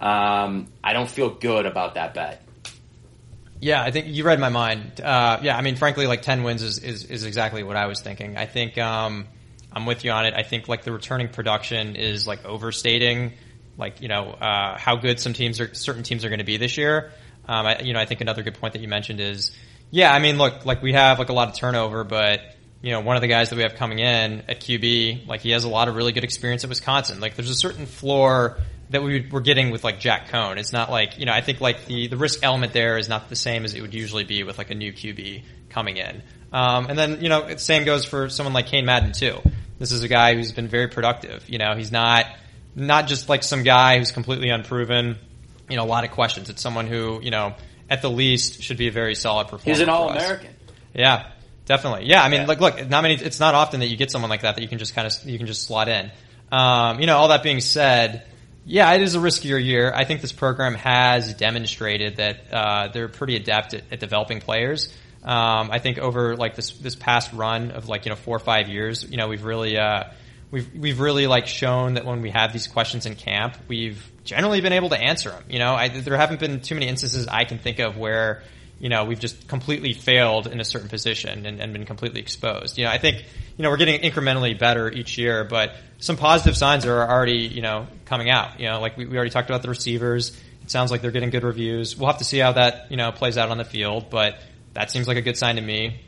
um, 0.00 0.66
I 0.82 0.94
don't 0.94 1.08
feel 1.08 1.30
good 1.30 1.64
about 1.64 1.94
that 1.94 2.12
bet. 2.12 2.42
Yeah, 3.60 3.82
I 3.82 3.90
think 3.90 4.06
you 4.08 4.24
read 4.24 4.40
my 4.40 4.48
mind. 4.48 5.00
Uh, 5.00 5.38
yeah, 5.42 5.56
I 5.56 5.60
mean, 5.60 5.76
frankly, 5.76 6.06
like 6.06 6.22
ten 6.22 6.42
wins 6.42 6.62
is, 6.62 6.78
is, 6.78 7.04
is 7.04 7.24
exactly 7.24 7.62
what 7.62 7.76
I 7.76 7.86
was 7.86 8.00
thinking. 8.00 8.38
I 8.38 8.46
think 8.46 8.78
um, 8.78 9.28
I'm 9.70 9.84
with 9.84 10.02
you 10.02 10.10
on 10.12 10.24
it. 10.24 10.32
I 10.34 10.42
think 10.42 10.66
like 10.66 10.82
the 10.82 10.92
returning 10.92 11.28
production 11.28 11.94
is 11.94 12.26
like 12.26 12.44
overstating, 12.46 13.34
like 13.80 14.00
you 14.00 14.08
know 14.08 14.30
uh, 14.30 14.78
how 14.78 14.96
good 14.96 15.18
some 15.18 15.32
teams 15.32 15.60
are, 15.60 15.74
certain 15.74 16.02
teams 16.02 16.24
are 16.24 16.28
going 16.28 16.38
to 16.38 16.44
be 16.44 16.56
this 16.56 16.76
year. 16.76 17.12
Um, 17.48 17.66
I, 17.66 17.80
you 17.80 17.92
know, 17.92 18.00
I 18.00 18.06
think 18.06 18.20
another 18.20 18.44
good 18.44 18.54
point 18.54 18.74
that 18.74 18.82
you 18.82 18.86
mentioned 18.86 19.18
is, 19.18 19.50
yeah, 19.90 20.12
I 20.12 20.20
mean, 20.20 20.38
look, 20.38 20.64
like 20.64 20.82
we 20.82 20.92
have 20.92 21.18
like 21.18 21.30
a 21.30 21.32
lot 21.32 21.48
of 21.48 21.56
turnover, 21.56 22.04
but 22.04 22.40
you 22.82 22.92
know, 22.92 23.00
one 23.00 23.16
of 23.16 23.22
the 23.22 23.28
guys 23.28 23.50
that 23.50 23.56
we 23.56 23.62
have 23.62 23.74
coming 23.74 23.98
in 23.98 24.42
at 24.48 24.60
QB, 24.60 25.26
like 25.26 25.40
he 25.40 25.50
has 25.50 25.64
a 25.64 25.68
lot 25.68 25.88
of 25.88 25.96
really 25.96 26.12
good 26.12 26.24
experience 26.24 26.64
at 26.64 26.70
Wisconsin. 26.70 27.20
Like 27.20 27.34
there's 27.34 27.50
a 27.50 27.54
certain 27.54 27.86
floor 27.86 28.58
that 28.90 29.02
we 29.02 29.28
we're 29.30 29.40
getting 29.40 29.70
with 29.70 29.84
like 29.84 30.00
Jack 30.00 30.28
Coan. 30.28 30.56
It's 30.56 30.72
not 30.72 30.90
like, 30.90 31.18
you 31.18 31.26
know, 31.26 31.32
I 31.32 31.42
think 31.42 31.60
like 31.60 31.86
the, 31.86 32.08
the 32.08 32.16
risk 32.16 32.40
element 32.42 32.72
there 32.72 32.98
is 32.98 33.08
not 33.08 33.28
the 33.28 33.36
same 33.36 33.64
as 33.64 33.74
it 33.74 33.82
would 33.82 33.94
usually 33.94 34.24
be 34.24 34.44
with 34.44 34.58
like 34.58 34.70
a 34.70 34.74
new 34.74 34.92
QB 34.92 35.42
coming 35.68 35.98
in. 35.98 36.22
Um, 36.52 36.86
and 36.86 36.98
then, 36.98 37.20
you 37.20 37.28
know, 37.28 37.54
same 37.56 37.84
goes 37.84 38.04
for 38.04 38.28
someone 38.28 38.54
like 38.54 38.66
Cain 38.66 38.86
Madden 38.86 39.12
too. 39.12 39.40
This 39.78 39.92
is 39.92 40.02
a 40.02 40.08
guy 40.08 40.34
who's 40.34 40.52
been 40.52 40.68
very 40.68 40.88
productive. 40.88 41.48
You 41.48 41.58
know, 41.58 41.74
he's 41.76 41.92
not, 41.92 42.26
not 42.80 43.06
just 43.06 43.28
like 43.28 43.42
some 43.42 43.62
guy 43.62 43.98
who's 43.98 44.12
completely 44.12 44.50
unproven, 44.50 45.18
you 45.68 45.76
know, 45.76 45.84
a 45.84 45.86
lot 45.86 46.04
of 46.04 46.10
questions. 46.10 46.50
It's 46.50 46.62
someone 46.62 46.86
who, 46.86 47.20
you 47.22 47.30
know, 47.30 47.54
at 47.88 48.02
the 48.02 48.10
least 48.10 48.62
should 48.62 48.76
be 48.76 48.88
a 48.88 48.92
very 48.92 49.14
solid 49.14 49.44
performer. 49.48 49.64
He's 49.64 49.80
an. 49.80 49.88
All 49.88 50.10
American. 50.10 50.50
Yeah, 50.94 51.26
definitely. 51.66 52.06
Yeah, 52.06 52.22
I 52.22 52.28
mean, 52.28 52.42
Yeah. 52.42 52.46
like, 52.46 52.60
look, 52.60 52.88
not 52.88 53.02
many. 53.02 53.14
It's 53.14 53.40
not 53.40 53.54
often 53.54 53.80
that 53.80 53.86
you 53.86 53.96
get 53.96 54.10
someone 54.10 54.30
like 54.30 54.42
that 54.42 54.56
that 54.56 54.62
you 54.62 54.68
can 54.68 54.78
just 54.78 54.94
kind 54.94 55.06
of 55.06 55.14
you 55.24 55.38
can 55.38 55.46
just 55.46 55.62
slot 55.66 55.88
in. 55.88 56.10
Um, 56.50 57.00
you 57.00 57.06
know, 57.06 57.16
all 57.16 57.28
that 57.28 57.42
being 57.44 57.60
said, 57.60 58.24
yeah, 58.66 58.92
it 58.94 59.02
is 59.02 59.14
a 59.14 59.18
riskier 59.18 59.62
year. 59.62 59.92
I 59.94 60.04
think 60.04 60.20
this 60.20 60.32
program 60.32 60.74
has 60.74 61.32
demonstrated 61.34 62.16
that 62.16 62.52
uh, 62.52 62.88
they're 62.88 63.08
pretty 63.08 63.36
adept 63.36 63.74
at, 63.74 63.84
at 63.92 64.00
developing 64.00 64.40
players. 64.40 64.92
Um, 65.22 65.70
I 65.70 65.78
think 65.78 65.98
over 65.98 66.36
like 66.36 66.56
this 66.56 66.70
this 66.70 66.94
past 66.96 67.32
run 67.32 67.70
of 67.72 67.88
like 67.88 68.04
you 68.06 68.10
know 68.10 68.16
four 68.16 68.36
or 68.36 68.40
five 68.40 68.68
years, 68.68 69.04
you 69.08 69.16
know, 69.16 69.28
we've 69.28 69.44
really 69.44 69.76
uh, 69.78 70.04
we've 70.50 70.72
we've 70.74 71.00
really 71.00 71.26
like 71.26 71.46
shown 71.46 71.94
that 71.94 72.04
when 72.04 72.22
we 72.22 72.30
have 72.30 72.52
these 72.52 72.66
questions 72.66 73.06
in 73.06 73.14
camp, 73.14 73.56
we've 73.68 74.04
generally 74.24 74.60
been 74.60 74.72
able 74.72 74.90
to 74.90 74.98
answer 74.98 75.30
them. 75.30 75.44
You 75.48 75.58
know, 75.58 75.74
I, 75.74 75.88
there 75.88 76.16
haven't 76.16 76.40
been 76.40 76.60
too 76.60 76.74
many 76.74 76.88
instances 76.88 77.26
I 77.28 77.44
can 77.44 77.58
think 77.58 77.78
of 77.78 77.96
where 77.96 78.42
you 78.80 78.88
know, 78.88 79.04
we've 79.04 79.20
just 79.20 79.46
completely 79.46 79.92
failed 79.92 80.46
in 80.46 80.58
a 80.58 80.64
certain 80.64 80.88
position 80.88 81.44
and, 81.44 81.60
and 81.60 81.72
been 81.74 81.84
completely 81.84 82.20
exposed. 82.20 82.78
You 82.78 82.84
know, 82.84 82.90
I 82.90 82.96
think, 82.96 83.18
you 83.58 83.62
know, 83.62 83.68
we're 83.68 83.76
getting 83.76 84.00
incrementally 84.00 84.58
better 84.58 84.90
each 84.90 85.18
year, 85.18 85.44
but 85.44 85.76
some 85.98 86.16
positive 86.16 86.56
signs 86.56 86.86
are 86.86 87.06
already, 87.06 87.46
you 87.46 87.60
know, 87.60 87.86
coming 88.06 88.30
out. 88.30 88.58
You 88.58 88.70
know, 88.70 88.80
like 88.80 88.96
we, 88.96 89.04
we 89.04 89.16
already 89.16 89.30
talked 89.30 89.50
about 89.50 89.60
the 89.60 89.68
receivers. 89.68 90.34
It 90.62 90.70
sounds 90.70 90.90
like 90.90 91.02
they're 91.02 91.10
getting 91.10 91.28
good 91.28 91.44
reviews. 91.44 91.94
We'll 91.94 92.08
have 92.08 92.18
to 92.18 92.24
see 92.24 92.38
how 92.38 92.52
that, 92.52 92.90
you 92.90 92.96
know, 92.96 93.12
plays 93.12 93.36
out 93.36 93.50
on 93.50 93.58
the 93.58 93.66
field, 93.66 94.08
but 94.08 94.40
that 94.72 94.90
seems 94.90 95.06
like 95.06 95.18
a 95.18 95.22
good 95.22 95.36
sign 95.36 95.56
to 95.56 95.62
me. 95.62 96.00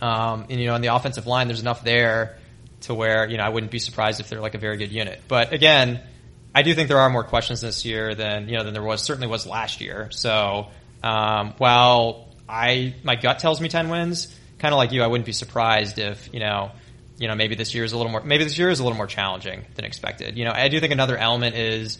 Um, 0.00 0.46
and, 0.50 0.60
you 0.60 0.66
know, 0.66 0.74
on 0.74 0.80
the 0.80 0.88
offensive 0.88 1.28
line, 1.28 1.46
there's 1.46 1.60
enough 1.60 1.84
there 1.84 2.38
to 2.82 2.94
where, 2.94 3.28
you 3.28 3.36
know, 3.36 3.44
I 3.44 3.48
wouldn't 3.48 3.72
be 3.72 3.78
surprised 3.78 4.20
if 4.20 4.28
they're 4.28 4.40
like 4.40 4.54
a 4.54 4.58
very 4.58 4.76
good 4.76 4.92
unit. 4.92 5.22
But 5.28 5.52
again, 5.52 6.02
I 6.54 6.62
do 6.62 6.74
think 6.74 6.88
there 6.88 6.98
are 6.98 7.10
more 7.10 7.24
questions 7.24 7.60
this 7.60 7.84
year 7.84 8.14
than, 8.14 8.48
you 8.48 8.56
know, 8.56 8.64
than 8.64 8.72
there 8.72 8.82
was, 8.82 9.02
certainly 9.02 9.28
was 9.28 9.46
last 9.46 9.80
year. 9.80 10.08
So, 10.10 10.68
um, 11.02 11.54
while 11.58 12.28
I, 12.48 12.94
my 13.02 13.16
gut 13.16 13.38
tells 13.38 13.60
me 13.60 13.68
10 13.68 13.88
wins, 13.88 14.34
kind 14.58 14.72
of 14.72 14.78
like 14.78 14.92
you, 14.92 15.02
I 15.02 15.06
wouldn't 15.06 15.26
be 15.26 15.32
surprised 15.32 15.98
if, 15.98 16.32
you 16.32 16.40
know, 16.40 16.70
you 17.18 17.28
know, 17.28 17.34
maybe 17.34 17.54
this 17.54 17.74
year 17.74 17.84
is 17.84 17.92
a 17.92 17.96
little 17.96 18.12
more, 18.12 18.22
maybe 18.22 18.44
this 18.44 18.58
year 18.58 18.70
is 18.70 18.80
a 18.80 18.84
little 18.84 18.96
more 18.96 19.06
challenging 19.06 19.64
than 19.74 19.84
expected. 19.84 20.36
You 20.36 20.44
know, 20.44 20.52
I 20.52 20.68
do 20.68 20.80
think 20.80 20.92
another 20.92 21.16
element 21.16 21.56
is, 21.56 21.98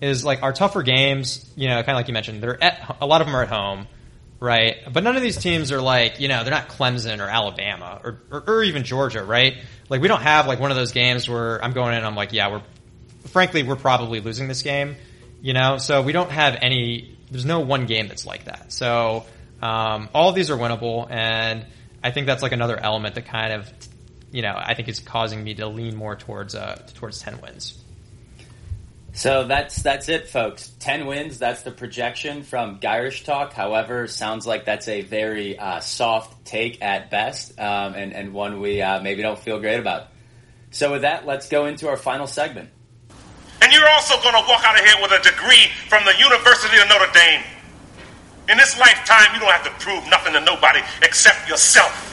is 0.00 0.24
like 0.24 0.42
our 0.42 0.52
tougher 0.52 0.82
games, 0.82 1.50
you 1.56 1.68
know, 1.68 1.76
kind 1.76 1.90
of 1.90 1.96
like 1.96 2.08
you 2.08 2.14
mentioned, 2.14 2.42
they're 2.42 2.62
at, 2.62 2.96
a 3.00 3.06
lot 3.06 3.20
of 3.20 3.26
them 3.26 3.36
are 3.36 3.42
at 3.42 3.48
home, 3.48 3.86
right? 4.42 4.92
But 4.92 5.04
none 5.04 5.14
of 5.14 5.22
these 5.22 5.36
teams 5.36 5.70
are 5.70 5.80
like, 5.80 6.18
you 6.18 6.26
know, 6.26 6.42
they're 6.42 6.52
not 6.52 6.68
Clemson 6.68 7.20
or 7.20 7.28
Alabama 7.28 8.00
or, 8.02 8.20
or, 8.28 8.44
or 8.48 8.62
even 8.64 8.82
Georgia, 8.82 9.22
right? 9.22 9.56
Like 9.88 10.02
we 10.02 10.08
don't 10.08 10.20
have 10.20 10.48
like 10.48 10.58
one 10.58 10.72
of 10.72 10.76
those 10.76 10.90
games 10.90 11.28
where 11.28 11.64
I'm 11.64 11.72
going 11.72 11.92
in 11.92 11.98
and 11.98 12.06
I'm 12.06 12.16
like, 12.16 12.32
yeah, 12.32 12.50
we're, 12.50 12.62
frankly, 13.28 13.62
we're 13.62 13.76
probably 13.76 14.18
losing 14.18 14.48
this 14.48 14.62
game, 14.62 14.96
you 15.40 15.52
know? 15.52 15.78
So 15.78 16.02
we 16.02 16.10
don't 16.10 16.30
have 16.32 16.58
any, 16.60 17.16
there's 17.30 17.44
no 17.44 17.60
one 17.60 17.86
game 17.86 18.08
that's 18.08 18.26
like 18.26 18.46
that. 18.46 18.72
So, 18.72 19.24
um, 19.62 20.08
all 20.12 20.30
of 20.30 20.34
these 20.34 20.50
are 20.50 20.56
winnable 20.56 21.08
and 21.08 21.64
I 22.02 22.10
think 22.10 22.26
that's 22.26 22.42
like 22.42 22.52
another 22.52 22.76
element 22.76 23.14
that 23.14 23.26
kind 23.26 23.52
of, 23.52 23.72
you 24.32 24.42
know, 24.42 24.54
I 24.56 24.74
think 24.74 24.88
is 24.88 24.98
causing 24.98 25.44
me 25.44 25.54
to 25.54 25.68
lean 25.68 25.94
more 25.94 26.16
towards, 26.16 26.56
uh, 26.56 26.82
towards 26.94 27.20
10 27.20 27.40
wins. 27.42 27.81
So 29.12 29.44
that's 29.44 29.82
that's 29.82 30.08
it, 30.08 30.28
folks. 30.28 30.68
Ten 30.78 31.06
wins. 31.06 31.38
That's 31.38 31.62
the 31.62 31.70
projection 31.70 32.42
from 32.42 32.80
Gyrish 32.80 33.24
Talk. 33.24 33.52
However, 33.52 34.06
sounds 34.06 34.46
like 34.46 34.64
that's 34.64 34.88
a 34.88 35.02
very 35.02 35.58
uh, 35.58 35.80
soft 35.80 36.44
take 36.46 36.82
at 36.82 37.10
best, 37.10 37.58
um, 37.60 37.94
and 37.94 38.14
and 38.14 38.32
one 38.32 38.60
we 38.60 38.80
uh, 38.80 39.02
maybe 39.02 39.22
don't 39.22 39.38
feel 39.38 39.60
great 39.60 39.78
about. 39.78 40.08
So 40.70 40.92
with 40.92 41.02
that, 41.02 41.26
let's 41.26 41.48
go 41.50 41.66
into 41.66 41.88
our 41.88 41.98
final 41.98 42.26
segment. 42.26 42.70
And 43.60 43.70
you're 43.72 43.88
also 43.90 44.14
going 44.22 44.34
to 44.34 44.48
walk 44.48 44.64
out 44.64 44.78
of 44.78 44.84
here 44.84 44.96
with 45.02 45.12
a 45.12 45.22
degree 45.22 45.68
from 45.88 46.04
the 46.04 46.14
University 46.18 46.80
of 46.80 46.88
Notre 46.88 47.12
Dame. 47.12 47.42
In 48.48 48.56
this 48.56 48.76
lifetime, 48.78 49.34
you 49.34 49.40
don't 49.40 49.52
have 49.52 49.64
to 49.64 49.84
prove 49.84 50.02
nothing 50.10 50.32
to 50.32 50.40
nobody 50.40 50.80
except 51.02 51.48
yourself. 51.48 52.11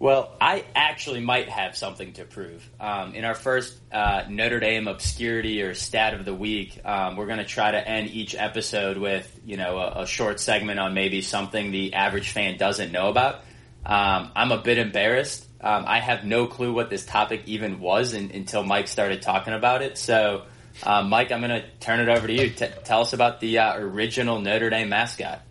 Well, 0.00 0.36
I 0.40 0.64
actually 0.76 1.20
might 1.20 1.48
have 1.48 1.76
something 1.76 2.12
to 2.14 2.24
prove. 2.24 2.68
Um, 2.78 3.14
in 3.14 3.24
our 3.24 3.34
first 3.34 3.76
uh, 3.90 4.24
Notre 4.28 4.60
Dame 4.60 4.86
obscurity 4.86 5.62
or 5.62 5.74
stat 5.74 6.14
of 6.14 6.24
the 6.24 6.34
week, 6.34 6.80
um, 6.84 7.16
we're 7.16 7.26
going 7.26 7.38
to 7.38 7.44
try 7.44 7.72
to 7.72 7.88
end 7.88 8.10
each 8.10 8.36
episode 8.36 8.96
with 8.96 9.40
you 9.44 9.56
know 9.56 9.78
a, 9.78 10.02
a, 10.02 10.06
short 10.06 10.38
segment 10.38 10.78
on 10.78 10.94
maybe 10.94 11.20
something 11.20 11.72
the 11.72 11.94
average 11.94 12.30
fan 12.30 12.58
doesn't 12.58 12.92
know 12.92 13.08
about. 13.08 13.42
Um, 13.84 14.30
I'm 14.36 14.52
a 14.52 14.58
bit 14.58 14.78
embarrassed. 14.78 15.46
Um, 15.60 15.84
I 15.88 15.98
have 15.98 16.24
no 16.24 16.46
clue 16.46 16.72
what 16.72 16.90
this 16.90 17.04
topic 17.04 17.42
even 17.46 17.80
was 17.80 18.14
in, 18.14 18.30
until 18.30 18.62
Mike 18.62 18.86
started 18.86 19.22
talking 19.22 19.52
about 19.52 19.82
it. 19.82 19.98
So, 19.98 20.44
uh, 20.84 21.02
Mike, 21.02 21.32
I'm 21.32 21.40
going 21.40 21.60
to 21.60 21.68
turn 21.80 21.98
it 21.98 22.08
over 22.08 22.28
to 22.28 22.32
you. 22.32 22.50
T- 22.50 22.66
tell 22.84 23.00
us 23.00 23.12
about 23.12 23.40
the 23.40 23.58
uh, 23.58 23.78
original 23.78 24.40
Notre 24.40 24.70
Dame 24.70 24.90
mascot. 24.90 25.42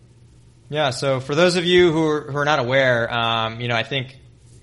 Yeah. 0.70 0.88
So, 0.90 1.20
for 1.20 1.34
those 1.34 1.56
of 1.56 1.66
you 1.66 1.92
who 1.92 2.06
are, 2.06 2.32
who 2.32 2.38
are 2.38 2.46
not 2.46 2.60
aware, 2.60 3.12
um, 3.12 3.60
you 3.60 3.68
know, 3.68 3.76
I 3.76 3.82
think 3.82 4.17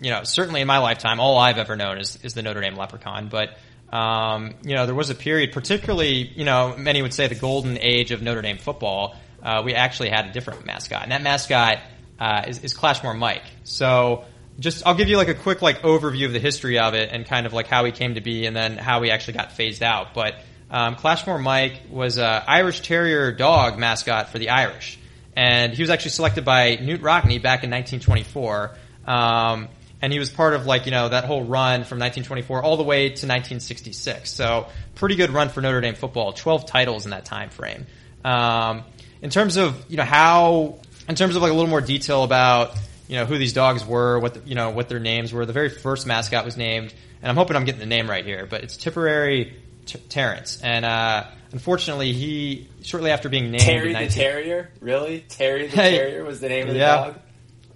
you 0.06 0.12
know, 0.12 0.24
certainly 0.24 0.62
in 0.62 0.68
my 0.68 0.78
lifetime, 0.78 1.20
all 1.20 1.36
I've 1.40 1.58
ever 1.58 1.76
known 1.76 1.98
is, 1.98 2.20
is 2.22 2.36
the 2.36 2.44
Notre 2.44 2.62
Dame 2.62 2.76
leprechaun. 2.76 3.28
But, 3.28 3.58
um, 3.92 4.54
you 4.64 4.76
know, 4.76 4.86
there 4.86 4.94
was 4.94 5.10
a 5.10 5.16
period, 5.16 5.52
particularly, 5.52 6.32
you 6.36 6.46
know, 6.46 6.76
many 6.78 7.02
would 7.02 7.12
say 7.12 7.26
the 7.26 7.34
golden 7.34 7.80
age 7.80 8.12
of 8.12 8.22
Notre 8.22 8.44
Dame 8.44 8.60
football. 8.60 9.16
Uh, 9.42 9.64
we 9.66 9.74
actually 9.74 10.10
had 10.10 10.28
a 10.28 10.32
different 10.32 10.64
mascot, 10.64 11.02
and 11.02 11.12
that 11.12 11.24
mascot 11.24 11.80
uh, 12.20 12.44
is, 12.48 12.64
is 12.64 12.74
Clashmore 12.76 13.16
Mike. 13.16 13.42
So, 13.64 14.26
just 14.60 14.86
I'll 14.86 14.94
give 14.94 15.10
you 15.10 15.18
like 15.18 15.28
a 15.28 15.34
quick 15.34 15.64
like 15.64 15.82
overview 15.82 16.28
of 16.28 16.34
the 16.34 16.40
history 16.40 16.78
of 16.78 16.94
it 16.94 17.10
and 17.12 17.26
kind 17.26 17.48
of 17.48 17.54
like 17.54 17.66
how 17.66 17.84
he 17.84 17.92
came 17.92 18.14
to 18.14 18.22
be, 18.22 18.46
and 18.46 18.56
then 18.56 18.78
how 18.78 19.02
he 19.02 19.10
actually 19.10 19.34
got 19.34 19.54
phased 19.54 19.82
out. 19.82 20.14
But 20.14 20.36
um, 20.70 20.98
Clashmore 20.98 21.42
Mike 21.42 21.82
was 21.90 22.20
a 22.20 22.44
Irish 22.48 22.82
Terrier 22.82 23.32
dog 23.32 23.80
mascot 23.80 24.30
for 24.30 24.38
the 24.38 24.50
Irish, 24.50 25.00
and 25.36 25.74
he 25.74 25.82
was 25.82 25.90
actually 25.90 26.12
selected 26.12 26.46
by 26.46 26.78
Knute 26.78 27.02
Rockne 27.02 27.42
back 27.42 27.64
in 27.64 27.72
1924. 27.72 28.76
Um, 29.08 29.70
and 30.02 30.12
he 30.14 30.20
was 30.20 30.30
part 30.30 30.54
of 30.54 30.66
like 30.66 30.86
you 30.86 30.92
know 30.92 31.10
that 31.10 31.26
whole 31.26 31.44
run 31.44 31.84
from 31.84 32.00
1924 32.00 32.64
all 32.64 32.78
the 32.78 32.84
way 32.84 33.04
to 33.08 33.28
1966. 33.28 34.32
So 34.32 34.68
pretty 34.96 35.16
good 35.16 35.32
run 35.32 35.50
for 35.50 35.62
Notre 35.62 35.82
Dame 35.82 35.96
football. 35.96 36.34
12 36.34 36.66
titles 36.66 37.06
in 37.06 37.12
that 37.12 37.26
time 37.26 37.50
frame. 37.50 37.86
Um, 38.24 38.84
in 39.22 39.30
terms 39.30 39.58
of 39.58 39.84
you 39.90 39.98
know 39.98 40.04
how, 40.04 40.80
in 41.08 41.16
terms 41.16 41.36
of 41.36 41.42
like 41.42 41.52
a 41.52 41.56
little 41.56 41.70
more 41.70 41.82
detail 41.82 42.24
about 42.24 42.76
you 43.08 43.16
know 43.16 43.26
who 43.26 43.38
these 43.38 43.54
dogs 43.54 43.86
were, 43.86 44.20
what 44.20 44.36
the, 44.36 44.42
you 44.48 44.56
know 44.56 44.72
what 44.72 44.90
their 44.90 45.00
names 45.00 45.34
were. 45.34 45.46
The 45.46 45.54
very 45.54 45.70
first 45.70 46.06
mascot 46.08 46.46
was 46.46 46.58
named, 46.58 46.94
and 47.22 47.30
I'm 47.30 47.36
hoping 47.36 47.56
I'm 47.56 47.66
getting 47.66 47.80
the 47.80 47.86
name 47.86 48.10
right 48.10 48.26
here, 48.26 48.46
but 48.46 48.64
it's 48.64 48.78
Tipperary 48.78 49.56
T- 49.86 50.00
Terrence, 50.10 50.62
and 50.62 50.86
uh, 50.86 51.26
unfortunately 51.52 52.14
he 52.14 52.68
shortly 52.84 53.12
after 53.12 53.30
being 53.30 53.52
named 53.52 53.64
Terry 53.64 53.94
19- 53.94 54.08
the 54.08 54.14
Terrier, 54.14 54.72
really 54.82 55.26
Terry 55.28 55.68
the 55.68 55.76
Terrier 55.76 56.24
was 56.24 56.42
the 56.42 56.50
name 56.50 56.68
of 56.68 56.74
the 56.74 56.80
yeah. 56.80 56.96
dog. 56.96 57.20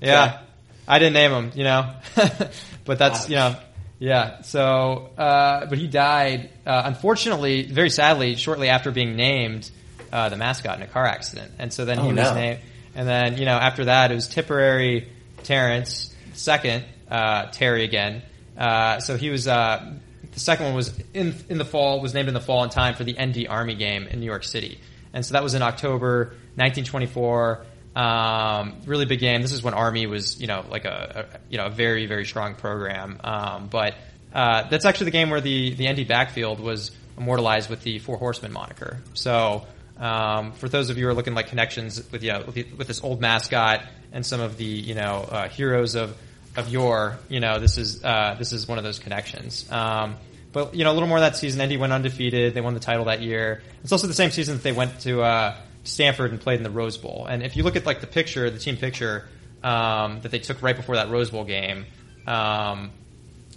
Yeah. 0.02 0.24
Okay. 0.24 0.46
I 0.90 0.98
didn't 0.98 1.14
name 1.14 1.32
him, 1.32 1.52
you 1.54 1.64
know, 1.64 1.94
but 2.86 2.98
that's 2.98 3.26
Ouch. 3.26 3.30
you 3.30 3.36
know, 3.36 3.56
yeah. 4.00 4.42
So, 4.42 5.12
uh, 5.18 5.68
but 5.68 5.78
he 5.78 5.88
died 5.88 6.50
uh, 6.66 6.82
unfortunately, 6.86 7.64
very 7.64 7.92
sadly, 7.92 8.36
shortly 8.36 8.70
after 8.70 8.90
being 8.90 9.16
named 9.16 9.70
uh, 10.12 10.30
the 10.30 10.36
mascot 10.36 10.78
in 10.78 10.82
a 10.82 10.88
car 10.88 11.06
accident, 11.06 11.52
and 11.60 11.72
so 11.72 11.86
then 11.86 12.00
oh, 12.00 12.04
he 12.04 12.12
no. 12.12 12.24
was 12.24 12.34
named, 12.34 12.60
and 12.96 13.08
then 13.08 13.38
you 13.38 13.46
know 13.46 13.56
after 13.56 13.86
that 13.86 14.12
it 14.12 14.16
was 14.16 14.28
Tipperary 14.28 15.08
Terrence 15.44 16.16
second 16.34 16.86
uh, 17.10 17.46
Terry 17.52 17.84
again. 17.84 18.24
Uh, 18.58 19.00
so 19.00 19.16
he 19.16 19.30
was 19.30 19.48
uh, 19.48 19.94
the 20.32 20.40
second 20.40 20.66
one 20.66 20.76
was 20.76 21.00
in 21.14 21.36
in 21.50 21.60
the 21.60 21.66
fall 21.66 22.02
was 22.02 22.16
named 22.16 22.30
in 22.30 22.34
the 22.34 22.42
fall 22.42 22.64
in 22.64 22.72
time 22.72 22.96
for 22.96 23.04
the 23.04 23.14
ND 23.14 23.48
Army 23.48 23.76
game 23.76 24.08
in 24.08 24.20
New 24.20 24.26
York 24.26 24.44
City, 24.44 24.80
and 25.14 25.24
so 25.24 25.34
that 25.34 25.44
was 25.44 25.54
in 25.54 25.62
October 25.62 26.34
1924. 26.56 27.66
Um, 28.00 28.78
really 28.86 29.06
big 29.06 29.20
game. 29.20 29.42
This 29.42 29.52
is 29.52 29.62
when 29.62 29.74
Army 29.74 30.08
was, 30.08 30.40
you 30.40 30.48
know, 30.48 30.64
like 30.70 30.86
a, 30.86 31.28
a 31.34 31.40
you 31.50 31.58
know 31.58 31.66
a 31.66 31.70
very 31.70 32.06
very 32.06 32.26
strong 32.26 32.56
program. 32.56 33.20
Um, 33.22 33.68
but 33.68 33.96
uh, 34.34 34.70
that's 34.70 34.86
actually 34.86 35.06
the 35.06 35.12
game 35.12 35.30
where 35.30 35.42
the 35.42 35.74
the 35.74 35.92
ND 35.92 36.08
backfield 36.08 36.62
was 36.62 36.92
immortalized 37.18 37.70
with 37.70 37.82
the 37.84 38.00
Four 38.00 38.18
Horsemen 38.18 38.54
moniker. 38.54 39.00
So 39.16 39.68
um, 39.98 40.54
for 40.54 40.70
those 40.70 40.90
of 40.90 40.98
you 40.98 41.04
who 41.04 41.10
are 41.10 41.14
looking 41.14 41.34
like 41.34 41.48
connections 41.48 42.10
with 42.10 42.24
you 42.24 42.32
know, 42.32 42.44
with, 42.46 42.56
the, 42.56 42.64
with, 42.78 42.88
this 42.88 43.04
old 43.04 43.20
mascot 43.20 43.84
and 44.14 44.26
some 44.26 44.40
of 44.40 44.56
the 44.56 44.64
you 44.64 44.96
know 44.96 45.28
uh, 45.30 45.50
heroes 45.50 45.96
of 45.96 46.16
of 46.56 46.70
yore, 46.70 47.20
you 47.28 47.42
know 47.42 47.60
this 47.60 47.78
is 47.78 48.02
uh, 48.02 48.36
this 48.40 48.54
is 48.54 48.66
one 48.66 48.78
of 48.78 48.86
those 48.86 49.00
connections. 49.00 49.70
Um, 49.70 50.16
but 50.54 50.74
you 50.74 50.86
know 50.86 50.92
a 50.92 50.96
little 50.96 51.10
more 51.10 51.20
that 51.20 51.36
season. 51.36 51.68
ND 51.68 51.78
went 51.78 51.92
undefeated. 51.92 52.54
They 52.54 52.62
won 52.62 52.76
the 52.76 52.80
title 52.80 53.06
that 53.06 53.22
year. 53.22 53.62
It's 53.84 53.92
also 53.92 54.08
the 54.08 54.14
same 54.14 54.32
season 54.32 54.56
that 54.56 54.64
they 54.64 54.72
went 54.72 55.02
to 55.02 55.22
uh, 55.22 55.58
Stanford 55.90 56.32
and 56.32 56.40
played 56.40 56.58
in 56.58 56.64
the 56.64 56.70
Rose 56.70 56.98
Bowl. 56.98 57.26
And 57.30 57.44
if 57.44 57.56
you 57.56 57.64
look 57.64 57.76
at 57.76 57.86
like 57.86 58.02
the 58.02 58.08
picture, 58.08 58.50
the 58.50 58.60
team 58.60 58.78
picture 58.78 59.28
um, 59.64 60.22
that 60.22 60.32
they 60.32 60.40
took 60.40 60.62
right 60.62 60.76
before 60.76 60.96
that 60.96 61.10
Rose 61.10 61.30
Bowl 61.30 61.44
game, 61.44 61.86
um, 62.28 62.92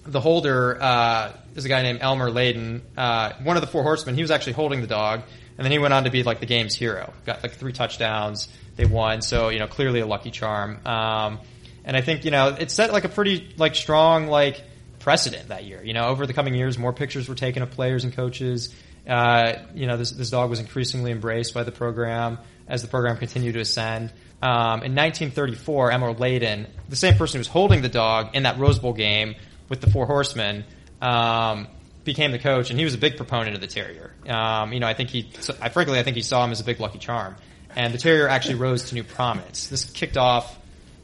the 0.04 0.20
holder 0.20 0.82
uh, 0.82 1.32
is 1.54 1.64
a 1.64 1.68
guy 1.68 1.82
named 1.82 2.00
Elmer 2.00 2.30
Layden, 2.30 2.80
uh, 2.96 3.34
one 3.42 3.56
of 3.56 3.60
the 3.60 3.66
four 3.66 3.82
horsemen. 3.82 4.14
He 4.14 4.22
was 4.22 4.30
actually 4.30 4.54
holding 4.54 4.80
the 4.80 4.86
dog, 4.86 5.22
and 5.56 5.64
then 5.64 5.70
he 5.70 5.78
went 5.78 5.94
on 5.94 6.04
to 6.04 6.10
be 6.10 6.22
like 6.22 6.40
the 6.40 6.46
game's 6.46 6.74
hero. 6.74 7.12
Got 7.24 7.42
like 7.42 7.52
three 7.52 7.72
touchdowns. 7.72 8.48
They 8.76 8.86
won, 8.86 9.22
so 9.22 9.50
you 9.50 9.58
know 9.58 9.66
clearly 9.66 10.00
a 10.00 10.06
lucky 10.06 10.30
charm. 10.30 10.84
Um, 10.86 11.38
and 11.84 11.96
I 11.96 12.00
think 12.00 12.24
you 12.24 12.30
know 12.30 12.48
it 12.48 12.70
set 12.70 12.92
like 12.92 13.04
a 13.04 13.08
pretty 13.08 13.54
like 13.56 13.74
strong 13.74 14.26
like 14.26 14.62
precedent 14.98 15.48
that 15.48 15.64
year. 15.64 15.82
You 15.84 15.92
know, 15.92 16.06
over 16.06 16.26
the 16.26 16.32
coming 16.32 16.54
years, 16.54 16.78
more 16.78 16.92
pictures 16.92 17.28
were 17.28 17.34
taken 17.34 17.62
of 17.62 17.70
players 17.70 18.04
and 18.04 18.12
coaches. 18.12 18.74
Uh, 19.06 19.54
you 19.74 19.86
know, 19.86 19.96
this, 19.96 20.10
this 20.12 20.30
dog 20.30 20.50
was 20.50 20.60
increasingly 20.60 21.10
embraced 21.10 21.54
by 21.54 21.64
the 21.64 21.72
program 21.72 22.38
as 22.68 22.82
the 22.82 22.88
program 22.88 23.16
continued 23.16 23.54
to 23.54 23.60
ascend. 23.60 24.12
Um, 24.40 24.82
in 24.82 24.94
1934, 24.94 25.92
Elmer 25.92 26.14
Layden, 26.14 26.66
the 26.88 26.96
same 26.96 27.14
person 27.14 27.38
who 27.38 27.40
was 27.40 27.48
holding 27.48 27.82
the 27.82 27.88
dog 27.88 28.34
in 28.34 28.44
that 28.44 28.58
Rose 28.58 28.78
Bowl 28.78 28.92
game 28.92 29.34
with 29.68 29.80
the 29.80 29.90
Four 29.90 30.06
Horsemen, 30.06 30.64
um, 31.00 31.68
became 32.04 32.32
the 32.32 32.38
coach, 32.38 32.70
and 32.70 32.78
he 32.78 32.84
was 32.84 32.94
a 32.94 32.98
big 32.98 33.16
proponent 33.16 33.54
of 33.54 33.60
the 33.60 33.66
Terrier. 33.66 34.14
Um, 34.28 34.72
you 34.72 34.80
know, 34.80 34.86
I 34.86 34.94
think 34.94 35.10
he, 35.10 35.30
I 35.60 35.68
frankly, 35.68 35.98
I 35.98 36.02
think 36.02 36.16
he 36.16 36.22
saw 36.22 36.44
him 36.44 36.50
as 36.50 36.60
a 36.60 36.64
big 36.64 36.80
lucky 36.80 36.98
charm, 36.98 37.36
and 37.76 37.94
the 37.94 37.98
Terrier 37.98 38.28
actually 38.28 38.56
rose 38.56 38.84
to 38.86 38.94
new 38.94 39.04
prominence. 39.04 39.68
This 39.68 39.84
kicked 39.84 40.16
off, 40.16 40.58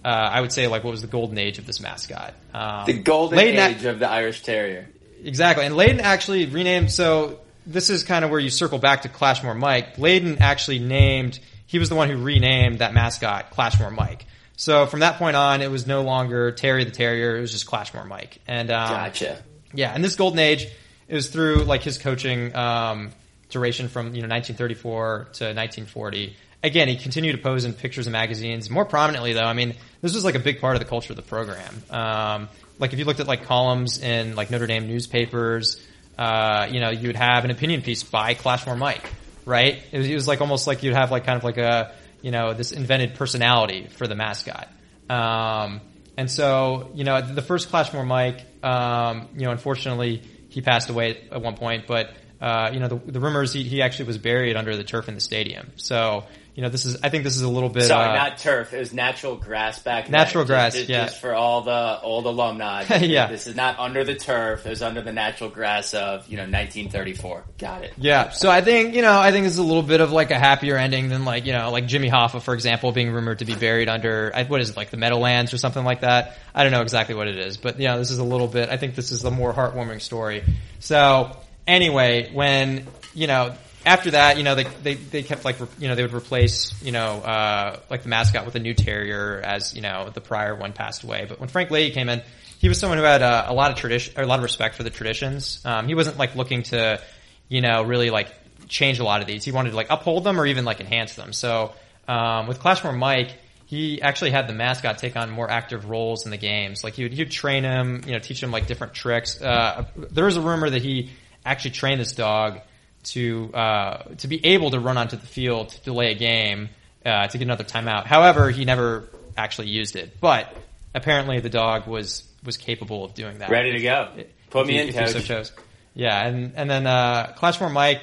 uh, 0.05 0.09
I 0.09 0.40
would 0.40 0.53
say, 0.53 0.66
like 0.66 0.84
what 0.84 0.90
was 0.90 1.03
the 1.03 1.07
golden 1.07 1.38
age 1.38 1.59
of 1.59 1.66
this 1.66 1.80
mascot? 1.80 2.34
Um, 2.53 2.86
the 2.86 2.94
golden 2.94 3.38
Layden 3.38 3.76
age 3.76 3.84
of 3.84 3.99
the 3.99 4.09
Irish 4.09 4.42
Terrier. 4.42 4.88
Exactly, 5.22 5.64
and 5.64 5.74
Layden 5.74 6.01
actually 6.01 6.46
renamed. 6.46 6.90
So 6.90 7.40
this 7.69 7.91
is 7.91 8.03
kind 8.03 8.25
of 8.25 8.31
where 8.31 8.41
you 8.41 8.49
circle 8.49 8.79
back 8.79 9.03
to 9.03 9.09
Clashmore 9.09 9.55
Mike. 9.55 9.97
Layden 9.97 10.41
actually 10.41 10.79
named 10.79 11.39
he 11.66 11.79
was 11.79 11.91
the 11.91 11.95
one 11.95 12.09
who 12.09 12.16
renamed 12.16 12.79
that 12.79 12.95
mascot 12.95 13.51
Clashmore 13.51 13.91
Mike. 13.93 14.25
So 14.57 14.87
from 14.87 15.01
that 15.01 15.19
point 15.19 15.37
on, 15.37 15.61
it 15.61 15.71
was 15.71 15.87
no 15.87 16.03
longer 16.03 16.51
Terry 16.51 16.85
the 16.85 16.91
Terrier; 16.91 17.37
it 17.37 17.41
was 17.41 17.53
just 17.53 17.66
Clashmore 17.66 18.07
Mike. 18.07 18.39
And 18.49 18.71
um, 18.71 18.89
Gotcha. 18.89 19.43
yeah, 19.73 19.93
and 19.95 20.03
this 20.03 20.16
golden 20.16 20.39
age 20.41 20.66
was 21.09 21.29
through 21.29 21.64
like 21.64 21.83
his 21.83 21.99
coaching 21.99 22.57
um, 22.57 23.11
duration 23.51 23.89
from 23.89 24.07
you 24.14 24.23
know 24.23 24.29
1934 24.29 25.29
to 25.35 25.45
1940. 25.45 26.35
Again, 26.64 26.89
he 26.89 26.97
continued 26.97 27.37
to 27.37 27.43
pose 27.43 27.64
in 27.64 27.73
pictures 27.73 28.07
and 28.07 28.12
magazines. 28.12 28.69
More 28.69 28.85
prominently, 28.85 29.35
though, 29.35 29.45
I 29.45 29.53
mean, 29.53 29.75
this 30.01 30.14
was 30.14 30.25
like 30.25 30.35
a 30.35 30.41
big 30.41 30.61
part 30.61 30.75
of 30.75 30.81
the 30.81 30.89
culture 30.89 31.12
of 31.12 31.16
the 31.16 31.23
program. 31.23 31.83
Um, 31.91 32.49
like 32.81 32.93
if 32.93 32.99
you 32.99 33.05
looked 33.05 33.21
at 33.21 33.29
like 33.29 33.45
columns 33.45 34.03
in 34.03 34.35
like 34.35 34.51
Notre 34.51 34.66
Dame 34.66 34.89
newspapers, 34.89 35.81
uh, 36.19 36.66
you 36.71 36.81
know, 36.81 36.91
you 36.91 37.07
would 37.07 37.16
have 37.16 37.45
an 37.45 37.51
opinion 37.51 37.83
piece 37.83 38.03
by 38.03 38.35
Clashmore 38.35 38.77
Mike, 38.77 39.09
right? 39.45 39.83
It 39.93 39.99
was, 39.99 40.09
it 40.09 40.14
was 40.14 40.29
like 40.29 40.41
almost 40.41 40.66
like 40.66 40.83
you'd 40.83 40.95
have 40.95 41.11
like 41.11 41.25
kind 41.25 41.37
of 41.37 41.45
like 41.45 41.59
a 41.59 41.95
you 42.21 42.33
know 42.33 42.53
this 42.53 42.73
invented 42.73 43.14
personality 43.14 43.87
for 43.87 44.07
the 44.07 44.16
mascot. 44.16 44.69
Um, 45.09 45.81
and 46.19 46.29
so, 46.29 46.91
you 46.95 47.05
know, 47.05 47.23
the 47.23 47.43
first 47.43 47.71
Clashmore 47.71 48.05
Mike, 48.05 48.45
um, 48.64 49.29
you 49.37 49.45
know, 49.45 49.53
unfortunately, 49.53 50.21
he 50.49 50.61
passed 50.61 50.91
away 50.91 51.21
at 51.31 51.41
one 51.41 51.55
point, 51.57 51.87
but, 51.87 52.11
uh, 52.41 52.71
you 52.73 52.81
know, 52.81 52.89
the, 52.89 52.97
the 52.97 53.21
rumors 53.21 53.53
he, 53.53 53.62
he 53.62 53.83
actually 53.83 54.07
was 54.07 54.19
buried 54.19 54.57
under 54.57 54.77
the 54.77 54.83
turf 54.83 55.09
in 55.09 55.14
the 55.14 55.21
stadium. 55.21 55.71
So, 55.77 56.25
you 56.59 56.63
know, 56.63 56.71
this 56.71 56.87
is, 56.87 56.97
I 57.05 57.09
think 57.09 57.23
this 57.23 57.37
is 57.37 57.43
a 57.43 57.49
little 57.49 57.69
bit, 57.69 57.85
Sorry, 57.85 58.09
uh, 58.11 58.17
not 58.17 58.39
turf. 58.39 58.73
It 58.75 58.81
was 58.81 58.93
natural 58.93 59.37
grass 59.37 59.79
back. 59.79 60.11
Natural 60.11 60.43
Just- 60.43 60.49
grass, 60.49 60.75
just, 60.75 60.89
yeah. 60.89 61.05
Just 61.05 61.21
for 61.21 61.33
all 61.33 61.61
the 61.63 62.01
old 62.03 62.27
alumni. 62.27 62.85
Yeah. 62.99 63.29
This 63.29 63.47
is 63.47 63.55
not 63.55 63.79
under 63.79 64.03
the 64.03 64.17
turf. 64.17 64.67
It 64.67 64.71
was 64.71 64.83
under 64.83 65.01
the 65.01 65.13
natural 65.13 65.51
grass 65.51 65.95
of, 65.95 66.27
you 66.27 66.37
know, 66.37 66.43
1934. 66.43 67.45
Got 67.59 67.85
it. 67.85 67.93
Yeah, 67.97 68.31
so 68.31 68.51
I 68.51 68.61
think 68.61 68.97
you 68.97 69.03
know 69.03 69.21
I 69.21 69.31
think 69.31 69.45
this 69.45 69.53
is 69.53 69.61
a 69.61 69.63
little 69.63 69.85
bit 69.85 70.01
of 70.01 70.11
like 70.11 70.33
a 70.33 70.39
happier 70.39 70.77
ending 70.77 71.11
than 71.11 71.25
like 71.25 71.47
you 71.47 71.53
know 71.53 71.71
like 71.71 71.87
Jimmy 71.87 72.11
Hoffa 72.11 72.43
for 72.43 72.55
example 72.55 72.91
being 72.91 73.13
rumored 73.13 73.39
to 73.39 73.45
be 73.45 73.55
buried 73.55 73.89
under 73.89 74.33
what 74.49 74.61
is 74.61 74.71
it 74.71 74.77
like 74.77 74.91
the 74.91 74.97
Meadowlands 74.97 75.55
or 75.55 75.59
something 75.59 75.85
like 75.85 76.01
that. 76.01 76.39
I 76.53 76.65
don't 76.65 76.73
know 76.73 76.83
exactly 76.83 77.15
what 77.15 77.29
it 77.29 77.39
is, 77.39 77.57
but 77.57 77.79
you 77.79 77.87
know 77.87 77.99
this 77.99 78.11
is 78.11 78.19
a 78.19 78.25
little 78.25 78.49
bit. 78.49 78.69
I 78.69 78.79
think 78.79 78.97
this 78.97 79.13
is 79.13 79.23
a 79.23 79.31
more 79.31 79.53
heartwarming 79.53 80.01
story. 80.01 80.43
So 80.81 81.37
anyway, 81.69 82.31
when 82.33 82.89
you 83.15 83.29
know 83.29 83.55
after 83.89 84.12
that, 84.12 84.36
you 84.36 84.45
know 84.45 84.55
they 84.55 84.64
they, 84.82 84.95
they 84.95 85.22
kept 85.22 85.45
like 85.45 85.59
you 85.78 85.89
know 85.89 85.95
they 85.95 86.03
would 86.03 86.14
replace 86.14 86.80
you 86.82 86.93
know 86.93 87.20
uh, 87.20 87.78
like 87.91 88.03
the 88.03 88.09
mascot 88.09 88.47
with 88.47 88.55
a 88.55 88.61
new 88.61 88.74
terrier 88.74 89.41
as 89.45 89.74
you 89.74 89.80
know 89.80 90.11
the 90.12 90.20
prior 90.20 90.55
one 90.55 90.72
passed 90.72 91.03
away. 91.03 91.26
But 91.28 91.41
when 91.41 91.49
Frank 91.49 91.70
Leahy 91.70 91.91
came 91.91 92.09
in, 92.09 92.22
he 92.59 92.68
was 92.68 92.78
someone 92.78 92.99
who 92.99 93.05
had 93.05 93.22
uh, 93.22 93.47
a 93.49 93.55
lot 93.55 93.70
of 93.70 93.76
tradition, 93.76 94.14
a 94.16 94.26
lot 94.26 94.39
of 94.39 94.45
respect 94.45 94.76
for 94.76 94.82
the 94.82 94.91
traditions. 94.91 95.61
Um, 95.64 95.89
he 95.89 95.95
wasn't 95.95 96.18
like 96.18 96.36
looking 96.36 96.62
to 96.64 97.01
you 97.49 97.61
know, 97.61 97.82
really 97.82 98.11
like 98.11 98.32
change 98.68 98.99
a 98.99 99.05
lot 99.05 99.20
of 99.20 99.26
these. 99.26 99.45
He 99.45 99.53
wanted 99.53 99.70
to 99.70 99.76
like 99.76 99.89
uphold 99.91 100.24
them 100.24 100.41
or 100.41 100.47
even 100.47 100.64
like 100.64 100.80
enhance 100.80 101.14
them. 101.14 101.32
So 101.32 101.72
um, 102.07 102.47
with 102.47 102.61
Clashmore 102.61 102.97
Mike, 102.97 103.32
he 103.66 104.01
actually 104.01 104.30
had 104.30 104.49
the 104.49 104.53
mascot 104.53 104.99
take 104.99 105.16
on 105.16 105.30
more 105.30 105.51
active 105.51 105.89
roles 105.91 106.24
in 106.24 106.30
the 106.30 106.36
games. 106.36 106.84
Like 106.84 106.95
he 106.95 107.05
would, 107.05 107.12
he 107.12 107.22
would 107.22 107.30
train 107.30 107.64
him, 107.64 108.03
you 108.07 108.12
know, 108.12 108.18
teach 108.18 108.43
him 108.43 108.51
like 108.51 108.66
different 108.66 108.95
tricks. 108.95 109.41
Uh, 109.41 109.86
there 109.97 110.24
was 110.24 110.36
a 110.36 110.41
rumor 110.41 110.70
that 110.70 110.82
he 110.82 111.11
actually 111.45 111.72
trained 111.72 112.01
this 112.01 112.12
dog 112.12 112.61
to 113.05 113.51
uh, 113.55 114.03
to 114.18 114.28
be 114.28 114.44
able 114.46 114.70
to 114.70 114.80
run 114.80 114.99
onto 114.99 115.16
the 115.16 115.26
field 115.26 115.70
to 115.70 115.80
delay 115.82 116.12
a 116.12 116.14
game 116.14 116.68
uh, 117.05 117.26
to 117.28 117.38
get 117.38 117.44
another 117.44 117.64
timeout. 117.64 118.07
However, 118.07 118.51
he 118.51 118.64
never 118.64 119.09
actually 119.36 119.68
used 119.68 119.96
it. 119.96 120.20
But 120.20 120.55
apparently, 120.94 121.40
the 121.40 121.51
dog 121.51 121.86
was 121.86 122.24
was 122.44 122.57
capable 122.57 123.05
of 123.05 123.14
doing 123.14 123.38
that. 123.38 123.51
Ready 123.51 123.72
to 123.72 123.80
go. 123.80 124.09
Put 124.51 124.66
me 124.66 124.78
If 124.78 124.94
in, 124.94 125.03
if 125.03 125.11
so 125.11 125.20
chose. 125.20 125.53
Yeah, 125.94 126.26
and 126.26 126.53
and 126.57 126.70
then 126.70 126.86
uh, 126.86 127.34
Clashmore 127.36 127.72
Mike. 127.72 128.03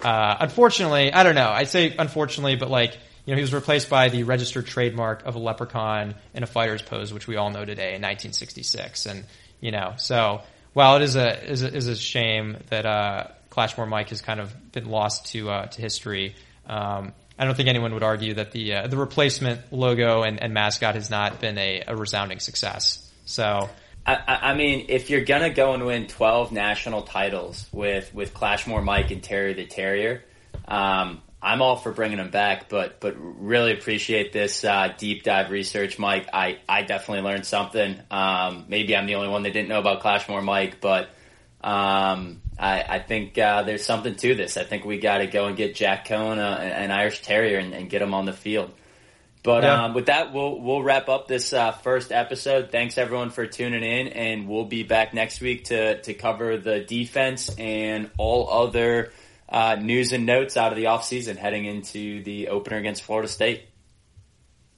Uh, 0.00 0.36
unfortunately, 0.40 1.12
I 1.12 1.22
don't 1.22 1.36
know. 1.36 1.50
I'd 1.50 1.68
say 1.68 1.94
unfortunately, 1.96 2.56
but 2.56 2.70
like 2.70 2.96
you 3.24 3.32
know, 3.32 3.36
he 3.36 3.42
was 3.42 3.54
replaced 3.54 3.88
by 3.88 4.08
the 4.08 4.24
registered 4.24 4.66
trademark 4.66 5.24
of 5.24 5.36
a 5.36 5.38
leprechaun 5.38 6.16
in 6.34 6.42
a 6.42 6.46
fighter's 6.46 6.82
pose, 6.82 7.12
which 7.12 7.28
we 7.28 7.36
all 7.36 7.50
know 7.50 7.64
today 7.64 7.94
in 7.94 8.02
1966. 8.02 9.06
And 9.06 9.24
you 9.60 9.70
know, 9.70 9.94
so 9.96 10.42
while 10.72 10.96
it 10.96 11.02
is 11.02 11.14
a 11.14 11.50
is 11.50 11.62
a, 11.62 11.72
is 11.72 11.86
a 11.86 11.96
shame 11.96 12.56
that 12.68 12.84
uh, 12.84 13.28
Clashmore 13.52 13.86
Mike 13.86 14.08
has 14.08 14.22
kind 14.22 14.40
of 14.40 14.72
been 14.72 14.86
lost 14.86 15.26
to 15.32 15.50
uh, 15.50 15.66
to 15.66 15.80
history. 15.80 16.34
Um, 16.66 17.12
I 17.38 17.44
don't 17.44 17.54
think 17.54 17.68
anyone 17.68 17.92
would 17.92 18.02
argue 18.02 18.34
that 18.34 18.50
the 18.52 18.74
uh, 18.74 18.86
the 18.86 18.96
replacement 18.96 19.72
logo 19.72 20.22
and, 20.22 20.42
and 20.42 20.54
mascot 20.54 20.94
has 20.94 21.10
not 21.10 21.38
been 21.38 21.58
a, 21.58 21.82
a 21.86 21.94
resounding 21.94 22.40
success. 22.40 23.12
So 23.26 23.68
I, 24.06 24.18
I 24.26 24.54
mean, 24.54 24.86
if 24.88 25.10
you're 25.10 25.24
gonna 25.24 25.50
go 25.50 25.74
and 25.74 25.84
win 25.84 26.06
12 26.06 26.50
national 26.50 27.02
titles 27.02 27.68
with 27.72 28.14
with 28.14 28.32
Clashmore 28.32 28.82
Mike 28.82 29.10
and 29.10 29.22
Terry 29.22 29.52
the 29.52 29.66
Terrier, 29.66 30.24
um, 30.66 31.20
I'm 31.42 31.60
all 31.60 31.76
for 31.76 31.92
bringing 31.92 32.16
them 32.16 32.30
back. 32.30 32.70
But 32.70 33.00
but 33.00 33.16
really 33.18 33.74
appreciate 33.74 34.32
this 34.32 34.64
uh, 34.64 34.94
deep 34.96 35.24
dive 35.24 35.50
research, 35.50 35.98
Mike. 35.98 36.28
I 36.32 36.58
I 36.66 36.84
definitely 36.84 37.24
learned 37.24 37.44
something. 37.44 38.00
Um, 38.10 38.64
maybe 38.68 38.96
I'm 38.96 39.04
the 39.04 39.16
only 39.16 39.28
one 39.28 39.42
that 39.42 39.52
didn't 39.52 39.68
know 39.68 39.80
about 39.80 40.00
Clashmore 40.00 40.42
Mike, 40.42 40.80
but 40.80 41.10
um, 41.62 42.40
I, 42.62 42.84
I 42.88 42.98
think 43.00 43.36
uh, 43.36 43.64
there's 43.64 43.84
something 43.84 44.14
to 44.14 44.34
this. 44.36 44.56
I 44.56 44.62
think 44.62 44.84
we 44.84 44.98
got 44.98 45.18
to 45.18 45.26
go 45.26 45.46
and 45.46 45.56
get 45.56 45.74
Jack 45.74 46.06
Coan, 46.06 46.38
uh, 46.38 46.60
an 46.60 46.92
Irish 46.92 47.20
Terrier, 47.22 47.58
and, 47.58 47.74
and 47.74 47.90
get 47.90 48.00
him 48.00 48.14
on 48.14 48.24
the 48.24 48.32
field. 48.32 48.70
But 49.42 49.64
Yeah. 49.64 49.86
um, 49.86 49.94
with 49.94 50.06
that, 50.06 50.32
we'll 50.32 50.60
we'll 50.60 50.82
wrap 50.84 51.08
up 51.08 51.26
this 51.26 51.52
uh, 51.52 51.72
first 51.72 52.12
episode. 52.12 52.70
Thanks 52.70 52.96
everyone 52.98 53.30
for 53.30 53.46
tuning 53.46 53.82
in, 53.82 54.06
and 54.06 54.48
we'll 54.48 54.66
be 54.66 54.84
back 54.84 55.12
next 55.12 55.40
week 55.40 55.64
to 55.64 56.00
to 56.02 56.14
cover 56.14 56.56
the 56.56 56.78
defense 56.78 57.50
and 57.58 58.08
all 58.16 58.48
other 58.48 59.10
uh, 59.48 59.74
news 59.74 60.12
and 60.12 60.24
notes 60.26 60.56
out 60.56 60.70
of 60.70 60.76
the 60.76 60.84
offseason 60.84 61.36
heading 61.36 61.64
into 61.64 62.22
the 62.22 62.48
opener 62.48 62.76
against 62.76 63.02
Florida 63.02 63.26
State. 63.26 63.64